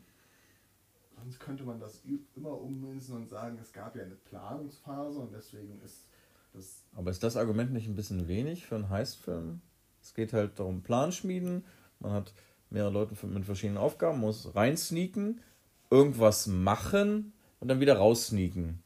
Sonst 1.16 1.40
könnte 1.40 1.64
man 1.64 1.80
das 1.80 2.02
immer 2.36 2.60
ummünzen 2.60 3.16
und 3.16 3.28
sagen, 3.28 3.60
es 3.62 3.72
gab 3.72 3.96
ja 3.96 4.04
eine 4.04 4.16
Planungsphase 4.16 5.20
und 5.20 5.34
deswegen 5.34 5.80
ist 5.82 6.06
das. 6.54 6.84
Aber 6.96 7.12
ist 7.12 7.24
das 7.24 7.38
Argument 7.38 7.72
nicht 7.72 7.88
ein 7.88 7.96
bisschen 7.96 8.28
wenig 8.28 8.66
für 8.66 8.76
einen 8.76 8.90
Heistfilm? 8.90 9.62
Es 10.02 10.14
geht 10.14 10.34
halt 10.34 10.60
darum, 10.60 10.82
Plan 10.82 11.12
schmieden. 11.12 11.64
Man 12.00 12.12
hat 12.12 12.34
mehrere 12.72 12.92
Leute 12.92 13.16
mit 13.28 13.46
verschiedenen 13.46 13.78
Aufgaben, 13.78 14.20
muss 14.20 14.56
reinsneaken, 14.56 15.42
irgendwas 15.90 16.48
machen 16.48 17.34
und 17.60 17.68
dann 17.68 17.80
wieder 17.80 17.98
raussneaken. 17.98 18.82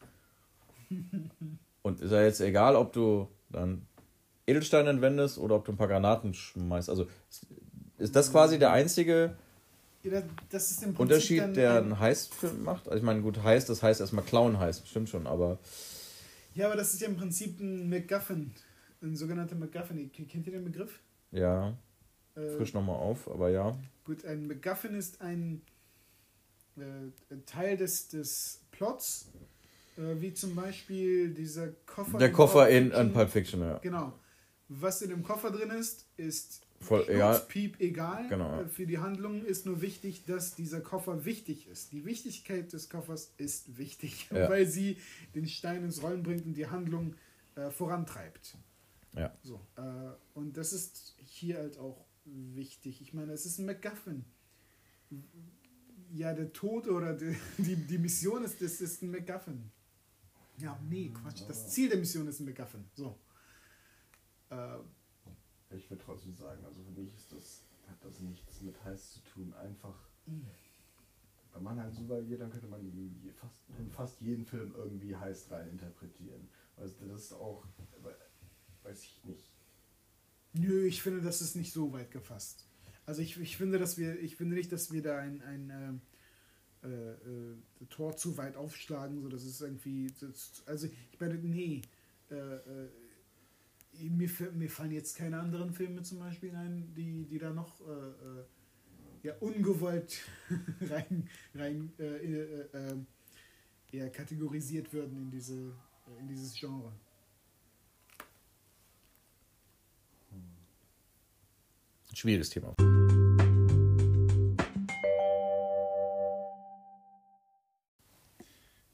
Und 1.83 2.01
ist 2.01 2.11
ja 2.11 2.23
jetzt 2.23 2.41
egal, 2.41 2.75
ob 2.75 2.93
du 2.93 3.27
dann 3.49 3.85
Edelsteine 4.47 4.89
entwendest 4.89 5.37
oder 5.37 5.55
ob 5.55 5.65
du 5.65 5.71
ein 5.71 5.77
paar 5.77 5.87
Granaten 5.87 6.33
schmeißt. 6.33 6.89
Also 6.89 7.07
ist- 7.97 8.15
das 8.15 8.31
quasi 8.31 8.59
der 8.59 8.71
einzige 8.71 9.35
Ja, 10.03 10.21
Unterschied, 10.97 11.55
der 11.55 11.71
ein- 11.71 11.83
einen 11.83 11.99
Heistfilm 11.99 12.63
macht? 12.63 12.87
Also 12.87 12.97
ich 12.97 13.03
meine, 13.03 13.21
gut, 13.21 13.41
Heist, 13.43 13.69
das 13.69 13.81
heißt 13.81 14.01
erstmal 14.01 14.25
Clown 14.25 14.59
heißt, 14.59 14.87
stimmt 14.87 15.09
schon, 15.09 15.25
aber 15.27 15.57
Ja, 16.53 16.67
aber 16.67 16.75
das 16.75 16.93
ist 16.93 17.01
ja 17.01 17.07
im 17.07 17.17
Prinzip 17.17 17.59
ein 17.59 17.89
MacGuffin. 17.89 18.51
Ein 19.01 19.15
sogenannter 19.15 19.55
MacGuffin. 19.55 20.11
Kennt 20.11 20.47
ihr 20.47 20.53
den 20.53 20.63
Begriff? 20.65 20.99
ja, 21.31 21.75
Äh, 22.35 22.57
frisch 22.57 22.73
nochmal 22.73 22.97
auf, 22.97 23.29
aber 23.29 23.49
ja. 23.49 23.77
Gut, 24.03 24.25
ein 24.25 24.47
MacGuffin 24.47 24.95
ist 24.95 25.21
ein, 25.21 25.61
äh, 26.77 26.81
ein 27.31 27.45
Teil 27.45 27.77
des, 27.77 28.09
des 28.09 28.61
Plots, 28.71 29.31
äh, 29.97 30.21
wie 30.21 30.33
zum 30.33 30.55
Beispiel 30.55 31.33
dieser 31.33 31.69
Koffer. 31.85 32.17
Der 32.17 32.31
Koffer 32.31 32.69
in, 32.69 32.91
in 32.91 33.13
Pulp 33.13 33.29
Fiction, 33.29 33.61
ja. 33.61 33.77
Genau. 33.79 34.13
Was 34.67 35.01
in 35.01 35.09
dem 35.09 35.23
Koffer 35.23 35.51
drin 35.51 35.69
ist, 35.69 36.07
ist 36.17 36.65
Voll 36.81 37.05
egal. 37.07 37.39
Piep 37.47 37.79
egal. 37.79 38.27
Genau. 38.27 38.61
Äh, 38.61 38.67
Für 38.67 38.85
die 38.85 38.97
Handlung 38.97 39.43
ist 39.45 39.65
nur 39.65 39.81
wichtig, 39.81 40.25
dass 40.25 40.55
dieser 40.55 40.81
Koffer 40.81 41.25
wichtig 41.25 41.67
ist. 41.67 41.91
Die 41.91 42.05
Wichtigkeit 42.05 42.71
des 42.73 42.89
Koffers 42.89 43.33
ist 43.37 43.77
wichtig, 43.77 44.27
Ja. 44.31 44.49
weil 44.49 44.65
sie 44.67 44.97
den 45.33 45.47
Stein 45.47 45.83
ins 45.83 46.01
Rollen 46.03 46.23
bringt 46.23 46.45
und 46.45 46.53
die 46.53 46.67
Handlung 46.67 47.15
äh, 47.55 47.69
vorantreibt. 47.71 48.55
Ja. 49.13 49.33
So, 49.43 49.61
äh, 49.77 49.81
und 50.33 50.57
das 50.57 50.73
ist 50.73 51.15
hier 51.23 51.57
halt 51.57 51.77
auch 51.79 52.05
wichtig. 52.25 53.01
Ich 53.01 53.13
meine, 53.13 53.31
es 53.33 53.45
ist 53.45 53.59
ein 53.59 53.65
MacGuffin. 53.65 54.25
Ja, 56.11 56.33
der 56.33 56.51
Tod 56.53 56.87
oder 56.87 57.13
die, 57.13 57.35
die, 57.57 57.75
die 57.75 57.97
Mission 57.97 58.43
ist, 58.43 58.61
das 58.61 58.81
ist 58.81 59.01
ein 59.01 59.11
MacGuffin. 59.11 59.71
Ja, 60.57 60.79
nee, 60.89 61.09
Quatsch. 61.09 61.41
Das 61.47 61.69
Ziel 61.71 61.89
der 61.89 61.97
Mission 61.97 62.27
ist 62.27 62.39
ein 62.39 62.45
MacGuffin. 62.45 62.85
So. 62.95 63.19
Äh, 64.49 64.77
Ich 65.75 65.89
würde 65.89 66.03
trotzdem 66.03 66.33
sagen, 66.35 66.63
also 66.63 66.81
für 66.83 66.91
mich 66.91 67.13
ist 67.15 67.31
das, 67.31 67.63
hat 67.87 68.03
das 68.03 68.19
nichts 68.21 68.61
mit 68.61 68.81
Heist 68.83 69.13
zu 69.13 69.19
tun. 69.23 69.53
Einfach, 69.53 69.95
wenn 71.53 71.63
man 71.63 71.79
halt 71.79 71.93
so 71.93 72.05
geht, 72.05 72.39
dann 72.39 72.49
könnte 72.51 72.67
man 72.67 72.81
fast, 73.35 73.59
in 73.77 73.89
fast 73.91 74.21
jeden 74.21 74.45
Film 74.45 74.73
irgendwie 74.75 75.15
Heist 75.15 75.51
rein 75.51 75.69
interpretieren. 75.69 76.47
Also 76.77 77.05
das 77.07 77.23
ist 77.23 77.33
auch, 77.33 77.65
weiß 78.83 79.03
ich 79.03 79.23
nicht. 79.25 79.51
Nö, 80.57 80.85
ich 80.85 81.01
finde, 81.01 81.21
das 81.21 81.41
ist 81.41 81.55
nicht 81.55 81.73
so 81.73 81.91
weit 81.91 82.11
gefasst. 82.11 82.65
Also 83.05 83.21
ich, 83.21 83.39
ich 83.39 83.57
finde, 83.57 83.77
dass 83.77 83.97
wir, 83.97 84.19
ich 84.19 84.35
finde 84.35 84.55
nicht, 84.55 84.71
dass 84.71 84.91
wir 84.91 85.01
da 85.01 85.17
ein, 85.17 85.41
ein, 85.41 85.69
ähm, 85.69 86.01
äh, 86.83 86.87
äh, 86.87 87.55
Tor 87.89 88.15
zu 88.17 88.37
weit 88.37 88.55
aufschlagen, 88.55 89.21
so 89.21 89.29
das 89.29 89.43
ist 89.43 89.61
irgendwie, 89.61 90.11
das, 90.19 90.63
also 90.65 90.87
ich 90.87 91.19
meine, 91.19 91.35
nee, 91.35 91.81
äh, 92.31 92.35
äh, 92.35 92.89
mir, 94.09 94.29
mir 94.53 94.69
fallen 94.69 94.91
jetzt 94.91 95.15
keine 95.15 95.39
anderen 95.39 95.71
Filme 95.71 96.01
zum 96.01 96.19
Beispiel 96.19 96.55
ein, 96.55 96.93
die, 96.95 97.25
die 97.25 97.37
da 97.37 97.51
noch 97.51 97.79
äh, 97.81 97.91
äh, 97.91 98.43
ja, 99.23 99.33
ungewollt 99.39 100.21
rein, 100.89 101.29
rein 101.53 101.91
eher 103.91 104.09
kategorisiert 104.11 104.91
würden 104.93 105.17
in, 105.17 105.31
diese, 105.31 105.73
in 106.19 106.27
dieses 106.27 106.53
Genre. 106.53 106.91
Schwieriges 112.15 112.49
Thema. 112.49 112.73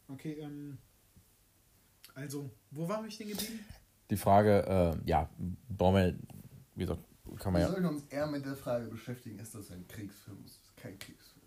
Okay, 0.08 0.40
ähm, 0.42 0.80
also, 2.16 2.50
wo 2.72 2.90
waren 2.90 3.04
wir 3.04 3.12
stehen 3.12 3.30
geblieben? 3.30 3.60
Die 4.10 4.18
Frage, 4.18 4.98
äh, 5.06 5.10
ja, 5.10 5.30
brauchen 5.70 5.96
wir, 5.96 6.20
wie 6.76 6.82
gesagt, 6.82 7.02
kann 7.38 7.54
man 7.54 7.62
Wir 7.62 7.68
ja. 7.68 7.72
sollten 7.72 7.86
uns 7.86 8.04
eher 8.06 8.26
mit 8.26 8.44
der 8.44 8.56
Frage 8.56 8.88
beschäftigen, 8.88 9.38
ist 9.38 9.54
das 9.54 9.70
ein 9.70 9.88
Kriegsfilm? 9.88 10.44
Ist 10.44 10.60
das 10.64 10.76
kein 10.76 10.98
Kriegsfilm? 10.98 11.46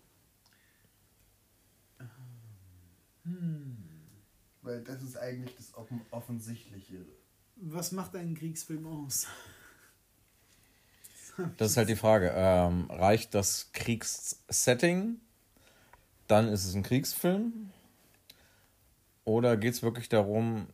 Hm. 3.23 3.77
Weil 4.61 4.81
das 4.81 5.03
ist 5.03 5.17
eigentlich 5.17 5.55
das 5.57 5.73
offen 5.75 6.01
Offensichtliche. 6.11 7.05
Was 7.57 7.91
macht 7.91 8.15
einen 8.15 8.35
Kriegsfilm 8.35 8.85
aus? 8.87 9.27
Das 11.57 11.71
ist 11.71 11.77
halt 11.77 11.89
die 11.89 11.95
Frage. 11.95 12.31
Ähm, 12.35 12.89
reicht 12.89 13.33
das 13.35 13.71
Kriegssetting? 13.73 15.19
Dann 16.27 16.47
ist 16.47 16.65
es 16.65 16.75
ein 16.75 16.83
Kriegsfilm. 16.83 17.71
Oder 19.25 19.57
geht 19.57 19.73
es 19.73 19.83
wirklich 19.83 20.07
darum, 20.07 20.67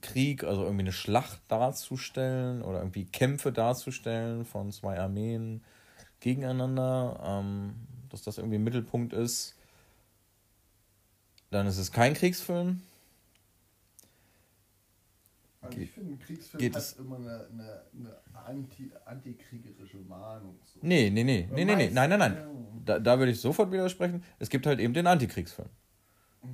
Krieg, 0.00 0.44
also 0.44 0.62
irgendwie 0.62 0.82
eine 0.82 0.92
Schlacht 0.92 1.40
darzustellen 1.48 2.62
oder 2.62 2.78
irgendwie 2.78 3.04
Kämpfe 3.04 3.52
darzustellen 3.52 4.44
von 4.44 4.72
zwei 4.72 4.98
Armeen 4.98 5.62
gegeneinander, 6.20 7.20
ähm, 7.24 7.74
dass 8.08 8.22
das 8.22 8.38
irgendwie 8.38 8.58
Mittelpunkt 8.58 9.12
ist? 9.12 9.54
Dann 11.50 11.66
ist 11.66 11.78
es 11.78 11.92
kein 11.92 12.14
Kriegsfilm. 12.14 12.82
Also 15.62 15.78
ich 15.78 15.90
finde, 15.90 16.12
ein 16.14 16.18
Kriegsfilm 16.18 16.60
geht 16.60 16.74
hat 16.74 16.82
es- 16.82 16.92
immer 16.94 17.16
eine, 17.16 17.46
eine, 17.52 17.82
eine 17.94 18.18
anti, 18.44 18.90
antikriegerische 19.04 19.98
Mahnung. 19.98 20.56
So. 20.64 20.80
Nee, 20.82 21.08
nee, 21.10 21.22
nee, 21.24 21.48
nee, 21.52 21.64
nee, 21.64 21.76
nee, 21.76 21.90
nein, 21.90 22.10
nein, 22.10 22.18
nein. 22.18 22.36
Da, 22.84 22.98
da 22.98 23.18
würde 23.18 23.30
ich 23.30 23.40
sofort 23.40 23.70
widersprechen. 23.70 24.24
Es 24.40 24.48
gibt 24.48 24.66
halt 24.66 24.80
eben 24.80 24.92
den 24.92 25.06
Antikriegsfilm. 25.06 25.68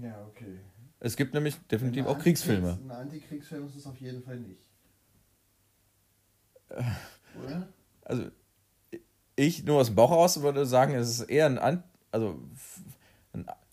Ja, 0.02 0.26
okay. 0.26 0.58
Es 1.00 1.16
gibt 1.16 1.32
nämlich 1.32 1.56
definitiv 1.70 2.06
auch 2.06 2.18
Kriegsfilme. 2.18 2.78
Ein 2.84 2.90
Antikriegsfilm 2.90 3.66
ist 3.66 3.76
es 3.76 3.86
auf 3.86 3.98
jeden 4.00 4.22
Fall 4.22 4.38
nicht. 4.38 4.60
Oder? 7.44 7.68
Also 8.02 8.24
ich 9.36 9.64
nur 9.64 9.80
aus 9.80 9.86
dem 9.86 9.94
Bauch 9.94 10.10
heraus 10.10 10.40
würde 10.42 10.66
sagen, 10.66 10.94
es 10.94 11.08
ist 11.08 11.20
eher 11.30 11.46
ein, 11.46 11.58
An 11.58 11.84
also, 12.10 12.38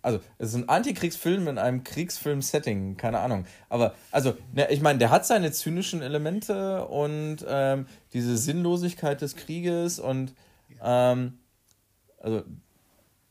also 0.06 0.20
es 0.38 0.50
ist 0.50 0.56
ein 0.56 0.70
Antikriegsfilm 0.70 1.48
in 1.48 1.58
einem 1.58 1.84
Kriegsfilm-Setting, 1.84 2.96
keine 2.98 3.20
Ahnung. 3.20 3.46
Aber 3.70 3.94
also, 4.12 4.36
ne, 4.54 4.72
ich 4.72 4.82
meine, 4.82 5.00
der 5.00 5.10
hat 5.10 5.26
seine 5.26 5.52
zynischen 5.52 6.02
Elemente 6.02 6.86
und 6.88 7.38
ähm, 7.48 7.88
diese 8.14 8.38
Sinnlosigkeit 8.38 9.22
des 9.22 9.36
Krieges 9.36 10.00
und 10.00 10.34
ähm, 10.84 11.40
also 12.20 12.44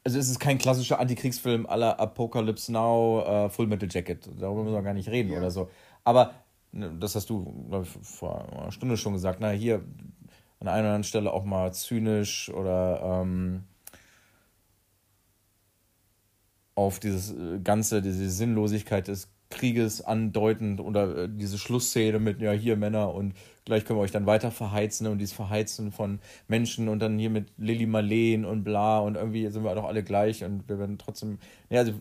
also 0.07 0.18
es 0.18 0.29
ist 0.29 0.39
kein 0.39 0.59
klassischer 0.59 1.01
Antikriegsfilm 1.01 1.64
aller 1.64 1.99
Apocalypse 1.99 2.70
Now, 2.70 3.22
äh, 3.47 3.49
Full 3.49 3.66
Metal 3.66 3.89
Jacket. 3.91 4.29
Darüber 4.39 4.62
müssen 4.62 4.75
wir 4.75 4.83
gar 4.83 4.93
nicht 4.93 5.09
reden 5.09 5.33
Ja. 5.33 5.39
oder 5.39 5.51
so. 5.51 5.70
Aber 6.05 6.35
ne, 6.72 6.93
das 7.01 7.14
hast 7.14 7.31
du, 7.31 7.64
glaube 7.70 7.87
ich, 7.87 8.07
vor 8.07 8.47
einer 8.53 8.70
Stunde 8.70 8.99
schon 8.99 9.14
gesagt. 9.14 9.39
Na, 9.41 9.49
hier 9.51 9.77
an 10.61 10.68
einer 10.68 10.81
oder 10.81 10.89
anderen 10.89 11.05
Stelle 11.05 11.33
auch 11.33 11.45
mal 11.45 11.72
zynisch 11.72 12.51
oder 12.51 13.22
ähm, 13.22 13.64
auf 16.75 16.99
dieses 16.99 17.33
äh, 17.33 17.61
Ganze, 17.62 18.03
diese 18.03 18.31
Sinnlosigkeit 18.31 19.09
des 19.09 19.29
Krieges 19.51 20.01
andeutend 20.01 20.81
oder 20.81 21.16
äh, 21.16 21.29
diese 21.31 21.59
Schlussszene 21.59 22.18
mit, 22.18 22.41
ja, 22.41 22.53
hier 22.53 22.77
Männer 22.77 23.14
und 23.14 23.35
gleich 23.64 23.85
können 23.85 23.99
wir 23.99 24.03
euch 24.03 24.11
dann 24.11 24.27
weiter 24.27 24.51
verheizen 24.51 25.07
und 25.07 25.18
dieses 25.18 25.35
Verheizen 25.35 25.93
von 25.93 26.18
Menschen 26.49 26.89
und 26.89 26.99
dann 26.99 27.18
hier 27.18 27.31
mit 27.31 27.53
Lilly 27.57 27.87
Marleen 27.87 28.45
und 28.45 28.64
bla 28.64 28.99
und 28.99 29.16
irgendwie 29.16 29.49
sind 29.49 29.64
wir 29.64 29.75
doch 29.75 29.85
alle 29.85 30.03
gleich 30.03 30.45
und 30.45 30.68
wir 30.68 30.79
werden 30.79 30.99
trotzdem, 30.99 31.39
ja, 31.70 31.81
also, 31.81 31.93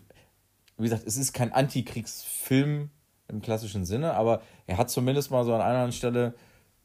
wie 0.77 0.83
gesagt, 0.83 1.03
es 1.05 1.17
ist 1.17 1.33
kein 1.33 1.53
Antikriegsfilm 1.53 2.89
im 3.27 3.41
klassischen 3.41 3.85
Sinne, 3.85 4.15
aber 4.15 4.41
er 4.65 4.77
hat 4.77 4.89
zumindest 4.89 5.29
mal 5.29 5.45
so 5.45 5.53
an 5.53 5.61
einer 5.61 5.69
anderen 5.69 5.91
Stelle, 5.91 6.33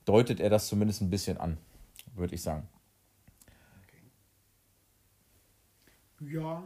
deutet 0.05 0.41
er 0.41 0.51
das 0.51 0.69
zumindest 0.69 1.01
ein 1.01 1.11
bisschen 1.11 1.39
an, 1.39 1.57
würde 2.15 2.35
ich 2.35 2.43
sagen. 2.43 2.69
Ja, 6.21 6.65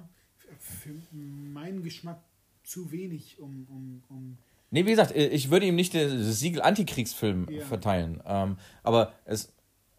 für 0.83 0.95
meinen 1.17 1.83
Geschmack 1.83 2.21
zu 2.65 2.91
wenig, 2.93 3.39
um, 3.39 3.67
um, 3.69 4.03
um 4.09 4.39
Nee, 4.71 4.87
wie 4.87 4.91
gesagt, 4.91 5.15
ich 5.15 5.51
würde 5.51 5.67
ihm 5.67 5.75
nicht 5.75 5.95
das 5.95 6.41
Siegel 6.41 6.63
Antikriegsfilm 6.63 7.47
Ja. 7.51 7.63
verteilen. 7.65 8.23
Ähm, 8.25 8.57
aber 8.83 9.13
es, 9.27 9.53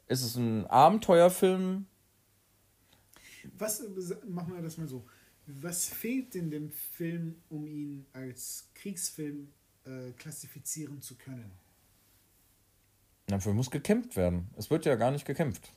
es 0.07 0.23
ist 0.23 0.35
ein 0.35 0.65
Abenteuerfilm. 0.65 1.85
Was, 3.57 3.83
machen 4.27 4.55
wir 4.55 4.61
das 4.63 4.77
mal 4.77 4.87
so. 4.87 5.05
Was 5.45 5.85
fehlt 5.85 6.33
in 6.35 6.49
dem 6.49 6.71
Film, 6.71 7.35
um 7.49 7.67
ihn 7.67 8.05
als 8.13 8.69
Kriegsfilm 8.73 9.49
äh, 9.85 10.11
klassifizieren 10.17 11.01
zu 11.01 11.15
können? 11.15 11.51
Dafür 13.27 13.53
muss 13.53 13.69
gekämpft 13.69 14.15
werden. 14.15 14.49
Es 14.57 14.71
wird 14.71 14.85
ja 14.85 14.95
gar 14.95 15.11
nicht 15.11 15.25
gekämpft. 15.25 15.69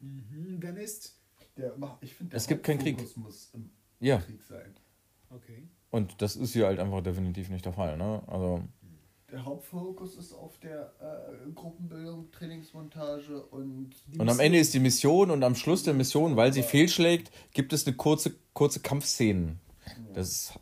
Mhm, 0.00 0.60
dann 0.60 0.76
ist. 0.76 1.16
Der, 1.56 1.74
ich 2.00 2.14
finde, 2.14 2.36
Es 2.36 2.46
gibt 2.46 2.64
keinen 2.64 2.78
Krieg. 2.80 2.98
Muss 3.16 3.50
im 3.54 3.70
Ja. 4.00 4.18
Krieg 4.18 4.42
sein. 4.42 4.74
Okay. 5.30 5.68
Und 5.90 6.20
das 6.20 6.34
ist 6.36 6.52
hier 6.52 6.66
halt 6.66 6.80
einfach 6.80 7.00
definitiv 7.02 7.48
nicht 7.50 7.64
der 7.64 7.72
Fall. 7.72 7.96
Ne? 7.96 8.22
Also, 8.26 8.62
Der 9.30 9.44
Hauptfokus 9.44 10.16
ist 10.16 10.32
auf 10.32 10.58
der 10.58 10.92
äh, 11.00 11.50
Gruppenbildung, 11.52 12.30
Trainingsmontage 12.32 13.40
und 13.46 13.90
Die 14.06 14.18
und 14.18 14.20
am 14.22 14.26
Mission- 14.36 14.40
Ende 14.46 14.58
ist 14.58 14.74
die 14.74 14.80
Mission 14.80 15.30
und 15.30 15.42
am 15.44 15.54
Schluss 15.54 15.82
der 15.84 15.94
Mission, 15.94 16.36
weil 16.36 16.52
sie 16.52 16.62
fehlschlägt, 16.62 17.30
gibt 17.52 17.72
es 17.72 17.86
eine 17.86 17.96
kurze, 17.96 18.34
kurze 18.52 18.80
Kampfszenen. 18.80 19.60
Das 20.14 20.28
ist, 20.30 20.52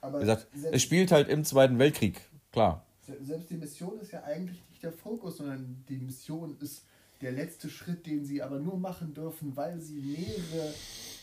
aber 0.00 0.18
wie 0.18 0.22
gesagt, 0.22 0.46
es 0.72 0.82
spielt 0.82 1.10
halt 1.12 1.28
im 1.28 1.44
Zweiten 1.44 1.78
Weltkrieg, 1.78 2.20
klar. 2.52 2.84
se- 3.06 3.22
selbst 3.22 3.50
die 3.50 3.56
Mission 3.56 3.98
ist 4.00 4.12
ja 4.12 4.22
eigentlich 4.24 4.62
nicht 4.70 4.82
der 4.82 4.92
Fokus, 4.92 5.38
sondern 5.38 5.84
die 5.88 5.98
Mission 5.98 6.56
ist 6.60 6.84
der 7.22 7.32
letzte 7.32 7.70
Schritt, 7.70 8.06
den 8.06 8.24
sie 8.24 8.42
aber 8.42 8.58
nur 8.58 8.78
machen 8.78 9.14
dürfen, 9.14 9.56
weil 9.56 9.80
sie 9.80 10.00
mehrere 10.00 10.74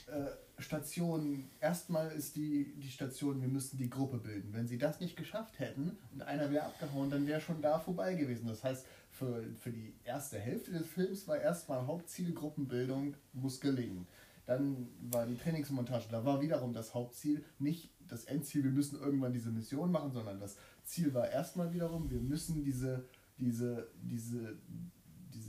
äh, 0.07 0.61
Stationen, 0.61 1.49
erstmal 1.61 2.11
ist 2.11 2.35
die, 2.35 2.73
die 2.77 2.89
Station, 2.89 3.41
wir 3.41 3.47
müssen 3.47 3.77
die 3.77 3.89
Gruppe 3.89 4.17
bilden. 4.17 4.53
Wenn 4.53 4.67
sie 4.67 4.77
das 4.77 4.99
nicht 4.99 5.15
geschafft 5.15 5.59
hätten 5.59 5.97
und 6.13 6.21
einer 6.23 6.51
wäre 6.51 6.65
abgehauen, 6.65 7.09
dann 7.09 7.27
wäre 7.27 7.41
schon 7.41 7.61
da 7.61 7.79
vorbei 7.79 8.15
gewesen. 8.15 8.47
Das 8.47 8.63
heißt, 8.63 8.85
für, 9.11 9.43
für 9.61 9.71
die 9.71 9.93
erste 10.03 10.39
Hälfte 10.39 10.71
des 10.71 10.87
Films 10.87 11.27
war 11.27 11.37
erstmal 11.37 11.85
Hauptziel 11.85 12.33
Gruppenbildung 12.33 13.15
muss 13.33 13.59
gelingen. 13.59 14.07
Dann 14.45 14.87
war 15.11 15.25
die 15.27 15.37
Trainingsmontage, 15.37 16.07
da 16.09 16.25
war 16.25 16.41
wiederum 16.41 16.73
das 16.73 16.93
Hauptziel, 16.93 17.43
nicht 17.59 17.91
das 18.07 18.25
Endziel, 18.25 18.63
wir 18.63 18.71
müssen 18.71 18.99
irgendwann 18.99 19.31
diese 19.31 19.51
Mission 19.51 19.91
machen, 19.91 20.11
sondern 20.11 20.39
das 20.39 20.57
Ziel 20.83 21.13
war 21.13 21.29
erstmal 21.29 21.71
wiederum, 21.71 22.09
wir 22.09 22.19
müssen 22.19 22.63
diese, 22.63 23.05
diese, 23.37 23.91
diese, 24.01 24.57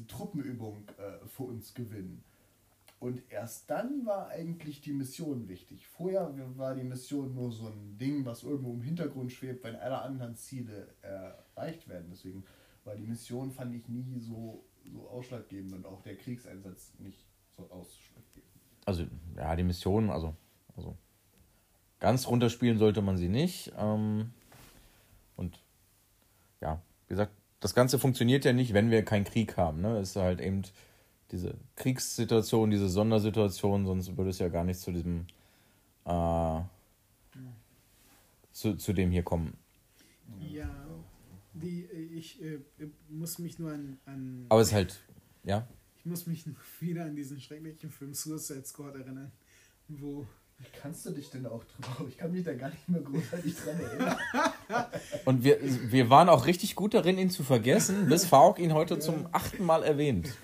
diese 0.01 0.07
Truppenübung 0.07 0.89
äh, 0.99 1.27
für 1.27 1.45
uns 1.45 1.75
gewinnen. 1.75 2.25
Und 2.99 3.23
erst 3.31 3.71
dann 3.71 4.05
war 4.05 4.29
eigentlich 4.29 4.83
die 4.83 4.93
Mission 4.93 5.49
wichtig. 5.49 5.87
Vorher 5.87 6.35
war 6.57 6.75
die 6.75 6.85
Mission 6.85 7.35
nur 7.35 7.51
so 7.51 7.69
ein 7.69 7.97
Ding, 7.97 8.27
was 8.27 8.43
irgendwo 8.43 8.75
im 8.75 8.83
Hintergrund 8.83 9.33
schwebt, 9.33 9.65
wenn 9.65 9.77
alle 9.77 10.03
anderen 10.03 10.37
Ziele 10.37 10.95
erreicht 11.01 11.89
werden. 11.89 12.09
Deswegen 12.11 12.45
war 12.85 12.97
die 12.97 13.07
Mission, 13.07 13.51
fand 13.53 13.75
ich, 13.75 13.89
nie 13.89 14.21
so, 14.21 14.65
so 14.85 15.09
ausschlaggebend 15.09 15.73
und 15.73 15.87
auch 15.87 16.03
der 16.03 16.17
Kriegseinsatz 16.17 16.93
nicht 16.99 17.25
so 17.57 17.63
ausschlaggebend. 17.71 18.51
Also, 18.85 19.07
ja, 19.35 19.57
die 19.57 19.65
Mission, 19.65 20.11
also, 20.11 20.35
also 20.77 20.95
ganz 22.01 22.27
runterspielen 22.27 22.79
sollte 22.79 23.01
man 23.01 23.17
sie 23.17 23.29
nicht. 23.29 23.73
Ähm, 23.79 24.31
und 25.37 25.59
ja, 26.61 26.83
wie 27.07 27.15
gesagt, 27.15 27.33
das 27.61 27.75
Ganze 27.75 27.99
funktioniert 27.99 28.45
ja 28.45 28.53
nicht, 28.53 28.73
wenn 28.73 28.91
wir 28.91 29.05
keinen 29.05 29.25
Krieg 29.25 29.57
haben. 29.57 29.81
Ne? 29.81 29.99
Es 29.99 30.11
ist 30.11 30.17
halt 30.17 30.41
eben 30.41 30.63
diese 31.31 31.55
Kriegssituation, 31.77 32.71
diese 32.71 32.89
Sondersituation, 32.89 33.87
sonst 33.87 34.17
würde 34.17 34.31
es 34.31 34.39
ja 34.39 34.49
gar 34.49 34.65
nicht 34.65 34.81
zu 34.81 34.91
diesem 34.91 35.27
äh, 36.07 36.61
zu, 38.53 38.77
zu 38.77 38.93
dem 38.93 39.11
hier 39.11 39.23
kommen. 39.23 39.57
Ja, 40.41 40.69
die, 41.53 41.85
ich 41.85 42.43
äh, 42.43 42.59
muss 43.09 43.39
mich 43.39 43.59
nur 43.59 43.73
an, 43.73 43.99
an 44.07 44.47
Aber 44.49 44.61
es 44.61 44.69
ist 44.69 44.75
halt, 44.75 45.01
ja, 45.45 45.67
Ich 45.99 46.07
muss 46.07 46.27
mich 46.27 46.47
noch 46.47 46.57
wieder 46.81 47.05
an 47.05 47.15
diesen 47.15 47.41
schrecklichen 47.41 47.91
Film 47.91 48.15
Suicide 48.15 48.65
Squad 48.65 48.95
erinnern, 48.95 49.31
wo 49.89 50.27
Wie 50.61 50.79
kannst 50.81 51.07
du 51.07 51.11
dich 51.11 51.31
denn 51.31 51.47
auch 51.47 51.65
drüber? 51.65 52.09
Ich 52.09 52.17
kann 52.17 52.33
mich 52.33 52.45
da 52.45 52.55
gar 52.55 52.71
nicht 52.71 52.89
mehr 52.89 53.01
großartig 53.01 53.55
dran 53.57 53.81
erinnern. 53.81 54.17
Und 55.25 55.43
wir, 55.43 55.59
wir 55.61 56.11
waren 56.11 56.29
auch 56.29 56.47
richtig 56.47 56.75
gut 56.75 56.95
darin, 56.95 57.19
ihn 57.19 57.31
zu 57.31 57.43
vergessen, 57.43 58.09
bis 58.09 58.27
Fauk 58.27 58.59
ihn 58.59 58.75
heute 58.75 58.99
zum 58.99 59.29
achten 59.33 59.65
Mal 59.65 59.83
erwähnt. 59.83 60.37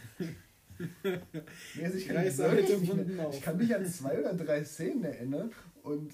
Nee, 1.03 1.85
also 1.85 1.97
ich, 1.97 2.09
kann 2.09 2.25
mich 2.25 2.37
mehr, 2.95 3.31
ich 3.31 3.41
kann 3.41 3.57
mich 3.57 3.75
an 3.75 3.87
zwei 3.87 4.19
oder 4.19 4.35
drei 4.35 4.62
Szenen 4.64 5.05
erinnern 5.05 5.51
und 5.83 6.12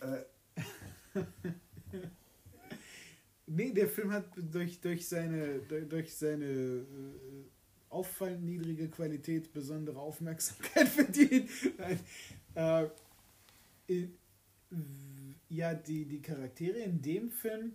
äh, 0.00 0.24
Nee, 3.52 3.72
der 3.72 3.88
Film 3.88 4.12
hat 4.12 4.26
durch, 4.36 4.80
durch 4.80 5.08
seine, 5.08 5.58
durch, 5.58 6.14
seine 6.14 6.44
äh, 6.44 6.84
auffallend 7.88 8.44
niedrige 8.44 8.88
Qualität 8.88 9.52
besondere 9.52 9.98
Aufmerksamkeit 9.98 10.88
verdient. 10.88 11.50
Nein, 11.76 12.00
äh, 12.54 12.86
ja, 15.48 15.74
die, 15.74 16.06
die 16.06 16.22
Charaktere 16.22 16.78
in 16.78 17.02
dem 17.02 17.30
Film 17.30 17.74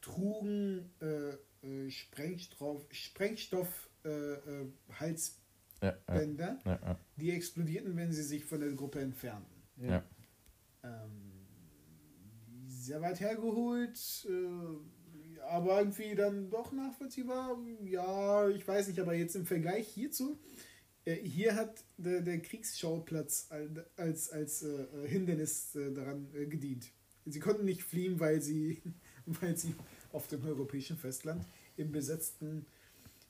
trugen 0.00 0.90
äh, 1.00 1.34
äh, 1.66 1.90
Sprengstoff, 1.90 2.86
Sprengstoff 2.90 3.90
äh, 4.04 4.08
äh, 4.08 4.66
Halsbänder, 4.92 6.58
Ja, 6.64 6.72
ja, 6.72 6.80
ja. 6.82 6.98
die 7.16 7.30
explodierten, 7.32 7.96
wenn 7.96 8.12
sie 8.12 8.22
sich 8.22 8.44
von 8.44 8.60
der 8.60 8.72
Gruppe 8.72 9.00
entfernten. 9.00 9.62
Ja. 9.76 10.02
Ähm, 10.82 11.46
sehr 12.66 13.02
weit 13.02 13.20
hergeholt, 13.20 14.26
äh, 14.28 15.42
aber 15.42 15.80
irgendwie 15.80 16.14
dann 16.14 16.48
doch 16.48 16.72
nachvollziehbar. 16.72 17.58
Ja, 17.84 18.48
ich 18.48 18.66
weiß 18.66 18.88
nicht, 18.88 19.00
aber 19.00 19.14
jetzt 19.14 19.36
im 19.36 19.44
Vergleich 19.44 19.86
hierzu, 19.88 20.32
äh, 20.32 20.69
hier 21.06 21.54
hat 21.56 21.82
der, 21.96 22.20
der 22.20 22.40
Kriegsschauplatz 22.40 23.46
al- 23.50 23.86
als, 23.96 24.30
als 24.30 24.62
äh, 24.62 24.86
Hindernis 25.06 25.74
äh, 25.74 25.92
daran 25.92 26.28
äh, 26.34 26.46
gedient. 26.46 26.86
Sie 27.26 27.40
konnten 27.40 27.64
nicht 27.64 27.82
fliehen, 27.82 28.20
weil 28.20 28.40
sie, 28.42 28.82
weil 29.26 29.56
sie 29.56 29.74
auf 30.12 30.26
dem 30.28 30.44
europäischen 30.44 30.96
Festland 30.96 31.44
im 31.76 31.92
besetzten, 31.92 32.66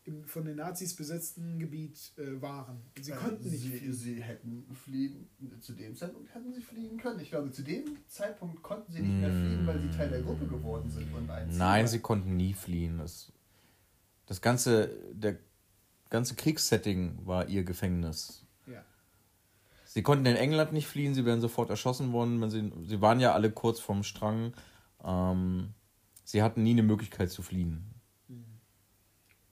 im 0.05 0.25
von 0.25 0.45
den 0.47 0.57
Nazis 0.57 0.95
besetzten 0.97 1.59
Gebiet 1.59 2.13
äh, 2.17 2.41
waren. 2.41 2.81
Sie 3.01 3.13
äh, 3.13 3.15
konnten 3.17 3.49
nicht 3.49 3.61
sie, 3.61 3.69
fliehen. 3.69 3.93
sie 3.93 4.23
hätten 4.23 4.67
fliehen, 4.75 5.29
zu 5.61 5.73
dem 5.75 5.95
Zeitpunkt 5.95 6.35
hätten 6.35 6.53
sie 6.53 6.63
fliehen 6.63 6.97
können. 6.97 7.21
Ich 7.21 7.31
glaube, 7.31 7.51
zu 7.53 7.63
dem 7.63 7.85
Zeitpunkt 8.09 8.63
konnten 8.63 8.91
sie 8.93 9.01
nicht 9.01 9.21
mehr 9.21 9.31
fliehen, 9.31 9.67
weil 9.67 9.81
sie 9.81 9.91
Teil 9.91 10.09
der 10.11 10.23
Gruppe 10.23 10.47
geworden 10.47 10.91
sind. 10.91 11.13
Und 11.15 11.29
Nein, 11.57 11.87
sie 11.87 12.01
konnten 12.01 12.37
nie 12.37 12.55
fliehen. 12.55 12.99
Das, 12.99 13.31
das 14.27 14.41
ganze, 14.41 14.89
der 15.13 15.39
ganze 16.11 16.35
Kriegssetting 16.35 17.19
war 17.25 17.49
ihr 17.49 17.65
Gefängnis. 17.65 18.45
Ja. 18.67 18.85
Sie 19.87 20.03
konnten 20.03 20.27
in 20.27 20.37
England 20.37 20.73
nicht 20.73 20.87
fliehen, 20.87 21.15
sie 21.15 21.25
wären 21.25 21.41
sofort 21.41 21.71
erschossen 21.71 22.13
worden. 22.13 22.51
Sie, 22.51 22.71
sie 22.87 23.01
waren 23.01 23.21
ja 23.21 23.33
alle 23.33 23.51
kurz 23.51 23.81
vorm 23.81 24.03
Strang. 24.03 24.53
Ähm, 25.03 25.73
sie 26.25 26.43
hatten 26.43 26.63
nie 26.63 26.73
eine 26.73 26.83
Möglichkeit 26.83 27.31
zu 27.31 27.43
fliehen. 27.43 27.87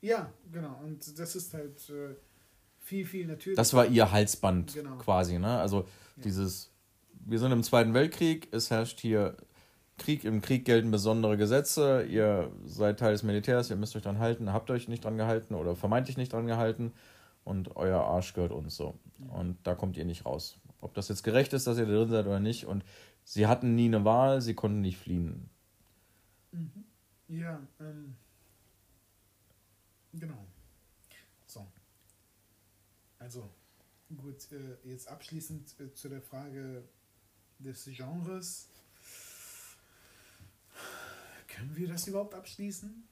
Ja, 0.01 0.33
genau. 0.53 0.79
Und 0.85 1.19
das 1.19 1.35
ist 1.35 1.55
halt 1.55 1.89
äh, 1.91 2.15
viel, 2.79 3.05
viel 3.05 3.27
natürlich. 3.27 3.57
Das 3.57 3.75
war 3.75 3.87
ihr 3.87 4.13
Halsband 4.13 4.75
Genau. 4.75 4.97
quasi. 4.99 5.39
Ne? 5.39 5.59
Also 5.59 5.81
Ja. 6.17 6.23
dieses, 6.25 6.73
wir 7.27 7.39
sind 7.41 7.51
im 7.51 7.63
Zweiten 7.65 7.95
Weltkrieg, 7.95 8.49
es 8.53 8.71
herrscht 8.71 9.01
hier 9.01 9.37
Krieg, 9.99 10.25
im 10.25 10.41
Krieg 10.41 10.65
gelten 10.65 10.91
besondere 10.91 11.37
Gesetze, 11.37 12.05
ihr 12.05 12.51
seid 12.65 12.99
Teil 12.99 13.13
des 13.13 13.23
Militärs, 13.23 13.71
ihr 13.71 13.77
müsst 13.77 13.95
euch 13.97 14.03
dran 14.03 14.19
halten, 14.19 14.53
habt 14.53 14.71
euch 14.71 14.89
nicht 14.89 15.05
dran 15.05 15.17
gehalten 15.17 15.55
oder 15.55 15.77
vermeintlich 15.77 16.17
nicht 16.17 16.33
dran 16.33 16.47
gehalten 16.47 16.93
und 17.45 17.77
euer 17.77 18.01
Arsch 18.03 18.35
gehört 18.35 18.53
uns 18.53 18.77
so. 18.77 18.99
Und 19.29 19.59
da 19.67 19.75
kommt 19.75 19.97
ihr 19.97 20.05
nicht 20.05 20.27
raus. 20.27 20.59
Ob 20.81 20.95
das 20.95 21.09
jetzt 21.09 21.23
gerecht 21.23 21.53
ist, 21.53 21.67
dass 21.67 21.79
ihr 21.79 21.87
da 21.87 21.93
drin 21.93 22.11
seid 22.11 22.27
oder 22.27 22.41
nicht. 22.41 22.67
Und 22.67 22.85
sie 23.25 23.47
hatten 23.47 23.75
nie 23.75 23.87
eine 23.87 24.05
Wahl, 24.05 24.41
sie 24.41 24.55
konnten 24.55 24.81
nicht 24.81 24.99
fliehen. 24.99 25.51
Ja, 27.29 27.61
ähm, 27.81 28.17
genau. 30.13 30.47
So. 31.47 31.67
Also, 33.19 33.49
gut, 34.17 34.53
äh, 34.53 34.89
jetzt 34.89 35.09
abschließend 35.09 35.81
äh, 35.81 35.93
zu 35.93 36.09
der 36.09 36.23
Frage 36.23 36.85
des 37.59 37.85
Genres. 37.87 38.68
Können 41.59 41.77
wir 41.77 41.89
das 41.89 42.07
überhaupt 42.07 42.35
abschließen? 42.35 43.05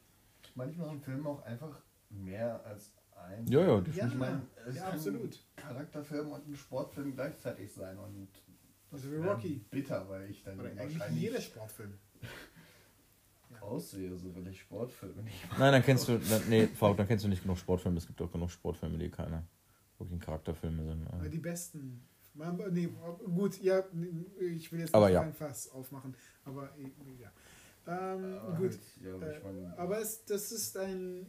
Manchmal 0.54 0.88
sind 0.90 1.04
Filme 1.04 1.28
auch 1.28 1.42
einfach 1.42 1.80
mehr 2.10 2.64
als 2.64 2.92
ein. 3.16 3.46
Ja, 3.48 3.60
ja, 3.60 3.82
Ja, 3.94 4.06
Ich 4.06 4.14
meine, 4.14 4.42
es 4.66 4.76
ja, 4.76 4.84
kann 4.84 4.92
absolut. 4.92 5.22
ein 5.56 5.62
Charakterfilm 5.62 6.28
und 6.32 6.48
ein 6.48 6.54
Sportfilm 6.56 7.14
gleichzeitig 7.14 7.72
sein 7.72 7.98
und 7.98 8.28
das 8.90 9.04
Also 9.04 9.12
wie 9.12 9.16
Rocky. 9.26 9.64
bitter, 9.70 10.08
weil 10.08 10.30
ich 10.30 10.42
dann 10.42 10.60
Oder 10.60 10.70
eigentlich 10.70 10.98
wahrscheinlich 10.98 11.22
jeder 11.22 11.40
Sportfilm. 11.40 11.94
aussehe, 13.60 14.16
so 14.16 14.34
will 14.34 14.46
ich 14.48 14.60
Sportfilme 14.60 15.22
nicht 15.22 15.36
Nein, 15.58 15.72
dann 15.72 15.82
kennst 15.82 16.08
du, 16.08 16.18
dann, 16.18 16.42
nee, 16.48 16.66
Fauk, 16.66 16.96
dann 16.96 17.06
kennst 17.06 17.24
du 17.24 17.28
nicht 17.28 17.42
genug 17.42 17.58
Sportfilme. 17.58 17.98
Es 17.98 18.06
gibt 18.06 18.20
auch 18.22 18.30
genug 18.30 18.50
Sportfilme, 18.50 18.98
die 18.98 19.08
keine 19.08 19.42
wirklichen 19.98 20.20
Charakterfilme 20.20 20.84
sind. 20.84 21.06
Aber 21.08 21.18
Also. 21.18 21.30
die 21.30 21.38
besten. 21.38 22.06
Nee, 22.70 22.88
gut, 23.24 23.58
ja, 23.62 23.82
ich 24.40 24.70
will 24.70 24.80
jetzt 24.80 24.94
Aber 24.94 25.06
nicht 25.06 25.14
ja. 25.14 25.22
ein 25.22 25.32
Fass 25.32 25.70
aufmachen, 25.70 26.14
aber 26.44 26.64
äh, 26.76 27.22
ja. 27.22 27.30
Ähm, 27.86 28.38
Aber 28.42 28.56
gut, 28.56 28.70
halt, 28.72 28.80
ja, 29.22 29.26
Äh, 29.28 29.76
aber 29.76 30.00
es, 30.00 30.24
das 30.24 30.50
ist 30.52 30.76
ein 30.76 31.26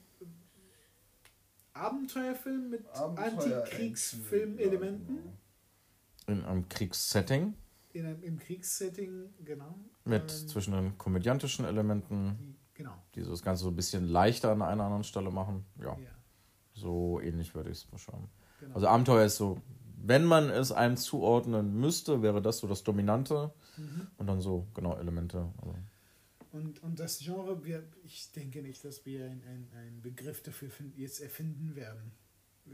Abenteuerfilm 1.74 2.70
mit 2.72 2.88
Abenteuer- 2.96 3.62
Antikriegsfilmelementen 3.64 5.16
Ja, 5.18 5.22
genau. 5.22 6.40
In 6.40 6.46
einem 6.46 6.68
Kriegssetting 6.70 7.54
in 7.94 8.06
einem, 8.06 8.22
im 8.24 8.38
Kriegssetting, 8.38 9.30
genau. 9.44 9.74
mit 10.06 10.22
Ähm, 10.32 10.48
zwischen 10.48 10.74
den 10.74 10.98
komödiantischen 10.98 11.66
Elementen, 11.66 12.56
Genau. 12.76 12.94
die 13.16 13.22
so 13.24 13.32
das 13.32 13.42
Ganze 13.42 13.64
so 13.64 13.70
ein 13.70 13.76
bisschen 13.76 14.08
leichter 14.08 14.52
an 14.52 14.62
einer 14.62 14.84
anderen 14.84 15.04
Stelle 15.04 15.32
machen. 15.32 15.66
Ja, 15.80 15.98
Ja, 15.98 16.10
so 16.74 17.20
ähnlich 17.22 17.56
würde 17.56 17.72
ich 17.72 17.78
es 17.80 17.86
beschreiben. 17.86 18.30
genau. 18.60 18.76
Also 18.76 18.88
Abenteuer 18.88 19.26
ist 19.26 19.38
so, 19.38 19.60
wenn 20.00 20.26
man 20.26 20.50
es 20.52 20.72
einem 20.72 20.96
zuordnen 20.98 21.74
müsste, 21.80 22.22
wäre 22.22 22.40
das 22.42 22.60
so 22.60 22.68
das 22.68 22.84
Dominante 22.84 23.52
mhm. 23.78 24.08
und 24.18 24.28
dann 24.28 24.42
so, 24.42 24.68
genau, 24.76 24.96
Elemente. 24.98 25.48
Also, 25.62 25.74
und, 26.58 26.82
und 26.84 27.00
das 27.00 27.20
Genre, 27.20 27.64
wir, 27.64 27.88
ich 28.04 28.32
denke 28.32 28.62
nicht, 28.62 28.84
dass 28.84 29.06
wir 29.06 29.26
einen 29.26 29.70
ein 29.74 30.02
Begriff 30.02 30.42
dafür 30.42 30.70
jetzt 30.96 31.20
erfinden 31.22 31.76
werden. 31.76 32.12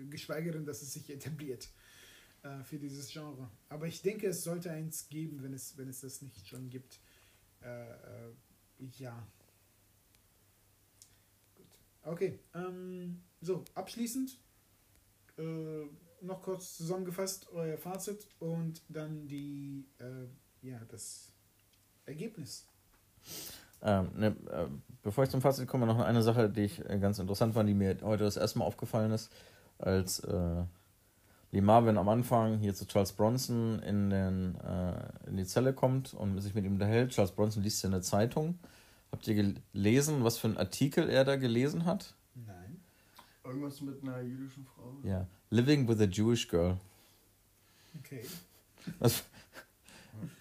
Geschweige 0.09 0.51
denn, 0.51 0.65
dass 0.65 0.81
es 0.81 0.93
sich 0.93 1.09
etabliert 1.09 1.69
äh, 2.43 2.63
für 2.63 2.79
dieses 2.79 3.09
Genre. 3.09 3.49
Aber 3.69 3.87
ich 3.87 4.01
denke, 4.01 4.27
es 4.27 4.43
sollte 4.43 4.71
eins 4.71 5.09
geben, 5.09 5.43
wenn 5.43 5.53
es, 5.53 5.77
wenn 5.77 5.87
es 5.87 6.01
das 6.01 6.21
nicht 6.21 6.47
schon 6.47 6.69
gibt. 6.69 6.99
Äh, 7.61 7.91
äh, 7.91 8.33
ja. 8.97 9.27
Gut. 11.55 11.79
Okay. 12.03 12.39
Ähm, 12.53 13.21
so, 13.41 13.63
abschließend 13.75 14.37
äh, 15.37 15.85
noch 16.21 16.41
kurz 16.41 16.77
zusammengefasst 16.77 17.49
euer 17.51 17.77
Fazit 17.77 18.27
und 18.39 18.81
dann 18.87 19.27
die, 19.27 19.85
äh, 19.99 20.67
ja, 20.67 20.79
das 20.85 21.31
Ergebnis. 22.05 22.65
Ähm, 23.83 24.09
ne, 24.15 24.27
äh, 24.27 24.65
bevor 25.01 25.25
ich 25.25 25.29
zum 25.29 25.41
Fazit 25.41 25.67
komme, 25.67 25.85
noch 25.85 25.99
eine 25.99 26.23
Sache, 26.23 26.49
die 26.49 26.61
ich 26.61 26.89
äh, 26.89 26.97
ganz 26.99 27.19
interessant 27.19 27.53
fand, 27.53 27.69
die 27.69 27.73
mir 27.73 27.97
heute 28.01 28.23
das 28.23 28.37
erste 28.37 28.59
Mal 28.59 28.65
aufgefallen 28.65 29.11
ist, 29.11 29.31
als 29.77 30.19
äh, 30.21 30.63
Lee 31.51 31.61
Marvin 31.61 31.97
am 31.97 32.09
Anfang 32.09 32.57
hier 32.57 32.73
zu 32.73 32.87
Charles 32.87 33.11
Bronson 33.11 33.79
in, 33.79 34.09
den, 34.09 34.55
äh, 34.55 35.29
in 35.29 35.37
die 35.37 35.45
Zelle 35.45 35.73
kommt 35.73 36.13
und 36.13 36.39
sich 36.39 36.55
mit 36.55 36.65
ihm 36.65 36.73
unterhält. 36.73 37.11
Charles 37.11 37.31
Bronson 37.31 37.61
liest 37.61 37.83
ja 37.83 37.89
eine 37.89 38.01
Zeitung. 38.01 38.57
Habt 39.11 39.27
ihr 39.27 39.35
gelesen, 39.35 40.23
was 40.23 40.39
für 40.39 40.47
einen 40.47 40.57
Artikel 40.57 41.09
er 41.09 41.25
da 41.25 41.35
gelesen 41.35 41.85
hat? 41.85 42.15
Nein. 42.33 42.81
Irgendwas 43.43 43.81
mit 43.81 44.01
einer 44.01 44.21
jüdischen 44.21 44.65
Frau? 44.65 44.93
Ja, 45.03 45.27
Living 45.51 45.87
with 45.87 45.99
a 45.99 46.05
Jewish 46.05 46.47
Girl. 46.47 46.77
Okay. 47.99 48.25
Das, 48.99 49.23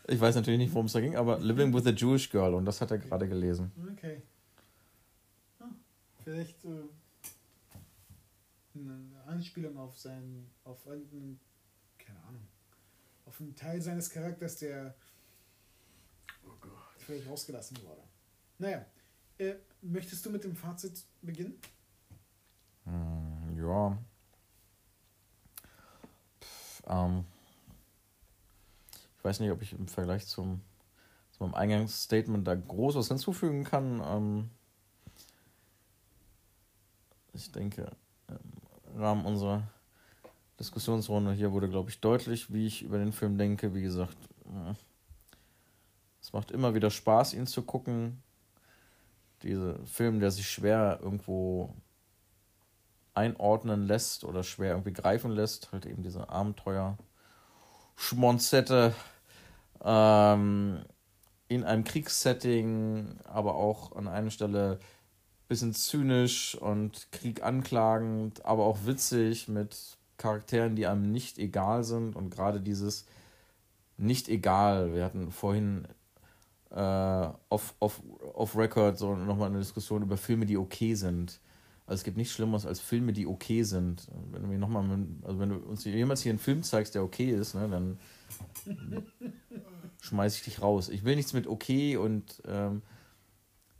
ich 0.08 0.20
weiß 0.20 0.34
natürlich 0.34 0.58
nicht, 0.58 0.72
worum 0.72 0.86
es 0.86 0.92
da 0.92 1.00
ging, 1.00 1.16
aber 1.16 1.38
Living 1.40 1.72
with 1.72 1.86
a 1.86 1.90
Jewish 1.90 2.30
Girl 2.30 2.54
und 2.54 2.64
das 2.64 2.80
hat 2.80 2.90
er 2.90 2.98
gerade 2.98 3.28
gelesen. 3.28 3.72
Okay. 3.92 4.22
Ah, 5.60 5.64
vielleicht 6.24 6.64
äh, 6.64 6.68
eine 8.74 9.22
Anspielung 9.26 9.76
auf 9.78 9.98
seinen, 9.98 10.50
auf 10.64 10.84
irgendeinen, 10.86 11.38
keine 11.98 12.18
Ahnung, 12.24 12.42
auf 13.26 13.40
einen 13.40 13.54
Teil 13.54 13.80
seines 13.80 14.10
Charakters, 14.10 14.56
der 14.58 14.94
Oh 16.44 16.50
Gott. 16.60 16.72
vielleicht 16.98 17.28
rausgelassen 17.28 17.78
wurde. 17.82 18.02
Naja, 18.58 18.84
äh, 19.38 19.54
möchtest 19.80 20.24
du 20.26 20.30
mit 20.30 20.44
dem 20.44 20.54
Fazit 20.56 21.02
beginnen? 21.22 21.54
Hm, 22.84 23.56
ja. 23.56 23.98
Pff, 26.40 26.82
ähm, 26.88 27.24
ich 29.22 29.24
weiß 29.24 29.38
nicht, 29.38 29.52
ob 29.52 29.62
ich 29.62 29.72
im 29.72 29.86
Vergleich 29.86 30.26
zum, 30.26 30.62
zu 31.30 31.44
meinem 31.44 31.54
Eingangsstatement 31.54 32.44
da 32.44 32.56
groß 32.56 32.96
was 32.96 33.06
hinzufügen 33.06 33.62
kann. 33.62 34.02
Ähm, 34.04 34.50
ich 37.32 37.52
denke, 37.52 37.92
ähm, 38.28 39.00
Rahmen 39.00 39.24
unserer 39.24 39.62
Diskussionsrunde 40.58 41.34
hier 41.34 41.52
wurde, 41.52 41.68
glaube 41.68 41.88
ich, 41.88 42.00
deutlich, 42.00 42.52
wie 42.52 42.66
ich 42.66 42.82
über 42.82 42.98
den 42.98 43.12
Film 43.12 43.38
denke. 43.38 43.72
Wie 43.76 43.82
gesagt, 43.82 44.16
es 46.20 46.32
macht 46.32 46.50
immer 46.50 46.74
wieder 46.74 46.90
Spaß, 46.90 47.34
ihn 47.34 47.46
zu 47.46 47.62
gucken. 47.62 48.24
Dieser 49.44 49.78
Film, 49.86 50.18
der 50.18 50.32
sich 50.32 50.50
schwer 50.50 50.98
irgendwo 51.00 51.72
einordnen 53.14 53.86
lässt 53.86 54.24
oder 54.24 54.42
schwer 54.42 54.72
irgendwie 54.72 54.92
greifen 54.92 55.30
lässt, 55.30 55.70
halt 55.70 55.86
eben 55.86 56.02
diese 56.02 56.28
Abenteuer, 56.28 56.98
Schmonzette, 57.94 58.94
ähm, 59.84 60.84
in 61.48 61.64
einem 61.64 61.84
Kriegssetting, 61.84 63.18
aber 63.24 63.54
auch 63.54 63.94
an 63.96 64.08
einer 64.08 64.30
Stelle 64.30 64.78
bisschen 65.48 65.74
zynisch 65.74 66.54
und 66.54 67.12
Krieg 67.12 67.42
anklagend, 67.42 68.44
aber 68.46 68.64
auch 68.64 68.86
witzig 68.86 69.48
mit 69.48 69.98
Charakteren, 70.16 70.76
die 70.76 70.86
einem 70.86 71.12
nicht 71.12 71.38
egal 71.38 71.84
sind 71.84 72.16
und 72.16 72.30
gerade 72.30 72.60
dieses 72.60 73.04
nicht 73.98 74.28
egal. 74.28 74.94
Wir 74.94 75.04
hatten 75.04 75.30
vorhin 75.30 75.86
äh, 76.70 77.28
off, 77.50 77.74
off, 77.80 78.00
off 78.32 78.56
Record 78.56 78.96
so 78.98 79.14
nochmal 79.14 79.50
eine 79.50 79.58
Diskussion 79.58 80.02
über 80.02 80.16
Filme, 80.16 80.46
die 80.46 80.56
okay 80.56 80.94
sind. 80.94 81.38
Also 81.84 82.00
es 82.00 82.04
gibt 82.04 82.16
nichts 82.16 82.32
Schlimmeres 82.32 82.64
als 82.64 82.80
Filme, 82.80 83.12
die 83.12 83.26
okay 83.26 83.62
sind. 83.62 84.06
Wenn 84.30 84.42
du 84.42 84.48
mir 84.48 84.58
noch 84.58 84.68
mal, 84.68 84.84
also 85.22 85.38
wenn 85.38 85.50
du 85.50 85.56
uns 85.56 85.84
jemals 85.84 86.22
hier 86.22 86.30
einen 86.30 86.38
Film 86.38 86.62
zeigst, 86.62 86.94
der 86.94 87.02
okay 87.02 87.30
ist, 87.30 87.54
ne, 87.54 87.68
dann 87.68 87.98
schmeiß 90.02 90.34
ich 90.36 90.42
dich 90.42 90.60
raus. 90.60 90.88
Ich 90.88 91.04
will 91.04 91.16
nichts 91.16 91.32
mit 91.32 91.46
okay 91.46 91.96
und 91.96 92.42
ähm, 92.46 92.82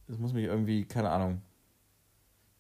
muss 0.07 0.33
mich 0.33 0.45
irgendwie, 0.45 0.85
keine 0.85 1.11
Ahnung. 1.11 1.43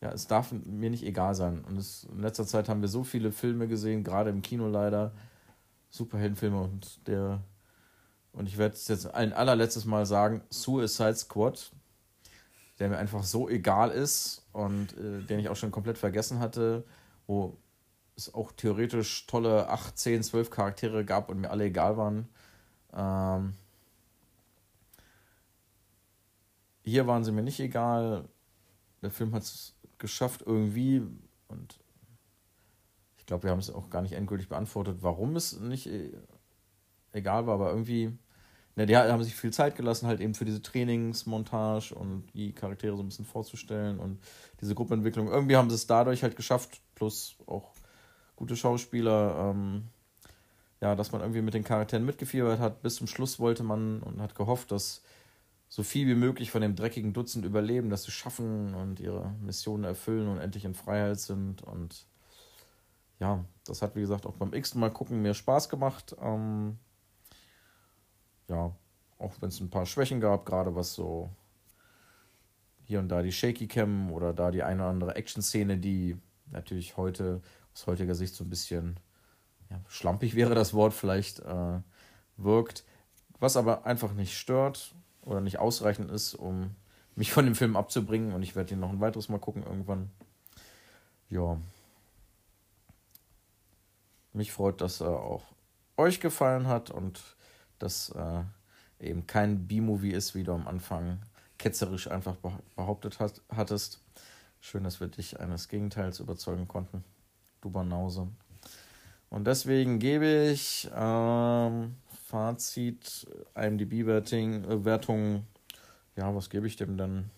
Ja, 0.01 0.10
es 0.10 0.26
darf 0.26 0.51
mir 0.52 0.90
nicht 0.90 1.05
egal 1.05 1.34
sein. 1.34 1.64
Und 1.64 1.76
es, 1.76 2.05
in 2.05 2.20
letzter 2.20 2.44
Zeit 2.44 2.68
haben 2.68 2.80
wir 2.80 2.89
so 2.89 3.05
viele 3.05 3.30
Filme 3.30 3.68
gesehen, 3.68 4.02
gerade 4.02 4.30
im 4.30 4.43
Kino 4.43 4.68
leider. 4.68 5.12
Superheldenfilme 5.90 6.60
und 6.60 7.06
der. 7.06 7.40
Und 8.32 8.48
ich 8.48 8.59
werde 8.59 8.74
es 8.74 8.89
jetzt 8.89 9.14
ein 9.14 9.32
allerletztes 9.32 9.84
Mal 9.84 10.06
sagen: 10.06 10.43
Suicide 10.51 11.14
Squad, 11.14 11.70
der 12.80 12.89
mir 12.89 12.98
einfach 12.98 13.22
so 13.22 13.48
egal 13.48 13.90
ist 13.90 14.44
und 14.52 14.98
äh, 14.98 15.22
den 15.22 15.39
ich 15.39 15.48
auch 15.48 15.56
schon 15.56 15.70
komplett 15.70 15.98
vergessen 15.98 16.40
hatte, 16.40 16.84
wo 17.28 17.56
es 18.16 18.34
auch 18.34 18.51
theoretisch 18.52 19.26
tolle 19.26 19.68
8, 19.68 19.97
10, 19.97 20.22
12 20.24 20.51
Charaktere 20.51 21.05
gab 21.05 21.28
und 21.28 21.40
mir 21.40 21.51
alle 21.51 21.64
egal 21.64 21.97
waren. 21.97 22.28
Ähm, 22.94 23.55
hier 26.85 27.06
waren 27.06 27.24
sie 27.24 27.32
mir 27.32 27.43
nicht 27.43 27.60
egal. 27.60 28.28
Der 29.02 29.10
Film 29.10 29.35
hat 29.35 29.43
es 29.43 29.74
geschafft 29.98 30.43
irgendwie 30.44 31.02
und 31.48 31.78
ich 33.16 33.27
glaube, 33.27 33.44
wir 33.44 33.51
haben 33.52 33.60
es 33.60 33.70
auch 33.70 33.89
gar 33.89 34.02
nicht 34.02 34.14
endgültig 34.14 34.48
beantwortet, 34.48 34.98
warum 35.01 35.36
es 35.36 35.60
nicht 35.60 35.86
e-, 35.86 36.12
egal 37.12 37.47
war, 37.47 37.55
aber 37.55 37.70
irgendwie, 37.70 38.19
ne, 38.74 38.86
die 38.86 38.97
haben 38.97 39.23
sich 39.23 39.36
viel 39.36 39.52
Zeit 39.52 39.77
gelassen, 39.77 40.09
halt 40.09 40.20
eben 40.20 40.35
für 40.35 40.44
diese 40.44 40.60
Trainingsmontage 40.60 41.94
und 41.94 42.24
die 42.35 42.52
Charaktere 42.52 42.97
so 42.97 43.02
ein 43.02 43.09
bisschen 43.09 43.24
vorzustellen 43.24 44.01
und 44.01 44.19
diese 44.60 44.74
Gruppenentwicklung. 44.74 45.28
Irgendwie 45.28 45.56
haben 45.56 45.70
sie 45.70 45.77
es 45.77 45.86
dadurch 45.86 46.24
halt 46.24 46.35
geschafft, 46.35 46.81
plus 46.97 47.36
auch 47.47 47.73
gute 48.35 48.56
Schauspieler, 48.56 49.51
ähm, 49.51 49.85
ja, 50.82 50.96
dass 50.96 51.12
man 51.12 51.20
irgendwie 51.20 51.42
mit 51.42 51.54
den 51.54 51.62
Charakteren 51.62 52.04
mitgefiebert 52.04 52.59
hat. 52.59 52.82
Bis 52.82 52.96
zum 52.96 53.06
Schluss 53.06 53.38
wollte 53.38 53.62
man 53.62 54.02
und 54.02 54.20
hat 54.20 54.34
gehofft, 54.34 54.72
dass 54.72 55.00
so 55.68 55.84
viel 55.84 56.09
wie 56.09 56.16
möglich 56.16 56.50
von 56.50 56.60
dem 56.60 56.74
dreckigen 56.74 57.12
Dutzend 57.12 57.44
überleben, 57.44 57.88
dass 57.88 58.02
sie 58.02 58.10
schaffen 58.10 58.74
und 58.74 58.98
ihre 58.98 59.30
Missionen 59.40 59.84
erfüllen 59.84 60.28
und 60.28 60.38
endlich 60.38 60.64
in 60.64 60.74
Freiheit 60.74 61.20
sind. 61.20 61.62
Und 61.62 62.09
ja, 63.20 63.44
das 63.64 63.80
hat, 63.80 63.94
wie 63.94 64.00
gesagt, 64.00 64.26
auch 64.26 64.34
beim 64.34 64.52
x 64.52 64.74
Mal 64.74 64.90
gucken 64.90 65.22
mir 65.22 65.34
Spaß 65.34 65.68
gemacht. 65.68 66.16
Ähm, 66.20 66.78
ja, 68.48 68.74
auch 69.18 69.32
wenn 69.40 69.50
es 69.50 69.60
ein 69.60 69.70
paar 69.70 69.86
Schwächen 69.86 70.20
gab, 70.20 70.44
gerade 70.44 70.74
was 70.74 70.94
so 70.94 71.30
hier 72.82 72.98
und 72.98 73.09
da 73.09 73.22
die 73.22 73.30
Shaky 73.30 73.68
Cam 73.68 74.10
oder 74.10 74.34
da 74.34 74.50
die 74.50 74.64
eine 74.64 74.82
oder 74.82 74.90
andere 74.90 75.14
Action-Szene, 75.14 75.78
die 75.78 76.16
natürlich 76.50 76.96
heute 76.96 77.40
aus 77.72 77.86
heutiger 77.86 78.16
Sicht 78.16 78.34
so 78.34 78.42
ein 78.42 78.50
bisschen 78.50 78.98
ja, 79.73 79.81
schlampig 79.89 80.35
wäre 80.35 80.55
das 80.55 80.74
Wort 80.74 80.93
vielleicht, 80.93 81.40
äh, 81.40 81.81
wirkt. 82.36 82.85
Was 83.40 83.57
aber 83.57 83.86
einfach 83.86 84.12
nicht 84.12 84.36
stört 84.36 84.94
oder 85.23 85.40
nicht 85.40 85.59
ausreichend 85.59 86.11
ist, 86.11 86.35
um 86.35 86.77
mich 87.16 87.32
von 87.32 87.44
dem 87.44 87.55
Film 87.55 87.77
abzubringen. 87.77 88.32
Und 88.32 88.43
ich 88.43 88.55
werde 88.55 88.74
ihn 88.74 88.81
noch 88.81 88.90
ein 88.90 89.01
weiteres 89.01 89.28
Mal 89.28 89.39
gucken 89.39 89.62
irgendwann. 89.62 90.11
Ja. 91.28 91.59
Mich 94.32 94.53
freut, 94.53 94.81
dass 94.81 95.01
er 95.01 95.20
auch 95.20 95.44
euch 95.97 96.20
gefallen 96.20 96.66
hat 96.66 96.90
und 96.90 97.20
dass 97.78 98.11
äh, 98.11 98.43
eben 99.01 99.27
kein 99.27 99.66
B-Movie 99.66 100.12
ist, 100.12 100.35
wie 100.35 100.44
du 100.44 100.53
am 100.53 100.69
Anfang 100.69 101.23
ketzerisch 101.59 102.11
einfach 102.11 102.36
behauptet 102.77 103.20
hat, 103.20 103.40
hattest. 103.49 104.01
Schön, 104.61 104.85
dass 104.85 105.01
wir 105.01 105.09
dich 105.09 105.40
eines 105.40 105.69
Gegenteils 105.69 106.20
überzeugen 106.20 106.69
konnten. 106.69 107.05
Du 107.61 107.70
Banause. 107.70 108.28
Und 109.32 109.46
deswegen 109.46 109.98
gebe 109.98 110.50
ich 110.52 110.90
ähm, 110.94 111.96
Fazit, 112.26 113.26
IMDb-Wertung, 113.54 114.66
äh, 115.34 116.20
ja, 116.20 116.34
was 116.34 116.50
gebe 116.50 116.66
ich 116.66 116.76
dem 116.76 116.98
denn? 116.98 117.30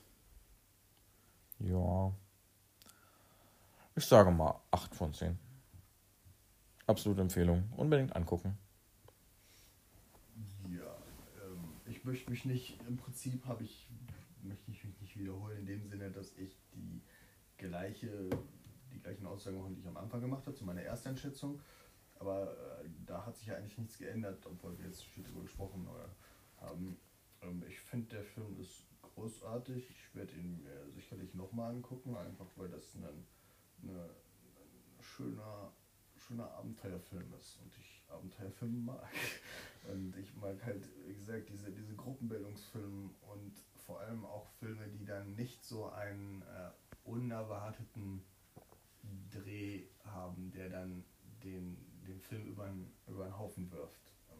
Ja, 1.60 2.12
ich 3.94 4.04
sage 4.04 4.32
mal 4.32 4.60
8 4.72 4.92
von 4.92 5.14
10. 5.14 5.38
Absolute 6.88 7.20
Empfehlung. 7.20 7.72
Unbedingt 7.76 8.16
angucken. 8.16 8.58
Ja, 10.68 10.96
ähm, 11.44 11.62
ich 11.86 12.04
möchte 12.04 12.28
mich 12.28 12.44
nicht, 12.44 12.76
im 12.88 12.96
Prinzip 12.96 13.46
habe 13.46 13.62
ich, 13.62 13.88
möchte 14.42 14.68
ich 14.72 14.82
mich 14.82 15.00
nicht 15.00 15.16
wiederholen, 15.16 15.58
in 15.60 15.66
dem 15.66 15.86
Sinne, 15.86 16.10
dass 16.10 16.32
ich 16.32 16.58
die 16.74 17.00
gleiche, 17.56 18.30
die 18.92 18.98
gleichen 18.98 19.26
Aussagen 19.26 19.60
mache, 19.60 19.70
die 19.70 19.80
ich 19.80 19.86
am 19.86 19.96
Anfang 19.96 20.20
gemacht 20.20 20.44
habe, 20.44 20.56
zu 20.56 20.64
meiner 20.64 20.82
Ersteinschätzung. 20.82 21.60
Aber 22.18 22.52
äh, 22.82 22.88
da 23.06 23.26
hat 23.26 23.36
sich 23.36 23.48
ja 23.48 23.56
eigentlich 23.56 23.78
nichts 23.78 23.98
geändert, 23.98 24.44
obwohl 24.46 24.78
wir 24.78 24.86
jetzt 24.86 25.02
viel 25.04 25.24
darüber 25.24 25.42
gesprochen 25.42 25.88
haben. 26.60 26.96
Ähm, 27.42 27.62
ich 27.68 27.80
finde, 27.80 28.16
der 28.16 28.24
Film 28.24 28.58
ist 28.60 28.84
großartig. 29.02 29.90
Ich 29.90 30.14
werde 30.14 30.32
ihn 30.34 30.62
mir 30.62 30.90
sicherlich 30.90 31.34
nochmal 31.34 31.70
angucken, 31.70 32.16
einfach 32.16 32.46
weil 32.56 32.68
das 32.68 32.94
ein, 32.94 33.26
ein 33.82 34.10
schöner, 35.00 35.72
schöner 36.16 36.50
Abenteuerfilm 36.52 37.32
ist 37.34 37.58
und 37.60 37.76
ich 37.78 38.02
Abenteuerfilme 38.08 38.78
mag. 38.78 39.12
Und 39.92 40.16
ich 40.16 40.34
mag 40.36 40.64
halt, 40.64 40.88
wie 41.06 41.12
gesagt, 41.12 41.50
diese, 41.50 41.70
diese 41.70 41.94
Gruppenbildungsfilme 41.94 43.10
und 43.20 43.52
vor 43.84 44.00
allem 44.00 44.24
auch 44.24 44.48
Filme, 44.58 44.88
die 44.88 45.04
dann 45.04 45.34
nicht 45.34 45.62
so 45.62 45.90
einen 45.90 46.40
äh, 46.40 46.70
unerwarteten 47.04 48.24
Dreh 49.30 49.82
haben, 50.06 50.50
der 50.52 50.70
dann 50.70 51.04
den, 51.42 51.76
den 52.04 52.20
Film 52.20 52.46
über 52.46 52.64
einen, 52.64 52.92
über 53.06 53.24
einen 53.24 53.38
Haufen 53.38 53.70
wirft. 53.70 54.12
Ähm, 54.30 54.38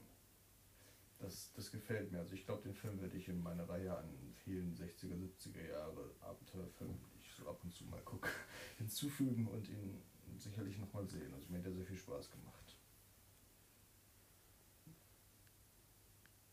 das, 1.18 1.52
das 1.54 1.70
gefällt 1.70 2.12
mir. 2.12 2.20
Also 2.20 2.34
ich 2.34 2.44
glaube, 2.44 2.62
den 2.62 2.74
Film 2.74 3.00
werde 3.00 3.16
ich 3.16 3.28
in 3.28 3.42
meiner 3.42 3.68
Reihe 3.68 3.96
an 3.96 4.34
vielen 4.44 4.74
60er, 4.74 5.14
70er 5.14 5.68
Jahre 5.68 6.14
Abenteuerfilmen, 6.20 6.98
die 7.14 7.20
ich 7.20 7.32
so 7.34 7.48
ab 7.48 7.60
und 7.62 7.74
zu 7.74 7.84
mal 7.84 8.02
gucke, 8.02 8.28
hinzufügen 8.78 9.46
und 9.48 9.68
ihn 9.68 10.02
sicherlich 10.36 10.78
nochmal 10.78 11.06
sehen. 11.08 11.32
Also 11.34 11.48
mir 11.50 11.58
hat 11.58 11.66
er 11.66 11.72
sehr 11.72 11.86
viel 11.86 11.96
Spaß 11.96 12.30
gemacht. 12.30 12.76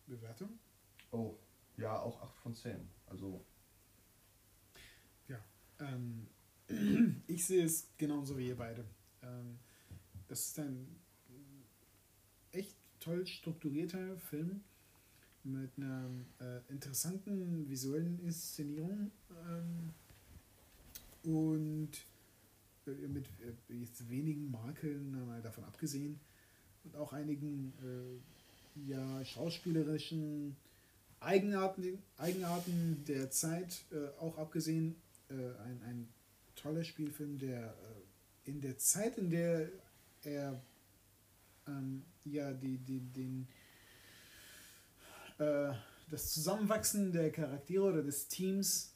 Bewertung? 0.08 0.60
Oh, 1.12 1.38
ja, 1.78 1.98
auch 2.00 2.22
8 2.22 2.38
von 2.38 2.54
10. 2.54 2.90
Also. 3.08 3.46
Ja, 5.28 5.44
ähm, 5.80 6.28
ich 7.28 7.46
sehe 7.46 7.66
es 7.66 7.90
genauso 7.98 8.38
wie 8.38 8.48
ihr 8.48 8.58
beide. 8.58 8.86
Ähm, 9.22 9.60
das 10.28 10.48
ist 10.48 10.60
ein 10.60 11.01
toll 13.02 13.28
strukturierter 13.28 14.18
Film 14.30 14.62
mit 15.44 15.72
einer 15.78 16.10
äh, 16.40 16.72
interessanten 16.72 17.68
visuellen 17.68 18.20
Inszenierung 18.24 19.12
ähm, 19.48 19.94
und 21.24 21.90
äh, 22.86 22.92
mit 23.08 23.26
äh, 23.70 23.74
jetzt 23.74 24.08
wenigen 24.10 24.52
Makeln 24.52 25.26
mal 25.26 25.42
davon 25.42 25.64
abgesehen 25.66 26.20
und 26.84 26.96
auch 26.96 27.12
einigen 27.12 27.74
äh, 27.84 28.90
ja, 28.90 29.26
schauspielerischen 29.26 30.56
Eigenarten, 31.20 32.02
Eigenarten 32.18 33.04
der 33.08 33.30
Zeit 33.32 33.84
äh, 33.92 34.08
auch 34.20 34.38
abgesehen. 34.38 34.96
Äh, 35.30 35.34
ein, 35.34 35.82
ein 35.86 36.08
toller 36.56 36.84
Spielfilm, 36.84 37.38
der 37.38 37.76
in 38.46 38.62
der 38.62 38.78
Zeit, 38.78 39.18
in 39.18 39.30
der 39.30 39.70
er 40.24 40.62
ähm, 41.68 42.04
ja 42.26 42.54
die, 42.54 42.78
die, 42.78 43.00
den, 43.00 43.48
äh, 45.38 45.74
das 46.10 46.34
Zusammenwachsen 46.34 47.12
der 47.12 47.32
Charaktere 47.32 47.84
oder 47.84 48.04
des 48.04 48.28
Teams 48.28 48.94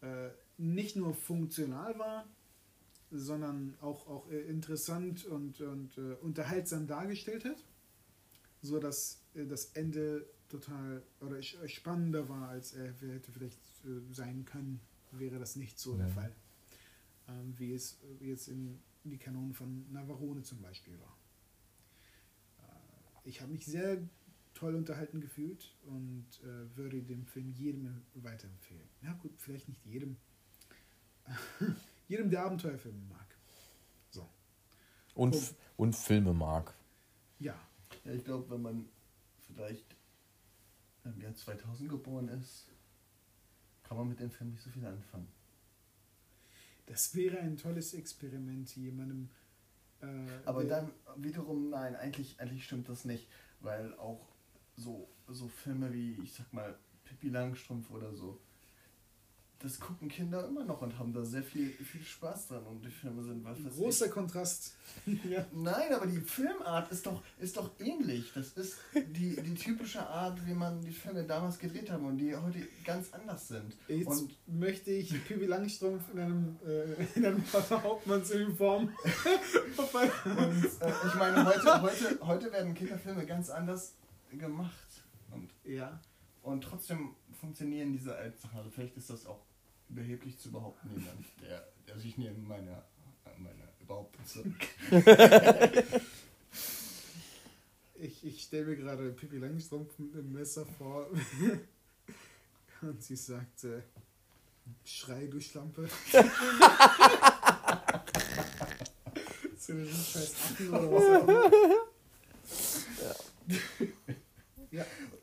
äh, 0.00 0.30
nicht 0.58 0.96
nur 0.96 1.14
funktional 1.14 1.98
war, 1.98 2.26
sondern 3.10 3.76
auch, 3.80 4.06
auch 4.06 4.30
äh, 4.30 4.40
interessant 4.42 5.24
und, 5.26 5.60
und 5.60 5.96
äh, 5.98 6.14
unterhaltsam 6.22 6.86
dargestellt 6.86 7.44
hat, 7.44 7.64
so 8.62 8.78
dass 8.78 9.22
äh, 9.34 9.46
das 9.46 9.66
Ende 9.72 10.26
total 10.48 11.02
oder 11.20 11.42
spannender 11.42 12.28
war, 12.28 12.48
als 12.48 12.72
er 12.72 12.92
hätte 12.92 13.32
vielleicht 13.32 13.58
äh, 13.84 14.12
sein 14.12 14.44
können, 14.44 14.80
wäre 15.12 15.38
das 15.38 15.56
nicht 15.56 15.78
so 15.78 15.96
der. 15.96 16.08
Fall. 16.08 16.32
Ähm, 17.28 17.54
wie 17.56 17.72
es 17.72 17.98
jetzt 18.20 18.48
in 18.48 18.80
die 19.04 19.18
Kanonen 19.18 19.54
von 19.54 19.90
Navarone 19.92 20.42
zum 20.42 20.60
Beispiel 20.60 20.98
war. 21.00 21.16
Ich 23.24 23.40
habe 23.40 23.52
mich 23.52 23.66
sehr 23.66 23.98
toll 24.54 24.74
unterhalten 24.74 25.20
gefühlt 25.20 25.76
und 25.86 26.26
äh, 26.42 26.76
würde 26.76 27.02
dem 27.02 27.24
Film 27.26 27.50
jedem 27.50 28.02
weiterempfehlen. 28.14 28.88
Ja 29.02 29.12
gut, 29.14 29.32
vielleicht 29.38 29.68
nicht 29.68 29.84
jedem. 29.86 30.16
jedem, 32.08 32.30
der 32.30 32.44
Abenteuerfilme 32.44 33.00
mag. 33.08 33.26
Und, 35.14 35.34
Oh. 35.34 35.38
F- 35.38 35.54
und 35.76 35.96
Filme 35.96 36.32
mag. 36.32 36.72
Ja, 37.40 37.58
Ja, 38.04 38.12
ich 38.12 38.24
glaube, 38.24 38.48
wenn 38.50 38.62
man 38.62 38.88
vielleicht 39.46 39.84
im 41.04 41.20
Jahr 41.20 41.34
2000 41.34 41.88
geboren 41.90 42.28
ist, 42.28 42.68
kann 43.82 43.96
man 43.96 44.08
mit 44.08 44.20
dem 44.20 44.30
Film 44.30 44.50
nicht 44.50 44.62
so 44.62 44.70
viel 44.70 44.84
anfangen. 44.86 45.28
das 46.86 47.14
wäre 47.14 47.38
ein 47.38 47.56
tolles 47.56 47.92
Experiment, 47.94 48.74
jemandem. 48.76 49.30
Äh, 50.02 50.06
Aber 50.44 50.64
dann 50.64 50.90
wiederum, 51.16 51.70
nein, 51.70 51.96
eigentlich, 51.96 52.40
eigentlich 52.40 52.64
stimmt 52.64 52.88
das 52.88 53.04
nicht, 53.04 53.28
weil 53.60 53.94
auch 53.98 54.28
so, 54.76 55.08
so 55.28 55.48
Filme 55.48 55.92
wie, 55.92 56.18
ich 56.22 56.32
sag 56.32 56.52
mal, 56.52 56.78
Pippi 57.04 57.28
Langstrumpf 57.28 57.90
oder 57.90 58.14
so, 58.14 58.40
das 59.62 59.78
gucken 59.78 60.08
Kinder 60.08 60.46
immer 60.48 60.64
noch 60.64 60.80
und 60.80 60.98
haben 60.98 61.12
da 61.12 61.22
sehr 61.22 61.42
viel, 61.42 61.70
viel 61.70 62.02
Spaß 62.02 62.48
dran 62.48 62.64
und 62.66 62.82
die 62.84 62.90
Filme 62.90 63.22
sind 63.22 63.44
was 63.44 63.62
weiß 63.62 63.76
Großer 63.76 64.06
ich. 64.06 64.12
Kontrast. 64.12 64.74
ja. 65.06 65.44
Nein, 65.52 65.92
aber 65.92 66.06
die 66.06 66.18
Filmart 66.18 66.90
ist 66.90 67.06
doch, 67.06 67.22
ist 67.38 67.58
doch 67.58 67.70
ähnlich. 67.78 68.32
Das 68.34 68.52
ist 68.52 68.78
die, 68.94 69.36
die 69.36 69.54
typische 69.54 70.06
Art, 70.06 70.46
wie 70.46 70.54
man 70.54 70.80
die 70.80 70.92
Filme 70.92 71.24
damals 71.24 71.58
gedreht 71.58 71.90
haben 71.90 72.06
und 72.06 72.16
die 72.16 72.34
heute 72.34 72.66
ganz 72.84 73.12
anders 73.12 73.48
sind. 73.48 73.76
Jetzt 73.86 74.06
Und 74.06 74.36
möchte 74.46 74.92
ich 74.92 75.10
Pippi 75.26 75.44
Langstrumpf 75.44 76.04
in 76.14 76.20
einem, 76.20 76.56
äh, 76.66 77.04
in 77.14 77.26
einem 77.26 77.44
Hauptmannsuniform. 77.52 78.90
Und 80.24 80.64
äh, 80.80 80.92
ich 81.06 81.14
meine, 81.16 81.44
heute, 81.44 81.82
heute, 81.82 82.18
heute 82.22 82.52
werden 82.52 82.74
Kinderfilme 82.74 83.26
ganz 83.26 83.50
anders 83.50 83.94
gemacht. 84.32 85.04
Und, 85.30 85.50
Ja, 85.64 86.00
und 86.42 86.62
trotzdem 86.62 87.14
funktionieren 87.38 87.92
diese 87.92 88.14
alten 88.14 88.38
Sachen. 88.38 88.58
Also 88.58 88.70
vielleicht 88.70 88.96
ist 88.96 89.10
das 89.10 89.26
auch 89.26 89.40
überheblich 89.90 90.38
zu 90.38 90.50
behaupten, 90.50 90.88
jemand, 90.90 91.26
der, 91.42 91.68
der 91.88 91.98
sich 91.98 92.16
neben 92.16 92.46
meiner, 92.46 92.84
meiner 93.38 93.68
Behauptung 93.86 94.24
zurück. 94.24 94.54
ich, 97.94 98.24
ich 98.24 98.42
stelle 98.42 98.66
mir 98.66 98.76
gerade 98.76 99.10
Pippi 99.12 99.38
Langstrumpf 99.38 99.98
mit 99.98 100.14
einem 100.14 100.32
Messer 100.32 100.64
vor. 100.66 101.08
Und 102.82 103.02
sie 103.02 103.16
sagt, 103.16 103.64
äh, 103.64 103.82
Schrei, 104.84 105.26
du 105.26 105.40
Schlampe. 105.40 105.88
so 109.58 109.72
einen 109.72 109.88
scheiß 109.88 110.34
Affen 110.34 110.68
oder 110.68 110.92
was 110.92 111.02
auch 111.02 111.28
immer. 111.28 111.50
Ja, 113.02 113.14
Okay. 114.72 115.19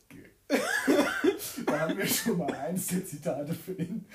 Da 1.67 1.79
haben 1.81 1.97
wir 1.97 2.07
schon 2.07 2.37
mal 2.37 2.53
eins 2.53 2.87
der 2.87 3.05
Zitate 3.05 3.53
für 3.53 3.73
den, 3.73 4.05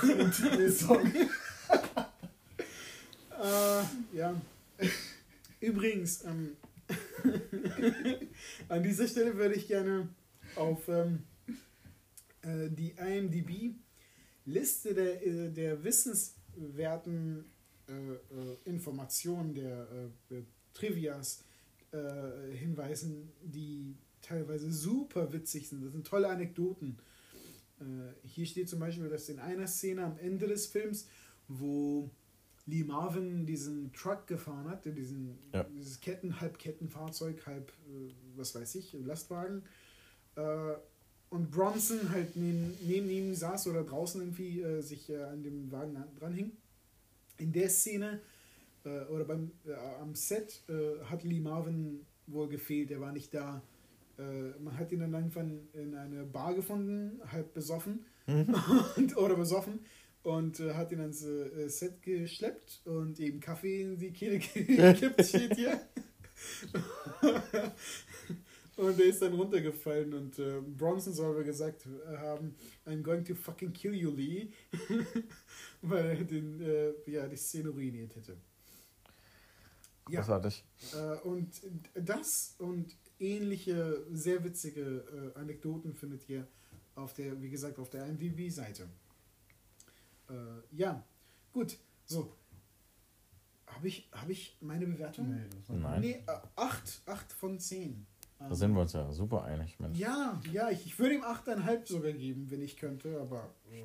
für 0.00 0.14
den 0.14 0.30
Titelsong. 0.30 1.12
Äh, 3.40 3.82
ja. 4.12 4.40
Übrigens, 5.60 6.24
ähm, 6.24 6.56
an 8.68 8.82
dieser 8.82 9.08
Stelle 9.08 9.36
würde 9.36 9.54
ich 9.54 9.66
gerne 9.66 10.08
auf 10.56 10.86
ähm, 10.88 11.24
äh, 12.42 12.68
die 12.70 12.92
IMDb-Liste 12.98 14.94
der, 14.94 15.26
äh, 15.26 15.50
der 15.50 15.82
wissenswerten 15.82 17.44
äh, 17.88 17.92
äh, 17.92 18.56
Informationen, 18.64 19.54
der 19.54 19.86
Trivias 20.74 21.42
hinweisen, 22.52 23.32
die 23.42 23.96
teilweise 24.32 24.70
super 24.70 25.32
witzig 25.32 25.68
sind. 25.68 25.84
Das 25.84 25.92
sind 25.92 26.06
tolle 26.06 26.28
Anekdoten. 26.28 26.98
Äh, 27.80 27.84
hier 28.26 28.46
steht 28.46 28.68
zum 28.68 28.80
Beispiel, 28.80 29.08
dass 29.08 29.28
in 29.28 29.38
einer 29.38 29.66
Szene 29.66 30.04
am 30.04 30.18
Ende 30.18 30.46
des 30.46 30.66
Films, 30.66 31.08
wo 31.48 32.10
Lee 32.66 32.84
Marvin 32.84 33.46
diesen 33.46 33.92
Truck 33.92 34.26
gefahren 34.26 34.68
hat, 34.68 34.84
diesen, 34.84 35.38
Ja. 35.54 35.64
dieses 35.64 36.00
Ketten, 36.00 36.40
Halbkettenfahrzeug, 36.40 37.46
halb, 37.46 37.70
äh, 37.70 38.10
was 38.36 38.54
weiß 38.54 38.74
ich, 38.74 38.92
Lastwagen. 38.92 39.62
Äh, 40.36 40.74
und 41.30 41.50
Bronson 41.50 42.10
halt 42.10 42.36
neben, 42.36 42.74
neben 42.86 43.08
ihm 43.10 43.34
saß 43.34 43.68
oder 43.68 43.84
draußen 43.84 44.20
irgendwie 44.20 44.60
äh, 44.60 44.80
sich 44.82 45.08
äh, 45.10 45.22
an 45.22 45.42
dem 45.42 45.70
Wagen 45.72 45.96
an- 45.96 46.14
dranhing. 46.18 46.52
In 47.38 47.52
der 47.52 47.68
Szene 47.70 48.20
äh, 48.84 49.04
oder 49.06 49.24
beim, 49.24 49.50
äh, 49.66 49.72
am 50.00 50.14
Set 50.14 50.62
äh, 50.68 51.04
hat 51.04 51.22
Lee 51.24 51.40
Marvin 51.40 52.04
wohl 52.26 52.48
gefehlt, 52.48 52.90
er 52.90 53.00
war 53.00 53.12
nicht 53.12 53.32
da. 53.32 53.62
Äh, 54.18 54.58
man 54.60 54.76
hat 54.76 54.90
ihn 54.92 55.00
dann 55.00 55.14
irgendwann 55.14 55.68
in 55.72 55.94
eine 55.94 56.24
Bar 56.24 56.54
gefunden, 56.54 57.20
halb 57.30 57.54
besoffen 57.54 58.04
und, 58.96 59.16
oder 59.16 59.36
besoffen 59.36 59.80
und 60.22 60.60
äh, 60.60 60.74
hat 60.74 60.92
ihn 60.92 61.00
ans 61.00 61.24
äh, 61.24 61.68
Set 61.68 62.02
geschleppt 62.02 62.82
und 62.84 63.20
eben 63.20 63.40
Kaffee 63.40 63.82
in 63.82 63.98
die 63.98 64.12
Kehle 64.12 64.38
gekippt, 64.54 65.24
steht 65.24 65.54
hier. 65.54 65.80
und 68.76 69.00
er 69.00 69.06
ist 69.06 69.22
dann 69.22 69.34
runtergefallen 69.34 70.12
und 70.14 70.38
äh, 70.38 70.60
Bronson 70.60 71.12
soll 71.12 71.32
aber 71.34 71.44
gesagt 71.44 71.86
haben, 72.18 72.54
I'm 72.86 73.02
going 73.02 73.24
to 73.24 73.34
fucking 73.34 73.72
kill 73.72 73.94
you, 73.94 74.10
Lee, 74.10 74.50
weil 75.82 76.06
er 76.06 76.24
den, 76.24 76.60
äh, 76.60 76.92
ja, 77.06 77.26
die 77.26 77.36
Szene 77.36 77.70
ruiniert 77.70 78.14
hätte. 78.16 78.36
Ja. 80.08 80.20
Großartig. 80.20 80.64
Äh, 80.94 81.16
und 81.26 81.50
das 81.94 82.54
und 82.58 82.96
ähnliche 83.18 84.06
sehr 84.10 84.42
witzige 84.44 85.32
äh, 85.34 85.38
Anekdoten 85.38 85.94
findet 85.94 86.28
ihr 86.28 86.46
auf 86.94 87.14
der, 87.14 87.40
wie 87.40 87.50
gesagt, 87.50 87.78
auf 87.78 87.90
der 87.90 88.06
IMDb-Seite. 88.06 88.88
Äh, 90.30 90.34
ja, 90.72 91.04
gut. 91.52 91.76
So. 92.04 92.32
Habe 93.66 93.88
ich, 93.88 94.08
hab 94.12 94.28
ich 94.28 94.56
meine 94.60 94.86
Bewertung? 94.86 95.38
Nein. 95.68 96.00
Nee, 96.00 96.24
äh, 96.26 96.38
8, 96.56 97.02
8 97.06 97.32
von 97.32 97.58
10. 97.58 98.06
Da 98.38 98.54
sind 98.54 98.72
wir 98.72 98.82
uns 98.82 98.92
ja 98.92 99.10
super 99.12 99.44
einig, 99.44 99.78
Mensch. 99.80 99.98
Ja, 99.98 100.40
ja, 100.52 100.70
ich, 100.70 100.86
ich 100.86 100.98
würde 100.98 101.16
ihm 101.16 101.22
8,5 101.22 101.86
sogar 101.86 102.12
geben, 102.12 102.50
wenn 102.50 102.62
ich 102.62 102.76
könnte, 102.76 103.20
aber 103.20 103.52
äh, 103.70 103.82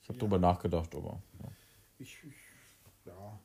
Ich 0.00 0.08
habe 0.08 0.16
Ja. 0.18 0.20
drüber 0.20 0.38
nachgedacht, 0.38 0.94
aber. 0.94 1.22
Ja. 1.42 1.48
ich, 1.98 2.18
ich 2.24 2.34
ja. 3.04 3.38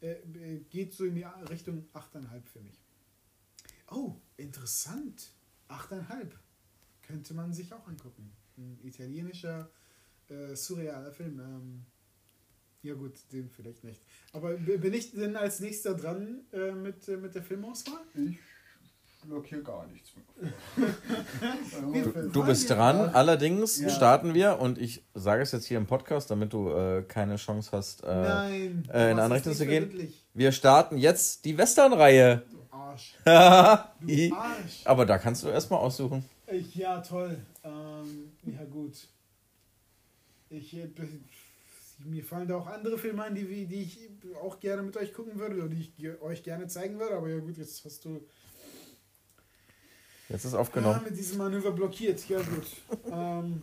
Äh, 0.00 0.58
geht 0.70 0.92
so 0.92 1.04
in 1.04 1.14
die 1.14 1.24
Richtung 1.50 1.86
8,5 1.94 2.46
für 2.46 2.60
mich. 2.60 2.80
Oh, 3.90 4.16
interessant. 4.36 5.32
8,5. 5.68 6.30
Könnte 7.02 7.34
man 7.34 7.52
sich 7.52 7.72
auch 7.72 7.86
angucken. 7.86 8.32
Ein 8.56 8.78
italienischer, 8.82 9.70
äh, 10.28 10.54
surrealer 10.54 11.12
Film. 11.12 11.40
Ähm, 11.40 11.86
ja 12.82 12.94
gut, 12.94 13.14
den 13.32 13.50
vielleicht 13.50 13.84
nicht. 13.84 14.02
Aber 14.32 14.54
bin 14.56 14.92
ich 14.92 15.12
denn 15.12 15.36
als 15.36 15.60
nächster 15.60 15.94
dran 15.94 16.44
äh, 16.52 16.72
mit, 16.72 17.08
äh, 17.08 17.16
mit 17.16 17.34
der 17.34 17.42
Filmauswahl? 17.42 18.04
Ich 18.14 18.38
hier 19.46 19.62
gar 19.62 19.86
nichts 19.88 20.12
mehr. 20.76 20.92
Du 22.32 22.44
bist 22.44 22.70
dran, 22.70 23.10
allerdings 23.10 23.80
Ja. 23.80 23.88
starten 23.90 24.34
wir 24.34 24.58
und 24.60 24.78
ich 24.78 25.04
sage 25.14 25.42
es 25.42 25.52
jetzt 25.52 25.66
hier 25.66 25.78
im 25.78 25.86
Podcast, 25.86 26.30
damit 26.30 26.52
du 26.52 26.70
äh, 26.70 27.02
keine 27.06 27.36
Chance 27.36 27.70
hast. 27.72 28.02
Äh, 28.04 28.06
Nein. 28.06 28.88
äh, 28.92 29.10
in 29.10 29.16
machst 29.16 29.30
eine 29.30 29.34
es 29.40 29.46
Richtung 29.48 29.50
nicht 29.52 29.58
zu 29.58 29.66
gehen? 29.66 30.14
Wir 30.34 30.52
starten 30.52 30.96
jetzt 30.98 31.44
die 31.44 31.56
Western-Reihe. 31.56 32.42
Du 32.50 32.58
Arsch. 32.70 33.14
Du 33.24 34.34
Arsch. 34.34 34.82
aber 34.84 35.06
da 35.06 35.18
kannst 35.18 35.42
du 35.44 35.48
erstmal 35.48 35.80
aussuchen. 35.80 36.24
Ich, 36.50 36.74
ja, 36.74 37.00
toll. 37.00 37.36
Ähm, 37.64 38.32
ja, 38.44 38.64
gut. 38.64 39.08
Ich, 40.50 40.76
äh, 40.76 40.88
mir 42.04 42.22
fallen 42.22 42.46
da 42.46 42.56
auch 42.56 42.66
andere 42.66 42.98
Filme 42.98 43.24
ein, 43.24 43.34
die, 43.34 43.66
die 43.66 43.74
ich 43.82 43.98
auch 44.42 44.60
gerne 44.60 44.82
mit 44.82 44.96
euch 44.96 45.12
gucken 45.12 45.38
würde 45.38 45.56
oder 45.56 45.68
die 45.68 45.80
ich 45.80 45.96
ge- 45.96 46.20
euch 46.20 46.42
gerne 46.44 46.68
zeigen 46.68 46.98
würde. 47.00 47.16
Aber 47.16 47.28
ja, 47.28 47.38
gut, 47.40 47.56
jetzt 47.56 47.84
hast 47.84 48.04
du 48.04 48.20
Jetzt 50.28 50.44
ist 50.44 50.52
ja, 50.52 50.58
aufgenommen. 50.58 51.02
mit 51.04 51.16
diesem 51.16 51.38
Manöver 51.38 51.72
blockiert. 51.72 52.28
Ja, 52.28 52.38
gut. 52.38 52.66
ähm, 53.12 53.62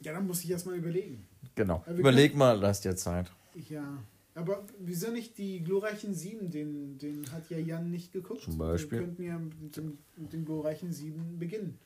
ja, 0.00 0.12
dann 0.12 0.26
muss 0.26 0.42
ich 0.44 0.50
erstmal 0.50 0.76
überlegen. 0.76 1.26
Genau. 1.54 1.84
Überleg 1.88 2.34
mal, 2.36 2.58
lass 2.58 2.80
dir 2.80 2.96
Zeit. 2.96 3.30
Ja. 3.68 3.98
Aber 4.34 4.64
wieso 4.78 5.10
nicht 5.10 5.36
die 5.38 5.62
glorreichen 5.62 6.14
Sieben? 6.14 6.50
Den, 6.50 6.98
den 6.98 7.30
hat 7.32 7.50
ja 7.50 7.58
Jan 7.58 7.90
nicht 7.90 8.12
geguckt. 8.12 8.42
Zum 8.42 8.58
Beispiel. 8.58 8.98
Wir 8.98 9.06
könnten 9.06 9.22
ja 9.24 9.38
mit 9.38 9.76
dem, 9.76 9.98
mit 10.16 10.32
den 10.32 10.44
glorreichen 10.44 10.92
Sieben 10.92 11.38
beginnen. 11.38 11.78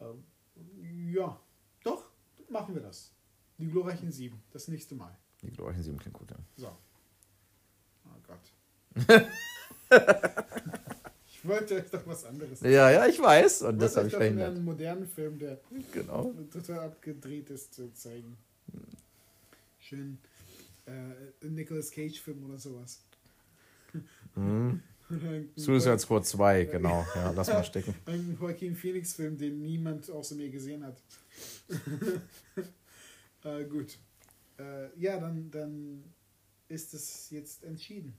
Ähm, 0.00 0.24
ja, 1.14 1.38
doch, 1.84 2.04
machen 2.50 2.74
wir 2.74 2.82
das. 2.82 3.12
Die 3.58 3.68
glorreichen 3.68 4.10
Sieben, 4.10 4.42
das 4.52 4.68
nächste 4.68 4.96
Mal. 4.96 5.16
Die 5.42 5.50
glorreichen 5.50 5.82
sieben 5.82 5.98
klingt 5.98 6.14
gut, 6.14 6.30
ja. 6.30 6.36
So. 6.56 6.68
Oh 8.06 8.20
Gott. 8.26 9.28
ich 11.42 11.48
wollte 11.48 11.76
euch 11.76 11.90
doch 11.90 12.06
was 12.06 12.24
anderes 12.24 12.60
Ja, 12.60 12.90
ja, 12.90 13.06
ich 13.06 13.20
weiß. 13.20 13.62
Und 13.62 13.74
Ich 13.74 13.80
das 13.80 13.96
habe 13.96 14.08
ich 14.08 14.14
verhindert. 14.14 14.54
einen 14.54 14.64
modernen 14.64 15.06
Film, 15.06 15.38
der 15.38 15.60
Genau. 15.92 16.32
total 16.50 16.80
abgedreht 16.80 17.50
ist, 17.50 17.74
zu 17.74 17.92
zeigen. 17.94 18.36
Schön 19.80 20.18
äh, 20.86 21.46
Nicolas 21.46 21.90
Cage-Film 21.90 22.44
oder 22.44 22.58
sowas. 22.58 23.00
Mhm. 24.34 24.82
Suicide 25.56 25.98
Squad 25.98 26.26
2, 26.26 26.64
genau. 26.64 27.06
Ja, 27.14 27.30
lass 27.32 27.48
mal 27.48 27.64
stecken. 27.64 27.94
Ein 28.06 28.36
Joaquin 28.40 28.74
Phoenix-Film, 28.74 29.36
den 29.36 29.60
niemand 29.62 30.10
außer 30.10 30.34
mir 30.36 30.48
gesehen 30.48 30.84
hat. 30.84 30.96
äh, 33.44 33.64
gut. 33.64 33.98
Äh, 34.58 34.88
ja, 34.98 35.18
dann, 35.18 35.50
dann 35.50 36.04
ist 36.68 36.94
es 36.94 37.28
jetzt 37.30 37.64
entschieden. 37.64 38.14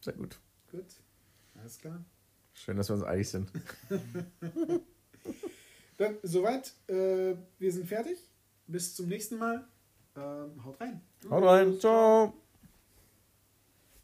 Sehr 0.00 0.14
gut. 0.14 0.38
Gut. 0.72 0.86
Alles 1.60 1.78
klar. 1.78 2.04
Schön, 2.58 2.76
dass 2.76 2.88
wir 2.88 2.94
uns 2.94 3.04
einig 3.04 3.28
sind. 3.28 3.50
Dann 5.96 6.16
soweit. 6.22 6.72
Äh, 6.88 7.36
wir 7.58 7.72
sind 7.72 7.86
fertig. 7.86 8.18
Bis 8.66 8.94
zum 8.94 9.08
nächsten 9.08 9.38
Mal. 9.38 9.66
Ähm, 10.16 10.64
haut 10.64 10.80
rein. 10.80 11.00
Haut 11.30 11.44
rein. 11.44 11.78
Ciao. 11.78 12.34